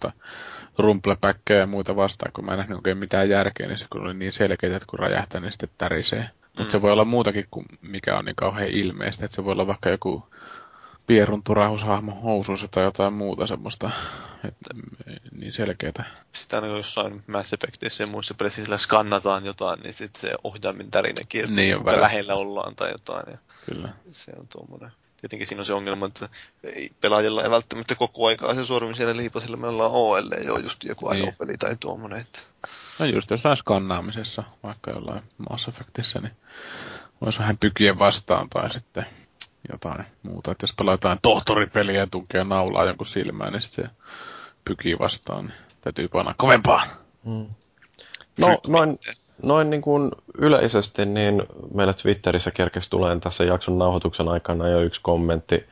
[0.78, 4.14] rumplepäkkejä ja muita vastaan, kun mä en nähnyt oikein mitään järkeä, niin se kun oli
[4.14, 6.30] niin selkeitä, että kun räjähtää, niin sitten tärisee.
[6.44, 6.70] Mutta mm.
[6.70, 9.90] se voi olla muutakin kuin mikä on niin kauhean ilmeistä, että se voi olla vaikka
[9.90, 10.28] joku
[11.10, 13.92] pierun turahushahmo housuissa tai jotain muuta semmoista,
[14.44, 14.70] että
[15.32, 16.04] niin selkeätä.
[16.34, 20.92] Sitä niin jossain Mass Effectissä ja muissa peleissä sillä skannataan jotain, niin sitten se ohjaimen
[20.92, 23.24] tärinä kiertyy, niin lähellä ollaan tai jotain.
[23.32, 23.90] Ja Kyllä.
[24.12, 24.92] Se on tuommoinen
[25.22, 26.30] tietenkin siinä on se ongelma, että
[26.64, 30.84] ei, pelaajilla ei välttämättä koko aikaa se sormi siellä liipasilla meillä on OL, jo just
[30.84, 31.24] joku niin.
[31.24, 32.20] ajopeli tai tuommoinen.
[32.20, 32.40] Että...
[33.00, 36.34] No just jossain skannaamisessa, vaikka jollain Mass Effectissä, niin
[37.22, 39.06] voisi vähän pykien vastaan tai sitten
[39.72, 40.52] jotain muuta.
[40.52, 43.92] Että jos pelaa jotain tohtoripeliä ja tunkee naulaa jonkun silmään, niin sitten se
[44.66, 46.84] pykii vastaan, niin täytyy panna kovempaa.
[47.26, 47.48] Hmm.
[48.40, 49.00] No, noin,
[49.44, 55.02] noin niin kuin yleisesti, niin meillä Twitterissä kerkesi tulee tässä jakson nauhoituksen aikana jo yksi
[55.02, 55.66] kommentti.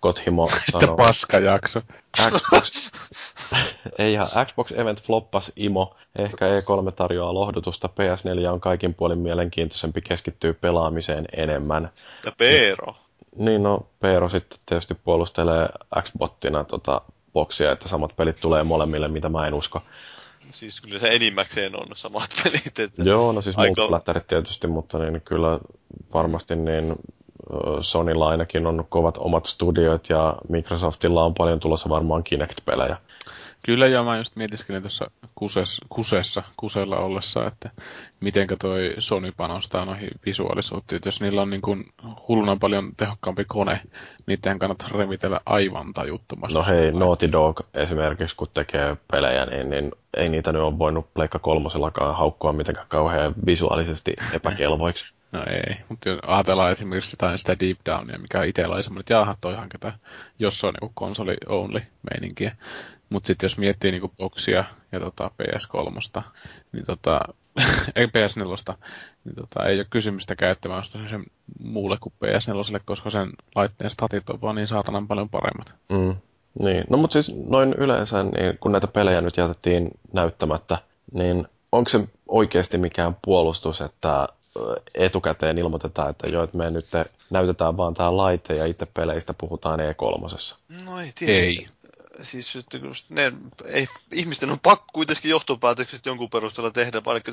[0.00, 0.96] Kothimo sanoi...
[1.22, 1.82] Että jakso.
[2.30, 2.90] Xbox...
[3.98, 5.96] Ei ihan, Xbox Event floppas imo.
[6.18, 7.88] Ehkä E3 tarjoaa lohdutusta.
[7.88, 11.90] PS4 on kaikin puolin mielenkiintoisempi, keskittyy pelaamiseen enemmän.
[12.26, 12.96] Ja Peero.
[13.36, 15.68] Niin, no Peero sitten tietysti puolustelee
[16.02, 17.00] Xbottina tota
[17.32, 19.82] boksia, että samat pelit tulee molemmille, mitä mä en usko
[20.52, 22.78] siis kyllä se enimmäkseen on samat pelit.
[22.78, 23.88] Että Joo, no siis aika...
[23.88, 25.58] muut tietysti, mutta niin kyllä
[26.14, 26.94] varmasti niin
[27.80, 32.96] Sonylla ainakin on kovat omat studiot ja Microsoftilla on paljon tulossa varmaan Kinect-pelejä.
[33.62, 37.70] Kyllä, ja mä just mietiskelin tuossa kusessa, kusessa, kusella ollessa, että
[38.20, 41.00] mitenkä toi Sony panostaa noihin visuaalisuuteen.
[41.04, 41.84] Jos niillä on niin kuin
[42.28, 43.80] hulluna paljon tehokkaampi kone,
[44.26, 46.58] niiden kannattaa remitellä aivan tajuttomasti.
[46.58, 51.14] No hei, Naughty Dog esimerkiksi, kun tekee pelejä, niin, niin ei niitä nyt ole voinut
[51.14, 55.14] Pleikka kolmosellakaan haukkua mitenkään kauhean visuaalisesti epäkelvoiksi.
[55.32, 59.36] No ei, mutta ajatellaan esimerkiksi jotain sitä Deep Downia, mikä itsellä oli semmoinen, että jaha,
[59.40, 59.92] toi hankita,
[60.38, 62.52] jos se on niin konsoli only meininkiä.
[63.08, 66.22] Mutta sitten jos miettii niinku boksia ja tota PS3,
[66.72, 67.20] niin tota,
[67.96, 68.74] ei PS4,
[69.24, 71.24] niin tota, ei ole kysymystä käyttämään sen
[71.60, 75.74] muulle kuin PS4, koska sen laitteen statit on vaan niin saatanan paljon paremmat.
[75.88, 76.16] Mm.
[76.58, 80.78] Niin, no mutta siis noin yleensä, niin kun näitä pelejä nyt jätettiin näyttämättä,
[81.12, 84.28] niin onko se oikeasti mikään puolustus, että
[84.94, 86.86] etukäteen ilmoitetaan, että joo, että me nyt
[87.30, 90.56] näytetään vaan tämä laite ja itse peleistä puhutaan E3.
[90.84, 91.32] No ei tiedä.
[91.32, 91.66] Ei
[92.22, 92.78] siis että
[93.08, 93.32] ne,
[93.66, 97.32] ei, ihmisten on pakko kuitenkin johtopäätökset jonkun perusteella tehdä, vaikka,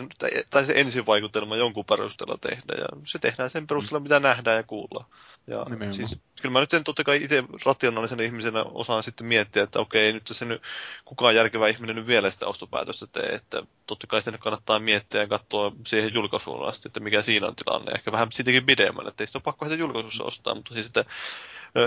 [0.49, 5.05] tai se ensivaikutelma jonkun perusteella tehdä, ja se tehdään sen perusteella, mitä nähdään ja kuullaan.
[5.47, 9.79] Ja siis, kyllä mä nyt en totta kai itse rationaalisena ihmisenä osaan sitten miettiä, että
[9.79, 10.61] okei, nyt se nyt
[11.05, 15.27] kukaan järkevä ihminen nyt vielä sitä ostopäätöstä tee, että totta kai sen kannattaa miettiä ja
[15.27, 17.91] katsoa siihen julkaisuun asti, että mikä siinä on tilanne.
[17.91, 21.05] Ehkä vähän siitäkin pidemmän, että ei sitä ole pakko heti julkaisussa ostaa, mutta siis että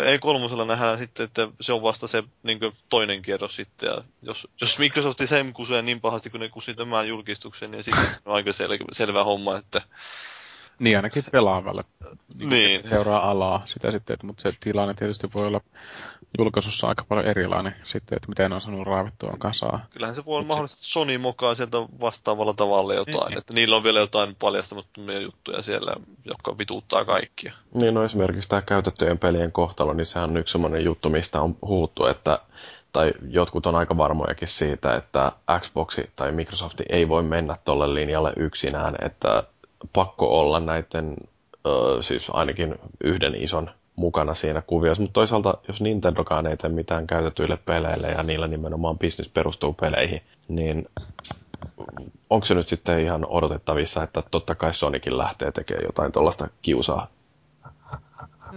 [0.05, 2.60] ei kolmosella nähdään sitten, että se on vasta se niin
[2.93, 3.86] toinen kierros sitten.
[3.86, 8.05] Ja jos, jos Microsoft sen kusee niin pahasti, kun ne kusi tämän julkistuksen, niin sitten
[8.24, 9.82] on aika sel- selvä homma, että
[10.78, 11.85] Niin ainakin pelaavalle.
[12.35, 12.48] Niin.
[12.48, 12.89] Niin.
[12.89, 15.60] Seuraa alaa sitä sitten, että, mutta se tilanne tietysti voi olla
[16.39, 19.86] julkaisussa aika paljon erilainen sitten, että miten on saanut raavittua kasaa.
[19.90, 23.28] Kyllähän se voi olla Mut mahdollista, että Sony mokaa sieltä vastaavalla tavalla jotain.
[23.28, 23.39] Niin.
[23.39, 25.93] Että niillä on vielä jotain paljastamattomia juttuja siellä,
[26.24, 27.52] jotka vituuttaa kaikkia.
[27.74, 31.55] Niin, no esimerkiksi tämä käytettyjen pelien kohtalo, niin sehän on yksi semmoinen juttu, mistä on
[31.55, 32.39] puhuttu, että
[32.93, 38.32] tai jotkut on aika varmojakin siitä, että Xbox tai Microsoft ei voi mennä tolle linjalle
[38.36, 39.43] yksinään, että
[39.93, 41.16] pakko olla näiden,
[41.66, 42.74] ö, siis ainakin
[43.05, 48.23] yhden ison mukana siinä kuviossa, mutta toisaalta jos Nintendokaan ei tee mitään käytetyille peleille ja
[48.23, 50.89] niillä nimenomaan business perustuu peleihin, niin
[52.31, 57.06] onko se nyt sitten ihan odotettavissa, että totta kai Sonikin lähtee tekemään jotain tuollaista kiusaa?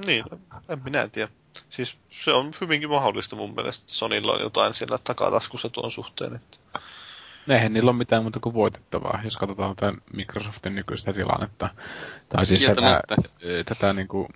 [0.06, 0.26] Niin,
[0.70, 1.32] en minä tiedä.
[1.70, 6.36] Siis se on hyvinkin mahdollista mun mielestä, että Sonilla on jotain siellä takataskussa tuon suhteen.
[6.36, 6.58] Että...
[7.50, 11.70] Eihän niillä ole mitään muuta kuin voitettavaa, jos katsotaan tätä Microsoftin nykyistä tilannetta.
[12.30, 13.02] Tai siis tätä,
[13.66, 14.28] tätä niin kuin,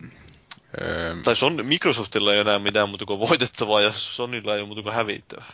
[0.81, 4.67] öö, Tai Son, Microsoftilla ei ole enää mitään muuta kuin voitettavaa ja Sonilla ei ole
[4.67, 5.53] muuta kuin hävittävää.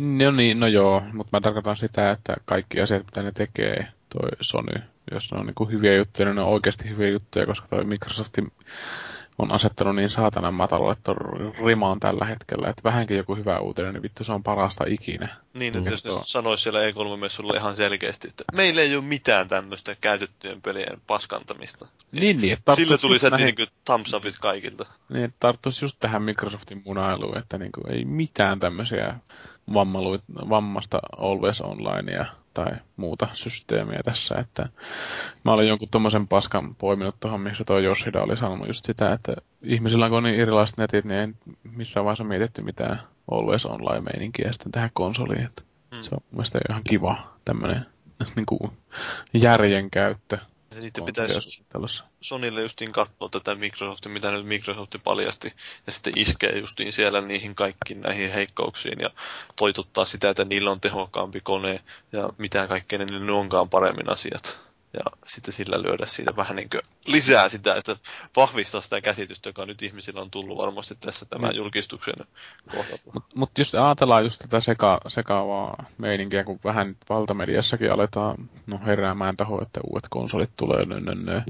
[0.00, 4.28] No niin, no joo, mutta mä tarkoitan sitä, että kaikki asiat, mitä ne tekee, toi
[4.40, 7.66] Sony, jos ne on niin kuin hyviä juttuja, niin ne on oikeasti hyviä juttuja, koska
[7.68, 8.38] toi Microsoft
[9.38, 10.96] on asettanut niin saatanan matalalle
[11.66, 15.28] rimaan tällä hetkellä, että vähänkin joku hyvä uutinen, niin vittu se on parasta ikinä.
[15.54, 15.92] Niin, että Mm.
[15.92, 21.00] jos ne sanoisi siellä E3-messulla ihan selkeästi, että meillä ei ole mitään tämmöistä käytettyjen pelien
[21.06, 21.86] paskantamista.
[22.12, 24.86] Niin, niin, että Sillä tuli heti näihin- niin thumbs upit kaikilta.
[25.08, 29.14] Niin, että tarttuisi just tähän Microsoftin munailuun, että niin kuin ei mitään tämmöisiä
[29.74, 34.68] vammaluit, vammasta Always Onlinea tai muuta systeemiä tässä, että
[35.44, 39.36] mä olin jonkun tommosen paskan poiminut tuohon, missä tuo Yoshida oli sanonut just sitä, että
[39.62, 41.28] ihmisillä on niin erilaiset netit, niin ei
[41.76, 43.00] missään vaiheessa mietitty mitään
[43.30, 45.62] Always Online-meininkiä sitten tähän konsoliin, että
[45.94, 46.02] Mm.
[46.02, 47.86] se on mun mielestä ihan kiva tämmöinen
[48.36, 48.72] niin kuin
[49.32, 50.38] järjen käyttö
[50.74, 52.04] Ja Sitten pitäisi konsoliosuunnittelussa.
[52.20, 55.52] Sonille justiin katsoa tätä Microsoftin, mitä nyt Microsoft paljasti,
[55.86, 59.10] ja sitten iskee justiin siellä niihin kaikkiin näihin heikkouksiin ja
[59.56, 61.80] toitottaa sitä, että niillä on tehokkaampi kone
[62.12, 64.64] ja mitä kaikkea ne onkaan paremmin asiat.
[64.94, 66.68] Ja sitten sillä lyödä siitä vähän niin
[67.06, 67.96] lisää sitä, että
[68.36, 71.56] vahvistaa sitä käsitystä, joka nyt ihmisillä on tullut varmasti tässä tämän Mm.
[71.56, 72.14] julkistuksen
[72.70, 72.98] kohdalla.
[73.14, 78.80] Mutta mut jos ajatellaan just tätä seka, sekaavaa meininkiä, kun vähän nyt valtamediassakin aletaan no,
[78.86, 81.42] heräämään taho, että uudet konsolit tulee, nö, nö, nö.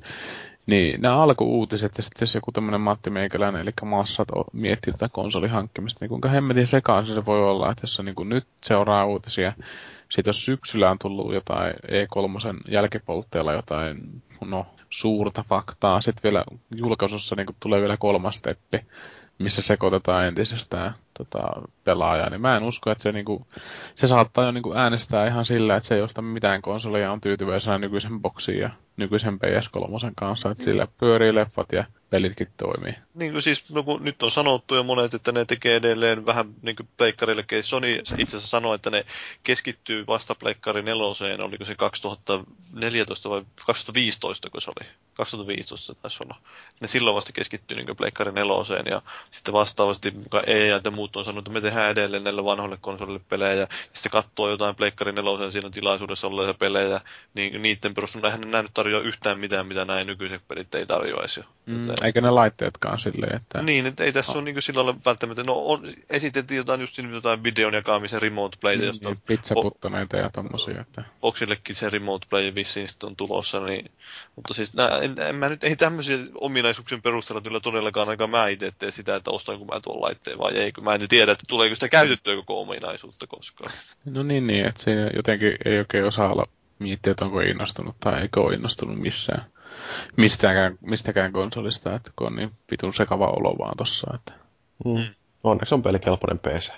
[0.67, 5.51] Niin nämä alkuuutiset ja sitten jos joku tämmöinen Matti Meikäläinen, eli massat miettii tätä konsolin
[5.51, 9.07] hankkimista, niin kuinka hemmetin sekaisin se voi olla, että jos on niin kuin nyt seuraa
[9.07, 9.53] uutisia,
[10.09, 16.45] sitten jos syksyllä on tullut jotain E3 jälkipoltteella jotain no, suurta faktaa, sitten vielä
[16.77, 18.87] julkaisussa niin kuin tulee vielä kolmas steppi,
[19.39, 21.49] missä sekoitetaan entisestään tota,
[21.85, 23.47] pelaajaa, niin mä en usko, että se, niinku,
[23.95, 27.79] se saattaa jo niinku äänestää ihan sillä, että se ei osta mitään konsolia, on tyytyväisenä
[27.79, 32.95] nykyisen boksiin ja nykyisen PS3 kanssa, että sillä pyörii leffat ja pelitkin toimii.
[33.15, 36.55] Niin kuin siis, no kun nyt on sanottu jo monet, että ne tekee edelleen vähän
[36.63, 37.63] niin kuin pleikkarillekin.
[37.63, 39.05] Sony itse asiassa sanoi, että ne
[39.43, 44.89] keskittyy vasta pleikkari neloseen, oliko se 2014 vai 2015, kun se oli.
[45.15, 46.37] 2015 taisi olla.
[46.81, 50.15] Ne silloin vasta keskittyy niin pleikkari neloseen ja sitten vastaavasti
[50.47, 54.13] EA ja muut on sanonut, että me tehdään edelleen näille vanhoille konsolille pelejä ja sitten
[54.13, 57.01] katsoo jotain pleikkari nelosen siinä tilaisuudessa olleita pelejä,
[57.35, 60.87] niin niiden perusteella eihän ne näin nyt tarjoa yhtään mitään, mitä näin nykyiset pelit ei
[60.87, 61.45] tarjoaisi jo.
[61.67, 63.63] Mm, Joten- eikä ne laitteetkaan silleen, että...
[63.63, 65.43] niin, että ei tässä ole niin sillä lailla välttämättä.
[65.43, 70.31] No on, esitettiin jotain just niin jotain videon jakamisen remote playta, josta niin, pizzaputtoneita ja
[70.31, 71.05] tommosia, että...
[71.21, 73.91] Boxillekin se remote play vissiin sitten on tulossa, niin,
[74.37, 78.49] mutta siis nää, en, en, mä nyt, ei tämmöisiä ominaisuuksien perusteella kyllä todellakaan aika mä
[78.49, 81.45] itse tee sitä, että ostanko mä tuon laitteen vai ei, kun mä en tiedä, että
[81.49, 83.73] tuleeko sitä käytettyä koko ominaisuutta koskaan.
[84.05, 86.47] No niin, niin, että siinä jotenkin ei oikein osaa olla
[86.79, 89.45] miettiä, että onko innostunut tai eikö ole innostunut missään.
[90.17, 94.33] Mistäkään, mistäkään konsolista, että kun on niin vitun sekava olo vaan tossa, että...
[94.85, 95.15] Mm.
[95.45, 96.73] Onneksi on pelikelpoinen PC.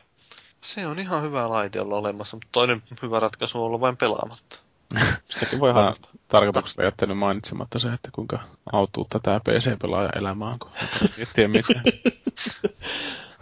[0.60, 4.58] Se on ihan hyvä laite olla olemassa, mutta toinen hyvä ratkaisu on olla vain pelaamatta.
[5.30, 5.94] Sitäkin voi Ihan
[6.28, 8.38] tarkoituksella jättänyt mainitsematta se, että kuinka
[8.72, 10.70] autuutta tämä PC-pelaaja elämä on, kun
[11.18, 11.84] ei tiedä mitään.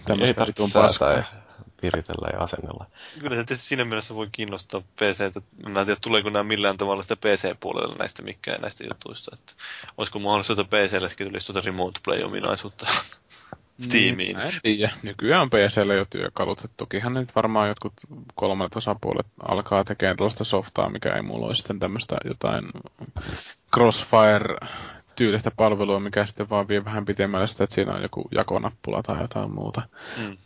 [0.04, 1.22] Tämmöistä vitun paskaa.
[1.84, 2.86] Ja viritellä ja asennella.
[3.18, 6.76] Kyllä se tietysti siinä mielessä voi kiinnostaa PC, että mä en tiedä tuleeko nämä millään
[6.76, 9.52] tavalla sitä PC-puolella näistä mikään näistä jutuista, että
[9.98, 12.86] olisiko mahdollista, että PCllekin tulisi tuota remote play-ominaisuutta
[13.80, 14.36] Steamiin.
[14.36, 14.92] Niin, en tiedä.
[15.02, 16.58] Nykyään on PCllä jo työkalut.
[16.58, 17.92] että Tokihan nyt varmaan jotkut
[18.34, 22.64] kolmannet osapuolet alkaa tekemään tällaista softaa, mikä ei mulla ole sitten tämmöistä jotain
[25.14, 29.20] Crossfire-tyylistä palvelua, mikä sitten vaan vie vähän pitemmälle sitä, että siinä on joku jakonappula tai
[29.22, 29.82] jotain muuta
[30.18, 30.36] Mm.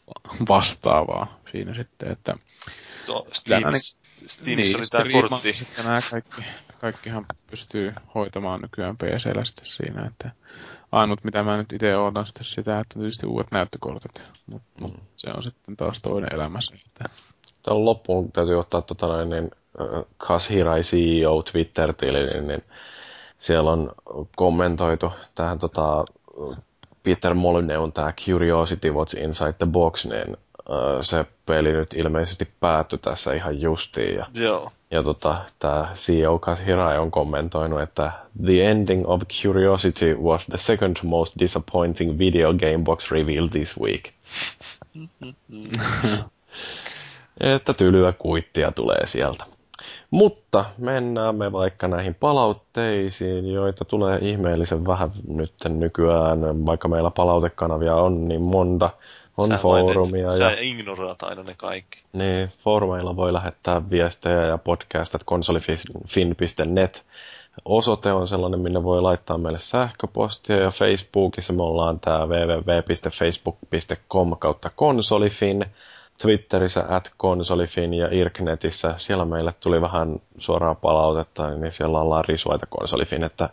[0.49, 2.35] vastaavaa siinä sitten, että
[3.07, 6.43] Tuo Kyllä, Steamissa, Steamissa oli tämä kortti, Sitten nämä kaikki
[6.81, 10.31] kaikkihan pystyy hoitamaan nykyään PCllä sitten siinä, että
[10.93, 15.01] ainut mitä mä nyt itse ootan sitten sitä, että tietysti uudet näyttökortit, mutta mut Mm.
[15.17, 16.75] se on sitten taas toinen elämässä.
[16.87, 17.05] Että
[17.63, 22.63] Tällä loppuun täytyy ottaa tota noin, niin, äh, Kashirai CEO Twitter-tili, niin
[23.39, 23.93] siellä on
[24.37, 26.05] kommentoitu tähän tota,
[27.03, 30.37] Peter Molyneux tämä Curiosity What's Inside the Box, niin
[31.01, 34.15] se peli nyt ilmeisesti päättyi tässä ihan justiin.
[34.15, 34.73] Ja, Joo.
[34.91, 38.13] ja tota, tämä CEO Kashirai on kommentoinut, että
[38.45, 44.11] The ending of Curiosity was the second most disappointing video game box reveal this week.
[47.57, 49.45] että tylyä kuittia tulee sieltä.
[50.11, 57.95] Mutta mennään me vaikka näihin palautteisiin, joita tulee ihmeellisen vähän nyt nykyään, vaikka meillä palautekanavia
[57.95, 58.91] on niin monta.
[59.37, 61.99] On Sä foorumia mainit- ja Sä ignoraat aina ne kaikki.
[62.13, 67.05] niin, foorumeilla voi lähettää viestejä ja podcastat konsolifin.net.
[67.65, 74.71] Osoite on sellainen, minne voi laittaa meille sähköpostia ja Facebookissa me ollaan tää www.facebook.com kautta
[74.77, 75.65] konsolifin.
[76.23, 82.67] Twitterissä at konsolifin ja Irknetissä, siellä meille tuli vähän suoraa palautetta, niin siellä ollaan risuaita
[82.67, 83.49] konsolifin, että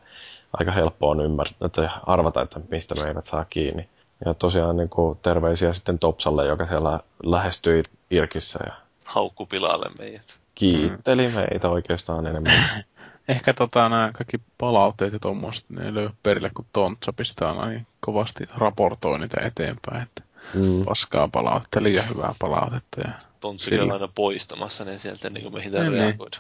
[0.54, 3.90] aika helppo on ymmärtää, että arvata, että mistä me eivät saa kiinni.
[4.26, 8.74] Ja tosiaan niin kuin, terveisiä sitten Topsalle, joka siellä lähestyi Irkissä ja
[9.06, 10.40] Haukku pilalle meidät.
[10.56, 12.54] kiitteli meitä oikeastaan enemmän.
[13.28, 17.66] ehkä tota, nämä kaikki palautteet ja tuommoiset, ne ei löy perille, kun Tontsa pistää aina
[17.66, 20.86] niin kovasti raportoi niitä eteenpäin, että Mm.
[20.86, 23.02] paskaa palautetta, liian hyvää palautetta.
[23.02, 23.12] Ja...
[23.44, 23.58] On
[23.94, 25.92] aina poistamassa ne sieltä, niin kuin me Niin, niin.
[25.92, 26.38] reagoida.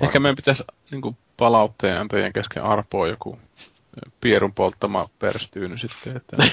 [0.00, 3.38] Ehkä meidän pitäisi niin palautteen antajien kesken arpoa joku
[4.20, 6.36] pierun polttama perstyyny sitten, että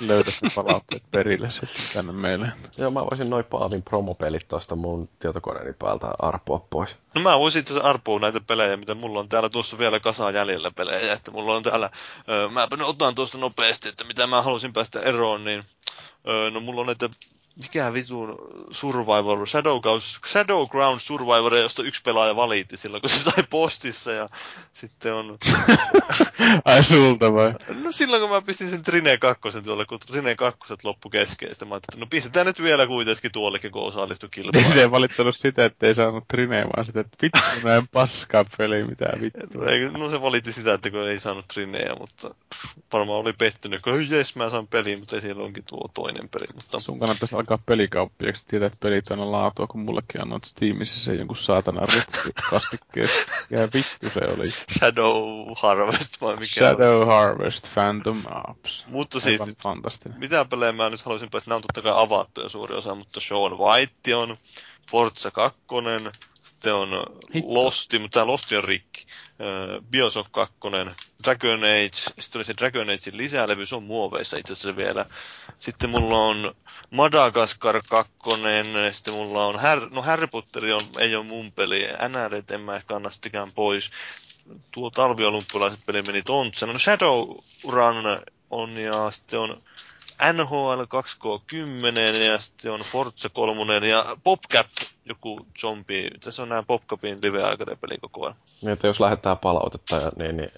[0.00, 2.52] löytäisi ne palautteet perille sitten tänne meille.
[2.76, 6.96] Joo, mä voisin noin Paavin promopelit tuosta mun tietokoneeni päältä arpoa pois.
[7.14, 10.34] No mä voisin itse asiassa arpoa näitä pelejä, mitä mulla on täällä tuossa vielä kasaan
[10.34, 11.90] jäljellä pelejä, että mulla on täällä,
[12.28, 15.64] öö, mä otan tuosta nopeasti, että mitä mä halusin päästä eroon, niin
[16.28, 17.10] öö, no mulla on näitä,
[17.62, 18.38] mikä vitun
[18.70, 24.26] Survivor, Shadowground, Shadowground Survivor, josta yksi pelaaja valitti silloin, kun se sai postissa, ja
[24.72, 25.38] sitten on,
[26.64, 27.54] Ai sulta vai?
[27.82, 31.68] no silloin kun mä pistin sen Trine 2 tuolle, kun Trine 2 loppu kesken, sitten
[31.68, 34.72] mä ajattelin, että no pistetään nyt vielä kuitenkin tuollekin, kun osallistui Niin kilpailuun.
[34.74, 38.84] se ei valittanut sitä, että ei saanut Trineä, vaan sitä, että vittu näin paskaa peli,
[38.84, 39.58] mitä vittu.
[39.98, 42.34] No se valitti sitä, että kun ei saanut Trineä, mutta
[42.92, 46.46] varmaan oli pettynyt, kun jes mä saan peliin, mutta ei siellä onkin tuo toinen peli.
[46.54, 51.18] Mutta Sun kannattaisi alkaa pelikauppiaksi, tietää, että pelit on laatua, kun mullekin annoit Steamissa sen
[51.18, 53.08] jonkun saatana ruttu kastikkeen.
[53.50, 54.50] Ja vittu se oli.
[54.78, 56.76] Shadow Harvest vai mikä on.
[56.76, 58.84] Shadow Harvest, Phantom Ops.
[58.88, 60.18] Mutta siis, Aivan fantastinen.
[60.18, 63.58] mitä pelejä mä nyt haluaisin päästä, nämä on totta kai avattuja suuri osa, mutta Sean
[63.58, 64.36] White on,
[64.90, 65.60] Forza 2,
[66.42, 66.88] sitten on
[67.34, 67.54] Hitto.
[67.54, 69.06] Losti, mutta tämä Losti on rikki.
[69.90, 70.54] Bioshock 2,
[71.24, 75.06] Dragon Age, sitten oli se Dragon Agein lisälevy, se on muoveissa itse asiassa vielä.
[75.58, 76.54] Sitten mulla on
[76.90, 78.12] Madagaskar 2,
[78.92, 82.76] sitten mulla on, Har- no Harry Potter on, ei ole mun peli, NRD en mä
[82.76, 83.90] ehkä anna sitäkään pois.
[84.70, 86.72] Tuo talviolympialaiset peli meni tontsena.
[86.72, 88.04] No Shadowrun
[88.50, 89.62] on ja sitten on
[90.32, 94.66] NHL 2K10 ja sitten on Forza 3 ja PopCap,
[95.04, 96.10] joku zombi.
[96.24, 98.36] Tässä on nämä PopCapin live peli koko ajan.
[98.62, 100.50] Niin, että jos lähettää palautetta, ja niin, niin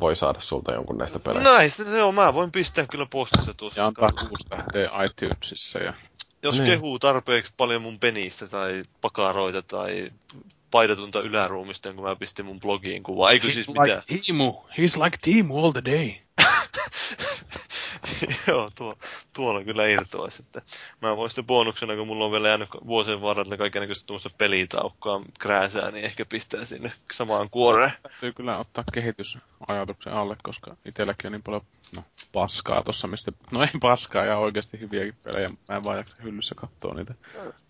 [0.00, 1.50] voi saada sulta jonkun näistä peleistä.
[1.52, 3.80] Näistä se on, mä voin pistää kyllä postissa tuossa.
[3.80, 5.94] Ja antaa kuusi tähteä iTunesissa ja
[6.42, 6.66] Jos Niin.
[6.70, 10.10] kehuu tarpeeksi paljon mun penistä tai pakaroita tai
[10.70, 13.30] paidatunta yläruumista, kun mä pistin mun blogiin kuvaa.
[13.30, 14.02] Eikö siis He's mitään?
[14.08, 14.52] like Timu.
[14.52, 16.10] He's like Timu all the day.
[18.46, 18.98] Joo, tuo,
[19.32, 20.62] tuolla kyllä irtoa sitten.
[21.02, 25.90] Mä voin sitten bonuksena, kun mulla on vielä jäänyt vuosien varrella kaikenlaista tuommoista pelitaukkaa krääsää,
[25.90, 27.92] niin ehkä pistää sinne samaan kuoreen.
[28.02, 31.62] Täytyy kyllä ottaa kehitysajatuksen alle, koska itselläkin on niin paljon
[31.96, 33.32] no, paskaa tossa, mistä...
[33.50, 37.14] No ei paskaa ja oikeasti hyviäkin pelejä, mä en vaan jaksa hyllyssä katsoa niitä.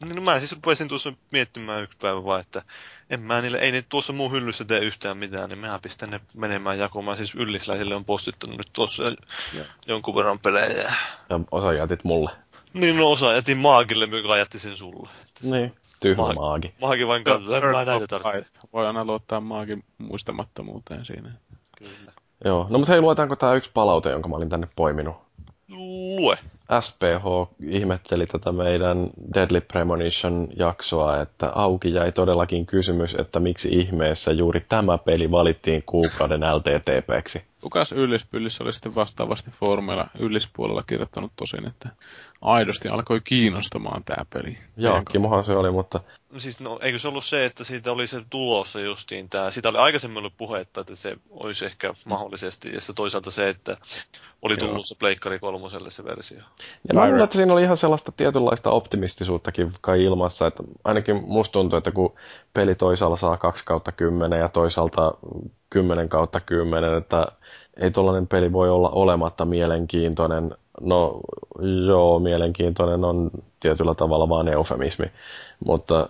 [0.01, 2.63] Niin no mä siis rupesin tuossa miettimään yksi päivä vaan, että
[3.11, 6.21] en mä niille, ei ne tuossa mun hyllyssä tee yhtään mitään, niin mä pistän ne
[6.35, 7.17] menemään jakomaan.
[7.17, 9.03] Siis yllisläisille on postittanut nyt tuossa
[9.59, 9.67] Joo.
[9.87, 10.93] jonkun verran pelejä.
[11.31, 12.31] Ja osa jätit mulle.
[12.75, 15.09] Niin no osa jätin Maagille, joka jätti sen sulle.
[15.43, 15.73] Niin.
[16.01, 16.39] Tyhmä Maagi.
[16.39, 16.75] maagi.
[16.81, 18.51] Maagi vain katsoi, en mä näitä tarvitse.
[18.73, 21.33] Voi aina luottaa maagin muistamattomuuteen siinä.
[21.79, 22.13] Kyllä.
[22.45, 22.67] Joo.
[22.71, 25.17] No mutta hei, luetaanko tää yksi palaute, jonka mä olin tänne poiminut?
[25.69, 26.39] Lue.
[26.81, 34.65] SPH ihmetteli tätä meidän Deadly Premonition-jaksoa, että auki jäi todellakin kysymys, että miksi ihmeessä juuri
[34.69, 37.43] tämä peli valittiin kuukauden LTTPksi.
[37.61, 41.89] Kukas Yllispyllissä oli sitten vastaavasti foorumeilla Yllispuolella kirjoittanut tosin, että
[42.41, 44.59] aidosti alkoi kiinnostamaan tämä peli.
[44.77, 46.01] Joo, Kimohan se oli, mutta...
[46.37, 49.79] Siis no, eikö se ollut se, että siitä oli se tulossa justiin tämä, siitä oli
[49.79, 53.77] aikaisemmin ollut puhetta, että se olisi ehkä mahdollisesti, ja se toisaalta se, että
[54.43, 56.39] oli tullut se Pleikkari kolmoselle se versio.
[56.89, 61.53] Ja mä luulen, että siinä oli ihan sellaista tietynlaista optimistisuuttakin kai ilmassa, että ainakin musta
[61.53, 62.15] tuntuu, että kun
[62.55, 65.15] peli toisaalla saa 2 kautta 10 ja toisaalta
[65.71, 67.27] 10 kautta 10, että
[67.77, 70.51] ei tuollainen peli voi olla olematta mielenkiintoinen.
[70.81, 71.21] No
[71.87, 73.31] joo, mielenkiintoinen on
[73.61, 75.07] tietyllä tavalla vaan eufemismi,
[75.65, 76.09] mutta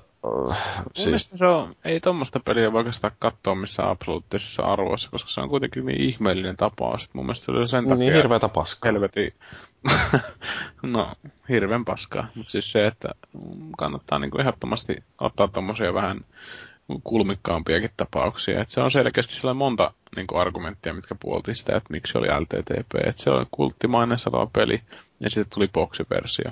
[0.51, 1.31] äh, siis...
[1.35, 5.87] se on, ei tuommoista peliä voi oikeastaan katsoa missä absoluuttisessa arvoissa, koska se on kuitenkin
[5.87, 7.11] niin ihmeellinen tapaus.
[7.13, 8.05] Mun mielestä se oli sen niin takia...
[8.05, 8.93] Niin hirveätä paskaa.
[8.93, 9.35] Helveti...
[10.83, 11.09] no,
[11.49, 12.27] hirveän paskaa.
[12.35, 13.09] Mutta siis se, että
[13.79, 16.21] kannattaa niinku ehdottomasti ottaa tuommoisia vähän
[17.05, 18.63] kulmikkaampiakin tapauksia.
[18.63, 22.29] Et se on selkeästi sellainen monta niin kuin argumenttia, mitkä puolti sitä, että miksi oli
[22.29, 22.95] LTTP.
[23.07, 24.83] Et se on kulttimainen salava peli
[25.21, 26.51] ja sitten tuli boksiversio.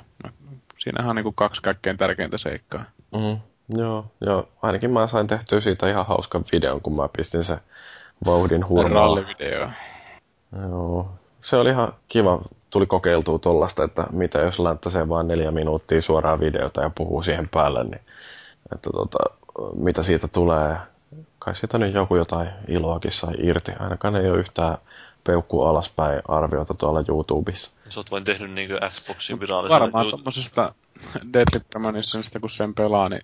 [0.79, 2.85] Siinähän on niin kuin kaksi kaikkein tärkeintä seikkaa.
[3.13, 3.39] Mm,
[3.79, 7.59] joo, joo, ainakin mä sain tehtyä siitä ihan hauskan videon, kun mä pistin se
[8.25, 9.07] vauhdin hurmaa.
[9.07, 9.71] Rallivideo.
[10.69, 11.09] Joo,
[11.43, 12.43] se oli ihan kiva.
[12.71, 17.49] Tuli kokeiltua tollasta, että mitä jos länttäsee vain neljä minuuttia suoraa videota ja puhuu siihen
[17.49, 18.01] päälle, niin
[18.75, 19.19] että tota,
[19.75, 20.77] mitä siitä tulee.
[21.39, 23.73] Kai siitä nyt joku jotain iloakin sai irti.
[23.79, 24.79] Ainakaan ei ole yhtään
[25.25, 27.71] peukku alaspäin arviota tuolla YouTubessa.
[27.89, 30.75] Sä oot vain tehnyt niin Xboxin virallisella Varmaan tuommoisesta
[31.33, 33.23] Deadly Premonitionista, kun sen pelaa, niin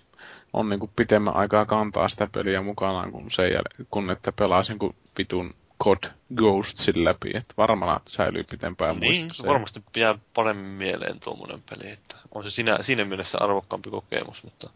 [0.52, 4.64] on niin kuin pitemmän aikaa kantaa sitä peliä mukanaan, kun, sen jäl- kun että pelaa
[4.64, 5.54] sen kuin vitun
[5.84, 11.90] COD Ghostsin läpi, että varmaan säilyy pitempään Niin, se varmasti jää paremmin mieleen tuommoinen peli,
[11.90, 14.70] että on se siinä, siinä mielessä arvokkaampi kokemus, mutta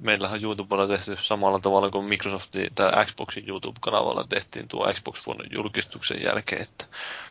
[0.00, 6.20] meillähän YouTubella tehty samalla tavalla kuin Microsoftin tai Xboxin YouTube-kanavalla tehtiin tuo Xbox One julkistuksen
[6.24, 6.86] jälkeen, että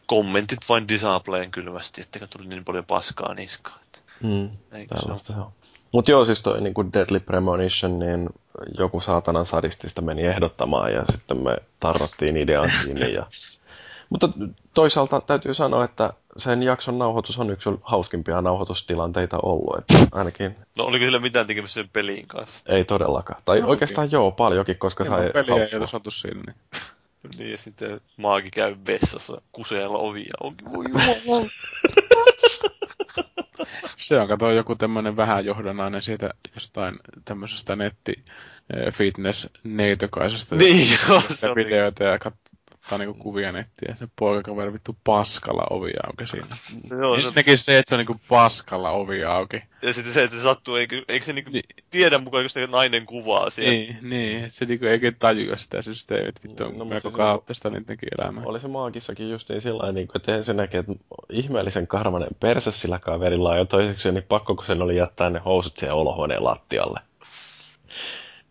[0.06, 3.80] kommentit vain disableen kylmästi, että tuli niin paljon paskaa niskaan.
[4.24, 4.50] Mm,
[5.26, 5.52] se on?
[5.92, 8.30] Mutta joo, siis toi niin Deadly Premonition, niin
[8.78, 12.36] joku saatanan sadistista meni ehdottamaan ja sitten me tarrottiin
[12.84, 13.14] kiinni.
[13.14, 13.26] Ja...
[14.10, 14.30] Mutta
[14.74, 19.78] toisaalta täytyy sanoa, että sen jakson nauhoitus on yksi hauskimpia nauhoitustilanteita ollut.
[19.78, 20.56] Että ainakin...
[20.78, 22.62] No oliko sillä mitään tekemistä sen peliin kanssa?
[22.66, 23.40] Ei todellakaan.
[23.46, 24.18] Tai no, oikeastaan okay.
[24.18, 25.30] joo, paljonkin, koska sai...
[25.34, 26.54] Peliä ei ole saatu sinne.
[26.74, 27.32] Niin.
[27.38, 30.66] niin, ja sitten maagi käy vessassa kuseella ovia auki.
[30.66, 30.86] Voi
[33.98, 38.14] Se on, kato joku tämmöinen vähän johdannainen siitä jostain tämmöisestä netti
[38.76, 42.36] eh, fitness neitokaisesta niin, joo, se videoita ja kat,
[42.84, 43.96] ottaa niinku kuvia nettiä.
[44.00, 46.48] Se poikakaveri vittu paskalla ovi auki siinä.
[47.02, 47.64] Joo, Ensinnäkin se...
[47.64, 49.64] se, että se on niinku paskalla ovi auki.
[49.82, 51.64] Ja sitten se, että se sattuu, eikö, eikö se niinku niin.
[51.90, 53.72] tiedä mukaan, kun se nainen kuvaa siellä.
[53.72, 54.52] Niin, niin.
[54.52, 56.44] Se niinku eikä tajua sitä systeemit.
[56.44, 58.44] Vittu on no, melko siis kaoottista niidenkin elämää.
[58.46, 60.94] Oli se maagissakin justiin sillä niin että se näkee, että
[61.30, 65.42] ihmeellisen karmanen perse sillä kaverilla on jo toiseksi, niin pakko kun sen oli jättää ne
[65.46, 67.00] housut siihen olohuoneen lattialle.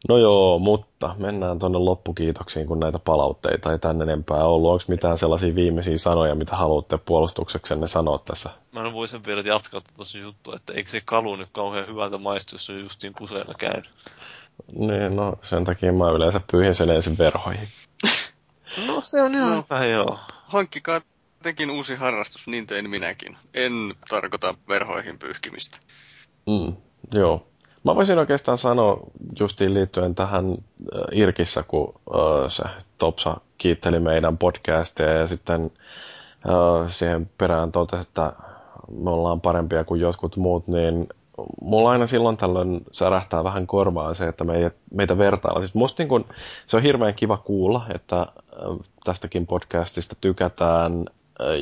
[0.08, 4.70] No joo, mutta mennään tuonne loppukiitoksiin, kun näitä palautteita ei tänne enempää ollut.
[4.70, 8.50] Onko mitään sellaisia viimeisiä sanoja, mitä haluatte puolustukseksenne sanoa tässä?
[8.72, 12.66] Mä voisin vielä jatkaa tuossa juttua, että eikö se kalu nyt kauhean hyvältä maistu, jos
[12.66, 13.90] se justiin kuseella käynyt.
[14.72, 17.68] Niin, no sen takia mä yleensä pyyhin sen ensin verhoihin.
[18.86, 19.64] no se on ihan...
[19.70, 20.18] No, joo.
[20.44, 21.00] Hankkikaa
[21.42, 23.36] tekin uusi harrastus, niin tein minäkin.
[23.54, 23.72] En
[24.08, 25.78] tarkoita verhoihin pyyhkimistä.
[26.46, 26.76] Mm,
[27.14, 27.46] joo.
[27.84, 29.00] Mä voisin oikeastaan sanoa
[29.40, 32.62] justiin liittyen tähän äh, Irkissä, kun äh, se
[32.98, 35.70] Topsa kiitteli meidän podcastia ja sitten
[36.48, 38.32] äh, siihen perään totesi, että
[39.02, 41.08] me ollaan parempia kuin jotkut muut, niin
[41.60, 45.62] mulla aina silloin tällöin särähtää vähän korvaan se, että meitä, meitä vertaillaan.
[45.62, 46.24] Siis musta niin kun,
[46.66, 48.26] se on hirveän kiva kuulla, että
[49.04, 51.04] tästäkin podcastista tykätään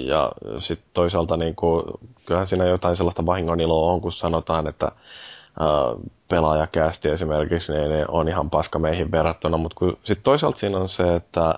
[0.04, 1.84] ja sitten toisaalta niin kuin,
[2.26, 4.92] kyllähän siinä jotain sellaista vahingoniloa on, kun sanotaan, että
[6.28, 11.14] pelaajakästi esimerkiksi, niin ne on ihan paska meihin verrattuna, mutta sitten toisaalta siinä on se,
[11.14, 11.54] että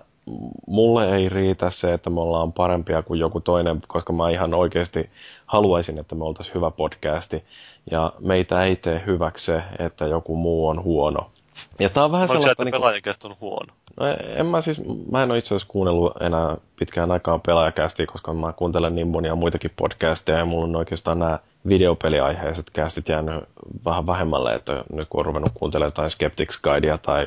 [0.66, 5.10] mulle ei riitä se, että me ollaan parempia kuin joku toinen, koska mä ihan oikeasti
[5.46, 7.44] haluaisin, että me oltaisiin hyvä podcasti,
[7.90, 11.30] ja meitä ei tee hyväksi se, että joku muu on huono.
[11.78, 12.62] Ja tää on vähän Onko sellaista...
[12.62, 13.72] Se, että pelaajakästi on huono?
[14.00, 14.06] No
[14.36, 18.52] en mä siis, mä en ole itse asiassa kuunnellut enää pitkään aikaan pelaajakästiä, koska mä
[18.52, 21.38] kuuntelen niin monia muitakin podcasteja ja mulla on oikeastaan nämä
[21.68, 23.44] videopeliaiheiset kästit jäänyt
[23.84, 27.26] vähän vähemmälle, että nyt kun on ruvennut kuuntelemaan jotain Skeptics Guidea tai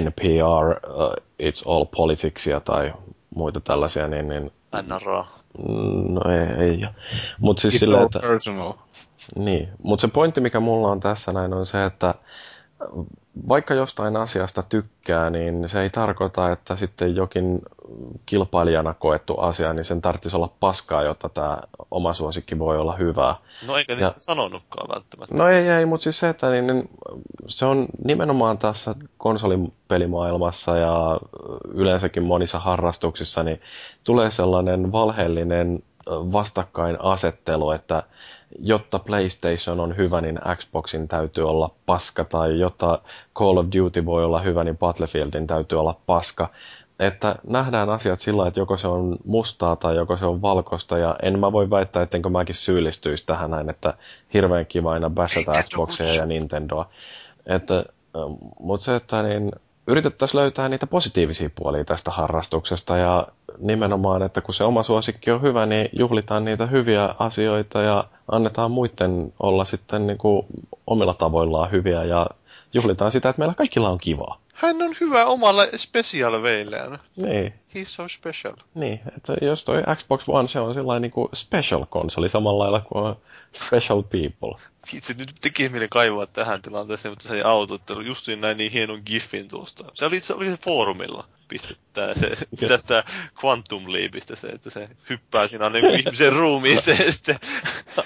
[0.00, 1.12] NPR, uh,
[1.42, 2.92] It's All Politicsia tai
[3.34, 4.28] muita tällaisia, niin...
[4.28, 5.26] niin NRA.
[6.08, 6.84] No ei, ei.
[7.40, 8.18] Mutta siis sille, että...
[8.18, 8.72] personal.
[9.36, 12.14] Niin, mutta se pointti, mikä mulla on tässä näin, on se, että
[13.48, 17.62] vaikka jostain asiasta tykkää, niin se ei tarkoita, että sitten jokin
[18.26, 21.58] kilpailijana koettu asia, niin sen tarvitsisi olla paskaa, jotta tämä
[21.90, 23.36] oma suosikki voi olla hyvää.
[23.66, 25.36] No eikä niistä ja, sanonutkaan välttämättä.
[25.36, 26.90] No ei, ei, mutta siis se, että niin, niin,
[27.46, 31.20] se on nimenomaan tässä konsolipelimaailmassa ja
[31.68, 33.60] yleensäkin monissa harrastuksissa, niin
[34.04, 38.02] tulee sellainen valheellinen vastakkainasettelu, että
[38.58, 43.02] jotta PlayStation on hyvä, niin Xboxin täytyy olla paska, tai jotta
[43.36, 46.50] Call of Duty voi olla hyvä, niin Battlefieldin täytyy olla paska.
[46.98, 51.16] Että nähdään asiat sillä että joko se on mustaa tai joko se on valkoista, ja
[51.22, 53.94] en mä voi väittää, ettenkö mäkin syyllistyisi tähän näin, että
[54.34, 56.88] hirveän kiva aina bashata Xboxia ja Nintendoa.
[57.46, 57.84] Että,
[58.60, 59.52] mutta se, että niin,
[59.86, 63.26] yritettäisiin löytää niitä positiivisia puolia tästä harrastuksesta ja
[63.58, 68.70] nimenomaan, että kun se oma suosikki on hyvä, niin juhlitaan niitä hyviä asioita ja annetaan
[68.70, 70.46] muiden olla sitten niin kuin
[70.86, 72.26] omilla tavoillaan hyviä ja
[72.74, 74.43] juhlitaan sitä, että meillä kaikilla on kivaa.
[74.54, 76.98] Hän on hyvä omalla special veillään.
[77.16, 77.54] Niin.
[77.74, 78.54] He's so special.
[78.74, 83.14] Niin, että jos toi Xbox One, se on sellainen niin special konsoli samalla lailla kuin
[83.52, 84.62] special people.
[84.94, 88.72] Itse nyt tekee mieli kaivaa tähän tilanteeseen, mutta se ei auto, että just näin niin
[88.72, 89.84] hienon giffin tuosta.
[89.94, 93.04] Se oli, se oli se foorumilla pistetään se, tästä
[93.44, 97.36] Quantum Leapistä se, että se hyppää siinä niin ihmisen ruumiin ja sitten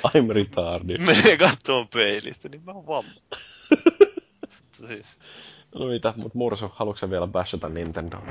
[0.07, 0.99] I'm retarded.
[0.99, 3.13] menee kattoon peilistä, niin mä oon vamma.
[4.89, 5.19] siis.
[5.75, 8.23] No mitä, mut Mursu, haluatko vielä bashata Nintendo?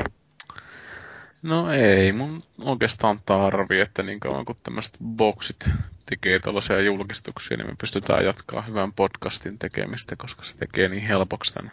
[1.41, 5.69] No ei mun oikeastaan tarvi, että niin kauan kun tämmöiset boksit
[6.05, 11.53] tekee tällaisia julkistuksia, niin me pystytään jatkaa hyvän podcastin tekemistä, koska se tekee niin helpoksi
[11.53, 11.71] tämän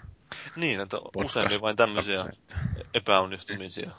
[0.56, 2.26] Niin, että usein vain tämmöisiä
[2.94, 3.90] epäonnistumisia.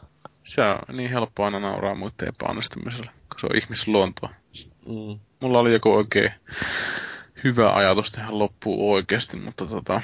[0.43, 4.29] Se on niin helppo aina nauraa muiden epäonnistumiselle, kun se on ihmisluontoa.
[4.85, 5.19] Mm.
[5.39, 6.31] Mulla oli joku oikein
[7.43, 10.01] hyvä ajatus tähän loppuun oikeasti, mutta tota,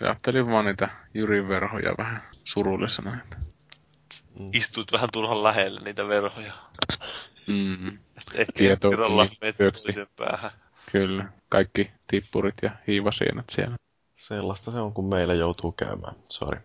[0.00, 3.14] ajattelin vaan niitä Jyrin verhoja vähän surullisena.
[3.14, 3.36] Että...
[4.38, 4.46] Mm.
[4.52, 6.52] Istuit vähän turhan lähelle niitä verhoja.
[7.46, 7.98] Mm.
[8.34, 8.52] Ehkä
[8.90, 9.26] kerralla
[9.58, 10.50] toisen päähän.
[10.92, 13.76] Kyllä, kaikki tippurit ja hiivasienat siellä.
[14.16, 16.14] Sellaista se on, kun meillä joutuu käymään.
[16.28, 16.60] Sorry.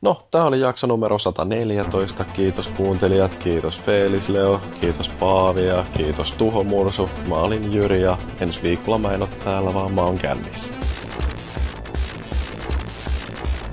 [0.00, 2.24] No, tämä oli jakso numero 114.
[2.24, 7.10] Kiitos kuuntelijat, kiitos Felis Leo, kiitos Paavi ja kiitos Tuho Mursu.
[7.28, 10.74] Mä olin Jyri ja ensi viikolla mä en ole täällä, vaan mä oon kännissä.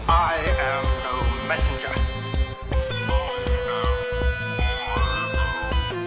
[0.10, 0.36] I
[0.70, 1.16] am no
[1.48, 1.94] messenger.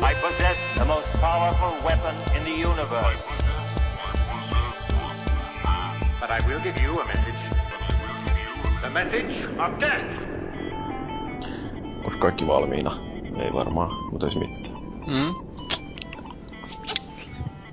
[0.02, 3.22] I possess the most powerful weapon in the universe.
[6.20, 7.42] But I will give you a message.
[8.82, 10.10] The message of death.
[12.04, 12.98] Onko kaikki valmiina?
[13.38, 14.76] Ei varmaan, mutta ei mitään.
[15.06, 15.34] Mm.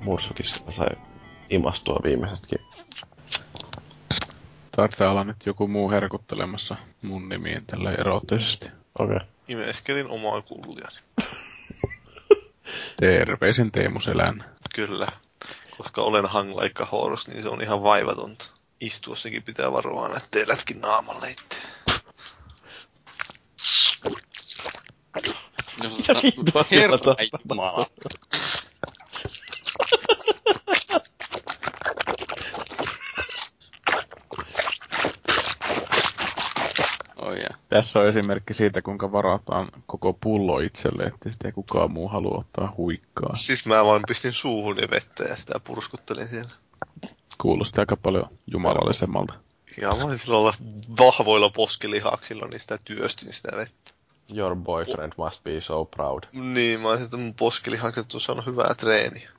[0.01, 0.90] Mursukissa sai
[1.49, 2.59] imastua viimeisetkin.
[4.80, 8.66] Taitaa olla nyt joku muu herkuttelemassa mun nimiin tällä eroottisesti.
[8.99, 9.16] Okei.
[9.16, 9.27] Okay.
[9.48, 10.95] Imeskelin omaa kulliani.
[12.99, 14.45] Terveisin Teemu Selän.
[14.75, 15.08] Kyllä.
[15.77, 18.45] Koska olen hanglaikka horse, niin se on ihan vaivatonta.
[18.80, 21.61] Istuossakin pitää varoa, että teillätkin naamalle itse.
[25.98, 26.98] Mitä vittua siellä
[27.49, 27.85] Jumala.
[37.22, 37.59] Oh yeah.
[37.70, 42.38] Tässä on esimerkki siitä, kuinka varataan koko pullo itselle, että sitten ei kukaan muu halua
[42.38, 43.36] ottaa huikkaa.
[43.36, 46.52] Siis mä vaan pistin suuhun vettä ja sitä purskuttelin siellä.
[47.42, 49.34] Kuulosti aika paljon jumalallisemmalta.
[49.82, 50.54] Ja mä olin olla
[51.00, 53.92] vahvoilla poskilihaksilla, niin sitä työstin sitä vettä.
[54.36, 56.24] Your boyfriend must be so proud.
[56.34, 59.32] Niin, mä olisin, että mun poskilihakset on saanut hyvää treeniä.